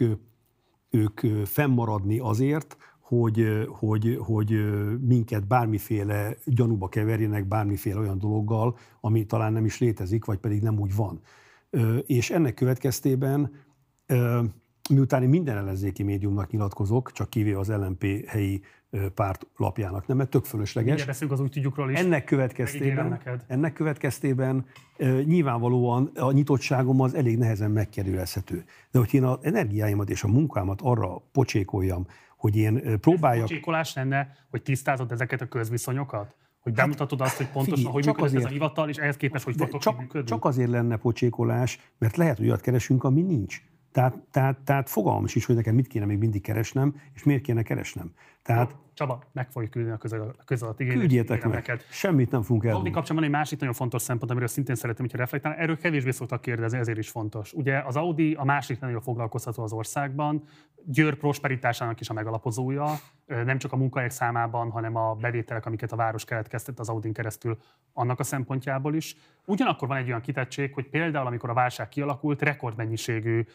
[0.89, 4.51] ők fennmaradni azért, hogy, hogy, hogy
[5.07, 10.79] minket bármiféle gyanúba keverjenek, bármiféle olyan dologgal, ami talán nem is létezik, vagy pedig nem
[10.79, 11.21] úgy van.
[12.05, 13.51] És ennek következtében,
[14.89, 18.61] miután én minden ellenzéki médiumnak nyilatkozok, csak kivéve az LMP helyi
[19.13, 21.05] párt lapjának, nem, mert tök fölösleges.
[21.05, 21.99] beszélünk az úgy tudjukról is.
[21.99, 24.65] Ennek következtében, ennek következtében
[25.23, 28.63] nyilvánvalóan a nyitottságom az elég nehezen megkerülhető.
[28.91, 32.07] De hogy én az energiáimat és a munkámat arra pocsékoljam,
[32.37, 33.43] hogy én próbáljak...
[33.43, 36.35] Ez pocsékolás lenne, hogy tisztázod ezeket a közviszonyokat?
[36.59, 39.17] Hogy hát, bemutatod azt, hogy pontosan, figyelj, hogy működik azért, ez a hivatal, és ehhez
[39.17, 40.27] képest, hogy fogtok csak, működni?
[40.27, 43.61] Csak azért lenne pocsékolás, mert lehet, hogy olyat keresünk, ami nincs.
[43.91, 47.61] Tehát, tehát, tehát fogalmam is, hogy nekem mit kéne még mindig keresnem, és miért kéne
[47.61, 48.11] keresnem.
[48.41, 51.53] Tehát, Csaba, meg fogjuk küldeni a közel, közel Küldjétek meg.
[51.53, 51.85] Neked.
[51.89, 52.93] Semmit nem fogunk elmondani.
[52.93, 55.57] kapcsán van egy másik nagyon fontos szempont, amiről szintén szeretném, hogyha reflektálni.
[55.61, 57.53] Erről kevésbé szoktak kérdezni, ezért is fontos.
[57.53, 60.43] Ugye az Audi a másik nagyon foglalkoztató az országban,
[60.85, 62.85] Győr prosperitásának is a megalapozója,
[63.25, 67.57] nem csak a munkahelyek számában, hanem a bevételek, amiket a város keletkeztet az Audin keresztül,
[67.93, 69.15] annak a szempontjából is.
[69.45, 73.45] Ugyanakkor van egy olyan kitettség, hogy például, amikor a válság kialakult, rekordmennyiségű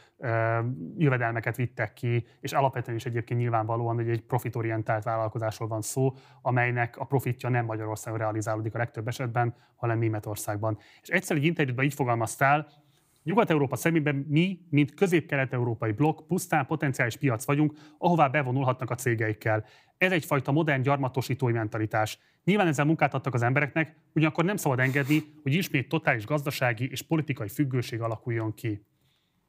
[0.98, 6.96] jövedelmeket vittek ki, és alapvetően is egyébként nyilvánvalóan, hogy egy profitorientált vállalkozásról van szó, amelynek
[6.96, 10.78] a profitja nem Magyarországon realizálódik a legtöbb esetben, hanem Németországban.
[11.02, 12.84] És egyszer egy interjúban így fogalmaztál,
[13.22, 19.64] Nyugat-Európa szemében mi, mint közép-kelet-európai blokk, pusztán potenciális piac vagyunk, ahová bevonulhatnak a cégeikkel.
[19.98, 22.18] Ez egyfajta modern gyarmatosítói mentalitás.
[22.44, 27.02] Nyilván ezzel munkát adtak az embereknek, ugyanakkor nem szabad engedni, hogy ismét totális gazdasági és
[27.02, 28.86] politikai függőség alakuljon ki.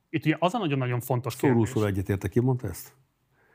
[0.09, 1.69] Itt ugye az a nagyon-nagyon fontos kérdés.
[1.69, 2.95] Szó egyetértek, ki mondta ezt?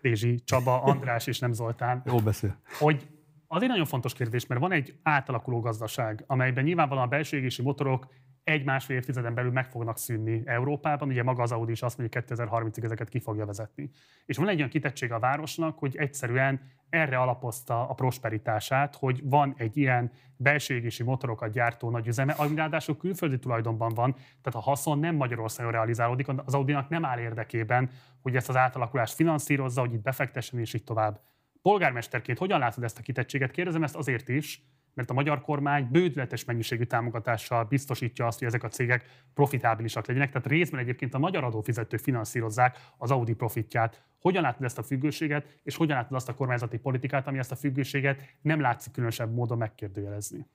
[0.03, 2.03] Bézsi, Csaba, András és nem Zoltán.
[2.07, 2.57] Jól beszél.
[2.79, 3.09] Hogy
[3.47, 7.63] az egy nagyon fontos kérdés, mert van egy átalakuló gazdaság, amelyben nyilvánvalóan a belső égési
[7.63, 8.07] motorok
[8.45, 11.09] egy-másfél évtizeden belül meg fognak szűnni Európában.
[11.09, 13.91] Ugye maga az Audi is azt mondja, hogy 2030-ig ezeket ki fogja vezetni.
[14.27, 19.55] És van egy olyan kitettség a városnak, hogy egyszerűen erre alapozta a prosperitását, hogy van
[19.57, 24.61] egy ilyen belső égési motorokat gyártó nagy üzeme, ami ráadásul külföldi tulajdonban van, tehát a
[24.61, 27.91] haszon nem Magyarországon realizálódik, az Audinak nem áll érdekében,
[28.23, 31.21] hogy ezt az átalakulást finanszírozza, hogy itt befektessen és így tovább.
[31.63, 33.51] Polgármesterként hogyan látod ezt a kitettséget?
[33.51, 34.63] Kérdezem ezt azért is,
[34.95, 39.05] mert a magyar kormány bődületes mennyiségű támogatással biztosítja azt, hogy ezek a cégek
[39.35, 40.31] profitábilisak legyenek.
[40.31, 44.03] Tehát részben egyébként a magyar adófizetők finanszírozzák az Audi profitját.
[44.21, 47.57] Hogyan látod ezt a függőséget, és hogyan látod azt a kormányzati politikát, ami ezt a
[47.57, 50.47] függőséget nem látszik különösebb módon megkérdőjelezni?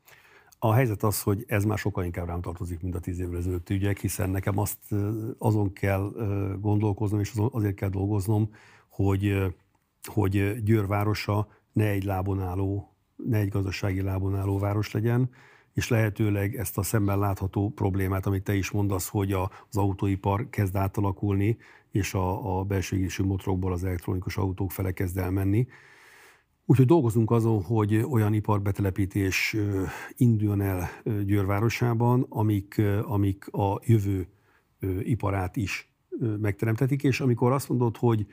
[0.60, 3.74] A helyzet az, hogy ez már sokkal inkább rám tartozik, mint a tíz évvel ezelőtti
[3.74, 4.94] ügyek, hiszen nekem azt
[5.38, 6.12] azon kell
[6.60, 8.54] gondolkoznom, és azért kell dolgoznom,
[8.88, 9.54] hogy,
[10.04, 15.30] hogy Győr városa ne egy lábon álló ne egy gazdasági lábon álló város legyen,
[15.74, 20.76] és lehetőleg ezt a szemben látható problémát, amit te is mondasz, hogy az autóipar kezd
[20.76, 21.58] átalakulni,
[21.92, 25.68] és a, a belső égésű motorokból az elektronikus autók fele kezd elmenni.
[26.66, 29.56] Úgyhogy dolgozunk azon, hogy olyan iparbetelepítés
[30.16, 30.90] induljon el
[31.26, 34.28] Győr városában, amik, amik a jövő
[35.02, 35.92] iparát is
[36.42, 38.26] megteremtetik, és amikor azt mondod, hogy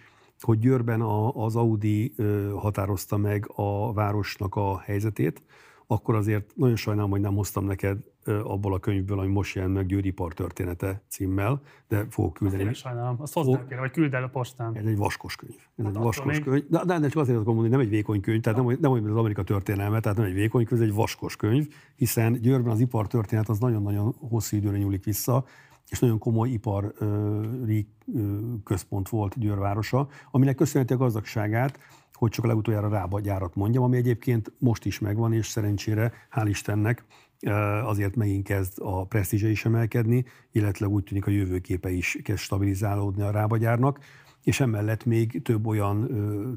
[0.44, 2.14] hogy Győrben a, az Audi
[2.56, 5.42] határozta meg a városnak a helyzetét,
[5.86, 9.86] akkor azért nagyon sajnálom, hogy nem hoztam neked abból a könyvből, ami most jelent meg
[9.86, 12.64] Győri Ipar története címmel, de fogok küldeni.
[12.64, 14.76] Azt sajnálom, azt hozzá kell, vagy küld el a postán.
[14.76, 15.54] Ez egy vaskos könyv.
[15.76, 16.44] Ez hát egy vaskos még...
[16.44, 16.68] könyv.
[16.68, 19.16] De, de, de csak azért mondani, nem egy vékony könyv, tehát nem, nem olyan, az
[19.16, 23.06] Amerika történelme, tehát nem egy vékony könyv, ez egy vaskos könyv, hiszen Győrben az ipar
[23.06, 25.44] történet az nagyon-nagyon hosszú időre nyúlik vissza,
[25.88, 27.86] és nagyon komoly ipari
[28.64, 31.78] központ volt Győr városa, aminek köszönheti a gazdagságát,
[32.12, 36.46] hogy csak a legutoljára Rába gyárat mondjam, ami egyébként most is megvan, és szerencsére, hál'
[36.48, 37.04] Istennek,
[37.84, 43.22] azért megint kezd a presztízse is emelkedni, illetve úgy tűnik a jövőképe is kezd stabilizálódni
[43.22, 43.98] a Rába gyárnak,
[44.42, 46.08] és emellett még több olyan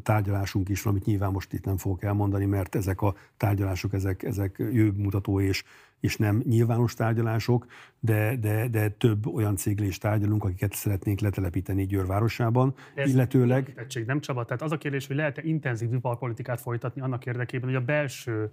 [0.04, 4.24] tárgyalásunk is van, amit nyilván most itt nem fogok elmondani, mert ezek a tárgyalások, ezek,
[4.24, 5.64] ezek jövőmutató és
[6.00, 7.66] és nem nyilvános tárgyalások,
[8.00, 13.74] de, de, de több olyan céglés tárgyalunk, akiket szeretnénk letelepíteni Győr városában, ez illetőleg...
[13.74, 14.46] Tettség, nem Csaba?
[14.46, 18.52] Tehát az a kérdés, hogy lehet-e intenzív iparpolitikát folytatni annak érdekében, hogy a belső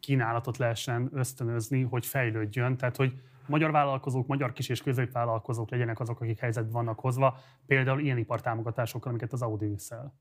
[0.00, 3.12] kínálatot lehessen ösztönözni, hogy fejlődjön, tehát hogy
[3.46, 9.10] magyar vállalkozók, magyar kis- és középvállalkozók legyenek azok, akik helyzetben vannak hozva, például ilyen ipartámogatásokkal,
[9.10, 10.14] amiket az Audi viszel.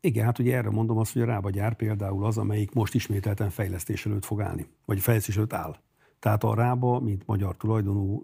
[0.00, 3.50] Igen, hát ugye erre mondom azt, hogy a Rába gyár például az, amelyik most ismételten
[3.50, 5.76] fejlesztés előtt fog állni, vagy fejlesztés előtt áll.
[6.18, 8.22] Tehát a Rába, mint magyar tulajdonú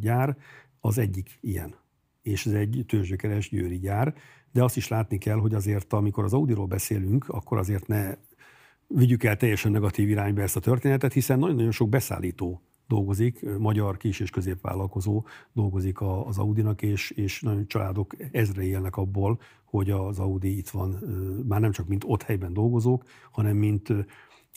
[0.00, 0.36] gyár,
[0.80, 1.74] az egyik ilyen.
[2.22, 4.14] És ez egy tőzsgyökeres győri gyár.
[4.52, 8.14] De azt is látni kell, hogy azért, amikor az Audiról beszélünk, akkor azért ne
[8.86, 14.20] vigyük el teljesen negatív irányba ezt a történetet, hiszen nagyon-nagyon sok beszállító dolgozik, magyar kis-
[14.20, 20.56] és középvállalkozó dolgozik az Audinak, és, és nagyon családok ezre élnek abból, hogy az Audi
[20.56, 20.90] itt van,
[21.48, 23.92] már nem csak mint ott helyben dolgozók, hanem mint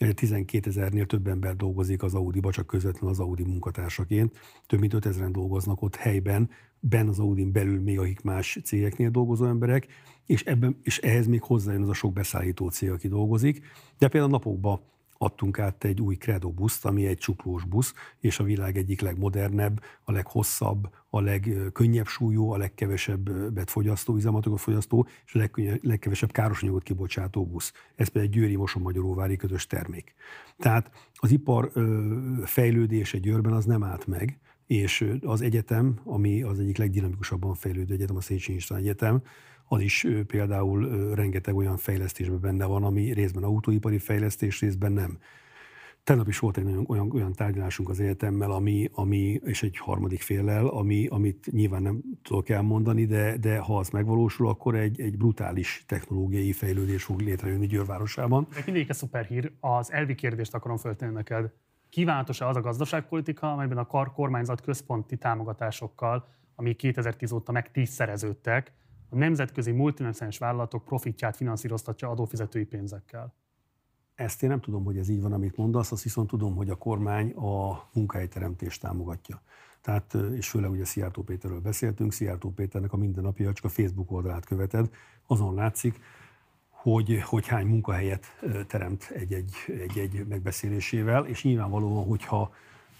[0.09, 4.37] 12 ezernél több ember dolgozik az Audi-ba, csak közvetlenül az Audi munkatársaként.
[4.67, 6.49] Több mint 5 ezeren dolgoznak ott helyben,
[6.79, 9.87] ben az Audin belül még akik más cégeknél dolgozó emberek,
[10.25, 13.61] és, ebben, és ehhez még hozzájön az a sok beszállító cég, aki dolgozik.
[13.97, 14.81] De például napokban
[15.21, 19.81] adtunk át egy új Credo buszt, ami egy csuklós busz, és a világ egyik legmodernebb,
[20.03, 23.29] a leghosszabb, a legkönnyebb súlyú, a legkevesebb
[23.65, 25.49] fogyasztó, üzematokat fogyasztó, és a
[25.81, 27.73] legkevesebb károsanyagot kibocsátó busz.
[27.95, 30.13] Ez pedig egy győri mosonmagyaróvári közös termék.
[30.57, 31.71] Tehát az ipar
[32.43, 38.15] fejlődése Győrben az nem állt meg, és az egyetem, ami az egyik legdinamikusabban fejlődő egyetem,
[38.15, 39.21] a Széchenyi István Egyetem,
[39.73, 45.17] az is például rengeteg olyan fejlesztésben benne van, ami részben autóipari fejlesztés, részben nem.
[46.03, 50.21] Tegnap is volt egy olyan, olyan, olyan tárgyalásunk az egyetemmel, ami, ami, és egy harmadik
[50.21, 55.17] féllel, ami, amit nyilván nem tudok elmondani, de, de ha az megvalósul, akkor egy, egy
[55.17, 58.47] brutális technológiai fejlődés fog létrejönni Győr városában.
[58.53, 61.51] De mindig a szuperhír, az elvi kérdést akarom föltenni neked.
[61.89, 68.73] Kívánatos-e az a gazdaságpolitika, amelyben a kormányzat központi támogatásokkal, ami 2010 óta meg tízszereződtek,
[69.11, 73.33] a nemzetközi multinacionális vállalatok profitját finanszíroztatja adófizetői pénzekkel.
[74.15, 76.75] Ezt én nem tudom, hogy ez így van, amit mondasz, azt viszont tudom, hogy a
[76.75, 79.41] kormány a munkahelyteremtést támogatja.
[79.81, 84.45] Tehát, és főleg ugye Szijjártó Péterről beszéltünk, Szijjártó Péternek a mindennapja, csak a Facebook oldalát
[84.45, 84.89] követed,
[85.27, 85.99] azon látszik,
[86.69, 88.25] hogy, hogy hány munkahelyet
[88.67, 92.53] teremt egy-egy, egy-egy megbeszélésével, és nyilvánvalóan, hogyha,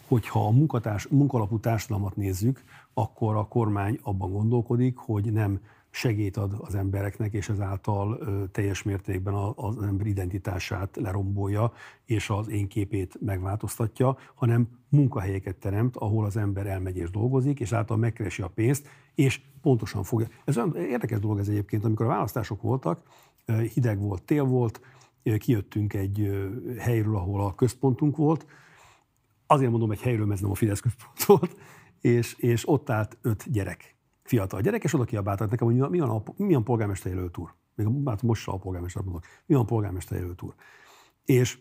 [0.07, 5.59] hogyha a munkatárs, munkalapú társadalmat nézzük, akkor a kormány abban gondolkodik, hogy nem
[5.91, 8.19] segít ad az embereknek, és ezáltal
[8.51, 11.73] teljes mértékben az ember identitását lerombolja,
[12.05, 17.71] és az én képét megváltoztatja, hanem munkahelyeket teremt, ahol az ember elmegy és dolgozik, és
[17.71, 20.27] által megkeresi a pénzt, és pontosan fogja.
[20.45, 23.03] Ez olyan érdekes dolog ez egyébként, amikor a választások voltak,
[23.73, 24.81] hideg volt, tél volt,
[25.37, 26.47] kijöttünk egy
[26.77, 28.45] helyről, ahol a központunk volt,
[29.47, 31.55] azért mondom egy helyről, mert ez nem a Fidesz központ volt,
[32.01, 33.95] és, és ott állt öt gyerek
[34.31, 37.53] fiatal gyerek, és oda kiabáltak nekem, hogy mi van, a, mi van polgármester jelölt úr.
[37.75, 39.23] Még hát most a polgármester mondok.
[39.45, 40.53] Mi van polgármester jelölt úr.
[41.25, 41.59] És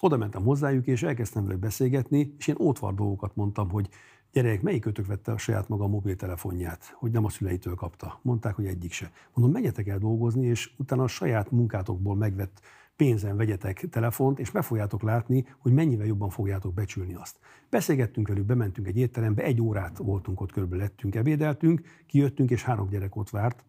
[0.00, 3.88] oda mentem hozzájuk, és elkezdtem velük beszélgetni, és én ótvar dolgokat mondtam, hogy
[4.32, 8.18] gyerek, melyik kötök vette a saját maga a mobiltelefonját, hogy nem a szüleitől kapta.
[8.22, 9.12] Mondták, hogy egyik se.
[9.34, 12.60] Mondom, menjetek el dolgozni, és utána a saját munkátokból megvett
[13.02, 17.38] pénzen vegyetek telefont, és meg fogjátok látni, hogy mennyivel jobban fogjátok becsülni azt.
[17.70, 22.88] Beszélgettünk velük, bementünk egy étterembe, egy órát voltunk ott, körülbelül lettünk, ebédeltünk, kijöttünk, és három
[22.88, 23.64] gyerek ott várt,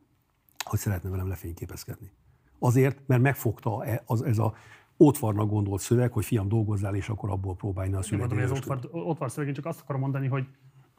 [0.63, 2.11] hogy szeretne velem lefényképezkedni.
[2.59, 4.53] Azért, mert megfogta e- az, ez a
[4.99, 8.39] ótvarnak gondolt szöveg, hogy fiam dolgozzál, és akkor abból próbálni a szüleidőt.
[8.39, 10.47] Ez ótvar, ótvar szöveg, én csak azt akarom mondani, hogy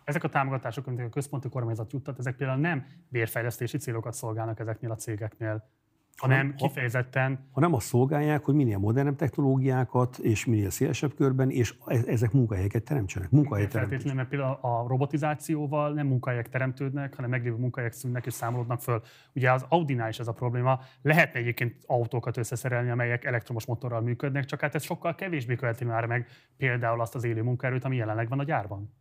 [0.04, 4.90] ezek a támogatások, amit a központi kormányzat juttat, ezek például nem bérfejlesztési célokat szolgálnak ezeknél
[4.90, 5.68] a cégeknél
[6.17, 7.49] hanem ha, kifejezetten...
[7.52, 12.33] Ha nem azt szolgálják, hogy minél modernebb technológiákat, és minél szélesebb körben, és e, ezek
[12.33, 13.31] munkahelyeket teremtsenek.
[13.31, 18.81] Munkahelyek Feltétlenül, mert például a robotizációval nem munkahelyek teremtődnek, hanem meglévő munkahelyek szűnnek és számolódnak
[18.81, 19.02] föl.
[19.34, 20.81] Ugye az Audinál is ez a probléma.
[21.02, 26.07] Lehetne egyébként autókat összeszerelni, amelyek elektromos motorral működnek, csak hát ez sokkal kevésbé követi már
[26.07, 26.26] meg
[26.57, 28.93] például azt az élő munkaerőt, ami jelenleg van a gyárban.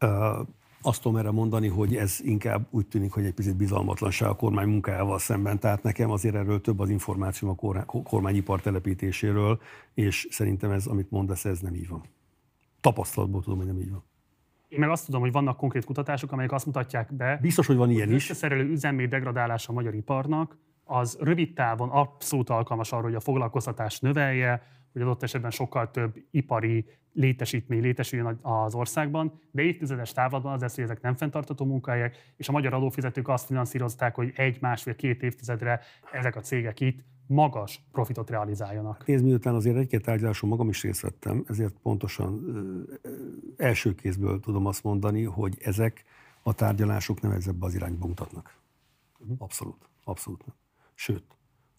[0.00, 0.48] Uh
[0.82, 4.68] azt tudom erre mondani, hogy ez inkább úgy tűnik, hogy egy picit bizalmatlanság a kormány
[4.68, 5.58] munkájával szemben.
[5.58, 9.60] Tehát nekem azért erről több az információ a kormányipar telepítéséről,
[9.94, 12.02] és szerintem ez, amit mondasz, ez nem így van.
[12.80, 14.04] Tapasztalatból tudom, hogy nem így van.
[14.68, 17.90] Én meg azt tudom, hogy vannak konkrét kutatások, amelyek azt mutatják be, Biztos, hogy van
[17.90, 18.30] ilyen is.
[18.30, 24.02] Összeszerelő üzemé degradálása a magyar iparnak, az rövid távon abszolút alkalmas arra, hogy a foglalkoztatást
[24.02, 30.60] növelje, hogy adott esetben sokkal több ipari létesítmény létesüljön az országban, de évtizedes távlatban az
[30.60, 34.96] lesz, hogy ezek nem fenntartató munkahelyek, és a magyar adófizetők azt finanszírozták, hogy egy, másfél,
[34.96, 35.80] két évtizedre
[36.12, 39.06] ezek a cégek itt magas profitot realizáljanak.
[39.06, 42.44] Nézd, miután azért egy-két tárgyaláson magam is részt vettem, ezért pontosan
[43.56, 46.04] első kézből tudom azt mondani, hogy ezek
[46.42, 48.54] a tárgyalások nem ebbe az irányba mutatnak.
[49.18, 49.32] Mhm.
[49.38, 50.54] Abszolút, abszolút nem.
[50.94, 51.24] Sőt,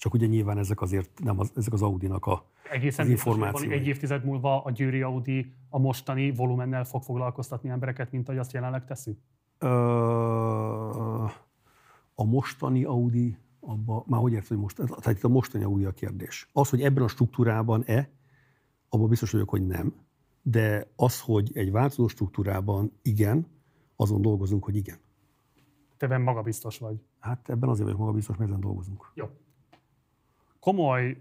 [0.02, 3.72] csak ugye nyilván ezek azért nem az, ezek az Audi-nak a, Egészen az információ.
[3.72, 8.52] Egy évtized múlva a Győri Audi a mostani volumennel fog foglalkoztatni embereket, mint ahogy azt
[8.52, 9.18] jelenleg teszi?
[9.58, 9.68] Ö,
[12.16, 15.92] a mostani Audi, abba, már hogy érted, hogy most, tehát itt a mostani Audi a
[15.92, 16.50] kérdés.
[16.54, 18.10] Az, hogy ebben a struktúrában-e,
[18.90, 19.94] abban biztos vagyok, hogy nem,
[20.42, 23.48] de az, hogy egy változó struktúrában igen,
[23.96, 24.98] azon dolgozunk, hogy igen.
[25.98, 27.02] Te ebben magabiztos vagy.
[27.20, 29.12] Hát ebben azért vagyok magabiztos, mert ezen dolgozunk.
[29.14, 29.26] Jó
[30.61, 31.17] komoly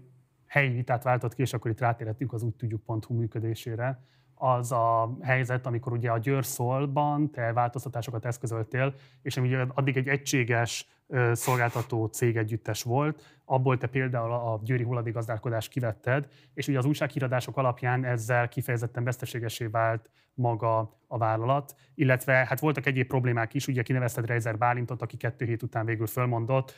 [0.47, 4.03] helyi vitát váltott ki, és akkor itt rátérhetünk az úgy tudjuk.hu működésére,
[4.35, 10.87] az a helyzet, amikor ugye a Győrszolban te változtatásokat eszközöltél, és ami addig egy egységes
[11.33, 17.57] szolgáltató cég együttes volt, abból te például a győri hulladékgazdálkodást kivetted, és ugye az újsághíradások
[17.57, 23.81] alapján ezzel kifejezetten veszteségesé vált maga a vállalat, illetve hát voltak egyéb problémák is, ugye
[23.81, 26.75] kinevezted Reiser Bálintot, aki kettő hét után végül fölmondott,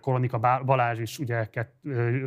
[0.00, 1.74] Koronika Balázs is ugye kett,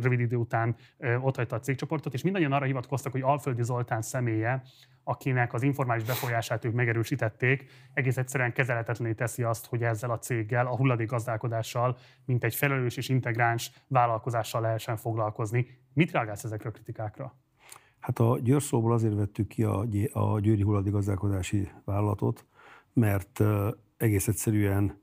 [0.00, 0.76] rövid idő után
[1.20, 4.62] otthagyta a cégcsoportot, és mindannyian arra hivatkoztak, hogy Alföldi Zoltán személye
[5.08, 10.66] akinek az informális befolyását ők megerősítették, egész egyszerűen kezelhetetlené teszi azt, hogy ezzel a céggel,
[10.66, 15.78] a hulladékgazdálkodással, mint egy felelős és integráns vállalkozással lehessen foglalkozni.
[15.92, 17.34] Mit reagálsz ezekre a kritikákra?
[18.00, 22.44] Hát a Győrszóból azért vettük ki a, a Győri hulladékgazdálkodási vállalatot,
[22.92, 23.42] mert
[23.96, 25.00] egész egyszerűen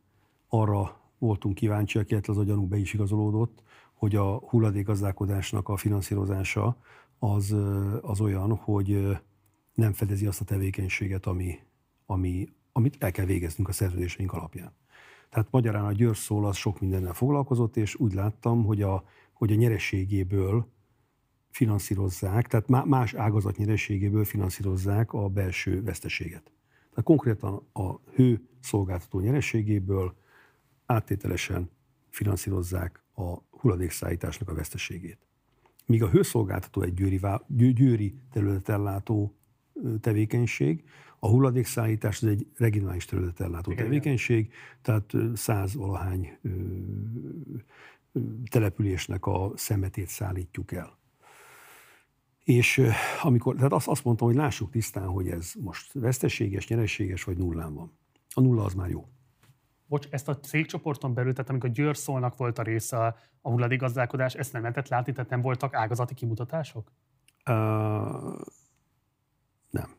[0.47, 6.77] arra voltunk kíváncsiak, illetve az a gyanú be is igazolódott, hogy a hulladékgazdálkodásnak a finanszírozása
[7.19, 7.55] az,
[8.01, 9.17] az olyan, hogy
[9.73, 11.59] nem fedezi azt a tevékenységet, ami,
[12.05, 14.73] ami, amit el kell végeznünk a szerződéseink alapján.
[15.29, 19.03] Tehát magyarán a Győr szól az sok mindennel foglalkozott, és úgy láttam, hogy a,
[19.33, 20.67] hogy a nyerességéből
[21.49, 26.51] finanszírozzák, tehát más ágazat nyerességéből finanszírozzák a belső veszteséget.
[26.89, 30.15] Tehát konkrétan a hő szolgáltató nyerességéből
[30.85, 31.69] áttételesen
[32.09, 35.17] finanszírozzák a hulladékszállításnak a veszteségét.
[35.85, 39.35] Míg a hőszolgáltató egy győri, győri területellátó
[40.01, 40.83] tevékenység.
[41.19, 46.37] A hulladékszállítás az egy regionális területet ellátó Igen, tevékenység, tehát száz valahány
[48.49, 50.97] településnek a szemetét szállítjuk el.
[52.43, 52.81] És
[53.21, 57.73] amikor, tehát azt, azt mondtam, hogy lássuk tisztán, hogy ez most veszteséges, nyereséges vagy nullán
[57.73, 57.97] van.
[58.33, 59.07] A nulla az már jó.
[59.87, 62.97] Bocs, ezt a cégcsoporton belül, tehát amikor Győr szólnak volt a része
[63.41, 66.91] a hulladékgazdálkodás, ezt nem lehetett látni, tehát nem voltak ágazati kimutatások?
[67.49, 67.53] Uh,
[69.69, 69.89] nem.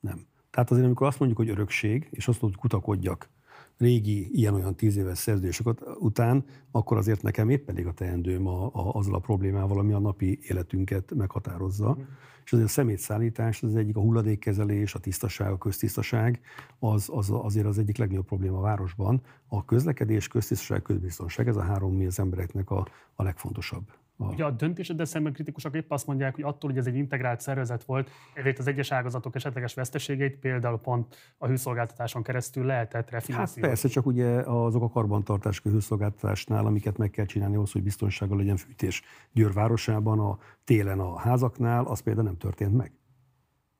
[0.00, 0.26] Nem.
[0.56, 3.28] Tehát azért, amikor azt mondjuk, hogy örökség, és azt mondjuk, hogy kutakodjak
[3.76, 5.66] régi ilyen-olyan tíz éves szerződések
[5.98, 9.98] után, akkor azért nekem épp pedig a teendőm a, a, azzal a problémával, ami a
[9.98, 11.96] napi életünket meghatározza.
[11.98, 12.02] Mm.
[12.44, 16.40] És azért a szemétszállítás, az egyik a hulladékkezelés, a tisztaság, a köztisztaság,
[16.78, 19.22] az, az azért az egyik legnagyobb probléma a városban.
[19.46, 23.84] A közlekedés, köztisztaság, közbiztonság, ez a három mi az embereknek a, a legfontosabb
[24.16, 24.24] a...
[24.24, 27.84] Ugye a döntéseddel szemben kritikusok épp azt mondják, hogy attól, hogy ez egy integrált szervezet
[27.84, 33.60] volt, ezért az egyes ágazatok esetleges veszteségeit például pont a hőszolgáltatáson keresztül lehetett refinanszírozni.
[33.60, 37.82] Hát persze, csak ugye azok a karbantartás a hőszolgáltatásnál, amiket meg kell csinálni ahhoz, hogy
[37.82, 42.92] biztonsággal legyen fűtés Győr városában, a télen a házaknál, az például nem történt meg.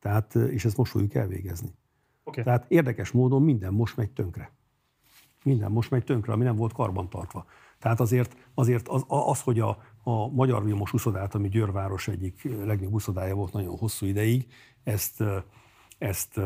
[0.00, 1.74] Tehát, és ezt most fogjuk elvégezni.
[2.24, 2.44] Okay.
[2.44, 4.50] Tehát érdekes módon minden most megy tönkre.
[5.44, 7.46] Minden most megy tönkre, ami nem volt karbantartva.
[7.78, 12.92] Tehát azért, azért az, az, hogy a, a Magyar Vilmos úszodát, ami Győrváros egyik legnagyobb
[12.92, 14.46] úszodája volt nagyon hosszú ideig,
[14.84, 15.22] ezt,
[15.98, 16.40] ezt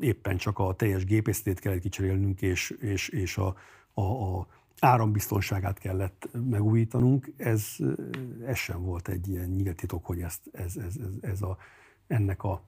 [0.00, 3.54] éppen csak a teljes gépésztét kellett kicserélnünk, és, és, és a,
[3.92, 4.46] a, a,
[4.80, 7.76] árambiztonságát kellett megújítanunk, ez,
[8.46, 11.56] ez sem volt egy ilyen nyílt titok, hogy ezt, ez, ez, ez, ez a,
[12.06, 12.62] ennek a,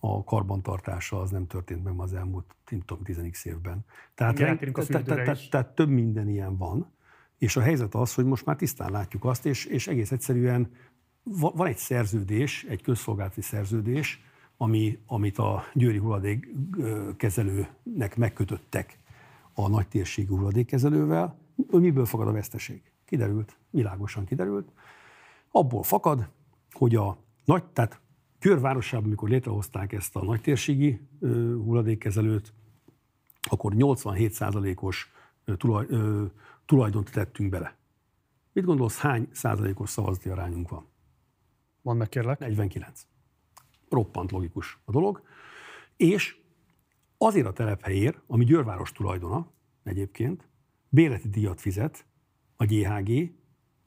[0.00, 3.84] a karbantartása az nem történt meg az elmúlt, nem tudom, 10 évben.
[4.14, 6.96] Tehát, tehát, tehát, tehát, több minden ilyen van,
[7.38, 10.70] és a helyzet az, hogy most már tisztán látjuk azt, és, és egész egyszerűen
[11.22, 14.22] va- van egy szerződés, egy közszolgálati szerződés,
[14.56, 18.98] ami, amit a győri hulladékkezelőnek megkötöttek
[19.52, 21.38] a nagy térségű hulladékkezelővel,
[21.70, 22.82] miből fakad a veszteség.
[23.04, 24.72] Kiderült, világosan kiderült.
[25.50, 26.28] Abból fakad,
[26.72, 28.00] hogy a nagy, tehát
[28.40, 31.00] Győr városában, amikor létrehozták ezt a nagytérségi
[31.64, 32.52] hulladékkezelőt,
[33.40, 35.10] akkor 87%-os
[35.44, 35.86] ö, tulaj,
[36.68, 37.76] tulajdont tettünk bele.
[38.52, 40.86] Mit gondolsz, hány százalékos szavazati arányunk van?
[41.82, 42.38] Mondd meg kérlek.
[42.38, 43.06] 49.
[43.88, 45.22] Roppant logikus a dolog.
[45.96, 46.36] És
[47.18, 50.48] azért a telephelyér, ami Győrváros tulajdona egyébként,
[50.88, 52.06] bérleti díjat fizet
[52.56, 53.32] a GHG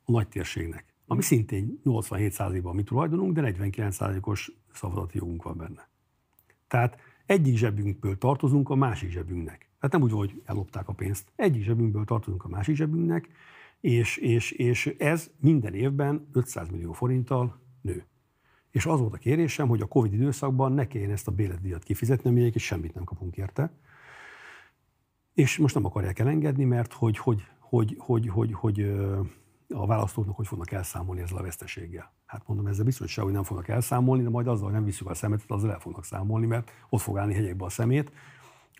[0.04, 5.90] a nagytérségnek, ami szintén 87%-ban mi tulajdonunk, de 49%-os szavazati jogunk van benne.
[6.68, 9.71] Tehát egyik zsebünkből tartozunk a másik zsebünknek.
[9.82, 11.32] Tehát nem úgy, van, hogy ellopták a pénzt.
[11.36, 13.30] Egyik zsebünkből tartozunk a másik zsebünknek,
[13.80, 18.06] és, és, és ez minden évben 500 millió forinttal nő.
[18.72, 22.30] És az volt a kérésem, hogy a Covid időszakban ne kelljen ezt a béletdíjat kifizetni,
[22.30, 23.72] ami egyébként semmit nem kapunk érte.
[25.34, 28.82] És most nem akarják elengedni, mert hogy, hogy, hogy, hogy, hogy, hogy
[29.70, 32.14] a választóknak hogy fognak elszámolni ezzel a veszteséggel.
[32.26, 35.14] Hát mondom, ezzel biztos hogy nem fognak elszámolni, de majd azzal, hogy nem visszük a
[35.14, 38.12] szemetet, azzal el fognak számolni, mert ott fog állni hegyekbe a szemét.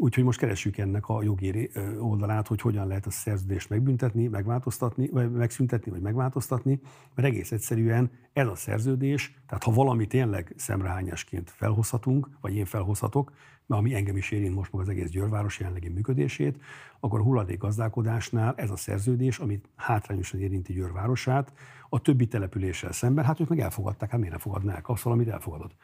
[0.04, 5.32] Úgyhogy most keressük ennek a jogi oldalát, hogy hogyan lehet a szerződést megbüntetni, megváltoztatni, vagy
[5.32, 6.80] megszüntetni, vagy megváltoztatni,
[7.16, 13.32] mert egész egyszerűen ez a szerződés, tehát ha valami tényleg szemrehányásként felhozhatunk, vagy én felhozhatok,
[13.66, 16.62] mert ami engem is érint most meg az egész Győrváros jelenlegi működését,
[17.00, 21.54] akkor a hulladékgazdálkodásnál ez a szerződés, amit hátrányosan érinti Győrvárosát,
[21.90, 25.76] a többi településsel szemben, hát ők meg elfogadták, hát miért ne fogadnák azt valamit elfogadott.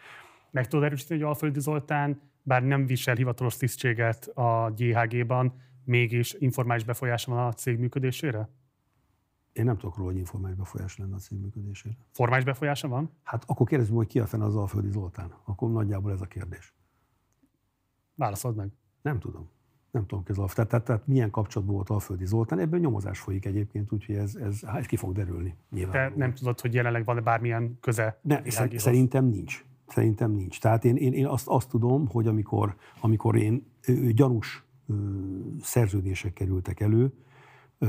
[0.51, 5.53] Meg tudod erősíteni, hogy Alföldi Zoltán, bár nem visel hivatalos tisztséget a GHG-ban,
[5.83, 8.49] mégis informális befolyása van a cég működésére?
[9.51, 11.95] Én nem tudok róla, hogy informális befolyás lenne a cég működésére.
[12.11, 13.11] Formális befolyása van?
[13.23, 15.33] Hát akkor kérdezzük, hogy ki a fene az Alföldi Zoltán.
[15.43, 16.73] Akkor nagyjából ez a kérdés.
[18.15, 18.69] Válaszold meg.
[19.01, 19.49] Nem tudom.
[19.91, 20.53] Nem tudom, az Alf.
[20.53, 22.59] Tehát, tehát, tehát milyen kapcsolatban volt Alföldi Zoltán.
[22.59, 25.49] Ebben nyomozás folyik egyébként, úgyhogy ez, ez, hát ez ki fog derülni.
[25.49, 26.13] Te Nyilván.
[26.15, 28.41] nem tudod, hogy jelenleg van-e bármilyen köze Ne,
[28.77, 29.65] szerintem nincs.
[29.87, 30.59] Szerintem nincs.
[30.59, 34.93] Tehát én, én, én azt, azt tudom, hogy amikor, amikor én ö, gyanús ö,
[35.61, 37.13] szerződések kerültek elő,
[37.77, 37.85] ö,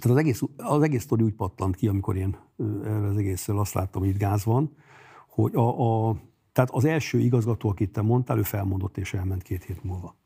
[0.00, 2.36] tehát az egész, az egész sztori úgy pattant ki, amikor én
[2.84, 4.76] erre az egészről azt láttam, hogy itt gáz van,
[5.28, 6.16] hogy a, a,
[6.52, 10.16] tehát az első igazgató, akit te mondtál, ő felmondott és elment két hét múlva.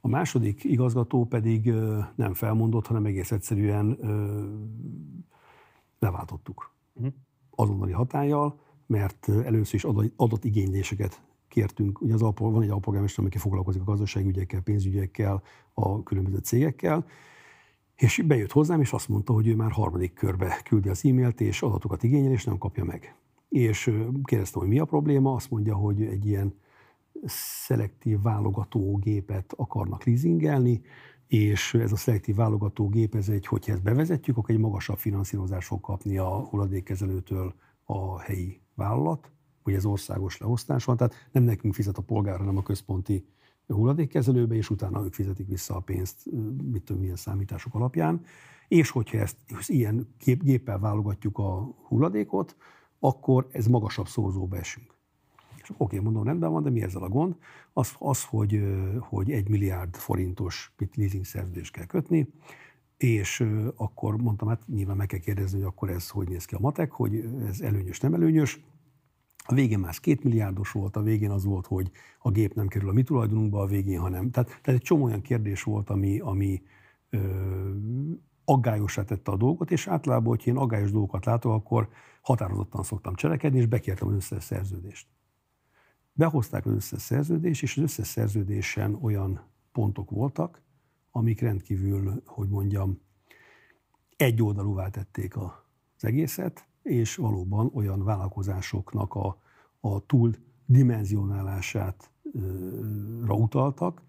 [0.00, 1.72] A második igazgató pedig
[2.14, 4.42] nem felmondott, hanem egész egyszerűen ö,
[5.98, 6.74] leváltottuk
[7.50, 8.60] azonnali hatállyal,
[8.92, 12.00] mert először is adat- adatigényléseket kértünk.
[12.00, 17.06] Ugye az alpol, van egy alpolgármester, aki foglalkozik a gazdaságügyekkel, pénzügyekkel, a különböző cégekkel,
[17.96, 21.62] és bejött hozzám, és azt mondta, hogy ő már harmadik körbe küldi az e-mailt, és
[21.62, 23.14] adatokat igényel, és nem kapja meg.
[23.48, 23.90] És
[24.22, 26.54] kérdeztem, hogy mi a probléma, azt mondja, hogy egy ilyen
[27.64, 30.82] szelektív válogatógépet akarnak leasingelni,
[31.26, 35.80] és ez a szelektív válogatógép, ez egy, hogyha ezt bevezetjük, akkor egy magasabb finanszírozást fog
[35.80, 37.54] kapni a hulladékkezelőtől
[37.84, 39.30] a helyi vállalat,
[39.62, 43.24] hogy ez országos leosztás van, tehát nem nekünk fizet a polgár, hanem a központi
[43.66, 46.30] hulladékkezelőbe, és utána ők fizetik vissza a pénzt,
[46.72, 48.24] mit tudom, milyen számítások alapján.
[48.68, 49.36] És hogyha ezt
[49.66, 52.56] ilyen gép, géppel válogatjuk a hulladékot,
[52.98, 54.94] akkor ez magasabb szorzóba esünk.
[55.62, 57.36] És oké, mondom, rendben van, de mi ezzel a gond?
[57.72, 58.62] Az, az hogy,
[58.98, 62.28] hogy egy milliárd forintos leasing szerződést kell kötni,
[62.96, 63.44] és
[63.76, 66.90] akkor mondtam, hát nyilván meg kell kérdezni, hogy akkor ez hogy néz ki a matek,
[66.90, 68.60] hogy ez előnyös, nem előnyös.
[69.44, 72.88] A végén ez két milliárdos volt, a végén az volt, hogy a gép nem kerül
[72.88, 74.30] a mi tulajdonunkba, a végén, hanem.
[74.30, 76.62] Tehát, tehát egy csomó olyan kérdés volt, ami, ami
[77.10, 77.18] ö,
[78.44, 81.88] aggályosá tette a dolgot, és általában, hogy én aggályos dolgokat látok, akkor
[82.22, 85.06] határozottan szoktam cselekedni, és bekértem az összes szerződést.
[86.12, 89.40] Behozták az összes szerződést, és az összes szerződésen olyan
[89.72, 90.62] pontok voltak,
[91.10, 93.00] amik rendkívül, hogy mondjam,
[94.16, 95.50] egyoldalúvá tették az
[96.04, 99.38] egészet, és valóban olyan vállalkozásoknak a,
[99.80, 100.34] a túl
[100.66, 102.10] dimenzionálását
[103.24, 104.02] ra utaltak,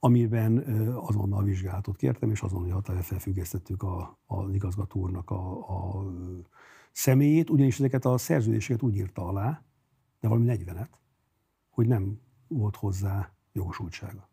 [0.00, 0.58] amiben
[0.94, 6.04] azonnal vizsgálatot kértem, és azonnal hatályra felfüggesztettük a, az igazgató a, a
[6.92, 9.62] személyét, ugyanis ezeket a szerződéseket úgy írta alá,
[10.20, 10.88] de valami 40-et,
[11.70, 14.28] hogy nem volt hozzá jogosultsága.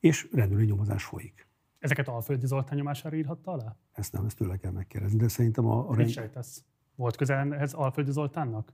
[0.00, 1.48] És rendőri nyomozás folyik.
[1.78, 3.76] Ezeket Alföldi Zoltán nyomására írhatta alá?
[3.92, 5.88] Ezt nem, ezt tőle kell megkérdezni, de szerintem a...
[5.88, 6.64] a Mit sejtesz?
[6.94, 8.72] Volt közel ehhez Alföldi Zoltánnak?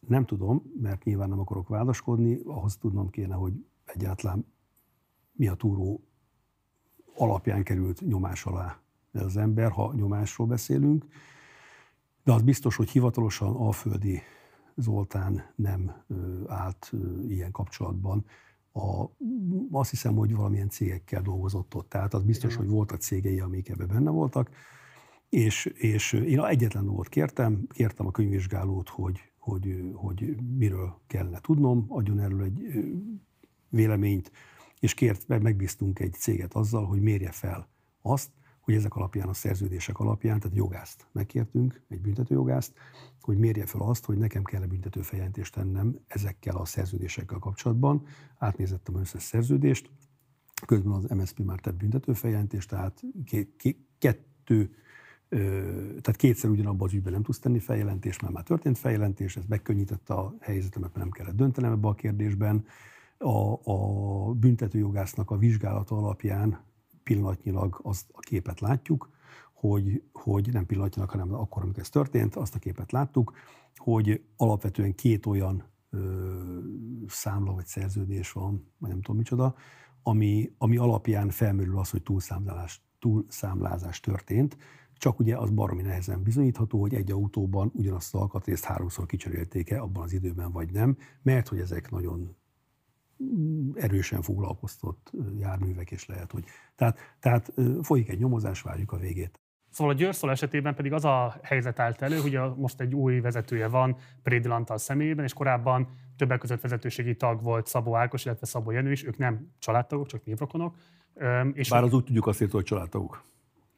[0.00, 4.46] Nem tudom, mert nyilván nem akarok vádaskodni, ahhoz tudnom kéne, hogy egyáltalán
[5.32, 6.04] mi a túró
[7.14, 8.80] alapján került nyomás alá
[9.16, 11.06] ez az ember, ha nyomásról beszélünk.
[12.24, 14.22] De az biztos, hogy hivatalosan Alföldi
[14.74, 16.04] Zoltán nem
[16.46, 16.92] állt
[17.28, 18.24] ilyen kapcsolatban.
[18.76, 19.10] A,
[19.70, 21.88] azt hiszem, hogy valamilyen cégekkel dolgozott ott.
[21.88, 22.64] Tehát az biztos, Igen.
[22.64, 24.50] hogy voltak cégei, amik ebben benne voltak.
[25.28, 31.84] És, és én egyetlen dolgot kértem, kértem a könyvvizsgálót, hogy, hogy, hogy miről kellene tudnom,
[31.88, 32.60] adjon erről egy
[33.68, 34.32] véleményt,
[34.80, 37.68] és kért, megbíztunk egy céget azzal, hogy mérje fel
[38.02, 38.30] azt,
[38.66, 42.72] hogy ezek alapján, a szerződések alapján, tehát jogást megkértünk, egy büntetőjogást,
[43.20, 48.06] hogy mérje fel azt, hogy nekem kell büntető feljelentést tennem ezekkel a szerződésekkel kapcsolatban.
[48.38, 49.90] Átnézettem az összes szerződést,
[50.66, 53.02] közben az MSZP már tett büntető feljelentést, tehát
[53.98, 54.74] kettő
[55.28, 60.14] tehát kétszer ugyanabban az ügyben nem tudsz tenni feljelentést, mert már történt feljelentés, ez megkönnyítette
[60.14, 62.64] a helyzetemet, mert nem kellett döntenem ebbe a kérdésben.
[63.18, 66.65] A, a büntetőjogásznak a vizsgálata alapján
[67.06, 69.10] pillanatnyilag azt a képet látjuk,
[69.52, 73.32] hogy, hogy nem pillanatnyilag, hanem akkor, amikor ez történt, azt a képet láttuk,
[73.76, 75.98] hogy alapvetően két olyan ö,
[77.06, 79.54] számla vagy szerződés van, vagy nem tudom micsoda,
[80.02, 84.56] ami, ami alapján felmerül az, hogy túlszámlázás, túlszámlázás történt,
[84.98, 90.02] csak ugye az baromi nehezen bizonyítható, hogy egy autóban ugyanazt az alkatrészt háromszor kicserélték-e abban
[90.02, 92.36] az időben, vagy nem, mert hogy ezek nagyon
[93.74, 96.44] erősen foglalkoztott járművek, és lehet, hogy...
[96.74, 99.40] Tehát, tehát folyik egy nyomozás, várjuk a végét.
[99.70, 103.20] Szóval a Győrszol esetében pedig az a helyzet állt elő, hogy a, most egy új
[103.20, 108.46] vezetője van Prédi Lantal személyében, és korábban többek között vezetőségi tag volt Szabó Ákos, illetve
[108.46, 110.76] Szabó Jenő is, ők nem családtagok, csak névrokonok.
[111.52, 113.24] És Bár az úgy tudjuk azt hogy családtagok.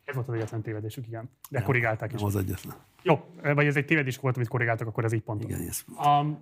[0.05, 1.31] Ez volt az egyetlen tévedésük, igen.
[1.50, 2.18] De nem, korrigálták is.
[2.18, 2.76] Nem az egyetlen.
[3.02, 5.42] Jó, vagy ez egy tévedés volt, amit korrigáltak, akkor ez így pont.
[5.42, 5.84] Igen, ez.
[6.05, 6.39] Um,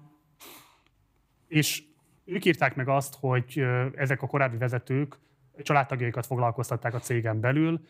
[1.47, 1.83] és
[2.26, 5.18] ők írták meg azt, hogy ezek a korábbi vezetők
[5.62, 7.80] családtagjaikat foglalkoztatták a cégen belül,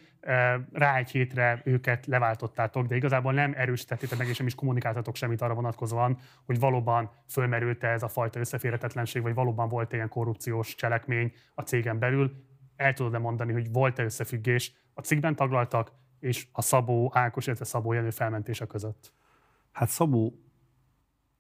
[0.73, 5.43] rá egy hétre őket leváltottátok, de igazából nem erősítettétek meg, és nem is kommunikáltatok semmit
[5.43, 11.33] arra vonatkozóan, hogy valóban fölmerült-e ez a fajta összeférhetetlenség, vagy valóban volt ilyen korrupciós cselekmény
[11.55, 12.45] a cégen belül.
[12.77, 17.93] El tudod-e mondani, hogy volt-e összefüggés a cikkben taglaltak, és a Szabó Ákos, illetve Szabó
[17.93, 19.13] Jenő felmentése között?
[19.73, 20.39] Hát Szabó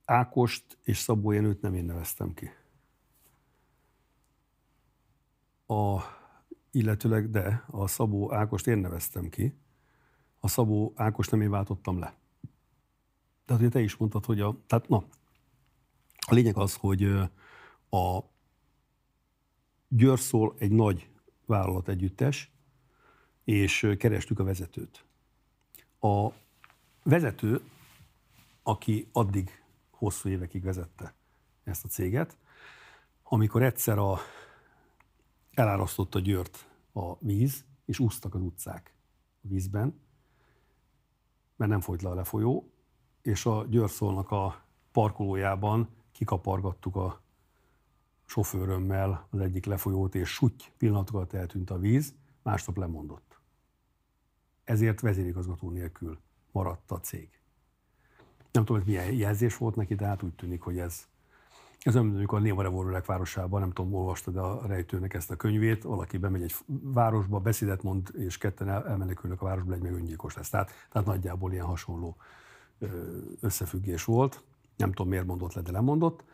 [0.04, 2.50] Ákost és Szabó Jenőt nem én neveztem ki.
[5.66, 6.00] A,
[6.70, 9.54] illetőleg de a Szabó Ákost én neveztem ki,
[10.40, 12.14] a Szabó Ákost nem én váltottam le.
[13.44, 15.04] Tehát ugye te is mondtad, hogy a, tehát na,
[16.26, 17.02] a lényeg az, hogy
[17.90, 18.20] a
[19.88, 21.10] Győrszól egy nagy
[21.46, 22.52] vállalat együttes,
[23.44, 25.04] és kerestük a vezetőt.
[26.00, 26.28] A
[27.02, 27.60] vezető,
[28.62, 31.14] aki addig hosszú évekig vezette
[31.64, 32.36] ezt a céget,
[33.22, 34.18] amikor egyszer a
[35.56, 38.94] elárasztotta Győrt a víz, és úsztak az utcák
[39.42, 40.00] a vízben,
[41.56, 42.70] mert nem folyt le a lefolyó,
[43.22, 47.22] és a Győrszolnak a parkolójában kikapargattuk a
[48.24, 53.40] sofőrömmel az egyik lefolyót, és suty pillanatokat eltűnt a víz, másnap lemondott.
[54.64, 56.18] Ezért vezérigazgató nélkül
[56.52, 57.40] maradt a cég.
[58.52, 61.08] Nem tudom, hogy milyen jelzés volt neki, de hát úgy tűnik, hogy ez
[61.86, 65.82] ez nem mondjuk a Néma Revolverek városában, nem tudom, olvastad a rejtőnek ezt a könyvét,
[65.82, 70.34] valaki bemegy egy városba, beszédet mond, és ketten el, elmenekülnek a városba, egy meg öngyilkos
[70.34, 70.48] lesz.
[70.48, 72.16] Tehát, tehát nagyjából ilyen hasonló
[73.40, 74.44] összefüggés volt.
[74.76, 76.24] Nem tudom, miért mondott le, de lemondott.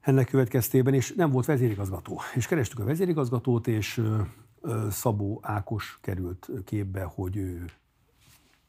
[0.00, 2.20] Ennek következtében, és nem volt vezérigazgató.
[2.34, 4.02] És kerestük a vezérigazgatót, és
[4.90, 7.64] Szabó Ákos került képbe, hogy ő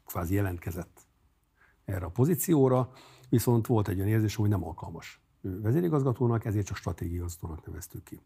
[0.06, 1.00] kvázi jelentkezett
[1.86, 2.92] erre a pozícióra,
[3.30, 8.22] viszont volt egy olyan érzés, hogy nem alkalmas vezérigazgatónak, ezért csak stratégiigazgatónak neveztük ki.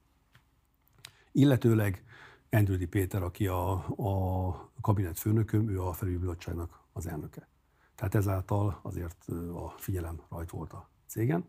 [1.32, 2.04] Illetőleg
[2.50, 7.48] Endrődi Péter, aki a, a kabinet főnököm, ő a felügybizottságnak az elnöke.
[7.96, 11.46] Tehát ezáltal azért a figyelem rajt volt a cégen.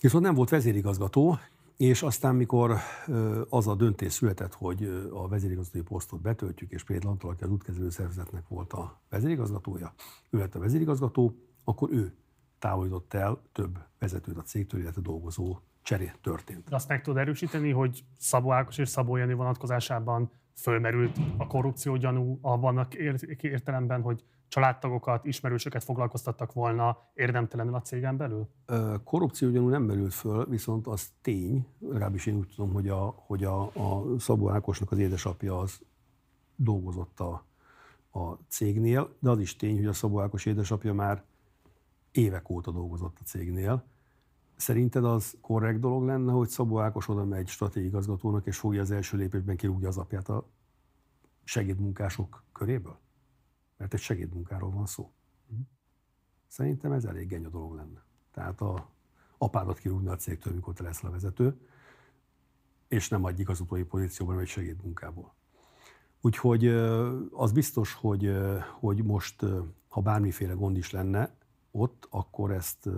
[0.00, 1.38] Viszont nem volt vezérigazgató,
[1.76, 2.76] és aztán, mikor
[3.48, 7.90] az a döntés született, hogy a vezérigazgatói posztot betöltjük, és Péter Antal, aki az útkezelő
[7.90, 9.94] szervezetnek volt a vezérigazgatója,
[10.30, 12.14] ő lett a vezérigazgató, akkor ő
[12.58, 16.68] távolított el több vezetőt a cégtől, illetve dolgozó cseré történt.
[16.68, 21.96] De azt meg tudod erősíteni, hogy Szabó Ákos és Szabó Jani vonatkozásában fölmerült a korrupció
[21.96, 22.86] gyanú abban a
[23.40, 28.48] értelemben, hogy családtagokat, ismerősöket foglalkoztattak volna érdemtelenül a cégen belül?
[29.04, 33.44] Korrupció gyanú nem merült föl, viszont az tény, legalábbis én úgy tudom, hogy a, hogy
[33.44, 35.80] a, a Szabó Ákosnak az édesapja az
[36.56, 37.44] dolgozott a,
[38.10, 41.22] a cégnél, de az is tény, hogy a Szabó Ákos édesapja már
[42.18, 43.84] évek óta dolgozott a cégnél.
[44.56, 48.90] Szerinted az korrekt dolog lenne, hogy Szabó Ákos oda megy stratégiai igazgatónak, és fogja az
[48.90, 50.48] első lépésben kirúgja az apját a
[51.44, 52.98] segédmunkások köréből?
[53.76, 55.12] Mert egy segédmunkáról van szó.
[56.46, 58.04] Szerintem ez elég genya dolog lenne.
[58.32, 58.90] Tehát a
[59.38, 61.60] apádat kirúgni a cégtől, mikor te leszel a vezető,
[62.88, 65.34] és nem adj igazgatói pozícióban, vagy segédmunkából.
[66.20, 66.66] Úgyhogy
[67.30, 68.36] az biztos, hogy,
[68.80, 69.44] hogy most,
[69.88, 71.36] ha bármiféle gond is lenne
[71.78, 72.88] ott, akkor ezt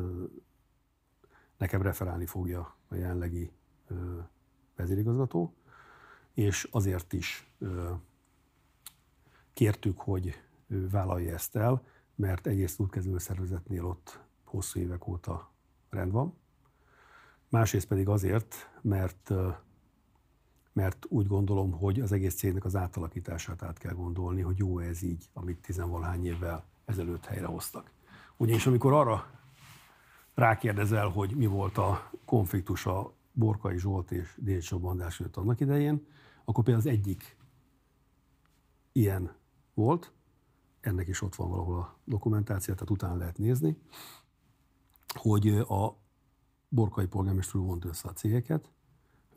[1.57, 3.53] nekem referálni fogja a jelenlegi
[4.77, 5.55] vezérigazgató,
[6.35, 7.53] és azért is
[9.53, 11.83] kértük, hogy vállalja ezt el,
[12.15, 15.51] mert egyrészt útkezelő szervezetnél ott hosszú évek óta
[15.91, 16.35] rend van,
[17.49, 19.33] másrészt pedig azért, mert
[20.73, 25.03] mert úgy gondolom, hogy az egész cégnek az átalakítását át kell gondolni, hogy jó ez
[25.03, 27.91] így, amit tizenvalahány évvel ezelőtt helyrehoztak.
[28.41, 29.27] Ugyanis amikor arra
[30.35, 36.07] rákérdezel, hogy mi volt a konfliktus a Borkai Zsolt és Décsó Bandás előtt annak idején,
[36.45, 37.37] akkor például az egyik
[38.93, 39.35] ilyen
[39.75, 40.13] volt,
[40.81, 43.77] ennek is ott van valahol a dokumentáció, tehát utána lehet nézni,
[45.15, 45.97] hogy a
[46.69, 48.71] Borkai polgármester vont össze a cégeket,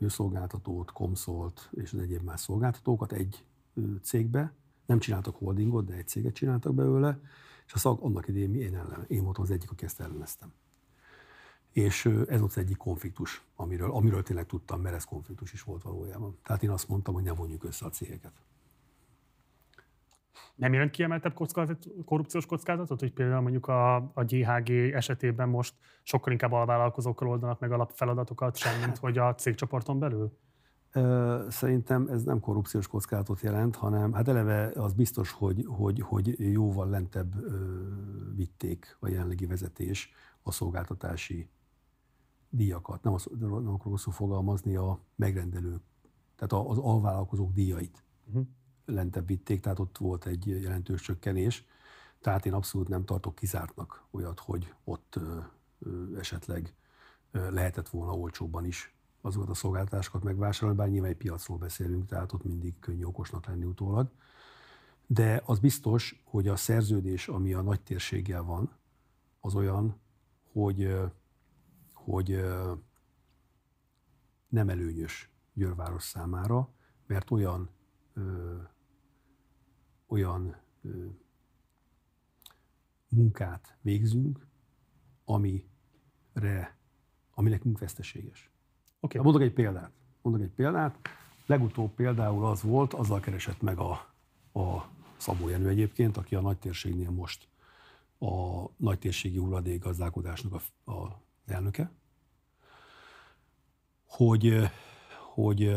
[0.06, 3.44] szolgáltatót, komszolt és az egyéb más szolgáltatókat egy
[4.02, 4.52] cégbe.
[4.86, 7.20] Nem csináltak holdingot, de egy céget csináltak belőle,
[7.66, 10.52] és a szak annak idején én, ellen, én voltam az egyik, aki ezt elleneztem.
[11.72, 15.82] És ez volt az egyik konfliktus, amiről, amiről tényleg tudtam, mert ez konfliktus is volt
[15.82, 16.38] valójában.
[16.42, 18.32] Tehát én azt mondtam, hogy ne vonjuk össze a cégeket
[20.54, 26.32] nem jelent kiemeltebb kockázat, korrupciós kockázatot, hogy például mondjuk a, a GHG esetében most sokkal
[26.32, 30.38] inkább alvállalkozókkal oldanak meg alapfeladatokat, semmint hogy a cégcsoporton belül?
[31.48, 36.88] Szerintem ez nem korrupciós kockázatot jelent, hanem hát eleve az biztos, hogy, hogy, hogy jóval
[36.88, 37.34] lentebb
[38.36, 41.48] vitték a jelenlegi vezetés a szolgáltatási
[42.48, 43.02] díjakat.
[43.02, 45.82] Nem, az, nem akarok rosszul fogalmazni a megrendelők,
[46.36, 48.04] tehát az alvállalkozók díjait.
[48.26, 48.46] Uh-huh
[48.84, 51.64] lentebb vitték, tehát ott volt egy jelentős csökkenés.
[52.20, 55.20] Tehát én abszolút nem tartok kizártnak olyat, hogy ott
[56.18, 56.74] esetleg
[57.30, 62.44] lehetett volna olcsóbban is azokat a szolgáltatásokat megvásárolni, bár nyilván egy piacról beszélünk, tehát ott
[62.44, 64.10] mindig könnyű okosnak lenni utólag.
[65.06, 68.76] De az biztos, hogy a szerződés, ami a nagy térséggel van,
[69.40, 70.00] az olyan,
[70.52, 70.94] hogy,
[71.92, 72.44] hogy
[74.48, 76.68] nem előnyös Győrváros számára,
[77.06, 77.70] mert olyan
[80.06, 80.56] olyan
[83.08, 84.46] munkát végzünk,
[85.24, 86.78] amire,
[87.30, 88.53] ami nekünk veszteséges.
[89.04, 89.22] Okay.
[89.22, 89.90] Mondok egy példát.
[90.22, 90.98] Mondok egy példát.
[91.46, 93.90] Legutóbb például az volt, azzal keresett meg a,
[94.60, 97.48] a Szabó Jenő egyébként, aki a nagytérségnél most
[98.18, 101.90] a nagytérségi hulladékgazdálkodásnak a, a elnöke,
[104.04, 104.70] hogy,
[105.34, 105.76] hogy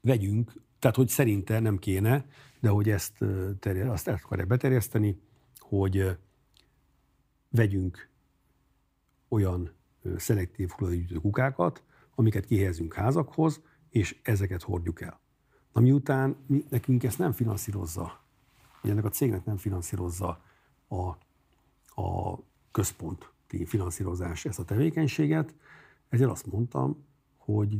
[0.00, 2.24] vegyünk, tehát hogy szerinte nem kéne
[2.60, 3.24] de hogy ezt
[3.60, 5.20] terjed, azt el akarják beterjeszteni,
[5.58, 6.16] hogy
[7.48, 8.10] vegyünk
[9.28, 9.77] olyan
[10.16, 11.82] szelektív hulladékgyűjtő kukákat,
[12.14, 15.20] amiket kihelyezünk házakhoz, és ezeket hordjuk el.
[15.72, 18.20] Na miután mi, nekünk ezt nem finanszírozza,
[18.82, 20.42] vagy ennek a cégnek nem finanszírozza
[20.88, 21.08] a,
[22.02, 22.38] a
[22.70, 25.54] központi finanszírozás ezt a tevékenységet,
[26.08, 27.04] ezért azt mondtam,
[27.36, 27.78] hogy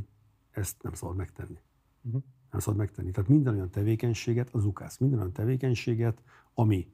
[0.51, 1.59] ezt nem szabad megtenni.
[2.03, 3.11] Uh-huh nem szabad megtenni.
[3.11, 6.23] Tehát minden olyan tevékenységet, az ukász, minden olyan tevékenységet,
[6.55, 6.93] ami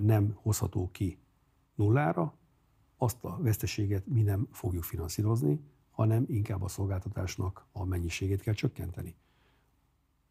[0.00, 1.18] nem hozható ki
[1.74, 2.34] nullára,
[2.98, 5.60] azt a veszteséget mi nem fogjuk finanszírozni,
[5.90, 9.16] hanem inkább a szolgáltatásnak a mennyiségét kell csökkenteni.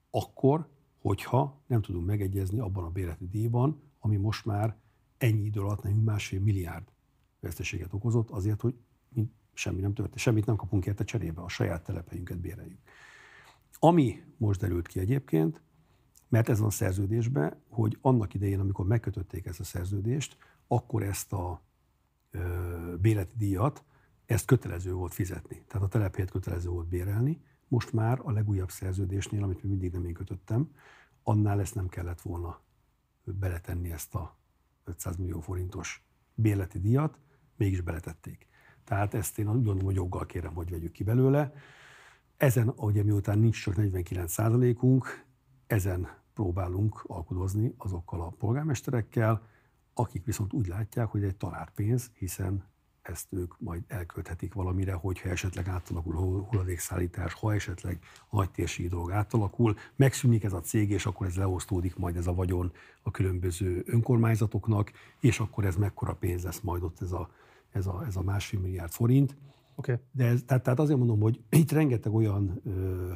[0.09, 4.77] Akkor, hogyha nem tudunk megegyezni abban a bérleti díjban, ami most már
[5.17, 6.91] ennyi idő alatt nekünk másfél milliárd
[7.39, 8.75] veszteséget okozott, azért, hogy
[9.53, 12.79] semmi nem történt, semmit nem kapunk érte cserébe, a saját telephelyünket béreljük.
[13.79, 15.61] Ami most derült ki egyébként,
[16.27, 20.37] mert ez van a szerződésben, hogy annak idején, amikor megkötötték ezt a szerződést,
[20.67, 21.61] akkor ezt a
[22.99, 23.83] béleti díjat,
[24.25, 25.63] ezt kötelező volt fizetni.
[25.67, 27.41] Tehát a telephelyet kötelező volt bérelni.
[27.67, 30.71] Most már a legújabb szerződésnél, amit még mindig nem én kötöttem,
[31.23, 32.61] annál ezt nem kellett volna
[33.23, 34.37] beletenni ezt a
[34.83, 37.19] 500 millió forintos bérleti díjat,
[37.55, 38.47] mégis beletették.
[38.83, 41.53] Tehát ezt én úgy gondolom, hogy joggal kérem, hogy vegyük ki belőle.
[42.37, 45.25] Ezen, ugye miután nincs csak 49 százalékunk,
[45.67, 49.47] ezen próbálunk alkudozni azokkal a polgármesterekkel,
[49.99, 52.63] akik viszont úgy látják, hogy egy talált pénz, hiszen
[53.01, 58.87] ezt ők majd elkölthetik valamire, hogyha esetleg átalakul a hulladékszállítás, ha esetleg a nagy térségi
[58.87, 63.11] dolog átalakul, megszűnik ez a cég, és akkor ez leosztódik majd ez a vagyon a
[63.11, 67.29] különböző önkormányzatoknak, és akkor ez mekkora pénz lesz majd ott ez a,
[67.71, 69.35] ez a, ez a másfél milliárd forint.
[69.75, 69.95] Okay.
[70.11, 73.11] De ez, tehát, tehát azért mondom, hogy itt rengeteg olyan ö,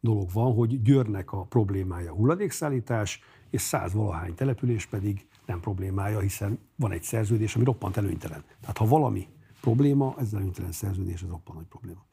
[0.00, 6.58] dolog van, hogy Győrnek a problémája hulladékszállítás, és száz valahány település pedig nem problémája, hiszen
[6.76, 8.44] van egy szerződés, ami roppant előnytelen.
[8.60, 9.28] Tehát ha valami
[9.60, 12.04] probléma, ez előnytelen szerződés, ez roppant nagy probléma.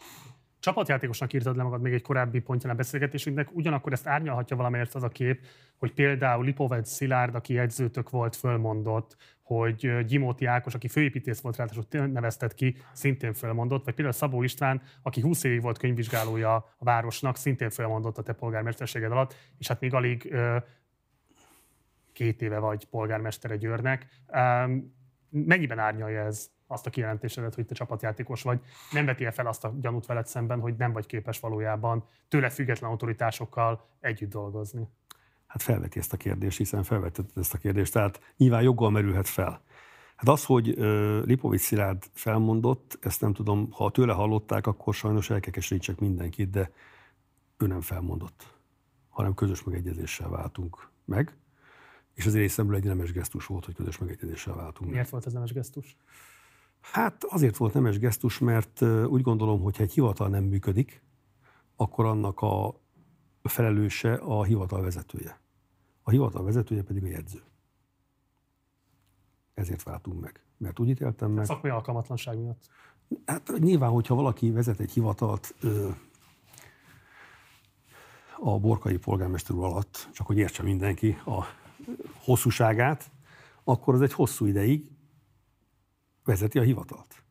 [0.59, 5.03] Csapatjátékosnak írtad le magad még egy korábbi pontján a beszélgetésünknek, ugyanakkor ezt árnyalhatja valamelyest az
[5.03, 5.45] a kép,
[5.77, 12.07] hogy például Lipovec Szilárd, aki edzőtök volt, fölmondott, hogy Gyimóti Ákos, aki főépítész volt, ráadásul
[12.07, 17.37] neveztet ki, szintén fölmondott, vagy például Szabó István, aki 20 évig volt könyvvizsgálója a városnak,
[17.37, 20.35] szintén fölmondott a te polgármesterséged alatt, és hát még alig
[22.13, 24.07] két éve vagy polgármestere Győrnek.
[25.29, 28.61] Mennyiben árnyalja ez azt a kijelentésedet, hogy te csapatjátékos vagy?
[28.91, 32.89] Nem veti fel azt a gyanút veled szemben, hogy nem vagy képes valójában tőle független
[32.89, 34.87] autoritásokkal együtt dolgozni?
[35.47, 39.61] Hát felveti ezt a kérdést, hiszen felvetett ezt a kérdést, tehát nyilván joggal merülhet fel.
[40.15, 40.65] Hát az, hogy
[41.25, 46.71] Lipovics Szilárd felmondott, ezt nem tudom, ha tőle hallották, akkor sajnos elkekesítsek mindenkit, de
[47.57, 48.57] ő nem felmondott,
[49.09, 51.35] hanem közös megegyezéssel váltunk meg
[52.13, 54.91] és az részemről egy nemes gesztus volt, hogy közös megegyezéssel váltunk.
[54.91, 55.97] Miért volt ez nemes gesztus?
[56.81, 61.03] Hát azért volt nemes gesztus, mert úgy gondolom, hogy ha egy hivatal nem működik,
[61.75, 62.79] akkor annak a
[63.43, 65.39] felelőse a hivatal vezetője.
[66.01, 67.41] A hivatal vezetője pedig a jegyző.
[69.53, 70.43] Ezért váltunk meg.
[70.57, 71.45] Mert úgy ítéltem meg...
[71.45, 72.67] Szakmai alkalmatlanság miatt.
[73.25, 75.55] Hát nyilván, hogyha valaki vezet egy hivatalt
[78.39, 81.43] a borkai polgármester úr alatt, csak hogy értse mindenki a
[82.23, 83.11] hosszúságát,
[83.63, 84.91] akkor az egy hosszú ideig
[86.23, 87.23] vezeti a hivatalt.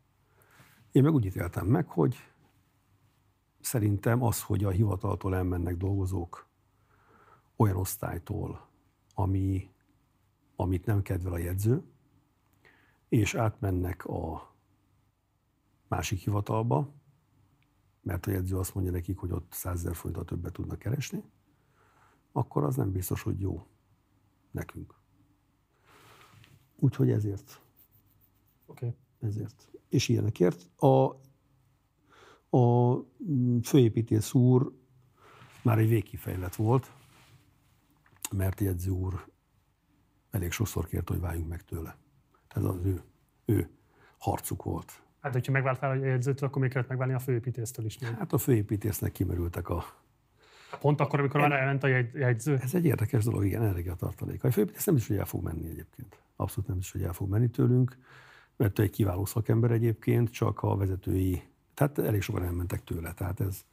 [0.93, 2.17] Én meg úgy ítéltem meg, hogy
[3.61, 6.47] szerintem az, hogy a hivataltól elmennek dolgozók
[7.57, 8.69] olyan osztálytól,
[9.15, 9.71] ami,
[10.57, 11.83] amit nem kedvel a jegyző,
[13.09, 14.55] és átmennek a
[15.89, 16.93] másik hivatalba,
[18.01, 21.23] mert a jegyző azt mondja nekik, hogy ott 100 ezer forintot többet tudnak keresni,
[22.33, 23.67] akkor az nem biztos, hogy jó
[24.53, 24.95] nekünk.
[26.77, 27.63] Úgyhogy ezért.
[28.67, 28.87] Oké.
[28.87, 28.99] Okay.
[29.29, 29.71] Ezért.
[29.89, 30.71] És ilyenekért.
[30.81, 31.21] A,
[32.57, 32.97] a
[33.63, 34.73] főépítész úr
[35.63, 36.93] már egy végkifejlet volt,
[38.33, 39.31] mert jegyző úr
[40.31, 41.97] elég sokszor kért, hogy váljunk meg tőle.
[42.49, 43.03] Tehát az ő,
[43.45, 43.71] ő
[44.19, 45.03] harcuk volt.
[45.21, 47.99] Hát, hogyha megváltál a jegyzőtől, akkor még kellett megválni a főépítésztől is.
[47.99, 48.11] Még.
[48.11, 50.02] Hát a főépítésznek kimerültek a
[50.81, 52.59] Pont akkor, amikor már elment a jegyző?
[52.63, 54.45] Ez egy érdekes dolog, igen, energiatartalék.
[54.45, 56.23] A főépítész nem is, hogy el fog menni egyébként.
[56.37, 57.97] Abszolút nem is, hogy el fog menni tőlünk,
[58.57, 61.43] mert ő egy kiváló szakember egyébként, csak a vezetői,
[61.75, 63.65] tehát elég sokan elmentek tőle, tehát ez,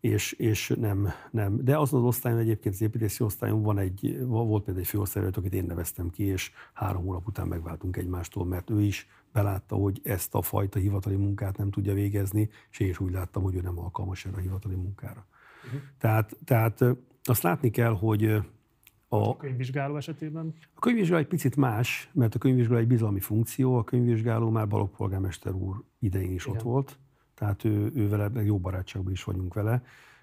[0.00, 1.64] és, és nem, nem.
[1.64, 5.54] De azon az osztályon egyébként, az építési osztályon van egy, volt például egy főosztályvezető, akit
[5.54, 10.34] én neveztem ki, és három hónap után megváltunk egymástól, mert ő is belátta, hogy ezt
[10.34, 13.78] a fajta hivatali munkát nem tudja végezni, és én is úgy láttam, hogy ő nem
[13.78, 15.26] alkalmas erre a hivatali munkára.
[15.64, 15.80] Uh-huh.
[15.98, 16.84] Tehát, tehát
[17.24, 18.44] azt látni kell, hogy a,
[19.08, 20.54] a könyvvizsgáló esetében?
[20.74, 24.96] A könyvvizsgáló egy picit más, mert a könyvvizsgáló egy bizalmi funkció, a könyvvizsgáló már Balogh
[24.96, 26.56] polgármester úr idején is Igen.
[26.56, 26.98] ott volt,
[27.34, 29.82] tehát ő, ő vele, jó barátságban is vagyunk vele,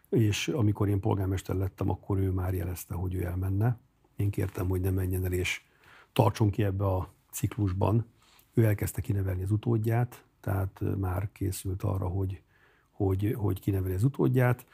[0.09, 3.77] és amikor én polgármester lettem, akkor ő már jelezte, hogy ő elmenne.
[4.15, 5.61] Én kértem, hogy ne menjen el, és
[6.13, 8.05] tartson ki ebbe a ciklusban.
[8.53, 12.41] Ő elkezdte kinevelni az utódját, tehát már készült arra, hogy,
[12.91, 14.65] hogy, hogy kineveli az utódját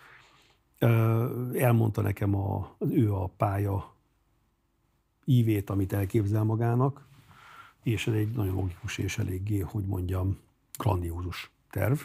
[1.53, 3.93] elmondta nekem a, ő a pálya
[5.25, 7.07] ívét, amit elképzel magának,
[7.83, 10.37] és ez egy nagyon logikus és eléggé, hogy mondjam,
[10.77, 11.99] grandiózus terv.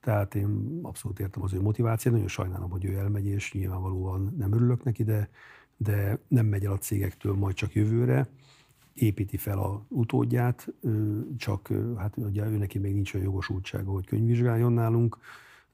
[0.00, 4.52] Tehát én abszolút értem az ő motivációt, nagyon sajnálom, hogy ő elmegy, és nyilvánvalóan nem
[4.52, 5.28] örülök neki, de,
[5.76, 8.28] de nem megy el a cégektől majd csak jövőre,
[8.94, 10.68] építi fel a utódját,
[11.36, 15.18] csak hát ugye ő neki még nincs olyan jogosultsága, hogy könyvvizsgáljon nálunk,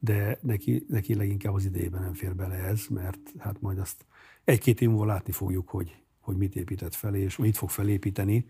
[0.00, 4.06] de neki, neki leginkább az idejében nem fér bele ez, mert hát majd azt
[4.44, 8.46] egy-két év múlva látni fogjuk, hogy, hogy mit épített fel, és mit fog felépíteni.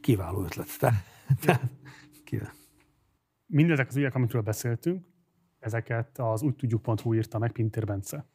[0.00, 0.78] Kiváló ötlet.
[0.78, 1.04] Tehát,
[1.40, 1.70] tehát,
[3.46, 5.06] Mindezek az ügyek, amikről beszéltünk,
[5.58, 8.26] ezeket az úgy tudjuk.hu írta meg Pintér Bence,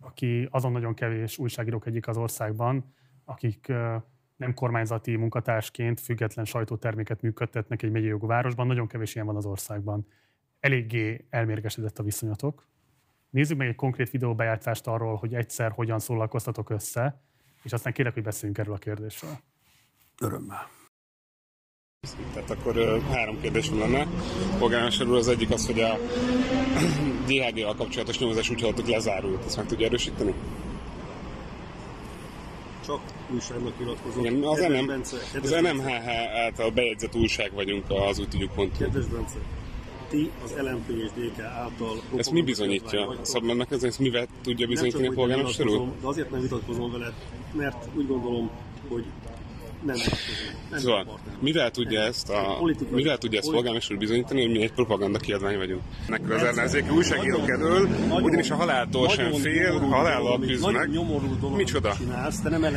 [0.00, 3.66] aki azon nagyon kevés újságírók egyik az országban, akik
[4.36, 8.66] nem kormányzati munkatársként független sajtóterméket működtetnek egy megyei városban.
[8.66, 10.06] Nagyon kevés ilyen van az országban
[10.62, 12.66] eléggé elmérgesedett a viszonyatok.
[13.30, 17.22] Nézzük meg egy konkrét videóbejátszást arról, hogy egyszer hogyan szólalkoztatok össze,
[17.62, 19.30] és aztán kérlek, hogy beszéljünk erről a kérdésről.
[20.20, 20.68] Örömmel.
[22.34, 24.06] Tehát akkor három kérdésem lenne.
[24.58, 25.98] Polgármester úr, az egyik az, hogy a
[27.26, 29.44] DHG-val kapcsolatos nyomozás úgy hallottuk lezárult.
[29.44, 30.34] Ezt meg tudja erősíteni?
[32.84, 33.00] Csak
[33.32, 34.24] újságnak iratkozom.
[34.24, 36.08] Igen, az, NM, Bence, az NMHH
[36.44, 38.76] által bejegyzett újság vagyunk az úgy tudjuk pont.
[38.76, 39.38] Kedves Bence,
[40.12, 42.02] ti az LMP és DK által...
[42.16, 43.14] Ezt mi bizonyítja?
[43.22, 45.88] Szabadnak ez, ezt mivel tudja bizonyítani a polgármester úr?
[46.00, 47.12] De azért nem vitatkozom veled,
[47.52, 48.50] mert úgy gondolom,
[48.88, 49.04] hogy
[49.84, 49.96] nem
[50.72, 52.58] nem szóval, mivel tudja ezt a,
[52.90, 55.80] mivel tudja ezt polgármester bizonyítani, hogy mi egy propaganda kiadvány vagyunk?
[56.08, 57.88] Nekül az ellenzéki újságírók elől,
[58.22, 60.90] ugyanis a haláltól sem fél, ha halállal küzd meg.
[61.56, 61.96] Micsoda?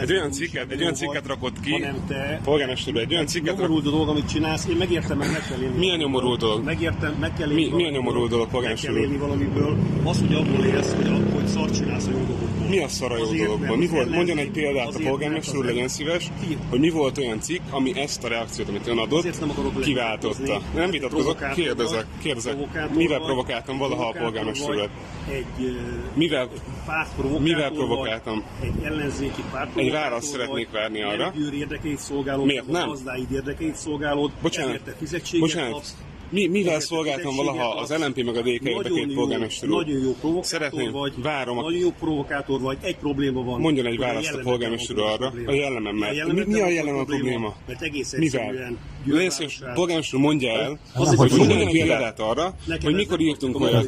[0.02, 1.86] Egy olyan cikket, egy olyan cikket rakott ki,
[2.44, 5.78] polgármester egy olyan cikket rakott dolog, amit csinálsz, én megértem, meg meg kell élni.
[5.78, 6.64] Mi a nyomorult dolog?
[6.64, 7.76] Megértem, meg kell élni.
[7.76, 9.78] Mi, a nyomorult dolog, polgármester Meg kell élni valamiből.
[10.04, 12.68] Az, hogy abból élsz, hogy, hogy szart csinálsz a jó dolgokból.
[12.70, 13.78] Mi a szar a jó dologból?
[13.78, 14.10] Mi volt?
[14.10, 16.32] Mondjon egy példát a polgármester úr, legyen szíves,
[16.70, 19.52] hogy mi volt olyan cikk, ami ezt a reakciót, amit ön adott, nem
[19.82, 20.62] kiváltotta.
[20.74, 22.56] Nem vitatkozok, kérdezek, kérdezek.
[22.94, 24.90] Mivel provokáltam valaha a polgármester
[25.30, 25.78] Egy
[26.14, 26.50] mivel,
[26.86, 28.44] pártprovokáltor mivel provokáltam?
[28.62, 31.34] Egy ellenzéki pártprovokáltor Egy választ szeretnék várni arra.
[31.54, 32.88] érdekeit szolgálód, Miért nem?
[32.88, 34.82] gazdáid érdekeit szolgálód, Bocsánat,
[35.40, 35.72] bocsánat.
[35.72, 35.96] kapsz,
[36.36, 39.76] mi, mivel szolgáltam valaha az LNP meg a DK érdekét polgármester úr?
[39.76, 41.62] Nagyon jó provokátor Szeretném, vagy, várom a...
[41.62, 43.60] nagyon jó provokátor vagy, egy probléma van.
[43.60, 46.26] Mondjon egy választ a polgármester arra, a jellememmel.
[46.26, 47.56] Mi, mi a jellem a probléma?
[47.68, 49.40] Mert egész egyszerűen Lész,
[49.74, 53.88] polgármester mondja el, hogy mondjon egy példát arra, hogy mikor írtunk olyat.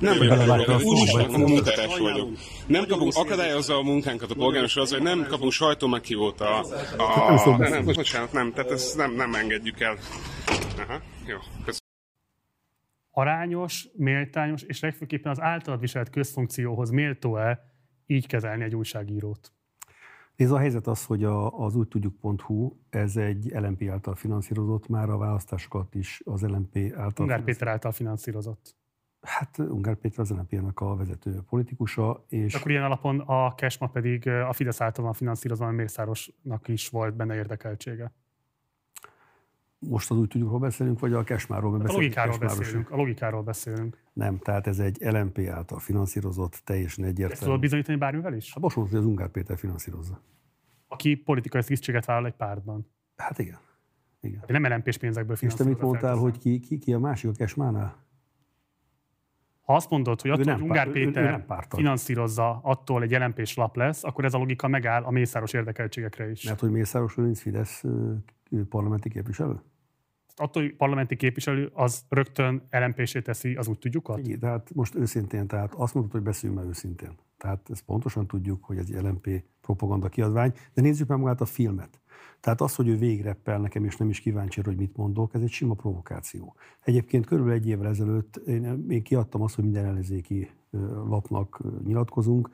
[0.00, 2.28] Nem vagyok, újságnak munkatárs vagyok.
[2.66, 6.66] Nem kapunk, akadályozza a munkánkat a polgármester az, hogy nem kapunk sajtó meghívót a...
[7.58, 9.98] Nem, nem, bocsánat, nem, tehát ezt nem, nem engedjük el.
[10.78, 11.84] Aha, jó, köszönöm.
[13.10, 17.58] Arányos, méltányos, és legfőképpen az általad viselt közfunkcióhoz méltó-e
[18.06, 19.52] így kezelni egy újságírót?
[20.36, 25.08] Ez a helyzet az, hogy a, az úgy tudjuk.hu, ez egy LMP által finanszírozott, már
[25.08, 27.24] a választásokat is az LMP által...
[27.24, 28.76] Ungár Péter által finanszírozott.
[29.26, 32.54] Hát Ungár Péter az lmp a vezető politikusa, és...
[32.54, 37.16] Akkor ilyen alapon a Kesma pedig a Fidesz által van finanszírozva, a Mészárosnak is volt
[37.16, 38.12] benne érdekeltsége.
[39.78, 41.94] Most az úgy tudjuk, hogy beszélünk, vagy a Kesmáról beszélünk?
[41.94, 42.90] A logikáról beszélünk.
[42.90, 44.02] A logikáról beszélünk.
[44.12, 47.32] Nem, tehát ez egy LMP által finanszírozott, teljesen egyértelmű.
[47.32, 48.52] Ezt tudod bizonyítani bármivel is?
[48.52, 50.20] Hát most hogy az Ungár Péter finanszírozza.
[50.88, 52.86] Aki politikai tisztséget vállal egy pártban.
[53.16, 53.58] Hát igen.
[54.20, 54.38] igen.
[54.38, 57.32] Hát nem LMP-s pénzekből És te mit mondtál, hogy ki, ki, ki a másik a
[57.32, 58.05] Kesmánál?
[59.66, 64.24] Ha azt mondod, hogy attól, hogy Ungár Péter finanszírozza, attól egy lmp lap lesz, akkor
[64.24, 66.44] ez a logika megáll a mészáros érdekeltségekre is.
[66.44, 67.84] Mert hogy Mészáros nincs Fidesz
[68.68, 69.60] parlamenti képviselő?
[70.36, 74.12] Attól, hogy parlamenti képviselő, az rögtön lmp teszi, az úgy tudjuk?
[74.16, 77.10] Igen, tehát most őszintén, tehát azt mondod, hogy beszéljünk már őszintén.
[77.36, 81.44] Tehát ezt pontosan tudjuk, hogy ez egy LMP propaganda kiadvány, de nézzük meg magát a
[81.44, 82.00] filmet.
[82.40, 85.50] Tehát az, hogy ő végreppel nekem, és nem is kíváncsi, hogy mit mondok, ez egy
[85.50, 86.54] sima provokáció.
[86.80, 90.50] Egyébként körülbelül egy évvel ezelőtt én, én kiadtam azt, hogy minden ellenzéki
[91.08, 92.50] lapnak nyilatkozunk.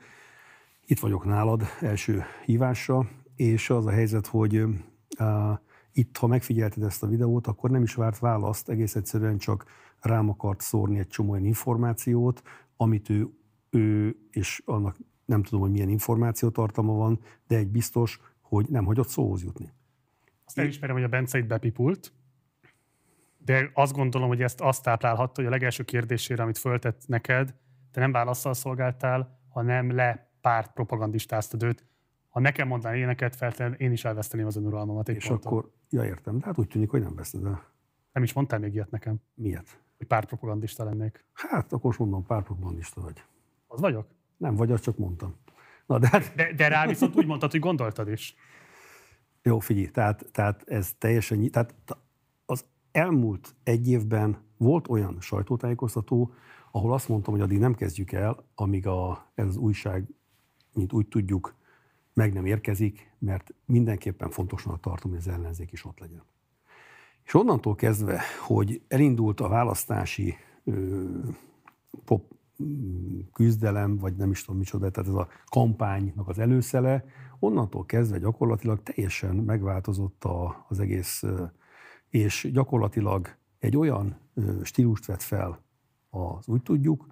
[0.85, 5.57] Itt vagyok nálad első hívásra, és az a helyzet, hogy uh,
[5.93, 9.65] itt, ha megfigyelted ezt a videót, akkor nem is várt választ, egész egyszerűen csak
[9.99, 12.41] rám akart szórni egy csomó olyan információt,
[12.77, 13.29] amit ő,
[13.69, 18.19] ő és annak nem tudom, hogy milyen információtartalma van, de egy biztos,
[18.53, 19.73] hogy nem hagyott szóhoz jutni.
[20.45, 22.13] Azt elismerem, hogy a Bence itt bepipult,
[23.37, 27.55] de azt gondolom, hogy ezt azt táplálhatta, hogy a legelső kérdésére, amit föltett neked,
[27.91, 31.85] te nem válaszsal szolgáltál, hanem le párt propagandistáztad őt.
[32.29, 35.09] Ha nekem mondaná éneket, feltétlenül én is elveszteném az önuralmamat.
[35.09, 35.51] És ponton.
[35.51, 37.63] akkor, ja értem, de hát úgy tűnik, hogy nem veszed el.
[38.11, 39.21] Nem is mondtál még ilyet nekem.
[39.33, 39.79] Miért?
[39.97, 41.25] Hogy pártpropagandista lennék.
[41.33, 43.23] Hát akkor most mondom, pártpropagandista vagy.
[43.67, 44.07] Az vagyok?
[44.37, 45.35] Nem vagy, azt csak mondtam.
[45.85, 46.35] Na, de, hát...
[46.35, 48.35] de, de rá viszont úgy mondtad, hogy gondoltad is.
[49.41, 51.51] Jó, figyelj, tehát, tehát ez teljesen...
[51.51, 51.75] Tehát
[52.45, 56.33] az elmúlt egy évben volt olyan sajtótájékoztató,
[56.71, 60.07] ahol azt mondtam, hogy addig nem kezdjük el, amíg a, ez az újság,
[60.73, 61.55] mint úgy tudjuk,
[62.13, 66.23] meg nem érkezik, mert mindenképpen fontosnak tartom, hogy az ellenzék is ott legyen.
[67.23, 71.03] És onnantól kezdve, hogy elindult a választási ö,
[72.05, 72.31] pop,
[73.33, 77.05] küzdelem, vagy nem is tudom micsoda, tehát ez a kampánynak az előszele,
[77.39, 81.23] onnantól kezdve gyakorlatilag teljesen megváltozott a, az egész,
[82.09, 84.17] és gyakorlatilag egy olyan
[84.63, 85.59] stílust vett fel
[86.09, 87.07] az úgy tudjuk,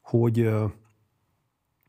[0.00, 0.38] hogy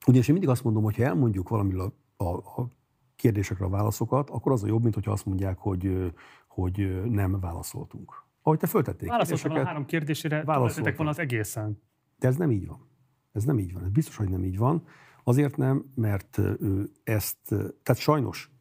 [0.06, 2.67] ugyanis én mindig azt mondom, hogy ha elmondjuk valamiről a, a, a
[3.16, 6.14] kérdésekre a válaszokat, akkor az a jobb, mint hogyha azt mondják, hogy,
[6.48, 8.24] hogy nem válaszoltunk.
[8.42, 9.09] Ahogy te föltették.
[9.09, 11.82] Válaszoltam a három kérdésére, válaszoltak volna az egészen.
[12.24, 12.88] De ez nem így van.
[13.32, 13.84] Ez nem így van.
[13.84, 14.85] Ez biztos, hogy nem így van.
[15.24, 17.38] Azért nem, mert ő ezt,
[17.84, 18.52] tehát sajnos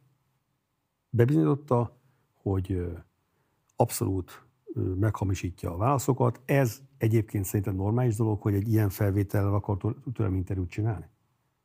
[1.09, 1.97] bebizonyította,
[2.33, 2.85] hogy
[3.75, 4.45] abszolút
[4.99, 6.41] meghamisítja a válaszokat.
[6.45, 9.77] Ez egyébként szerintem normális dolog, hogy egy ilyen felvétellel akar
[10.13, 11.05] tőlem interjút csinálni.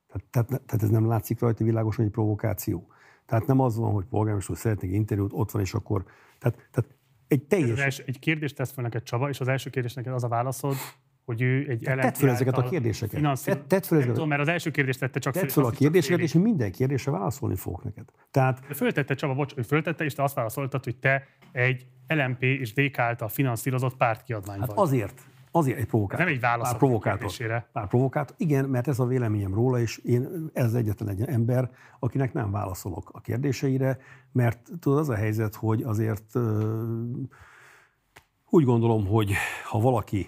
[0.07, 2.86] Tehát, tehát, tehát ez nem látszik rajta világosan egy provokáció.
[3.27, 6.05] Tehát nem az van, hogy polgármester szeretnék interjút, ott van, és akkor...
[6.39, 6.94] Tehát, tehát
[7.28, 7.99] egy teljes...
[7.99, 10.75] Egy kérdést tesz fel neked Csaba, és az első kérdés neked az a válaszod,
[11.29, 13.15] hogy ő egy LNP Tedd fel ezeket a kérdéseket.
[13.15, 13.55] Finanszír...
[13.55, 14.15] Tedd, tedd fel ezeket.
[14.15, 17.11] Tudom, mert az első kérdést tette csak Tedd fel a kérdéseket, és én minden kérdésre
[17.11, 18.05] válaszolni fogok neked.
[18.31, 18.61] Tehát...
[18.69, 22.73] De föltette Csaba, bocs, ő föltette, és te azt válaszoltad, hogy te egy LMP és
[22.73, 24.77] DK által finanszírozott pártkiadvány hát vagy.
[24.79, 26.25] azért, azért egy provokátor.
[26.25, 27.31] Nem egy válasz pár provokátor.
[27.73, 28.37] Pár provokátor.
[28.39, 33.11] Igen, mert ez a véleményem róla, és én ez egyetlen egy ember, akinek nem válaszolok
[33.13, 33.99] a kérdéseire,
[34.33, 36.39] mert tudod, az a helyzet, hogy azért
[38.51, 39.33] úgy gondolom, hogy
[39.65, 40.27] ha valaki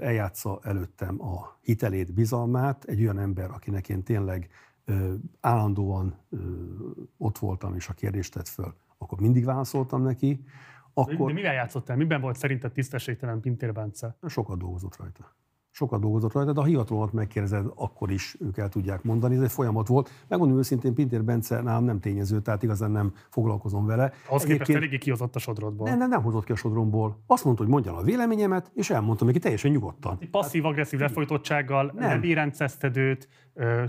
[0.00, 4.48] eljátsza előttem a hitelét, bizalmát, egy olyan ember, akinek én tényleg
[5.40, 6.18] állandóan
[7.16, 10.44] ott voltam, és a kérdést tett föl, akkor mindig válaszoltam neki.
[10.92, 11.26] Akkor...
[11.26, 11.96] De mivel játszottál?
[11.96, 14.16] Miben volt szerinted tisztességtelen Pintér Bence?
[14.26, 15.36] Sokat dolgozott rajta
[15.78, 19.36] sokat dolgozott rajta, de a hivatalomat megkérdezed, akkor is ők el tudják mondani.
[19.36, 20.10] Ez egy folyamat volt.
[20.28, 24.12] Megmondom őszintén, Pintér Bence nálam nem tényező, tehát igazán nem foglalkozom vele.
[24.28, 25.88] Az képest eléggé kihozott a sodrodból.
[25.88, 27.22] Nem, nem, nem hozott ki a sodromból.
[27.26, 30.18] Azt mondta, hogy mondjam a véleményemet, és elmondtam neki teljesen nyugodtan.
[30.30, 33.28] Passzív-agresszív lefolytottságokkal nem bírencezted őt,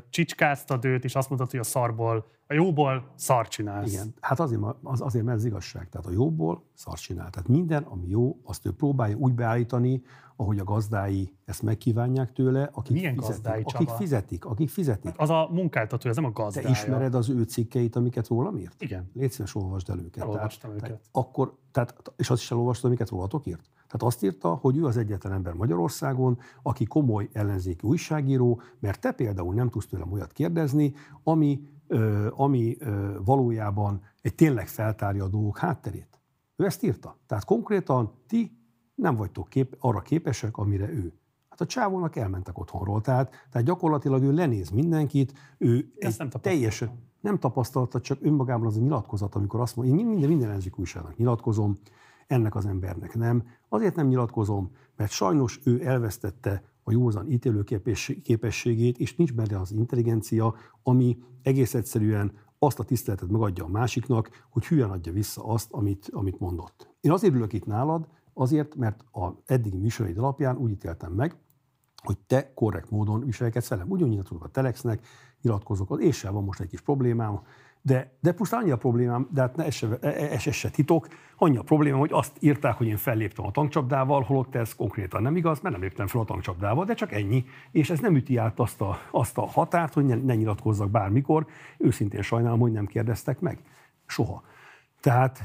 [0.09, 3.93] csicskáztad őt, és azt mondtad, hogy a szarból, a jóból szar csinálsz.
[3.93, 5.89] Igen, hát azért, az, azért mert ez igazság.
[5.89, 7.29] Tehát a jóból szar csinál.
[7.29, 10.01] Tehát minden, ami jó, azt ő próbálja úgy beállítani,
[10.39, 15.13] ahogy a gazdái ezt megkívánják tőle, akik, Milyen fizetik, gazdái, akik fizetik, akik fizetik.
[15.17, 16.67] Az a munkáltató, ez nem a gazdája.
[16.67, 18.81] Te ismered az ő cikkeit, amiket rólam írt?
[18.81, 19.09] Igen.
[19.13, 20.23] Légy szíves, olvasd el őket.
[20.23, 20.89] Olvastam tehát, őket.
[20.89, 23.69] Tehát akkor, tehát, és azt is elolvastad, amiket rólatok írt?
[23.73, 29.11] Tehát azt írta, hogy ő az egyetlen ember Magyarországon, aki komoly ellenzéki újságíró, mert te
[29.11, 30.93] például nem tudsz tőlem olyat kérdezni,
[31.23, 36.19] ami, ö, ami ö, valójában egy tényleg feltárja a dolgok hátterét.
[36.55, 37.17] Ő ezt írta.
[37.27, 38.58] Tehát konkrétan ti
[38.99, 41.13] nem vagytok kép, arra képesek, amire ő.
[41.49, 47.07] Hát a csávónak elmentek otthonról, tehát, tehát gyakorlatilag ő lenéz mindenkit, ő egy nem teljesen
[47.21, 51.17] nem tapasztalta, csak önmagában az a nyilatkozat, amikor azt mondja, én minden, minden ellenzék újságnak
[51.17, 51.77] nyilatkozom,
[52.27, 53.43] ennek az embernek nem.
[53.69, 57.63] Azért nem nyilatkozom, mert sajnos ő elvesztette a józan ítélő
[58.23, 64.45] képességét, és nincs benne az intelligencia, ami egész egyszerűen azt a tiszteletet megadja a másiknak,
[64.49, 66.95] hogy hülyen adja vissza azt, amit, amit mondott.
[67.01, 71.35] Én azért ülök itt nálad, Azért, mert a eddigi műsoraid alapján úgy ítéltem meg,
[72.03, 73.89] hogy te korrekt módon viselkedsz velem.
[73.89, 75.05] Ugyanúgy nyilatkozok a Telexnek,
[75.41, 77.41] nyilatkozok, az éssel van most egy kis problémám,
[77.81, 81.07] de, de pusztán annyi a problémám, de hát ne ez se, ez, ez se titok,
[81.37, 85.35] annyi a problémám, hogy azt írták, hogy én felléptem a tankcsapdával, holott ez konkrétan nem
[85.35, 87.45] igaz, mert nem léptem fel a tankcsapdával, de csak ennyi.
[87.71, 91.45] És ez nem üti át azt a, azt a határt, hogy ne, ne nyilatkozzak bármikor.
[91.77, 93.59] Őszintén sajnálom, hogy nem kérdeztek meg.
[94.05, 94.43] Soha.
[94.99, 95.39] Tehát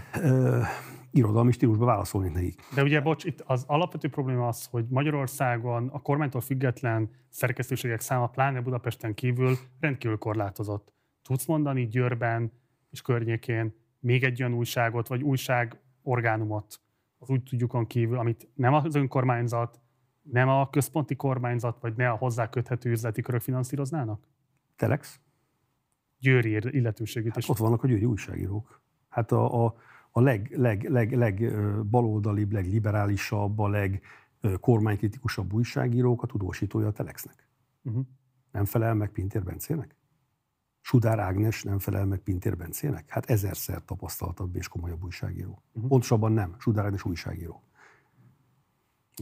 [1.11, 2.63] irodalmi stílusban válaszolni nekik.
[2.75, 8.27] De ugye, bocs, itt az alapvető probléma az, hogy Magyarországon a kormánytól független szerkesztőségek száma,
[8.27, 10.93] pláne Budapesten kívül rendkívül korlátozott.
[11.23, 12.53] Tudsz mondani Győrben
[12.91, 16.81] és környékén még egy olyan újságot, vagy újság orgánumot,
[17.19, 19.81] az úgy tudjukon kívül, amit nem az önkormányzat,
[20.23, 24.29] nem a központi kormányzat, vagy ne a hozzá köthető üzleti körök finanszíroznának?
[24.77, 25.21] Telex?
[26.19, 27.49] Győri illetőségét hát is.
[27.49, 28.83] Ott vannak a győri újságírók.
[29.15, 29.75] Hát a, a
[30.17, 31.53] a leg, leg, leg, leg
[31.91, 33.69] baloldalibb, legliberálisabb, a
[34.41, 37.49] legkormánykritikusabb újságírók a tudósítója a Telexnek.
[37.83, 38.05] Uh-huh.
[38.53, 39.97] Nem felel meg Pintér Bencének?
[40.81, 43.05] Sudár Ágnes nem felel meg Pintér Bencének?
[43.09, 45.63] Hát ezerszer tapasztaltabb és komolyabb újságíró.
[45.73, 45.89] Uh-huh.
[45.89, 47.63] Pontosabban nem, Sudár Ágnes újságíró.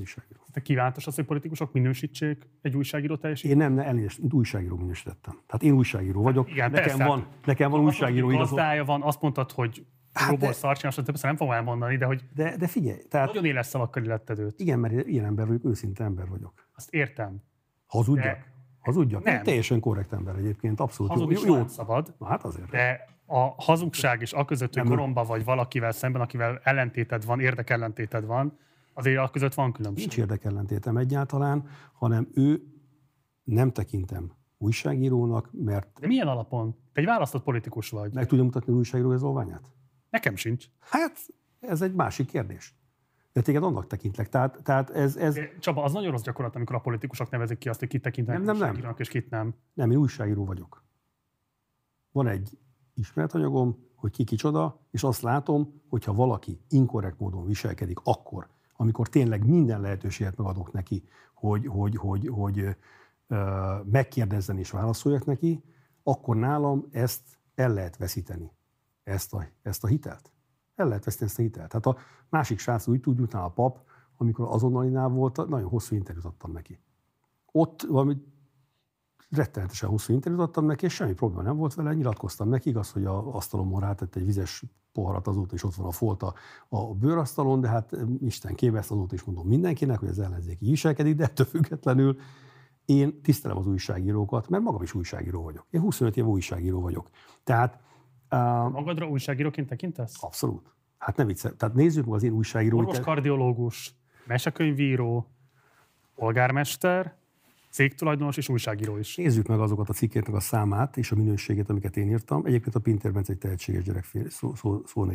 [0.01, 0.41] Újságíró.
[0.53, 3.61] Te kívántos az, hogy politikusok minősítsék egy újságíró teljesítményt?
[3.61, 5.41] Én nem, ne, elnézést, újságíró minősítettem.
[5.47, 6.51] Tehát én újságíró vagyok.
[6.51, 8.85] Igen, nekem, persze, van, nekem van újságíró igazolvány.
[8.85, 12.57] van, azt mondtad, hogy Hát Jóból de, szarcsinás, persze nem fogom elmondani, de hogy de,
[12.57, 13.27] de figyelj, tehát...
[13.27, 14.61] Nagyon éles szavakkal illetted őt.
[14.61, 16.69] Igen, mert ilyen ember vagyok, őszinte ember vagyok.
[16.75, 17.43] Azt értem.
[17.87, 18.25] Hazudjak?
[18.25, 18.45] De...
[18.81, 19.25] Hazudjak?
[19.25, 19.43] Nem.
[19.43, 21.12] Teljesen korrekt ember egyébként, abszolút.
[21.12, 21.67] Hazudni jó, jó.
[21.67, 22.15] szabad.
[22.19, 22.71] Na, hát azért.
[22.71, 28.25] De a hazugság és a között, hogy koromba vagy valakivel szemben, akivel ellentéted van, érdekellentéted
[28.27, 28.59] van,
[28.93, 30.07] azért a között van különbség.
[30.07, 32.62] Nincs érdekellentétem egyáltalán, hanem ő
[33.45, 35.99] nem tekintem újságírónak, mert...
[36.01, 36.77] De milyen alapon?
[36.93, 38.15] Te egy választott politikus vagy.
[38.15, 39.73] Meg tudja mutatni az újságíró igazolványát?
[40.11, 40.67] Nekem sincs.
[40.79, 41.19] Hát,
[41.61, 42.75] ez egy másik kérdés.
[43.33, 44.29] De téged annak tekintlek.
[44.29, 45.39] Tehát, tehát ez, ez...
[45.59, 48.57] Csaba, az nagyon rossz gyakorlat, amikor a politikusok nevezik ki azt, hogy kit tekintenek nem,
[48.57, 48.95] nem, nem.
[48.97, 49.55] és kit nem.
[49.75, 50.85] Nem, én újságíró vagyok.
[52.12, 52.59] Van egy
[52.95, 59.09] ismeretanyagom, hogy ki kicsoda, és azt látom, hogy ha valaki inkorrekt módon viselkedik akkor, amikor
[59.09, 62.76] tényleg minden lehetőséget megadok neki, hogy, hogy, hogy, hogy
[63.84, 65.65] megkérdezzen és válaszoljak neki,
[66.02, 67.23] akkor nálam ezt
[67.55, 68.52] el lehet veszíteni
[69.02, 70.33] ezt a, ezt a hitelt.
[70.75, 71.68] El lehet veszíteni ezt a hitelt.
[71.68, 71.97] Tehát a
[72.28, 73.78] másik srác úgy tudja, utána a pap,
[74.17, 76.78] amikor azonnalinál volt, nagyon hosszú interjút adtam neki.
[77.52, 78.17] Ott valami
[79.31, 83.05] rettenetesen hosszú interjút adtam neki, és semmi probléma nem volt vele, nyilatkoztam neki, igaz, hogy
[83.05, 86.35] a asztalomon rátett egy vizes poharat azóta is ott van a folta
[86.69, 90.69] a bőrasztalon, de hát Isten kéve ezt azóta is mondom mindenkinek, hogy az ellenzék így
[90.69, 92.17] viselkedik, de ettől függetlenül
[92.85, 95.67] én tisztelem az újságírókat, mert magam is újságíró vagyok.
[95.71, 97.09] Én 25 év újságíró vagyok.
[97.45, 97.81] Tehát...
[98.31, 98.39] Uh,
[98.71, 100.23] Magadra újságíróként tekintesz?
[100.23, 100.75] Abszolút.
[100.99, 101.53] Hát nem vicce.
[101.53, 102.79] Tehát nézzük meg az én újságíró.
[102.79, 103.95] Orvos kardiológus,
[104.27, 105.27] mesekönyvíró,
[106.15, 107.17] polgármester,
[107.73, 109.17] cégtulajdonos és újságíró is.
[109.17, 112.47] Nézzük meg azokat a cikkéknek a számát és a minőségét, amiket én írtam.
[112.47, 115.07] Egyébként a Pinter Bence egy tehetséges gyerek szó, szó, szó.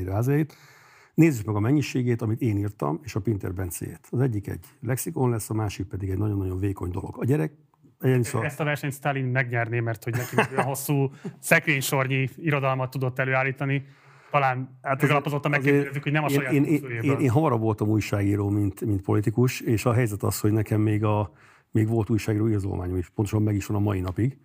[1.13, 4.07] Nézzük meg a mennyiségét, amit én írtam, és a Pinter Bencéjét.
[4.09, 7.15] Az egyik egy lexikon lesz, a másik pedig egy nagyon-nagyon vékony dolog.
[7.19, 7.51] A gyerek
[8.21, 8.45] Szóval...
[8.45, 13.85] Ezt a versenyt Stalin megnyerné, mert hogy neki olyan hosszú szekrénysornyi irodalmat tudott előállítani.
[14.31, 17.87] Talán hát megalapozottan megkérdezzük, hogy nem a saját én, én, én, én, én hamarabb voltam
[17.87, 21.31] újságíró, mint, mint politikus, és a helyzet az, hogy nekem még, a,
[21.77, 24.37] még volt újságíró igazolványom is, pontosan meg is van a mai napig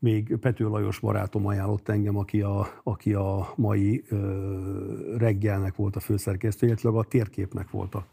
[0.00, 6.00] még Pető Lajos barátom ajánlott engem, aki a, aki a mai ö, reggelnek volt a
[6.00, 8.06] főszerkesztője, illetve a térképnek volt a,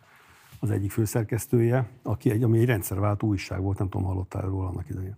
[0.60, 4.90] az egyik főszerkesztője, aki egy, ami egy rendszerváltó újság volt, nem tudom, hallottál róla annak
[4.90, 5.18] idején.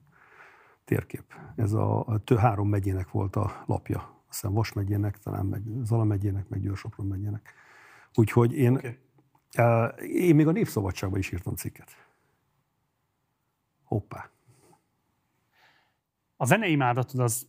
[0.85, 1.23] Térkép.
[1.55, 3.97] Ez a, a tő, három megyének volt a lapja.
[3.97, 7.53] Azt hiszem Vas megyének, talán meg Zala megyének, meg Győr-Sopron megyének.
[8.15, 8.97] Úgyhogy én, okay.
[10.13, 12.08] én még a Népszabadságban is írtam cikket.
[13.89, 14.29] Hoppá.
[16.37, 17.47] A zenei imádatod az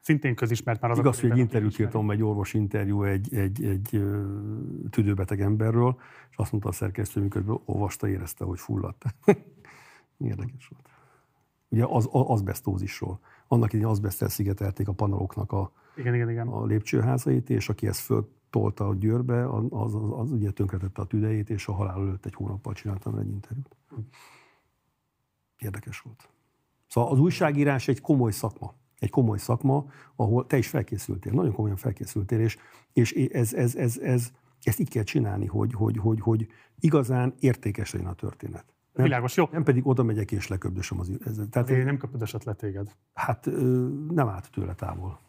[0.00, 4.04] szintén közismert már az Igaz, hogy egy interjút írtam, egy orvos interjú egy, egy, egy
[4.90, 5.98] tüdőbeteg emberről,
[6.30, 9.04] és azt mondta a szerkesztő, mikor olvasta, érezte, hogy fulladt.
[10.18, 10.88] Érdekes volt.
[11.68, 13.20] Ugye az, az azbestózisról.
[13.46, 16.48] Annak idején azbesztel szigetelték a paneloknak a, igen, igen, igen.
[16.48, 21.06] a lépcsőházait, és aki ezt föltolta a győrbe, az, az, az, az ugye tönkretette a
[21.06, 23.76] tüdejét, és a halál előtt egy hónappal csináltam egy interjút.
[25.58, 26.28] Érdekes volt.
[26.86, 28.74] Szóval az újságírás egy komoly szakma.
[28.98, 32.56] Egy komoly szakma, ahol te is felkészültél, nagyon komolyan felkészültél, és,
[32.92, 34.30] és ez, ez, ez, ez,
[34.62, 36.46] ezt így kell csinálni, hogy, hogy, hogy, hogy
[36.78, 38.64] igazán értékes legyen a történet.
[38.92, 39.48] Nem, Világos, jó.
[39.50, 42.96] Nem pedig oda megyek és leköbdösöm az ez, Tehát én nem köpödösött le téged.
[43.14, 43.46] Hát
[44.08, 45.20] nem állt tőle távol.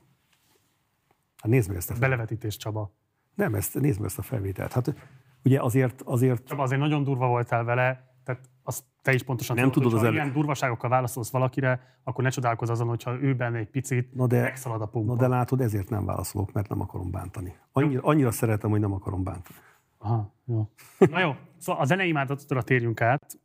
[1.37, 2.09] Hát nézd meg ezt a fel...
[2.09, 2.91] Belevetítés, Csaba.
[3.35, 4.73] Nem, ezt, nézd meg ezt a felvételt.
[4.73, 4.95] Hát
[5.43, 6.01] ugye azért...
[6.01, 6.45] azért...
[6.45, 10.05] Csaba, azért nagyon durva voltál vele, tehát azt te is pontosan nem tudod, hogy ha
[10.05, 10.13] el...
[10.13, 14.41] ilyen durvaságokkal válaszolsz valakire, akkor ne csodálkozz azon, hogyha ő benne egy picit na de,
[14.41, 15.13] megszalad a pumpa.
[15.13, 17.55] Na de látod, ezért nem válaszolok, mert nem akarom bántani.
[17.71, 19.57] Annyira, annyira szeretem, hogy nem akarom bántani.
[19.97, 20.69] Aha, jó.
[20.97, 23.39] Na jó, szóval a zenei imádatra térjünk át,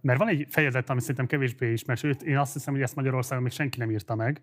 [0.00, 3.42] mert van egy fejezet, ami szerintem kevésbé ismert, sőt, én azt hiszem, hogy ezt Magyarországon
[3.42, 4.42] még senki nem írta meg,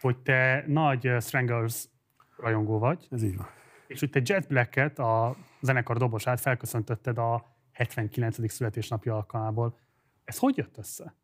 [0.00, 1.88] hogy te nagy Strangers
[2.36, 3.06] rajongó vagy.
[3.10, 3.46] Ez így van.
[3.86, 8.50] És hogy te Jet Black-et, a zenekar dobosát felköszöntötted a 79.
[8.52, 9.78] születésnapja alkalmából.
[10.24, 11.14] Ez hogy jött össze?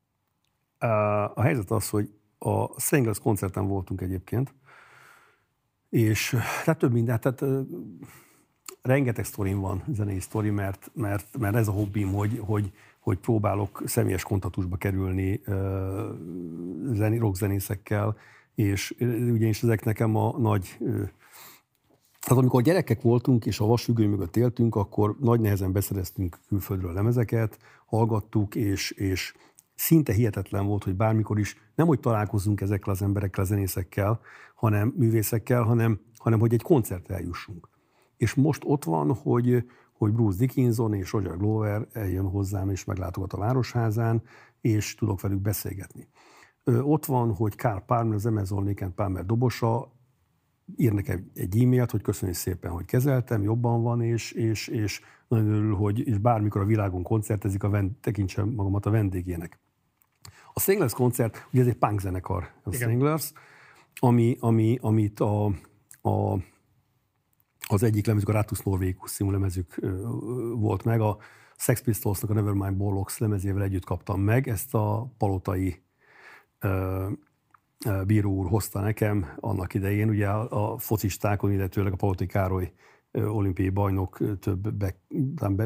[1.34, 4.54] A helyzet az, hogy a Strangers koncerten voltunk egyébként,
[5.88, 7.44] és tehát több minden, tehát
[8.82, 13.82] rengeteg sztorim van, zenei sztori, mert, mert, mert ez a hobbim, hogy, hogy, hogy próbálok
[13.84, 18.16] személyes kontaktusba kerülni uh, rockzenészekkel,
[18.54, 18.94] és
[19.30, 20.78] ugyanis ezek nekem a nagy
[22.28, 27.58] tehát amikor gyerekek voltunk, és a vasfüggöny mögött éltünk, akkor nagy nehezen beszereztünk külföldről lemezeket,
[27.86, 29.34] hallgattuk, és, és
[29.74, 34.20] szinte hihetetlen volt, hogy bármikor is nem hogy találkozunk ezekkel az emberekkel, zenészekkel,
[34.54, 37.68] hanem művészekkel, hanem, hanem hogy egy koncertre eljussunk.
[38.16, 43.32] És most ott van, hogy, hogy Bruce Dickinson és Roger Glover eljön hozzám és meglátogat
[43.32, 44.22] a Városházán,
[44.60, 46.08] és tudok velük beszélgetni.
[46.64, 49.96] Ott van, hogy Carl Palmer, az Amazon Lincoln Palmer dobosa
[50.76, 55.48] ír nekem egy e-mailt, hogy köszönjük szépen, hogy kezeltem, jobban van, és, és, és nagyon
[55.48, 59.58] örül, hogy és bármikor a világon koncertezik, a vend, tekintsem magamat a vendégének.
[60.52, 63.32] A Stranglers koncert, ugye ez egy punk zenekar, a Stranglers,
[63.94, 65.46] ami, ami, amit a,
[66.02, 66.38] a,
[67.68, 69.80] az egyik lemezük, a Ratus Norvégus című lemezük
[70.54, 71.16] volt meg, a
[71.56, 75.82] Sex Pistolsnak a Nevermind Bollocks lemezével együtt kaptam meg, ezt a palotai
[78.06, 82.72] bíró úr hozta nekem annak idején, ugye a, focistákon, illetőleg a Paloti Károly
[83.12, 84.94] olimpiai bajnok több be,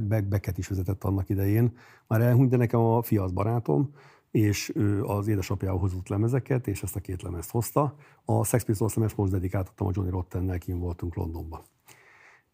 [0.00, 1.76] be, beket is vezetett annak idején.
[2.06, 3.94] Már elhunyt, de nekem a fia az barátom,
[4.30, 7.96] és ő az édesapjához hozott lemezeket, és ezt a két lemezt hozta.
[8.24, 11.62] A Sex Pistols lemezt most dedikáltattam a Johnny Rottennel, kim voltunk Londonban.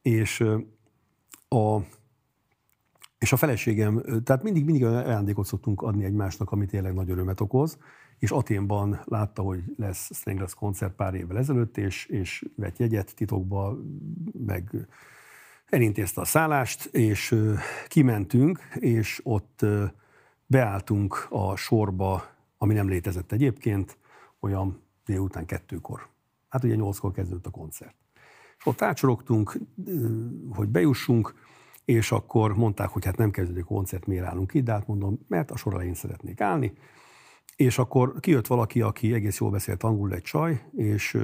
[0.03, 0.41] És
[1.49, 1.81] a,
[3.19, 7.79] és a feleségem, tehát mindig, mindig ajándékot szoktunk adni egymásnak, ami tényleg nagy örömet okoz,
[8.19, 13.79] és Aténban látta, hogy lesz Stranglers koncert pár évvel ezelőtt, és, és vett jegyet titokba,
[14.47, 14.89] meg
[15.67, 17.35] elintézte a szállást, és
[17.89, 19.65] kimentünk, és ott
[20.47, 22.25] beálltunk a sorba,
[22.59, 23.99] ami nem létezett egyébként,
[24.41, 26.09] olyan délután kettőkor.
[26.49, 27.95] Hát ugye nyolckor kezdődött a koncert.
[28.59, 29.59] És ott ácsorogtunk,
[30.51, 31.35] hogy bejussunk,
[31.85, 35.19] és akkor mondták, hogy hát nem kezdődik a koncert, miért állunk itt, de hát mondom,
[35.29, 36.73] mert a sor elején szeretnék állni.
[37.59, 41.19] És akkor kijött valaki, aki egész jól beszélt angolul, egy csaj, és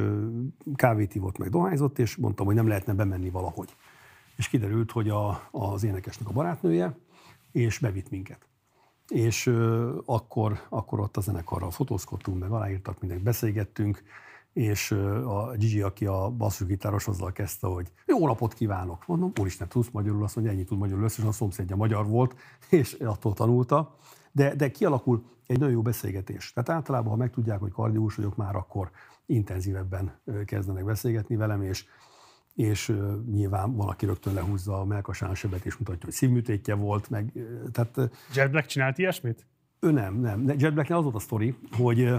[0.75, 3.77] kávét ivott, meg dohányzott, és mondtam, hogy nem lehetne bemenni valahogy.
[4.37, 6.99] És kiderült, hogy a, az énekesnek a barátnője,
[7.53, 8.49] és bevitt minket.
[9.09, 9.47] És
[10.05, 14.03] akkor, akkor ott a zenekarral fotózkodtunk, meg aláírtak, mindent beszélgettünk,
[14.53, 14.91] és
[15.25, 19.07] a Gigi, aki a basszusgitáros, azzal kezdte, hogy jó napot kívánok.
[19.07, 22.35] Mondom, úristen, tudsz magyarul, azt mondja, ennyi tud magyarul, összesen a szomszédja magyar volt,
[22.69, 23.97] és attól tanulta.
[24.35, 26.53] De, de kialakul egy nagyon jó beszélgetés.
[26.53, 28.91] Tehát általában, ha megtudják, hogy kardiós vagyok, már akkor
[29.27, 31.85] intenzívebben kezdenek beszélgetni velem, és,
[32.55, 32.97] és
[33.31, 37.11] nyilván van, aki rögtön lehúzza a melkasán sebet, és mutatja, hogy szívműtétje volt.
[37.11, 37.33] Meg,
[37.73, 39.47] tehát, Jet Black csinált ilyesmit?
[39.81, 40.49] Ő nem, nem.
[40.49, 42.15] Jet Blacknél az volt a sztori, hogy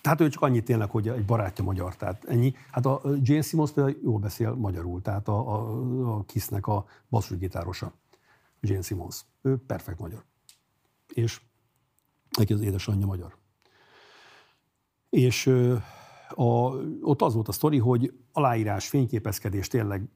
[0.00, 2.54] tehát ő csak annyit tényleg, hogy egy barátja magyar, tehát ennyi.
[2.70, 7.92] Hát a Jane Simmons például jól beszél magyarul, tehát a, a, a Kissnek a basszusgitárosa,
[8.60, 9.24] Jane Simmons.
[9.42, 10.24] Ő perfekt magyar.
[11.14, 11.40] És
[12.38, 13.36] neki az édesanyja magyar.
[15.10, 15.46] És
[16.28, 16.44] a,
[17.00, 20.08] ott az volt a sztori, hogy aláírás, fényképezkedés, tényleg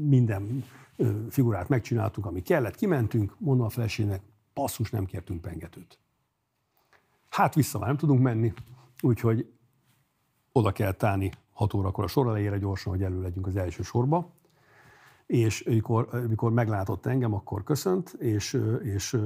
[0.00, 0.64] minden
[1.30, 5.98] figurát megcsináltunk, ami kellett, kimentünk, mondom a feleségnek, passzus, nem kértünk pengetőt.
[7.28, 8.52] Hát vissza már nem tudunk menni,
[9.00, 9.52] úgyhogy
[10.52, 14.34] oda kell állni 6 órakor a sor elejére gyorsan, hogy elő legyünk az első sorba.
[15.30, 19.16] És amikor, amikor meglátott engem, akkor köszönt, és, és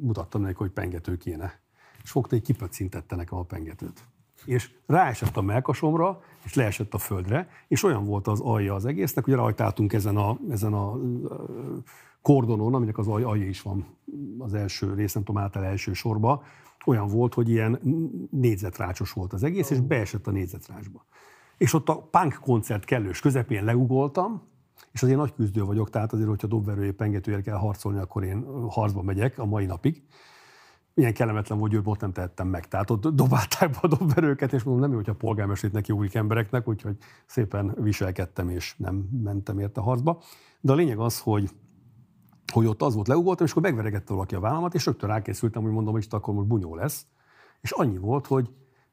[0.00, 1.60] mutattam neki, hogy pengető kéne.
[2.02, 4.04] És fogta, egy kipöccintette nekem a pengetőt.
[4.44, 9.24] És ráesett a melkasomra, és leesett a földre, és olyan volt az alja az egésznek,
[9.24, 10.98] hogy rajtáltunk ezen a, ezen a
[12.22, 13.86] kordonon, aminek az alja is van
[14.38, 16.42] az első rész, nem tudom, által első sorba,
[16.86, 17.80] olyan volt, hogy ilyen
[18.30, 21.04] négyzetrácsos volt az egész, és beesett a négyzetrácsba.
[21.56, 24.42] És ott a punk koncert kellős közepén leugoltam,
[24.98, 29.02] és azért nagy küzdő vagyok, tehát azért, hogyha dobverője pengetőért kell harcolni, akkor én harcba
[29.02, 30.02] megyek a mai napig.
[30.94, 32.68] Ilyen kellemetlen volt, hogy ott nem tehettem meg.
[32.68, 36.96] Tehát ott dobálták be a dobverőket, és mondom, nem jó, hogyha polgármesternek jóik embereknek, úgyhogy
[37.26, 40.22] szépen viselkedtem, és nem mentem érte harcba.
[40.60, 41.50] De a lényeg az, hogy
[42.52, 45.72] hogy ott az volt, leugoltam, és akkor megveregette valaki a vállamat, és rögtön rákészültem, hogy
[45.72, 47.06] mondom, hogy itt akkor most bunyó lesz.
[47.60, 48.50] És annyi volt, hogy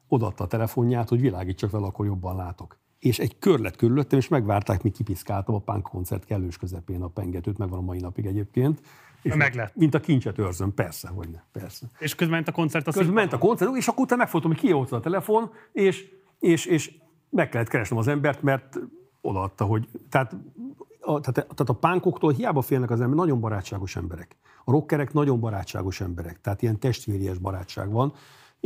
[0.08, 2.78] odaadta a telefonját, hogy világítsak vele, akkor jobban látok.
[2.98, 7.08] És egy kör lett körülöttem, és megvárták, míg kipiszkáltam a punk koncert kellős közepén a
[7.08, 8.80] pengetőt, megvan a mai napig egyébként.
[9.22, 9.76] És meg lett.
[9.76, 11.86] Mint a kincset őrzöm, persze, hogy ne, persze.
[11.98, 14.60] És közben ment a koncert a Közben ment a koncert, és akkor utána megfogtam, hogy
[14.60, 16.08] ki a telefon, és,
[16.38, 16.94] és, és
[17.30, 18.78] meg kellett keresnem az embert, mert
[19.20, 20.36] odaadta, hogy tehát
[21.06, 24.36] a, tehát, tehát a pánkoktól hiába félnek az ember, nagyon barátságos emberek.
[24.64, 28.12] A rockerek nagyon barátságos emberek, tehát ilyen testvéries barátság van,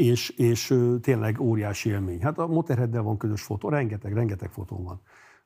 [0.01, 2.23] és, és tényleg óriási élmény.
[2.23, 5.01] Hát a Motorheaddel van közös fotó, rengeteg, rengeteg fotó van.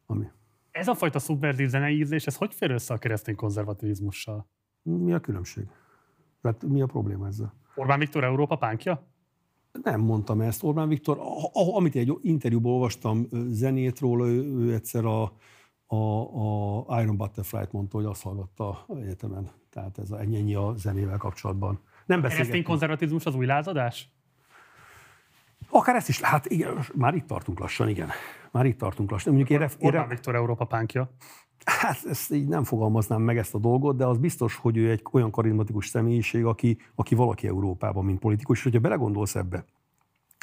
[0.06, 0.24] Ami.
[0.70, 4.46] Ez a fajta szubverzív zenei ízlés, ez hogy fér össze a keresztény konzervativizmussal?
[4.82, 5.66] Mi a különbség?
[6.42, 7.54] Tehát mi a probléma ezzel?
[7.74, 9.06] Orbán Viktor Európa pánkja?
[9.82, 10.62] Nem mondtam ezt.
[10.62, 11.18] Orbán Viktor,
[11.52, 15.32] amit egy interjúból olvastam zenét róla, ő, ő egyszer a,
[15.86, 15.96] a,
[16.88, 19.50] a Iron Butterfly-t mondta, hogy azt hallgatta egyetemen.
[19.70, 21.80] Tehát ez a, ennyi a zenével kapcsolatban.
[22.06, 24.08] Nem Keresztény konzervatizmus az új lázadás?
[25.68, 28.10] Akár ezt is, hát igen, már itt tartunk lassan, igen.
[28.50, 29.34] Már itt tartunk lassan.
[29.34, 31.10] Mondjuk ére, ére, Orbán Viktor Európa pánkja.
[31.64, 35.02] Hát ezt így nem fogalmaznám meg ezt a dolgot, de az biztos, hogy ő egy
[35.12, 39.64] olyan karizmatikus személyiség, aki, aki valaki Európában, mint politikus, és hogyha belegondolsz ebbe,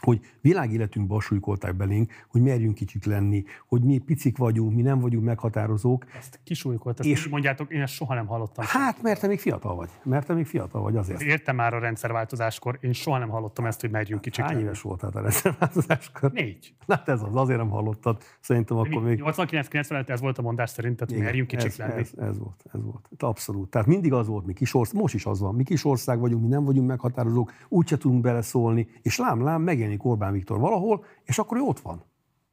[0.02, 5.26] hogy világéletünkben súlykolták belénk, hogy merjünk kicsik lenni, hogy mi picik vagyunk, mi nem vagyunk
[5.26, 6.06] meghatározók.
[6.18, 8.66] Ezt kisúlykolt, ezt és mondjátok, én ezt soha nem hallottam.
[8.68, 9.90] Hát, mert te még fiatal vagy.
[10.04, 11.22] Mert te még fiatal vagy azért.
[11.22, 14.66] Értem már a rendszerváltozáskor, én soha nem hallottam ezt, hogy merjünk kicsik Hány lenni.
[14.66, 16.32] éves voltál a rendszerváltozáskor?
[16.32, 16.74] Négy.
[16.88, 18.22] Hát ez az, azért nem hallottad.
[18.40, 19.22] Szerintem akkor még...
[19.26, 22.00] 89-95 ez volt a mondás szerint, hogy merjünk kicsik ez, lenni.
[22.00, 23.08] Ez, ez, volt, ez volt.
[23.20, 23.70] Abszolút.
[23.70, 26.44] Tehát mindig az volt, mi kis ország, most is az van, mi kis ország vagyunk,
[26.44, 31.40] mi nem vagyunk meghatározók, úgyse tudunk beleszólni, és lám, lám, megjelenik Orbán Viktor valahol, és
[31.40, 32.04] akkor ő ott van.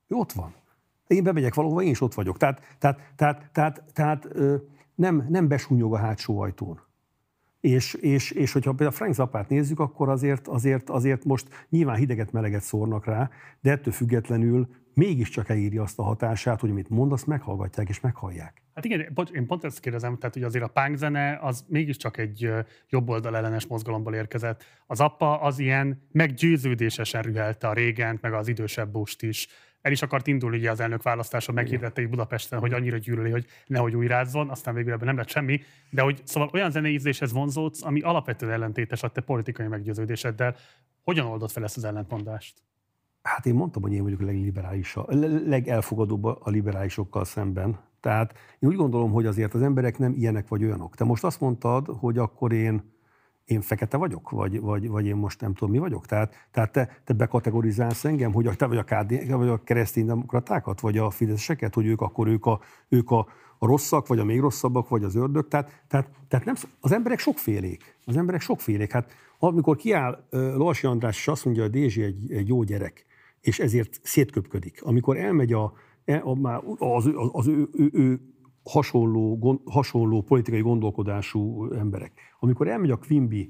[0.09, 0.55] Ő ott van.
[1.07, 2.37] Én bemegyek valahova, én is ott vagyok.
[2.37, 4.29] Tehát, tehát, tehát, tehát, tehát
[4.95, 6.81] nem, nem besúnyog a hátsó ajtón.
[7.61, 12.63] És, és, és hogyha például Frank Zappát nézzük, akkor azért, azért, azért most nyilván hideget-meleget
[12.63, 17.89] szórnak rá, de ettől függetlenül mégiscsak elírja azt a hatását, hogy amit mond, azt meghallgatják
[17.89, 18.63] és meghallják.
[18.79, 22.53] Hát igen, én pont ezt kérdezem, tehát hogy azért a punk zene az mégiscsak egy
[22.89, 24.65] jobboldal ellenes mozgalomból érkezett.
[24.87, 29.49] Az appa az ilyen meggyőződésesen rühelte a régent, meg az idősebb bust is.
[29.83, 33.97] el is akart indulni ugye az elnök választáson, meghirdették Budapesten, hogy annyira gyűlöli, hogy nehogy
[33.97, 35.61] újrázzon, aztán végül ebben nem lett semmi.
[35.91, 40.57] De hogy szóval olyan zenei ízléshez vonzódsz, ami alapvetően ellentétes a te politikai meggyőződéseddel.
[41.05, 42.63] Hogyan oldott fel ezt az ellentmondást?
[43.23, 45.13] Hát én mondtam, hogy én vagyok a legliberálisabb,
[45.47, 47.87] legelfogadóbb a liberálisokkal szemben.
[48.01, 50.95] Tehát én úgy gondolom, hogy azért az emberek nem ilyenek vagy olyanok.
[50.95, 52.83] Te most azt mondtad, hogy akkor én
[53.49, 56.07] én fekete vagyok, vagy, vagy, vagy én most nem tudom, mi vagyok.
[56.07, 60.99] Tehát, tehát te, te bekategorizálsz engem, hogy te vagy a, KD, vagy a kereszténydemokratákat, vagy
[60.99, 63.27] a fideszeseket, hogy ők akkor ők a, ők a,
[63.59, 65.49] a rosszak, vagy a még rosszabbak, vagy az ördög.
[65.49, 67.97] Tehát, tehát, tehát nem, az emberek sokfélék.
[68.05, 68.93] Az emberek sokfélék.
[68.93, 73.07] Hát amikor kiáll Lorsi András, és azt mondja, hogy Dézsi egy, egy jó gyerek,
[73.41, 74.83] és ezért szétköpködik.
[74.83, 75.73] Amikor elmegy a,
[76.09, 78.21] e, a az, az, az ő, ő, ő
[78.65, 82.13] hasonló, gond, hasonló politikai gondolkodású emberek.
[82.41, 83.49] Amikor elmegy a Quimby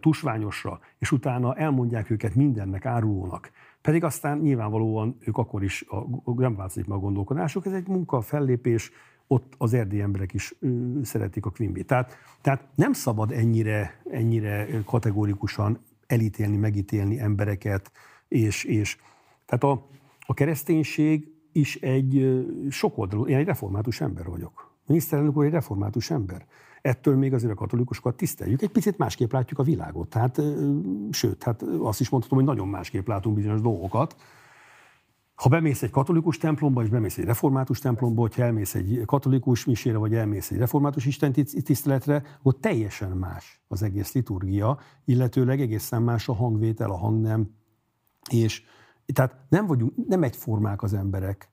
[0.00, 3.50] tusványosra, és utána elmondják őket mindennek, árulónak,
[3.80, 5.84] pedig aztán nyilvánvalóan ők akkor is
[6.24, 8.90] a, nem változik meg a gondolkodásuk, ez egy munka, fellépés,
[9.26, 11.84] ott az erdélyi emberek is ö, szeretik a Quimby.
[11.84, 17.92] Tehát, tehát nem szabad ennyire, ennyire kategórikusan elítélni, megítélni embereket,
[18.28, 18.98] és, és
[19.46, 19.86] tehát a,
[20.26, 24.70] a kereszténység is egy sokoldalú, én egy református ember vagyok.
[24.86, 26.46] Miniszterelnök úr egy református ember.
[26.82, 28.62] Ettől még azért a katolikusokat tiszteljük.
[28.62, 30.08] Egy picit másképp látjuk a világot.
[30.08, 30.42] Tehát,
[31.10, 34.16] sőt, hát azt is mondhatom, hogy nagyon másképp látunk bizonyos dolgokat.
[35.34, 39.96] Ha bemész egy katolikus templomba, és bemész egy református templomba, hogyha elmész egy katolikus misére,
[39.96, 41.32] vagy elmész egy református Isten
[41.64, 47.50] tiszteletre, akkor teljesen más az egész liturgia, illetőleg egészen más a hangvétel, a hangnem,
[48.30, 48.62] és
[49.12, 51.50] tehát nem, vagyunk, nem egyformák az emberek,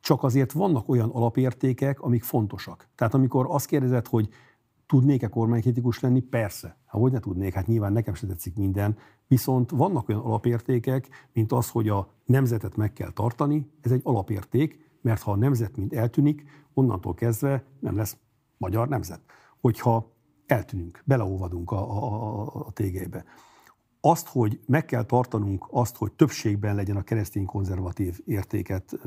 [0.00, 2.88] csak azért vannak olyan alapértékek, amik fontosak.
[2.94, 4.28] Tehát amikor azt kérdezed, hogy
[4.86, 6.76] tudnék-e kormánykritikus lenni, persze.
[6.86, 11.52] Hát hogy ne tudnék, hát nyilván nekem se tetszik minden, viszont vannak olyan alapértékek, mint
[11.52, 15.92] az, hogy a nemzetet meg kell tartani, ez egy alapérték, mert ha a nemzet mind
[15.92, 18.16] eltűnik, onnantól kezdve nem lesz
[18.56, 19.20] magyar nemzet.
[19.60, 20.12] Hogyha
[20.46, 23.24] eltűnünk, beleolvadunk a, a, a, a tégelybe
[24.10, 28.98] azt, hogy meg kell tartanunk azt, hogy többségben legyen a keresztény konzervatív értéket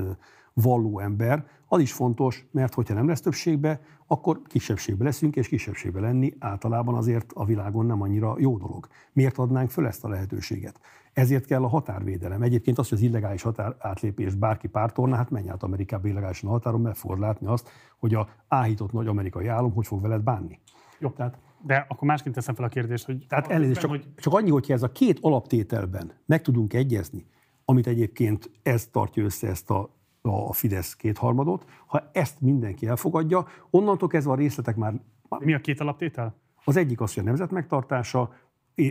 [0.54, 6.00] valló ember, az is fontos, mert hogyha nem lesz többségbe, akkor kisebbségbe leszünk, és kisebbségbe
[6.00, 8.88] lenni általában azért a világon nem annyira jó dolog.
[9.14, 10.80] Miért adnánk föl ezt a lehetőséget?
[11.14, 12.42] Ezért kell a határvédelem.
[12.42, 16.52] Egyébként az, hogy az illegális határ átlépést bárki pártolna, hát menj át Amerikába illegálisan a
[16.52, 20.60] határon, mert fogod látni azt, hogy a áhított nagy amerikai állam hogy fog veled bánni.
[21.00, 23.26] Jó, tehát de akkor másként teszem fel a kérdést, hogy...
[23.28, 24.08] Tehát elnézést, csak, hogy...
[24.16, 27.26] csak annyi, hogyha ez a két alaptételben meg tudunk egyezni,
[27.66, 29.90] amit egyébként ez tartja össze ezt a,
[30.22, 34.94] a Fidesz kétharmadot, ha ezt mindenki elfogadja, onnantól kezdve a részletek már...
[35.30, 36.36] De mi a két alaptétel?
[36.64, 38.34] Az egyik az, hogy a nemzet megtartása,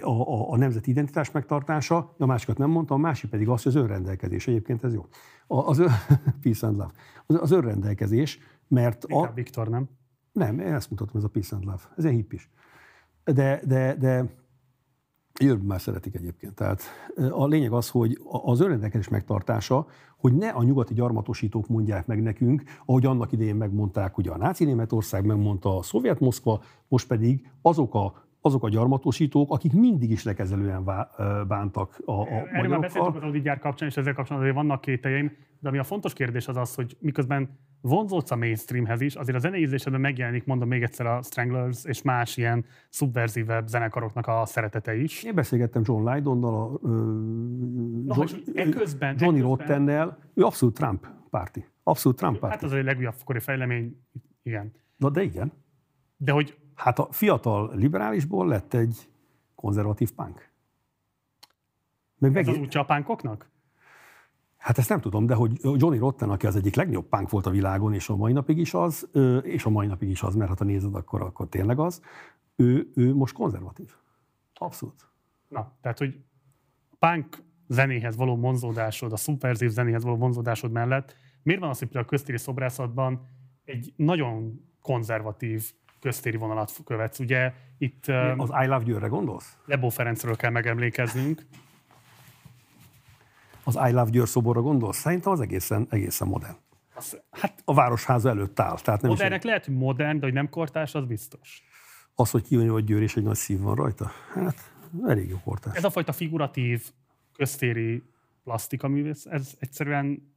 [0.01, 3.77] a, a, a nemzeti identitás megtartása, a másikat nem mondtam, a másik pedig az, hogy
[3.77, 4.47] az önrendelkezés.
[4.47, 5.07] Egyébként ez jó.
[5.47, 5.93] Az, az,
[6.43, 6.93] peace and love.
[7.27, 8.39] Az, az önrendelkezés,
[8.69, 9.05] mert...
[9.05, 9.89] a, Viktor, nem?
[10.33, 11.83] Nem, ezt mutatom, ez a peace and love.
[11.97, 12.51] Ez egy hippis.
[13.33, 14.25] De, de, de
[15.41, 16.55] Jövőben már szeretik egyébként.
[16.55, 16.83] Tehát
[17.31, 22.63] a lényeg az, hogy az önrendelkezés megtartása, hogy ne a nyugati gyarmatosítók mondják meg nekünk,
[22.87, 27.95] ahogy annak idején megmondták, ugye a náci Németország megmondta a szovjet Moszkva, most pedig azok
[27.95, 30.85] a azok a gyarmatosítók, akik mindig is lekezelően
[31.49, 35.68] bántak a, a Erről már beszéltünk az audigyár kapcsán, és ezzel kapcsolatban vannak kételjeim, de
[35.68, 40.01] ami a fontos kérdés az az, hogy miközben vonzódsz a mainstreamhez is, azért a zeneízlésedben
[40.01, 45.23] megjelenik, mondom még egyszer a Stranglers és más ilyen szubverzívebb zenekaroknak a szeretete is.
[45.23, 46.89] Én beszélgettem John Lydonnal, a, ö,
[48.05, 51.67] no, John, eközben, Johnny Rottennel, ő abszolút Trump párti.
[51.83, 52.55] Abszolút Trump párti.
[52.55, 54.02] Hát az a legújabb kori fejlemény,
[54.43, 54.73] igen.
[54.97, 55.52] Na de igen.
[56.17, 56.59] De hogy...
[56.79, 59.09] Hát a fiatal liberálisból lett egy
[59.55, 60.51] konzervatív punk.
[62.19, 62.57] Meg Ez megint...
[62.57, 63.51] az útja a pánkoknak?
[64.57, 67.51] Hát ezt nem tudom, de hogy Johnny Rotten, aki az egyik legnagyobb punk volt a
[67.51, 69.09] világon, és a mai napig is az,
[69.43, 72.03] és a mai napig is az, mert hát ha nézed, akkor, akkor tényleg az,
[72.57, 73.95] ő, ő most konzervatív.
[74.55, 75.09] Abszolút.
[75.49, 76.21] Na, tehát, hogy
[76.91, 81.97] a punk zenéhez való vonzódásod, a szuperzív zenéhez való vonzódásod mellett, miért van az, hogy
[81.97, 83.27] a köztéri szobrászatban
[83.65, 87.18] egy nagyon konzervatív köztéri vonalat követsz?
[87.18, 88.07] Ugye itt...
[88.36, 89.57] Az I Love You-re gondolsz?
[89.65, 91.47] Lebó Ferencről kell megemlékeznünk
[93.68, 94.97] az I Love Győr szoborra gondolsz?
[94.97, 96.57] Szerintem az egészen, egészen modern.
[96.94, 98.78] Az, hát a városháza előtt áll.
[98.78, 101.62] Tehát nem Modernnek lehet, hogy modern, de hogy nem kortás, az biztos.
[102.15, 104.10] Az, hogy kijön, hogy Győr és egy nagy szív van rajta?
[104.35, 104.73] Hát
[105.07, 105.77] elég jó kortás.
[105.77, 106.91] Ez a fajta figuratív,
[107.36, 108.02] köztéri
[108.83, 110.33] művész, ez egyszerűen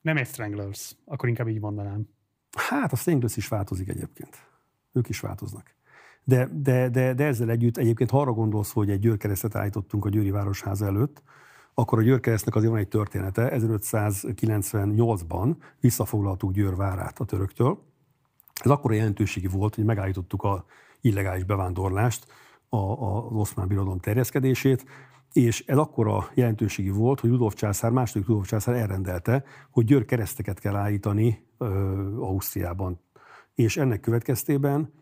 [0.00, 2.08] nem egy Stranglers, akkor inkább így mondanám.
[2.54, 4.46] Hát a Stranglers is változik egyébként.
[4.92, 5.74] Ők is változnak.
[6.24, 10.08] De, de, de, de ezzel együtt egyébként ha arra gondolsz, hogy egy győrkeresztet állítottunk a
[10.08, 11.22] Győri Városháza előtt,
[11.74, 13.50] akkor a Győrkeresztnek azért van egy története.
[13.52, 17.78] 1598-ban visszafoglaltuk Győr várát a töröktől.
[18.62, 20.64] Ez akkor jelentőségi volt, hogy megállítottuk a
[21.00, 22.26] illegális bevándorlást,
[22.68, 24.84] a, a, az oszmán birodalom terjeszkedését,
[25.34, 30.58] és ez akkora jelentőségi volt, hogy Rudolf császár, második Rudolf császár elrendelte, hogy Győr kereszteket
[30.58, 31.66] kell állítani ö,
[32.20, 33.00] Ausztriában.
[33.54, 34.92] És ennek következtében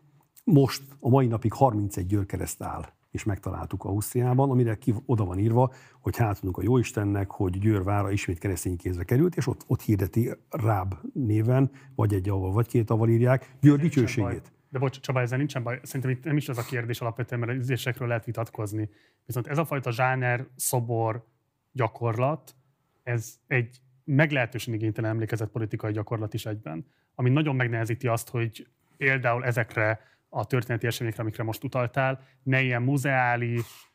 [0.45, 5.39] most a mai napig 31 Győr kereszt áll és megtaláltuk Ausztriában, amire ki, oda van
[5.39, 9.83] írva, hogy hátulunk a Jóistennek, hogy Győr vára ismét keresztény kézre került, és ott, ott
[9.83, 14.53] hirdeti Ráb néven, vagy egy aval, vagy két aval írják, Győr dicsőségét.
[14.73, 15.81] De bocs, Csaba, ezzel nincsen baj.
[15.83, 18.89] Szerintem itt nem is az a kérdés alapvetően, mert az ízlésekről lehet vitatkozni.
[19.25, 21.27] Viszont ez a fajta zsáner, szobor,
[21.73, 22.55] gyakorlat,
[23.03, 29.45] ez egy meglehetősen igénytelen emlékezett politikai gyakorlat is egyben, ami nagyon megnehezíti azt, hogy például
[29.45, 33.92] ezekre a történeti eseményekre, amikre most utaltál, ne ilyen muzeális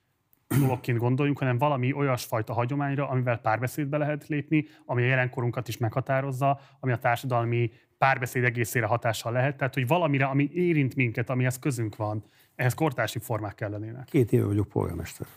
[0.48, 6.60] dologként gondoljunk, hanem valami olyasfajta hagyományra, amivel párbeszédbe lehet lépni, ami a jelenkorunkat is meghatározza,
[6.80, 9.58] ami a társadalmi párbeszéd egészére hatással lehet.
[9.58, 12.24] Tehát, hogy valamire, ami érint minket, amihez közünk van,
[12.56, 14.06] ehhez kortársi formák kellenének.
[14.06, 15.28] Két éve vagyok polgármester.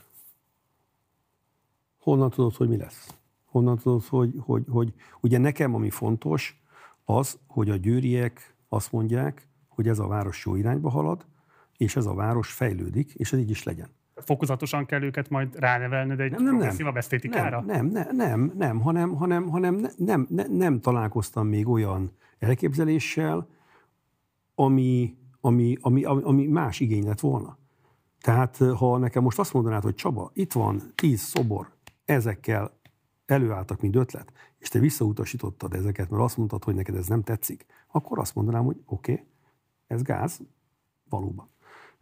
[1.98, 3.14] Honnan tudod, hogy mi lesz?
[3.44, 6.60] Honnan tudod, hogy, hogy, hogy ugye nekem ami fontos,
[7.04, 11.26] az, hogy a győriek azt mondják, hogy ez a város jó irányba halad,
[11.76, 13.88] és ez a város fejlődik, és ez így is legyen.
[14.24, 17.60] Fokozatosan kell őket majd ránevelned egy nem, nem, progresszívabb esztétikára?
[17.60, 23.48] Nem, nem, nem, nem, hanem, hanem, hanem nem, nem, nem találkoztam még olyan elképzeléssel,
[24.54, 27.58] ami, ami, ami, ami, ami más igény lett volna.
[28.20, 31.70] Tehát ha nekem most azt mondanád, hogy Csaba, itt van tíz szobor,
[32.04, 32.78] ezekkel
[33.26, 37.66] előálltak, mint ötlet, és te visszautasítottad ezeket, mert azt mondtad, hogy neked ez nem tetszik,
[37.88, 39.26] akkor azt mondanám, hogy oké, okay,
[39.86, 40.40] ez gáz,
[41.08, 41.48] valóban.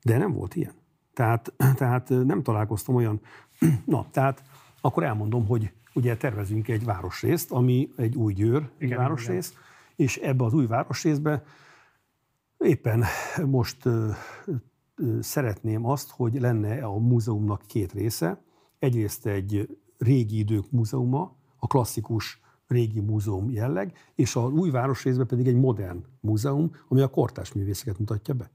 [0.03, 0.75] De nem volt ilyen.
[1.19, 3.21] Tehát, tehát nem találkoztam olyan,
[3.85, 4.43] na, tehát
[4.81, 9.63] akkor elmondom, hogy ugye tervezünk egy városrészt, ami egy új Győr igen, városrész, igen.
[9.97, 11.43] és ebbe az új városrészbe
[12.59, 13.05] éppen
[13.47, 14.11] most ö,
[14.95, 18.43] ö, szeretném azt, hogy lenne a múzeumnak két része.
[18.79, 25.47] Egyrészt egy régi idők múzeuma, a klasszikus régi múzeum jelleg, és az új városrészben pedig
[25.47, 28.51] egy modern múzeum, ami a kortás művészeket mutatja be.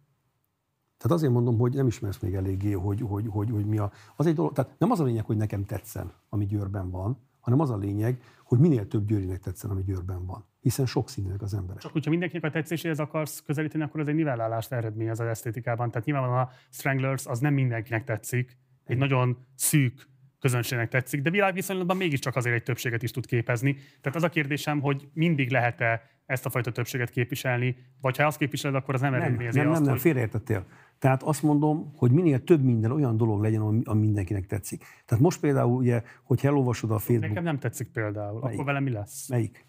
[1.03, 3.91] Tehát azért mondom, hogy nem ismersz még eléggé, hogy, hogy, hogy, hogy mi a...
[4.15, 7.59] Az egy dolog, tehát nem az a lényeg, hogy nekem tetszen, ami Győrben van, hanem
[7.59, 10.45] az a lényeg, hogy minél több győrinek tetszen, ami Győrben van.
[10.59, 11.81] Hiszen sok színűek az emberek.
[11.81, 15.91] Csak hogyha mindenkinek a tetszéséhez akarsz közelíteni, akkor ez egy nivellálást eredményez az esztétikában.
[15.91, 18.57] Tehát nyilvánvalóan a Stranglers az nem mindenkinek tetszik.
[18.85, 20.07] Egy nagyon szűk
[20.39, 23.73] közönségnek tetszik, de világviszonylatban mégiscsak azért egy többséget is tud képezni.
[23.73, 28.37] Tehát az a kérdésem, hogy mindig lehet-e ezt a fajta többséget képviselni, vagy ha azt
[28.37, 30.01] képviseled, akkor az nem eredményezi nem, nem, azt, nem, hogy...
[30.01, 30.65] félreértettél.
[30.99, 34.83] Tehát azt mondom, hogy minél több minden olyan dolog legyen, ami mindenkinek tetszik.
[35.05, 37.27] Tehát most például, ugye, hogy elolvasod a Facebook...
[37.27, 38.39] Nekem nem tetszik például.
[38.39, 38.53] Melyik?
[38.53, 39.29] Akkor velem mi lesz?
[39.29, 39.65] Melyik?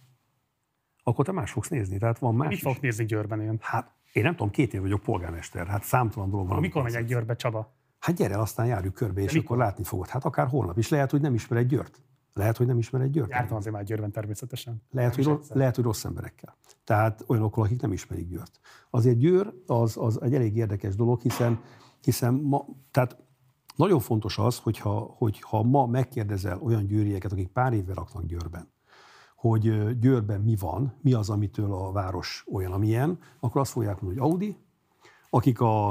[1.02, 1.98] Akkor te más fogsz nézni.
[1.98, 3.58] Tehát van más Mit fogok nézni Győrben én?
[3.60, 5.66] Hát én nem tudom, két év vagyok polgármester.
[5.66, 6.60] Hát számtalan dolog van.
[6.60, 7.74] Mikor megyek Győrbe, Csaba?
[7.98, 10.08] Hát gyere, aztán járjuk körbe, és akkor látni fogod.
[10.08, 10.88] Hát akár holnap is.
[10.88, 12.00] Lehet, hogy nem ismer egy Győrt.
[12.34, 13.30] Lehet, hogy nem ismer egy Győrt.
[13.30, 14.82] Jártam azért már Győrben természetesen.
[14.90, 16.56] Lehet, hogy, rossz, lehet, hogy rossz emberekkel.
[16.84, 18.60] Tehát olyanokkal, akik nem ismerik Győrt.
[18.90, 21.60] Azért Győr az, az egy elég érdekes dolog, hiszen,
[22.00, 23.16] hiszen ma, tehát
[23.76, 28.72] nagyon fontos az, hogyha, hogyha ma megkérdezel olyan győrieket, akik pár évvel laknak Győrben,
[29.36, 34.20] hogy Győrben mi van, mi az, amitől a város olyan, amilyen, akkor azt fogják mondani,
[34.20, 34.56] hogy Audi,
[35.30, 35.88] akik a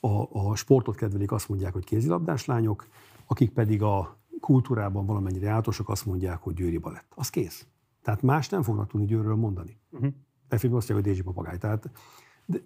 [0.00, 2.86] a, a sportot kedvelik, azt mondják, hogy kézilabdás lányok,
[3.26, 7.12] akik pedig a kultúrában valamennyire áltosak, azt mondják, hogy győri balett.
[7.14, 7.66] Az kész.
[8.02, 9.78] Tehát más nem fognak tudni győrről mondani.
[9.90, 10.12] Uh-huh.
[10.48, 11.58] Legfeljebb azt mondják, hogy Dézsi papagáj.
[11.58, 11.90] Tehát,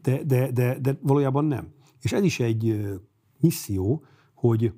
[0.03, 1.73] de, de, de, de valójában nem.
[2.03, 2.91] És ez is egy
[3.39, 4.73] misszió, hogy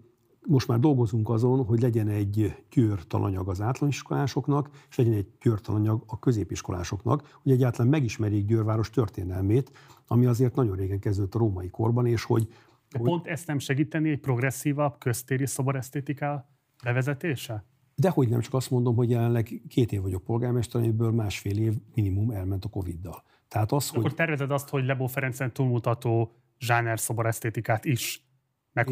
[0.47, 6.19] most már dolgozunk azon, hogy legyen egy győrtalanyag az általánosiskolásoknak, és legyen egy győrtalanyag a
[6.19, 9.73] középiskolásoknak, hogy egyáltalán megismerjék Győrváros történelmét,
[10.07, 12.49] ami azért nagyon régen kezdődött a római korban, és hogy...
[12.91, 13.09] De hogy...
[13.09, 16.52] pont ezt nem segíteni egy progresszívabb köztéri szoboresztétika
[16.83, 17.65] bevezetése?
[17.95, 22.31] Dehogy nem, csak azt mondom, hogy jelenleg két év vagyok polgármester, amiből másfél év minimum
[22.31, 23.23] elment a Covid-dal.
[23.49, 23.99] Tehát az, hogy...
[23.99, 28.27] Akkor tervezed azt, hogy Lebó Ferencen túlmutató zsáner szoboresztétikát is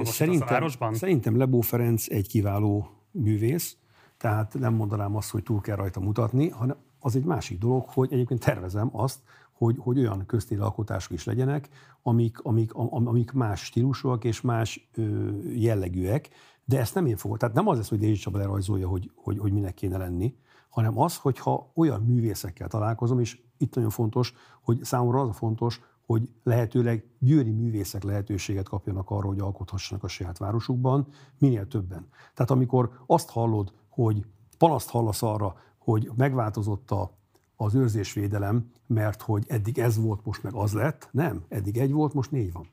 [0.02, 0.94] Szerintem, a városban?
[0.94, 3.77] Szerintem Lebó Ferenc egy kiváló művész,
[4.17, 8.12] tehát nem mondanám azt, hogy túl kell rajta mutatni, hanem az egy másik dolog, hogy
[8.12, 9.19] egyébként tervezem azt,
[9.52, 11.69] hogy, hogy olyan köztéri alkotások is legyenek,
[12.02, 16.28] amik, amik, amik más stílusúak és más ö, jellegűek,
[16.70, 17.36] de ezt nem én fogom.
[17.36, 20.36] Tehát nem az lesz, hogy Dézsi Csaba lerajzolja, hogy, hogy, hogy minek kéne lenni,
[20.68, 25.81] hanem az, hogyha olyan művészekkel találkozom, és itt nagyon fontos, hogy számomra az a fontos,
[26.07, 31.07] hogy lehetőleg győri művészek lehetőséget kapjanak arra, hogy alkothassanak a saját városukban,
[31.39, 32.08] minél többen.
[32.34, 34.26] Tehát amikor azt hallod, hogy
[34.58, 37.10] panaszt hallasz arra, hogy megváltozott a,
[37.57, 42.15] az őrzésvédelem, mert hogy eddig ez volt, most meg az lett, nem, eddig egy volt,
[42.15, 42.66] most négy van.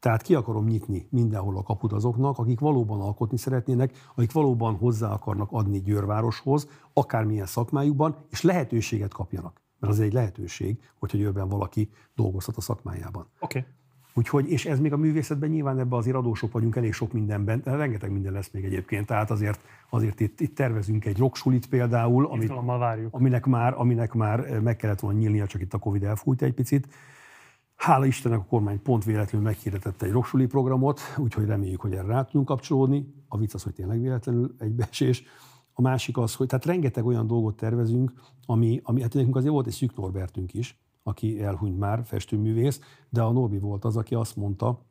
[0.00, 5.12] Tehát ki akarom nyitni mindenhol a kaput azoknak, akik valóban alkotni szeretnének, akik valóban hozzá
[5.12, 9.60] akarnak adni Győrvároshoz, akármilyen szakmájukban, és lehetőséget kapjanak.
[9.78, 13.26] Mert az egy lehetőség, hogyha jövőben valaki dolgozhat a szakmájában.
[13.40, 13.58] Oké.
[13.58, 13.70] Okay.
[14.14, 17.76] Úgyhogy, és ez még a művészetben nyilván ebben azért adósok vagyunk elég sok mindenben, de
[17.76, 19.06] rengeteg minden lesz még egyébként.
[19.06, 22.52] Tehát azért, azért itt, itt tervezünk egy rocksulit például, amit,
[23.10, 26.88] aminek, már, aminek már meg kellett volna nyílnia, csak itt a Covid elfújta egy picit.
[27.80, 32.24] Hála Istennek a kormány pont véletlenül meghirdetette egy rocksuli programot, úgyhogy reméljük, hogy erre rá
[32.24, 33.14] tudunk kapcsolódni.
[33.28, 35.22] A vicc az, hogy tényleg véletlenül egybeesés.
[35.72, 38.12] A másik az, hogy tehát rengeteg olyan dolgot tervezünk,
[38.46, 43.22] ami, ami hát nekünk azért volt egy szűk Norbertünk is, aki elhunyt már, festőművész, de
[43.22, 44.86] a Norbi volt az, aki azt mondta,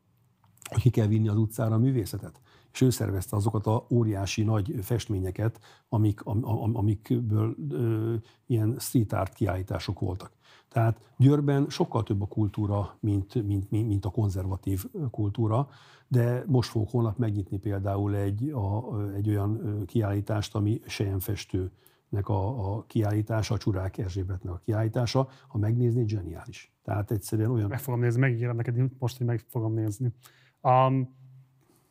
[0.70, 2.42] hogy ki kell vinni az utcára a művészetet.
[2.74, 8.16] És ő szervezte azokat a óriási nagy festményeket, amik, am, am, amikből ö,
[8.46, 10.32] ilyen street art kiállítások voltak.
[10.70, 15.70] Tehát Győrben sokkal több a kultúra, mint, mint, mint a konzervatív kultúra,
[16.08, 21.72] de most fogok holnap megnyitni például egy, a, egy olyan kiállítást, ami sejemfestő
[22.10, 26.74] nek a, a kiállítása, a Csurák Erzsébetnek a kiállítása, ha megnézni, zseniális.
[26.84, 27.70] Tehát egyszerűen olyan...
[27.70, 30.14] Meg fogom nézni, megígérem neked most, hogy meg fogom nézni.
[30.62, 31.18] Um,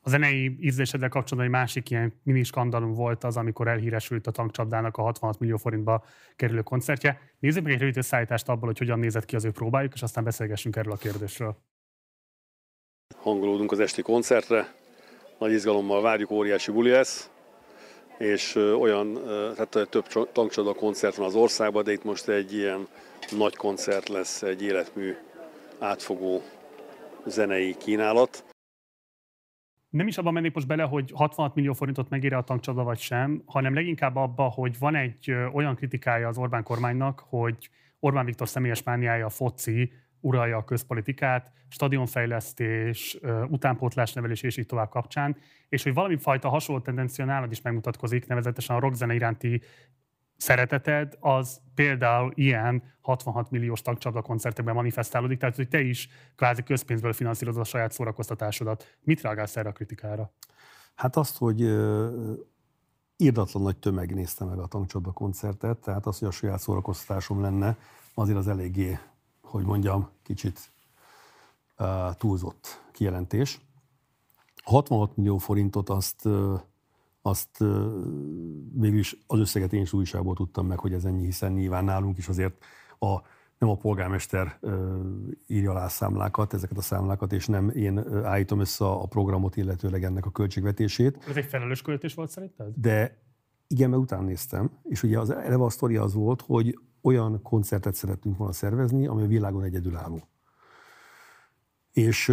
[0.01, 4.97] a zenei ízléseddel kapcsolatban egy másik ilyen mini skandalum volt az, amikor elhíresült a tankcsapdának
[4.97, 6.05] a 66 millió forintba
[6.37, 7.21] kerülő koncertje.
[7.39, 10.25] Nézzük meg egy rövid összeállítást abból, hogy hogyan nézett ki az ő próbájuk, és aztán
[10.25, 11.57] beszélgessünk erről a kérdésről.
[13.17, 14.75] Hangolódunk az esti koncertre,
[15.39, 17.31] nagy izgalommal várjuk, óriási buli lesz,
[18.19, 19.15] és olyan,
[19.55, 22.89] tehát több tankcsapda koncert van az országban, de itt most egy ilyen
[23.31, 25.17] nagy koncert lesz, egy életmű
[25.79, 26.43] átfogó
[27.27, 28.45] zenei kínálat
[29.91, 33.43] nem is abban mennék most bele, hogy 66 millió forintot megér a tankcsapda vagy sem,
[33.47, 38.83] hanem leginkább abba, hogy van egy olyan kritikája az Orbán kormánynak, hogy Orbán Viktor személyes
[38.83, 43.19] mániája a foci, uralja a közpolitikát, stadionfejlesztés,
[43.49, 45.37] utánpótlás nevelés és így tovább kapcsán,
[45.69, 49.63] és hogy valami fajta hasonló tendencia nálad is megmutatkozik, nevezetesen a rockzene iránti
[50.39, 57.13] szereteted, az például ilyen 66 milliós tagcsapda koncertekben manifestálódik, tehát hogy te is kvázi közpénzből
[57.13, 58.97] finanszírozod a saját szórakoztatásodat.
[59.01, 60.33] Mit reagálsz erre a kritikára?
[60.95, 61.61] Hát azt, hogy
[63.17, 67.77] írdatlan nagy tömeg nézte meg a tankcsapda koncertet, tehát az, hogy a saját szórakoztatásom lenne,
[68.15, 68.99] azért az eléggé,
[69.43, 70.73] hogy mondjam, kicsit
[72.13, 73.61] túlzott kijelentés.
[74.65, 76.29] 66 millió forintot azt
[77.29, 77.59] azt
[78.73, 82.19] végül is az összeget én is újságból tudtam meg, hogy ez ennyi, hiszen nyilván nálunk
[82.19, 82.65] is azért
[82.99, 83.21] a,
[83.59, 84.59] nem a polgármester
[85.47, 90.27] írja alá számlákat, ezeket a számlákat, és nem én állítom össze a programot, illetőleg ennek
[90.27, 91.25] a költségvetését.
[91.29, 92.73] Ez egy felelős költés volt szerinted?
[92.75, 93.23] De
[93.67, 97.95] igen, mert utána néztem, és ugye az eleve a sztori az volt, hogy olyan koncertet
[97.95, 100.29] szerettünk volna szervezni, ami a világon egyedülálló.
[101.93, 102.33] És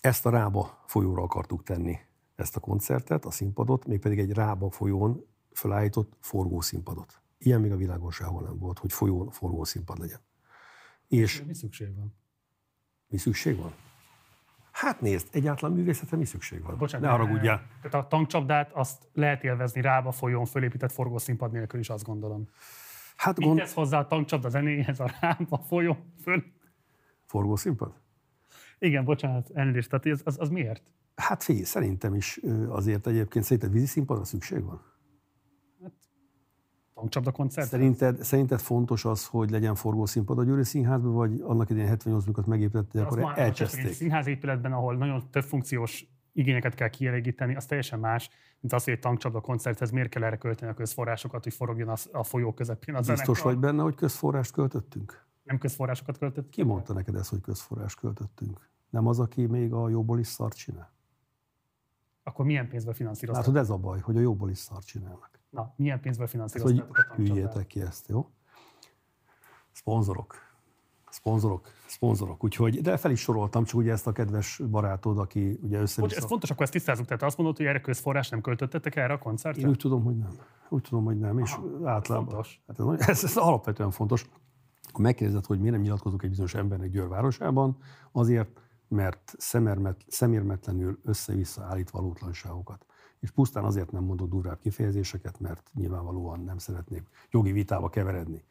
[0.00, 1.98] ezt a rába folyóra akartuk tenni
[2.42, 7.20] ezt a koncertet, a színpadot, mégpedig egy Rába folyón felállított forgószínpadot.
[7.38, 10.20] Ilyen még a világon sehol nem volt, hogy folyón forgószínpad legyen.
[11.08, 12.14] És mi szükség van?
[13.08, 13.72] Mi szükség van?
[14.72, 16.78] Hát nézd, egyáltalán művészetre mi szükség van?
[16.78, 17.66] Bocsánat, ne haragudjál.
[17.82, 22.48] Tehát a tankcsapdát azt lehet élvezni Rába folyón fölépített forgószínpad nélkül is, azt gondolom.
[23.16, 23.54] Hát gond...
[23.54, 26.44] Mit tesz hozzá a tankcsapda zenéhez a Rába folyón föl?
[27.24, 27.92] Forgószínpad?
[28.78, 29.90] Igen, bocsánat, elnézést.
[29.90, 30.92] Tehát az, az, az miért?
[31.14, 34.82] Hát figyelj, szerintem is azért egyébként szerinted vízi színpadra szükség van?
[35.82, 35.92] Hát,
[36.94, 37.68] tankcsapda koncert?
[37.68, 42.46] Szerinted, szerinted fontos az, hogy legyen forgószínpad a Győri Színházban, vagy annak idején 78 amikor
[42.46, 43.84] megépítette, akkor már elcseszték?
[43.84, 48.84] Egy színház épületben, ahol nagyon több funkciós igényeket kell kielégíteni, az teljesen más, mint az,
[48.84, 52.52] hogy egy tankcsapda koncerthez miért kell erre költeni a közforrásokat, hogy forogjon a, a folyó
[52.52, 53.52] közepén az Biztos zenekar.
[53.52, 55.26] vagy benne, hogy közforrást költöttünk?
[55.42, 56.50] Nem közforrásokat költöttünk?
[56.50, 58.70] Ki mondta neked ezt, hogy közforrást költöttünk?
[58.90, 60.92] Nem az, aki még a jóból is szart csinál?
[62.22, 63.46] Akkor milyen pénzből finanszírozták?
[63.46, 65.30] Látod, ez a baj, hogy a jóból is szart csinálnak.
[65.50, 66.86] Na, milyen pénzből finanszírozták?
[66.86, 68.30] Hogy hüljétek ki ezt, jó?
[69.72, 70.50] Szponzorok.
[71.12, 72.44] Szponzorok, szponzorok.
[72.44, 76.16] Úgyhogy, de fel is soroltam, csak ugye ezt a kedves barátod, aki ugye össze Bocs,
[76.16, 77.06] ez fontos, akkor ezt tisztázunk.
[77.06, 79.62] Tehát azt mondod, hogy erre közforrás nem költöttetek erre a koncertre?
[79.62, 80.30] Én úgy tudom, hogy nem.
[80.68, 81.38] Úgy tudom, hogy nem.
[81.38, 82.28] És Aha, általában.
[82.28, 82.62] Fontos.
[82.66, 84.28] Hát ez, ez, ez, alapvetően fontos.
[84.92, 87.76] Ha megkérdezed, hogy miért nem nyilatkozok egy bizonyos embernek Győr városában,
[88.12, 88.61] azért,
[88.92, 92.86] mert szemérmet, szemérmetlenül össze-vissza állít valótlanságokat.
[93.20, 98.44] És pusztán azért nem mondok durvább kifejezéseket, mert nyilvánvalóan nem szeretnék jogi vitába keveredni.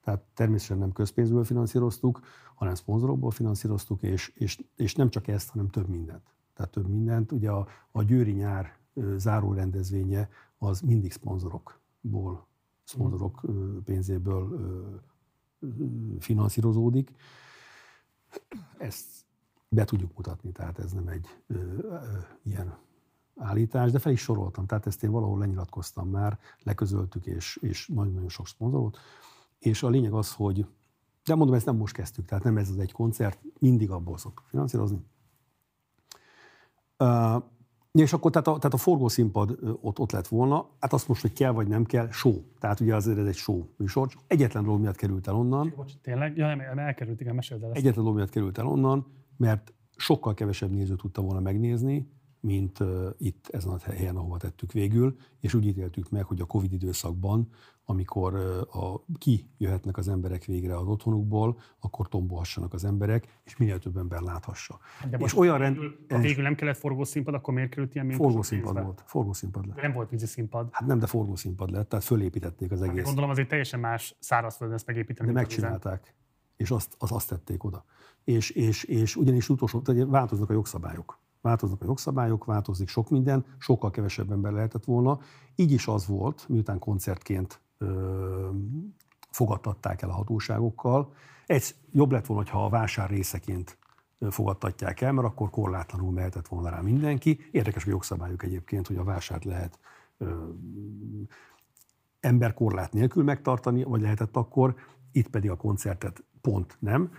[0.00, 2.20] Tehát természetesen nem közpénzből finanszíroztuk,
[2.54, 6.34] hanem szponzorokból finanszíroztuk, és, és, és nem csak ezt, hanem több mindent.
[6.54, 7.32] Tehát több mindent.
[7.32, 8.76] Ugye a, a Győri nyár
[9.16, 10.28] záró rendezvénye
[10.58, 12.46] az mindig szponzorokból,
[12.84, 13.40] szponzorok
[13.84, 14.60] pénzéből
[16.18, 17.14] finanszírozódik.
[18.78, 19.26] Ezt
[19.68, 21.96] be tudjuk mutatni, tehát ez nem egy ö, ö,
[22.42, 22.76] ilyen
[23.36, 28.28] állítás, de fel is soroltam, tehát ezt én valahol lenyilatkoztam már, leközöltük, és, és nagyon-nagyon
[28.28, 28.98] sok szponzorot.
[29.58, 30.66] És a lényeg az, hogy,
[31.24, 34.46] de mondom, ezt nem most kezdtük, tehát nem ez az egy koncert, mindig abból szoktuk
[34.48, 35.04] finanszírozni.
[36.98, 37.42] Uh,
[37.92, 41.32] és akkor tehát a, tehát a forgószínpad ott, ott lett volna, hát azt most, hogy
[41.32, 42.42] kell vagy nem kell, show.
[42.58, 45.72] Tehát ugye azért ez egy show műsor, csak egyetlen dolog miatt került el onnan.
[45.76, 46.36] Bocs, tényleg?
[46.36, 47.78] Ja, nem, elkerült, igen, meséld el ezt.
[47.78, 49.06] Egyetlen dolog miatt került el onnan,
[49.38, 52.08] mert sokkal kevesebb néző tudta volna megnézni,
[52.40, 56.44] mint uh, itt ezen a helyen, ahova tettük végül, és úgy ítéltük meg, hogy a
[56.44, 57.48] Covid időszakban,
[57.84, 63.56] amikor uh, a, ki jöhetnek az emberek végre az otthonukból, akkor tombolhassanak az emberek, és
[63.56, 64.78] minél több ember láthassa.
[65.10, 65.76] De és olyan rend...
[65.78, 69.02] Végül, ha végül nem kellett forgószínpad, akkor miért került ilyen Forgószínpad volt.
[69.06, 69.76] Forgószínpad lett.
[69.76, 70.68] De nem volt vízi színpad.
[70.72, 73.04] Hát nem, de forgószínpad lett, tehát fölépítették az hát egész.
[73.04, 75.28] Gondolom azért teljesen más szárazföldön ezt megépíteni.
[75.28, 76.14] De megcsinálták,
[76.58, 77.84] és azt, az, azt tették oda.
[78.24, 83.44] És, és, és ugyanis utolsó, tehát változnak a jogszabályok változnak a jogszabályok, változik sok minden,
[83.58, 85.20] sokkal kevesebb ember lehetett volna.
[85.54, 88.48] Így is az volt, miután koncertként ö,
[89.30, 91.12] fogadtatták el a hatóságokkal.
[91.46, 93.78] Egy, jobb lett volna, ha a vásár részeként
[94.30, 97.48] fogadtatják el, mert akkor korlátlanul mehetett volna rá mindenki.
[97.50, 99.78] Érdekes a jogszabályok egyébként, hogy a vásárt lehet
[100.18, 100.48] ö,
[102.20, 104.74] emberkorlát nélkül megtartani, vagy lehetett akkor,
[105.12, 107.10] itt pedig a koncertet pont nem,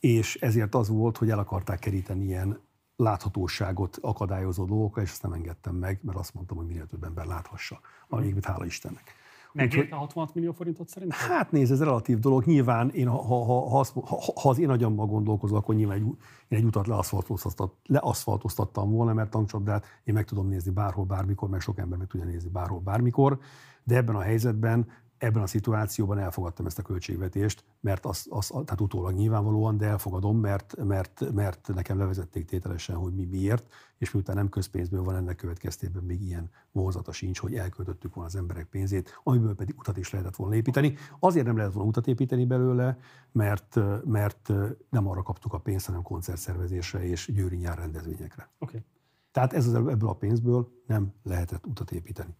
[0.00, 2.58] és ezért az volt, hogy el akarták keríteni ilyen
[2.96, 7.26] láthatóságot akadályozó dolgokra, és ezt nem engedtem meg, mert azt mondtam, hogy minél több ember
[7.26, 7.80] láthassa.
[8.08, 9.16] Amíg, hála Istennek.
[9.52, 11.18] Megérte a 66 millió forintot szerintem?
[11.28, 12.44] Hát nézd, ez relatív dolog.
[12.44, 16.04] Nyilván, én, ha, ha, ha, ha, ha az én agyammal gondolkozom, akkor nyilván egy,
[16.48, 21.60] én egy utat leaszfaltoztat, leaszfaltoztattam volna, mert tankcsapdát én meg tudom nézni bárhol, bármikor, meg
[21.60, 23.38] sok ember meg tudja nézni bárhol, bármikor.
[23.84, 24.86] De ebben a helyzetben
[25.18, 30.38] ebben a szituációban elfogadtam ezt a költségvetést, mert az, az, tehát utólag nyilvánvalóan, de elfogadom,
[30.38, 35.36] mert, mert, mert nekem levezették tételesen, hogy mi miért, és miután nem közpénzből van ennek
[35.36, 40.10] következtében még ilyen vonzata sincs, hogy elköltöttük volna az emberek pénzét, amiből pedig utat is
[40.10, 40.94] lehetett volna építeni.
[41.18, 42.98] Azért nem lehet volna utat építeni belőle,
[43.32, 44.52] mert, mert
[44.90, 48.50] nem arra kaptuk a pénzt, hanem koncertszervezésre és győri nyár rendezvényekre.
[48.58, 48.84] Okay.
[49.32, 52.34] Tehát ez az, ebből a pénzből nem lehetett utat építeni.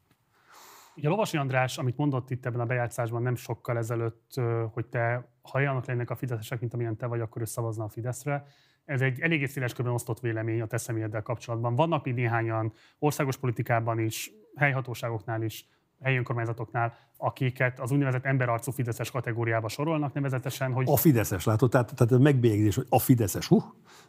[0.98, 4.40] Ugye Lovasi András, amit mondott itt ebben a bejátszásban nem sokkal ezelőtt,
[4.72, 7.88] hogy te, ha olyanok lennének a fideszesek, mint amilyen te vagy, akkor ő szavazna a
[7.88, 8.46] Fideszre.
[8.84, 11.74] Ez egy eléggé széles körben osztott vélemény a te személyeddel kapcsolatban.
[11.74, 15.68] Vannak még néhányan országos politikában is, helyhatóságoknál is,
[16.02, 20.86] helyi önkormányzatoknál, akiket az úgynevezett emberarcú Fideszes kategóriába sorolnak, nevezetesen, hogy...
[20.88, 21.70] A Fideszes, látod?
[21.70, 23.62] Tehát, tehát a megbélyegzés, hogy a Fideszes, hú!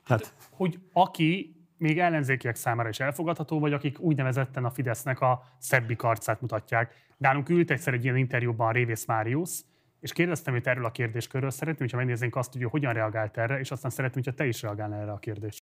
[0.06, 0.34] Tehát...
[0.51, 6.41] Hogy aki még ellenzékiek számára is elfogadható, vagy akik úgynevezetten a Fidesznek a szebbi karcát
[6.41, 6.93] mutatják.
[7.17, 9.66] Nálunk ült egyszer egy ilyen interjúban Révész Máriusz,
[9.99, 13.72] és kérdeztem őt erről a kérdéskörről, szeretném, hogyha megnéznénk azt, hogy hogyan reagált erre, és
[13.72, 15.66] aztán szeretném, hogyha te is reagálnál erre a kérdésre.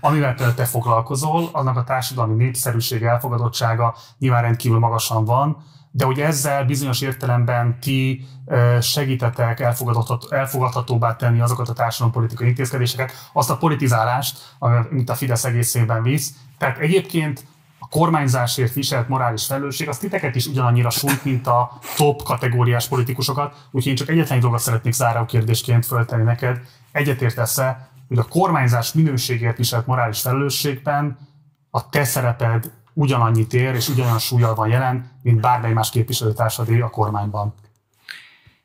[0.00, 5.62] Amivel te foglalkozol, annak a társadalmi népszerűség, elfogadottsága nyilván rendkívül magasan van,
[5.98, 8.26] de hogy ezzel bizonyos értelemben ti
[8.80, 9.60] segítetek
[10.30, 16.34] elfogadhatóbbá tenni azokat a társadalompolitikai intézkedéseket, azt a politizálást, amit a Fidesz egészében visz.
[16.58, 17.44] Tehát egyébként
[17.78, 23.66] a kormányzásért viselt morális felelősség, az titeket is ugyanannyira sújt, mint a top kategóriás politikusokat.
[23.70, 26.60] Úgyhogy én csak egyetlen egy dolgot szeretnék záró kérdésként föltenni neked.
[26.92, 31.18] Egyetértesz-e, hogy a kormányzás minőségért viselt morális felelősségben
[31.70, 36.90] a te szereped ugyanannyi tér és ugyanolyan súlyjal van jelen, mint bármely más képviselőtársadé a
[36.90, 37.54] kormányban.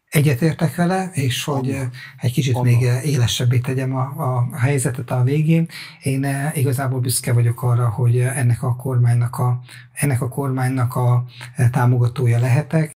[0.09, 1.77] Egyetértek vele, és hogy
[2.17, 5.67] egy kicsit még élesebbé tegyem a, a helyzetet a végén.
[6.03, 9.59] Én igazából büszke vagyok arra, hogy ennek a kormánynak a,
[9.93, 11.25] ennek a, kormánynak a
[11.71, 12.91] támogatója lehetek.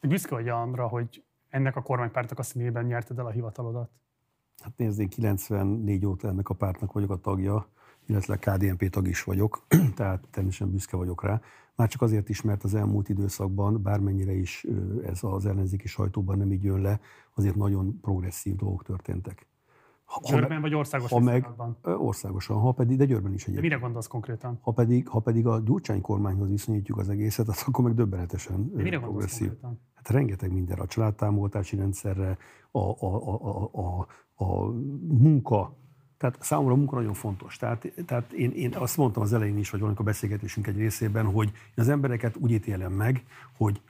[0.00, 3.90] Büszke vagy arra, hogy ennek a kormánypártnak a színében nyerted el a hivatalodat?
[4.62, 7.66] Hát nézd, én 94 óta ennek a pártnak vagyok a tagja,
[8.06, 9.66] illetve KDNP tag is vagyok,
[9.96, 11.40] tehát természetesen büszke vagyok rá.
[11.74, 14.66] Már csak azért is, mert az elmúlt időszakban, bármennyire is
[15.04, 17.00] ez az ellenzéki sajtóban nem így jön le,
[17.34, 19.46] azért nagyon progresszív dolgok történtek.
[20.04, 21.48] Ha, Győrben vagy országos ha meg,
[21.82, 23.56] Országosan, ha pedig, de Győrben is egyébként.
[23.56, 24.58] De mire gondolsz konkrétan?
[24.62, 28.82] Ha pedig, ha pedig a Gyurcsány kormányhoz viszonyítjuk az egészet, az akkor meg döbbenetesen de
[28.82, 29.52] mire progresszív.
[29.94, 32.38] Hát rengeteg mindenre, a családtámogatási rendszerre,
[32.70, 34.06] a, a, a, a, a,
[34.44, 34.70] a
[35.08, 35.76] munka
[36.22, 37.56] tehát számomra a munka nagyon fontos.
[37.56, 41.46] Tehát, tehát én, én azt mondtam az elején is, vagy valamikor beszélgetésünk egy részében, hogy
[41.48, 43.24] én az embereket úgy ítélem meg,
[43.56, 43.80] hogy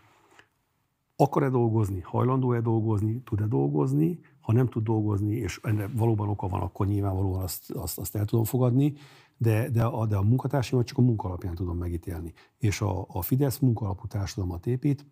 [1.17, 6.61] akar-e dolgozni, hajlandó-e dolgozni, tud-e dolgozni, ha nem tud dolgozni, és ennek valóban oka van,
[6.61, 8.95] akkor nyilvánvalóan azt, azt, azt el tudom fogadni,
[9.37, 12.33] de, de, a, de a munkatársamat csak a munka alapján tudom megítélni.
[12.59, 15.07] És a, a Fidesz munkalapú társadalmat épít,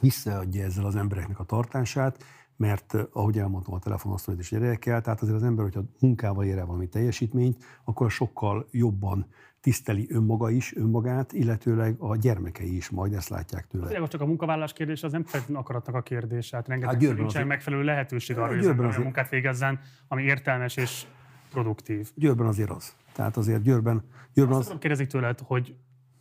[0.00, 2.24] visszaadja ezzel az embereknek a tartását,
[2.60, 6.66] mert ahogy elmondtam a telefonasztalat és gyerekekkel, tehát azért az ember, hogyha munkával ér el
[6.66, 9.26] valami teljesítményt, akkor sokkal jobban
[9.60, 13.86] tiszteli önmaga is, önmagát, illetőleg a gyermekei is majd ezt látják tőle.
[13.86, 16.50] Tényleg csak a munkavállalás kérdés az nem feltétlenül akaratnak a kérdés.
[16.50, 21.06] Hát rengeteg hát nincsen megfelelő lehetőség arra, hogy az a munkát végezzen, ami értelmes és
[21.50, 22.10] produktív.
[22.14, 22.96] Győrben azért az.
[23.12, 24.78] Tehát azért Győrben, Győrben Azt az...
[24.78, 25.74] kérdezik tőled, hogy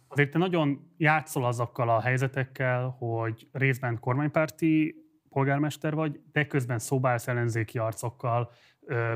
[0.08, 4.99] azért te nagyon játszol azokkal a helyzetekkel, hogy részben kormánypárti
[5.30, 8.52] polgármester vagy, de közben szobálsz ellenzéki arcokkal,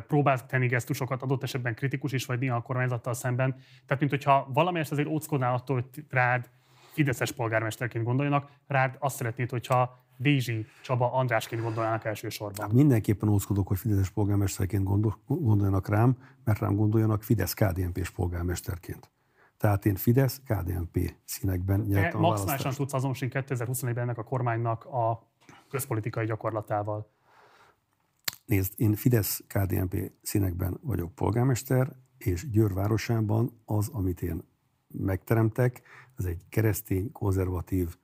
[0.07, 3.55] próbálsz tenni gesztusokat, adott esetben kritikus is vagy néha a kormányzattal szemben.
[3.85, 6.49] Tehát, mint hogyha valamelyest azért óckodnál attól, hogy rád
[6.91, 12.65] fideszes polgármesterként gondoljanak, rád azt szeretnéd, hogyha Dézsi Csaba Andrásként gondolnának elsősorban.
[12.65, 19.11] Hát mindenképpen óckodok, hogy Fideszes polgármesterként gondol, gondoljanak rám, mert rám gondoljanak Fidesz KDNP-s polgármesterként.
[19.57, 25.31] Tehát én Fidesz KDNP színekben nyertem a Maximálisan tudsz azonosítani 2021-ben ennek a kormánynak a
[25.73, 27.09] közpolitikai gyakorlatával.
[28.45, 34.43] Nézd, én Fidesz KDNP színekben vagyok polgármester, és Győr városában az, amit én
[34.87, 35.81] megteremtek,
[36.17, 37.97] ez egy keresztény, konzervatív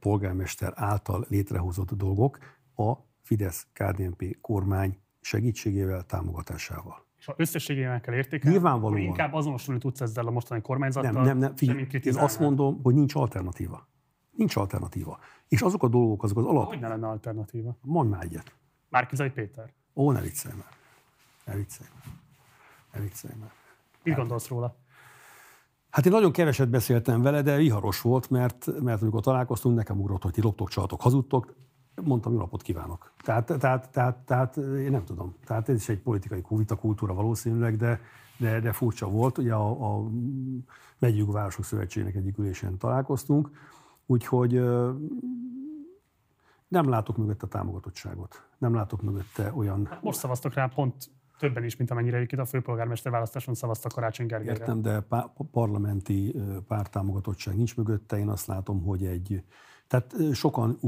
[0.00, 2.38] polgármester által létrehozott dolgok
[2.76, 2.92] a
[3.22, 7.04] Fidesz KDNP kormány segítségével, támogatásával.
[7.18, 9.00] És ha összességében kell értékelni, Nyilvánvalóan.
[9.00, 12.94] inkább azonosulni tudsz ezzel a mostani kormányzattal, nem, nem, nem, figyelj, én azt mondom, hogy
[12.94, 13.88] nincs alternatíva.
[14.40, 15.18] Nincs alternatíva.
[15.48, 16.66] És azok a dolgok, azok az alap...
[16.66, 17.76] Hogy ne lenne alternatíva?
[17.80, 18.54] Mondj már egyet.
[18.88, 19.72] Márkizai Péter.
[19.94, 20.72] Ó, ne viccelj már.
[21.44, 22.14] Ne viccelj már.
[22.92, 23.50] Ne viccelj már.
[24.02, 24.76] Mit gondolsz róla?
[25.90, 30.22] Hát én nagyon keveset beszéltem vele, de viharos volt, mert, mert amikor találkoztunk, nekem ugrott,
[30.22, 31.54] hogy ti loptok, csaltok, hazudtok,
[32.02, 33.12] mondtam, jó napot kívánok.
[33.22, 35.36] Tehát, tehát, tehát, tehát én nem tudom.
[35.44, 38.00] Tehát ez is egy politikai vita kultúra valószínűleg, de,
[38.36, 39.38] de, de furcsa volt.
[39.38, 40.10] Ugye a, a
[40.98, 43.50] Megyük Városok Szövetségének egyik ülésen találkoztunk,
[44.10, 44.52] úgyhogy
[46.68, 48.48] nem látok mögötte támogatottságot.
[48.58, 49.86] Nem látok mögötte olyan...
[49.86, 54.26] Hát most szavaztak rá pont többen is, mint amennyire itt a főpolgármester választáson szavaztak Karácsony
[54.26, 54.60] Gergelyre.
[54.60, 58.18] Értem, de pá- parlamenti pártámogatottság nincs mögötte.
[58.18, 59.44] Én azt látom, hogy egy...
[59.86, 60.78] Tehát sokan,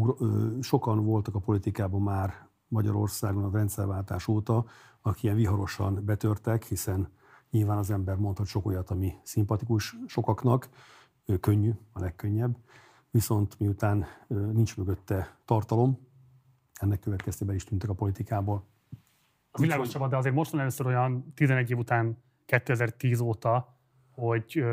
[0.61, 4.65] sokan voltak a politikában már Magyarországon a rendszerváltás óta,
[5.03, 7.09] akik ilyen viharosan betörtek, hiszen
[7.51, 10.69] nyilván az ember mondhat sok olyat, ami szimpatikus sokaknak,
[11.41, 12.57] könnyű, a legkönnyebb,
[13.13, 15.99] viszont miután nincs mögötte tartalom,
[16.75, 18.65] ennek következtében is tűntek a politikából.
[19.51, 23.77] Az világos Csaba, de azért most van először olyan 11 év után, 2010 óta,
[24.13, 24.65] hogy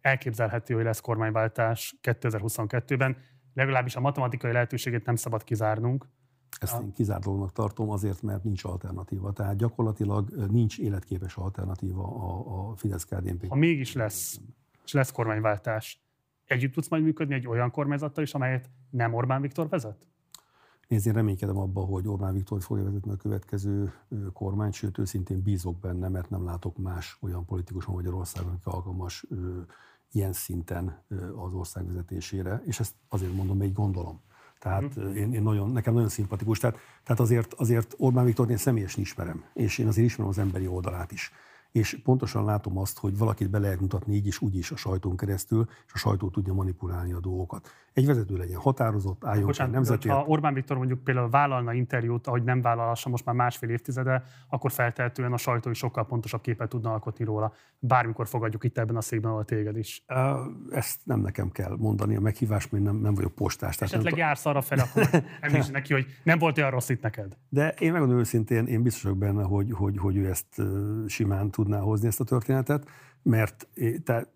[0.00, 3.16] elképzelhető, hogy lesz kormányváltás 2022-ben.
[3.54, 6.08] Legalábbis a matematikai lehetőségét nem szabad kizárnunk.
[6.60, 9.32] Ezt én kizárt tartom azért, mert nincs alternatíva.
[9.32, 13.48] Tehát gyakorlatilag nincs életképes alternatíva a, a fidesz KDNP.
[13.48, 14.40] Ha mégis lesz,
[14.84, 16.03] és lesz kormányváltás,
[16.46, 20.06] együtt tudsz majd működni egy olyan kormányzattal is, amelyet nem Orbán Viktor vezet?
[20.88, 23.92] Nézd, én reménykedem abba, hogy Orbán Viktor fogja vezetni a következő
[24.32, 29.26] kormány, sőt, őszintén bízok benne, mert nem látok más olyan politikus Magyarországon, aki alkalmas
[30.12, 31.04] ilyen szinten
[31.36, 34.20] az ország vezetésére, és ezt azért mondom, még gondolom.
[34.58, 35.14] Tehát mm.
[35.14, 36.58] én, én nagyon, nekem nagyon szimpatikus.
[36.58, 40.66] Tehát, tehát azért, azért Orbán Viktor én személyesen ismerem, és én azért ismerem az emberi
[40.66, 41.32] oldalát is
[41.74, 45.16] és pontosan látom azt, hogy valakit be lehet mutatni így is, úgy is a sajtón
[45.16, 47.68] keresztül, és a sajtó tudja manipulálni a dolgokat.
[47.92, 50.14] Egy vezető legyen határozott, álljon Bocsánat, nemzetért.
[50.14, 54.72] Ha Orbán Viktor mondjuk például vállalna interjút, ahogy nem vállalassa most már másfél évtizede, akkor
[54.72, 57.52] feltehetően a sajtó is sokkal pontosabb képet tudna alkotni róla.
[57.78, 60.04] Bármikor fogadjuk itt ebben a székben, ahol téged is.
[60.70, 63.80] Ezt nem nekem kell mondani, a meghívás, mert nem, nem vagyok postás.
[63.80, 65.08] Esetleg nem jársz arra fel, akkor
[65.40, 67.36] említsd neki, hogy nem volt olyan rossz itt neked.
[67.48, 70.62] De én megmondom őszintén, én biztos vagyok benne, hogy, hogy, hogy ő ezt
[71.06, 72.88] simán tud tudná hozni ezt a történetet,
[73.22, 73.68] mert
[74.04, 74.28] tehát,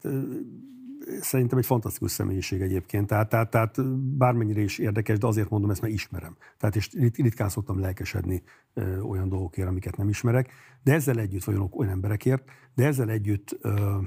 [1.21, 3.07] szerintem egy fantasztikus személyiség egyébként.
[3.07, 6.37] Tehát, tehát, tehát bármennyire is érdekes, de azért mondom ezt, mert ismerem.
[6.57, 8.43] Tehát és ritkán szoktam lelkesedni
[8.75, 13.59] ö, olyan dolgokért, amiket nem ismerek, de ezzel együtt, vagy olyan, emberekért, de ezzel együtt
[13.61, 13.99] ö,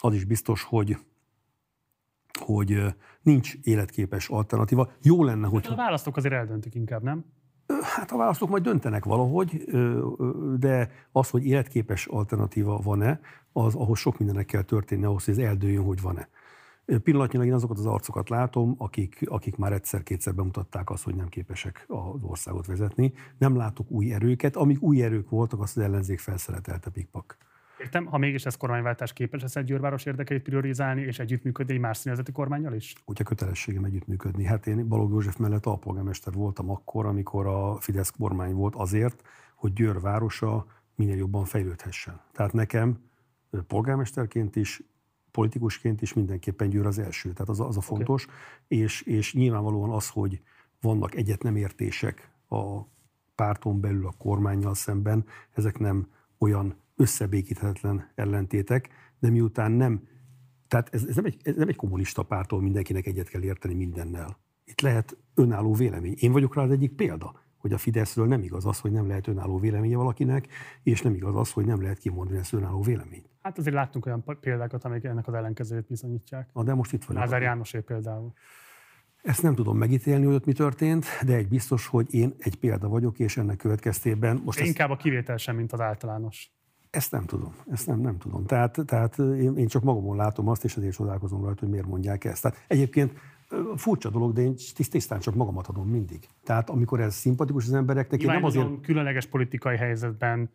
[0.00, 0.96] az is biztos, hogy
[2.38, 4.90] hogy nincs életképes alternatíva.
[5.02, 5.66] Jó lenne, hogy...
[5.70, 7.24] A választók azért eldöntik inkább, nem?
[7.82, 9.64] Hát a választók majd döntenek valahogy,
[10.58, 13.20] de az, hogy életképes alternatíva van-e,
[13.52, 16.28] az ahhoz sok mindennek kell történni ahhoz, hogy ez eldőjön, hogy van-e.
[17.02, 21.84] Pillanatnyilag én azokat az arcokat látom, akik, akik már egyszer-kétszer bemutatták azt, hogy nem képesek
[21.88, 23.12] az országot vezetni.
[23.38, 24.56] Nem látok új erőket.
[24.56, 27.36] Amíg új erők voltak, azt az ellenzék felszeletelte pikpak.
[27.78, 31.96] Értem, ha mégis ez kormányváltás képes lesz egy Győrváros érdekeit priorizálni és együttműködni egy más
[31.96, 32.94] színezeti kormányjal is?
[33.04, 34.44] Ugye kötelességem együttműködni.
[34.44, 39.22] Hát én Balogh József mellett alpolgármester voltam akkor, amikor a Fidesz kormány volt azért,
[39.54, 42.20] hogy Győr városa minél jobban fejlődhessen.
[42.32, 42.98] Tehát nekem
[43.66, 44.82] polgármesterként is,
[45.30, 47.32] politikusként is mindenképpen Győr az első.
[47.32, 48.24] Tehát az, az a fontos.
[48.24, 48.78] Okay.
[48.78, 50.40] És, és nyilvánvalóan az, hogy
[50.80, 52.80] vannak egyet nem értések a
[53.34, 56.08] párton belül a kormányjal szemben, ezek nem
[56.38, 60.08] olyan összebékíthetetlen ellentétek, de miután nem,
[60.68, 64.38] tehát ez, ez, nem egy, ez nem egy kommunista pártól mindenkinek egyet kell érteni mindennel.
[64.64, 66.14] Itt lehet önálló vélemény.
[66.18, 69.26] Én vagyok rá az egyik példa, hogy a Fideszről nem igaz az, hogy nem lehet
[69.26, 70.48] önálló véleménye valakinek,
[70.82, 73.28] és nem igaz az, hogy nem lehet kimondani ezt önálló véleményt.
[73.42, 76.50] Hát azért láttunk olyan példákat, amik ennek az ellenkezőjét bizonyítják.
[76.52, 77.22] Na, de most itt vagyok.
[77.22, 78.32] Lázár Jánosé például.
[79.22, 82.88] Ezt nem tudom megítélni, hogy ott mi történt, de egy biztos, hogy én egy példa
[82.88, 84.60] vagyok, és ennek következtében most...
[84.60, 84.98] Inkább ezt...
[84.98, 86.57] a kivétel sem, mint az általános.
[86.90, 88.46] Ezt nem tudom, ezt nem, nem tudom.
[88.46, 92.24] Tehát, tehát én, én csak magamon látom azt, és azért csodálkozom rajta, hogy miért mondják
[92.24, 92.42] ezt.
[92.42, 93.12] Tehát egyébként
[93.76, 94.54] furcsa dolog, de én
[94.90, 96.28] tisztán csak magamat adom mindig.
[96.44, 98.80] Tehát amikor ez szimpatikus az embereknek, én nem azért...
[98.80, 100.50] különleges politikai helyzetben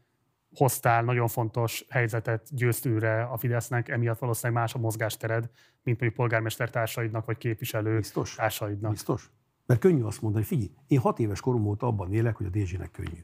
[0.56, 5.50] hoztál nagyon fontos helyzetet győztőre a Fidesznek, emiatt valószínűleg más a mozgástered,
[5.84, 8.36] mint mondjuk polgármester társaidnak, vagy képviselő Biztos?
[8.36, 8.92] társaidnak.
[8.92, 9.32] Biztos.
[9.66, 12.92] Mert könnyű azt mondani, figyelj, én hat éves korom óta abban élek, hogy a Dézsinek
[12.92, 13.20] könnyű.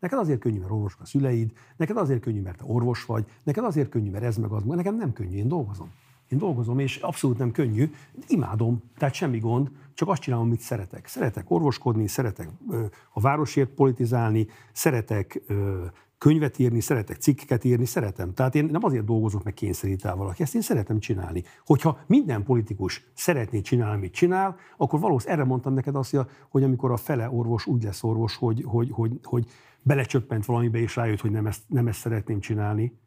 [0.00, 3.64] Neked azért könnyű, mert orvosok a szüleid, neked azért könnyű, mert te orvos vagy, neked
[3.64, 5.90] azért könnyű, mert ez meg az, nekem nem könnyű, én dolgozom.
[6.28, 7.90] Én dolgozom, és abszolút nem könnyű,
[8.26, 11.06] imádom, tehát semmi gond, csak azt csinálom, amit szeretek.
[11.06, 15.84] Szeretek orvoskodni, szeretek ö, a városért politizálni, szeretek ö,
[16.18, 18.34] könyvet írni, szeretek cikkeket írni, szeretem.
[18.34, 21.42] Tehát én nem azért dolgozok, meg kényszerít el valaki, ezt én szeretem csinálni.
[21.66, 26.16] Hogyha minden politikus szeretné csinálni, amit csinál, akkor valószínűleg erre mondtam neked azt,
[26.48, 29.46] hogy amikor a fele orvos úgy lesz orvos, hogy, hogy, hogy, hogy
[29.88, 32.98] belecsöppent valamibe, és rájött, hogy nem ezt, nem ezt szeretném csinálni,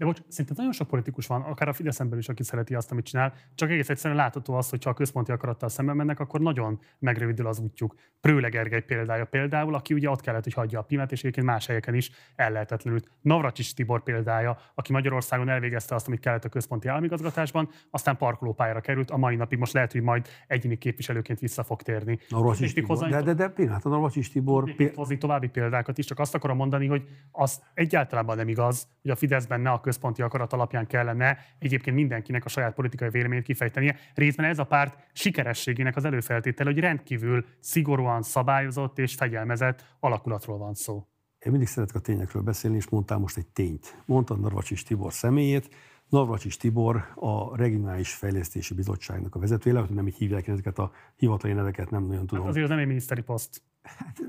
[0.00, 2.90] de bocs, szinte nagyon sok politikus van, akár a Fidesz belül is, aki szereti azt,
[2.90, 6.40] amit csinál, csak egész egyszerűen látható az, hogy ha a központi akarattal szemben mennek, akkor
[6.40, 7.94] nagyon megrövidül az útjuk.
[8.20, 11.66] Prőle Gergely példája például, aki ugye ott kellett, hogy hagyja a pimet, és egyébként más
[11.66, 13.10] helyeken is ellehetetlenült.
[13.20, 19.10] Navracsis Tibor példája, aki Magyarországon elvégezte azt, amit kellett a központi államigazgatásban, aztán parkolópályára került,
[19.10, 22.18] a mai napig most lehet, hogy majd egyéni képviselőként vissza fog térni.
[22.28, 23.08] Navracsis Tibor.
[23.08, 24.74] De, de, de pillanat, a Navracsis Tibor...
[24.94, 29.16] Hozni további példákat is, csak azt akarom mondani, hogy az egyáltalán nem igaz, hogy a
[29.16, 33.96] Fideszben ne a központi akarat alapján kellene egyébként mindenkinek a saját politikai véleményét kifejtenie.
[34.14, 40.74] Részben ez a párt sikerességének az előfeltétele, hogy rendkívül szigorúan szabályozott és fegyelmezett alakulatról van
[40.74, 41.06] szó.
[41.38, 44.02] Én mindig szeretek a tényekről beszélni, és mondtál most egy tényt.
[44.06, 45.68] Mondtad Narvacsis Tibor személyét,
[46.10, 50.92] Navracsis Tibor a Regionális Fejlesztési Bizottságnak a vezetője, lehet, hogy nem így hívják ezeket a
[51.16, 52.44] hivatali neveket, nem nagyon tudom.
[52.44, 53.62] Hát azért az nem egy miniszteri poszt.
[53.82, 54.20] Hát,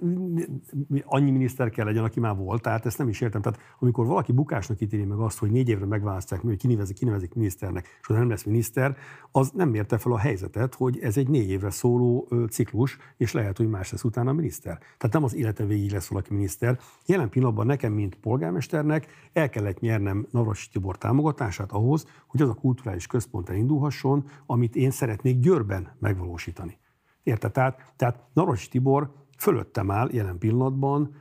[1.04, 3.42] annyi miniszter kell legyen, aki már volt, tehát ezt nem is értem.
[3.42, 7.98] Tehát amikor valaki bukásnak ítéli meg azt, hogy négy évre megválasztják, hogy kinevezik, kinevezik miniszternek,
[8.02, 8.98] és nem lesz miniszter,
[9.32, 13.58] az nem mérte fel a helyzetet, hogy ez egy négy évre szóló ciklus, és lehet,
[13.58, 14.78] hogy más lesz utána a miniszter.
[14.78, 16.80] Tehát nem az élete végig lesz valaki miniszter.
[17.06, 22.54] Jelen pillanatban nekem, mint polgármesternek el kellett nyernem Navras Tibor támogatását ahhoz, hogy az a
[22.54, 26.80] kulturális központ elindulhasson, amit én szeretnék Győrben megvalósítani.
[27.24, 27.52] Érted?
[27.52, 31.16] Tehát, tehát Naros Tibor fölöttem áll jelen pillanatban,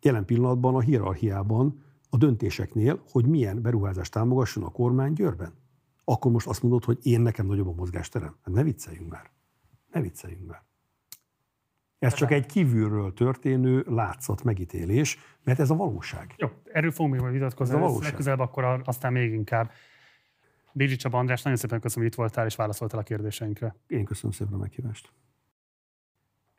[0.00, 5.52] jelen pillanatban a hierarchiában a döntéseknél, hogy milyen beruházást támogasson a kormány Győrben.
[6.04, 8.36] Akkor most azt mondod, hogy én nekem nagyobb a mozgásterem.
[8.42, 9.30] Hát ne vicceljünk már.
[9.92, 10.62] Ne vicceljünk már.
[11.98, 16.34] Ez csak egy kívülről történő látszat megítélés, mert ez a valóság.
[16.36, 18.04] Jó, erről fogunk még majd vitatkozni, ez a valóság.
[18.04, 19.70] legközelebb akkor aztán még inkább.
[20.72, 23.76] Bézsi Csaba András, nagyon szépen köszönöm, hogy itt voltál és válaszoltál a kérdéseinkre.
[23.86, 25.12] Én köszönöm szépen a meghívást.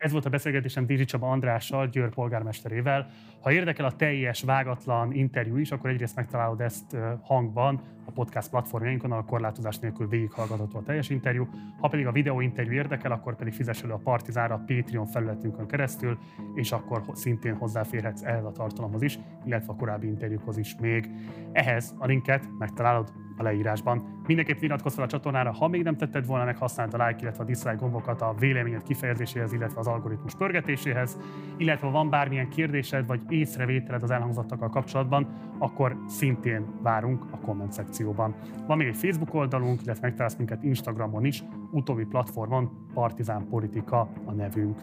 [0.01, 3.07] Ez volt a beszélgetésem Dízsi Csaba Andrással, Győr polgármesterével.
[3.41, 9.11] Ha érdekel a teljes, vágatlan interjú is, akkor egyrészt megtalálod ezt hangban a podcast platformjainkon,
[9.11, 11.47] a korlátozás nélkül végighallgatható a teljes interjú.
[11.79, 15.67] Ha pedig a videó interjú érdekel, akkor pedig fizess elő a Partizánra a Patreon felületünkön
[15.67, 16.17] keresztül,
[16.55, 21.09] és akkor szintén hozzáférhetsz ehhez a tartalomhoz is, illetve a korábbi interjúkhoz is még.
[21.51, 24.21] Ehhez a linket megtalálod a leírásban.
[24.27, 27.43] Mindenképp iratkozz fel a csatornára, ha még nem tetted volna meg, használd a like, illetve
[27.43, 31.17] a dislike gombokat a véleményed kifejezéséhez, illetve az algoritmus pörgetéséhez,
[31.57, 37.71] illetve ha van bármilyen kérdésed vagy észrevételed az elhangzottakkal kapcsolatban, akkor szintén várunk a komment
[37.71, 38.35] szekcióban.
[38.67, 44.31] Van még egy Facebook oldalunk, illetve megtalálsz minket Instagramon is, utóbbi platformon Partizán Politika a
[44.31, 44.79] nevünk.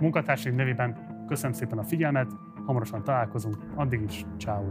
[0.00, 0.96] Munkatársaim nevében
[1.28, 2.30] köszönöm szépen a figyelmet,
[2.66, 4.64] hamarosan találkozunk, addig is, ciao.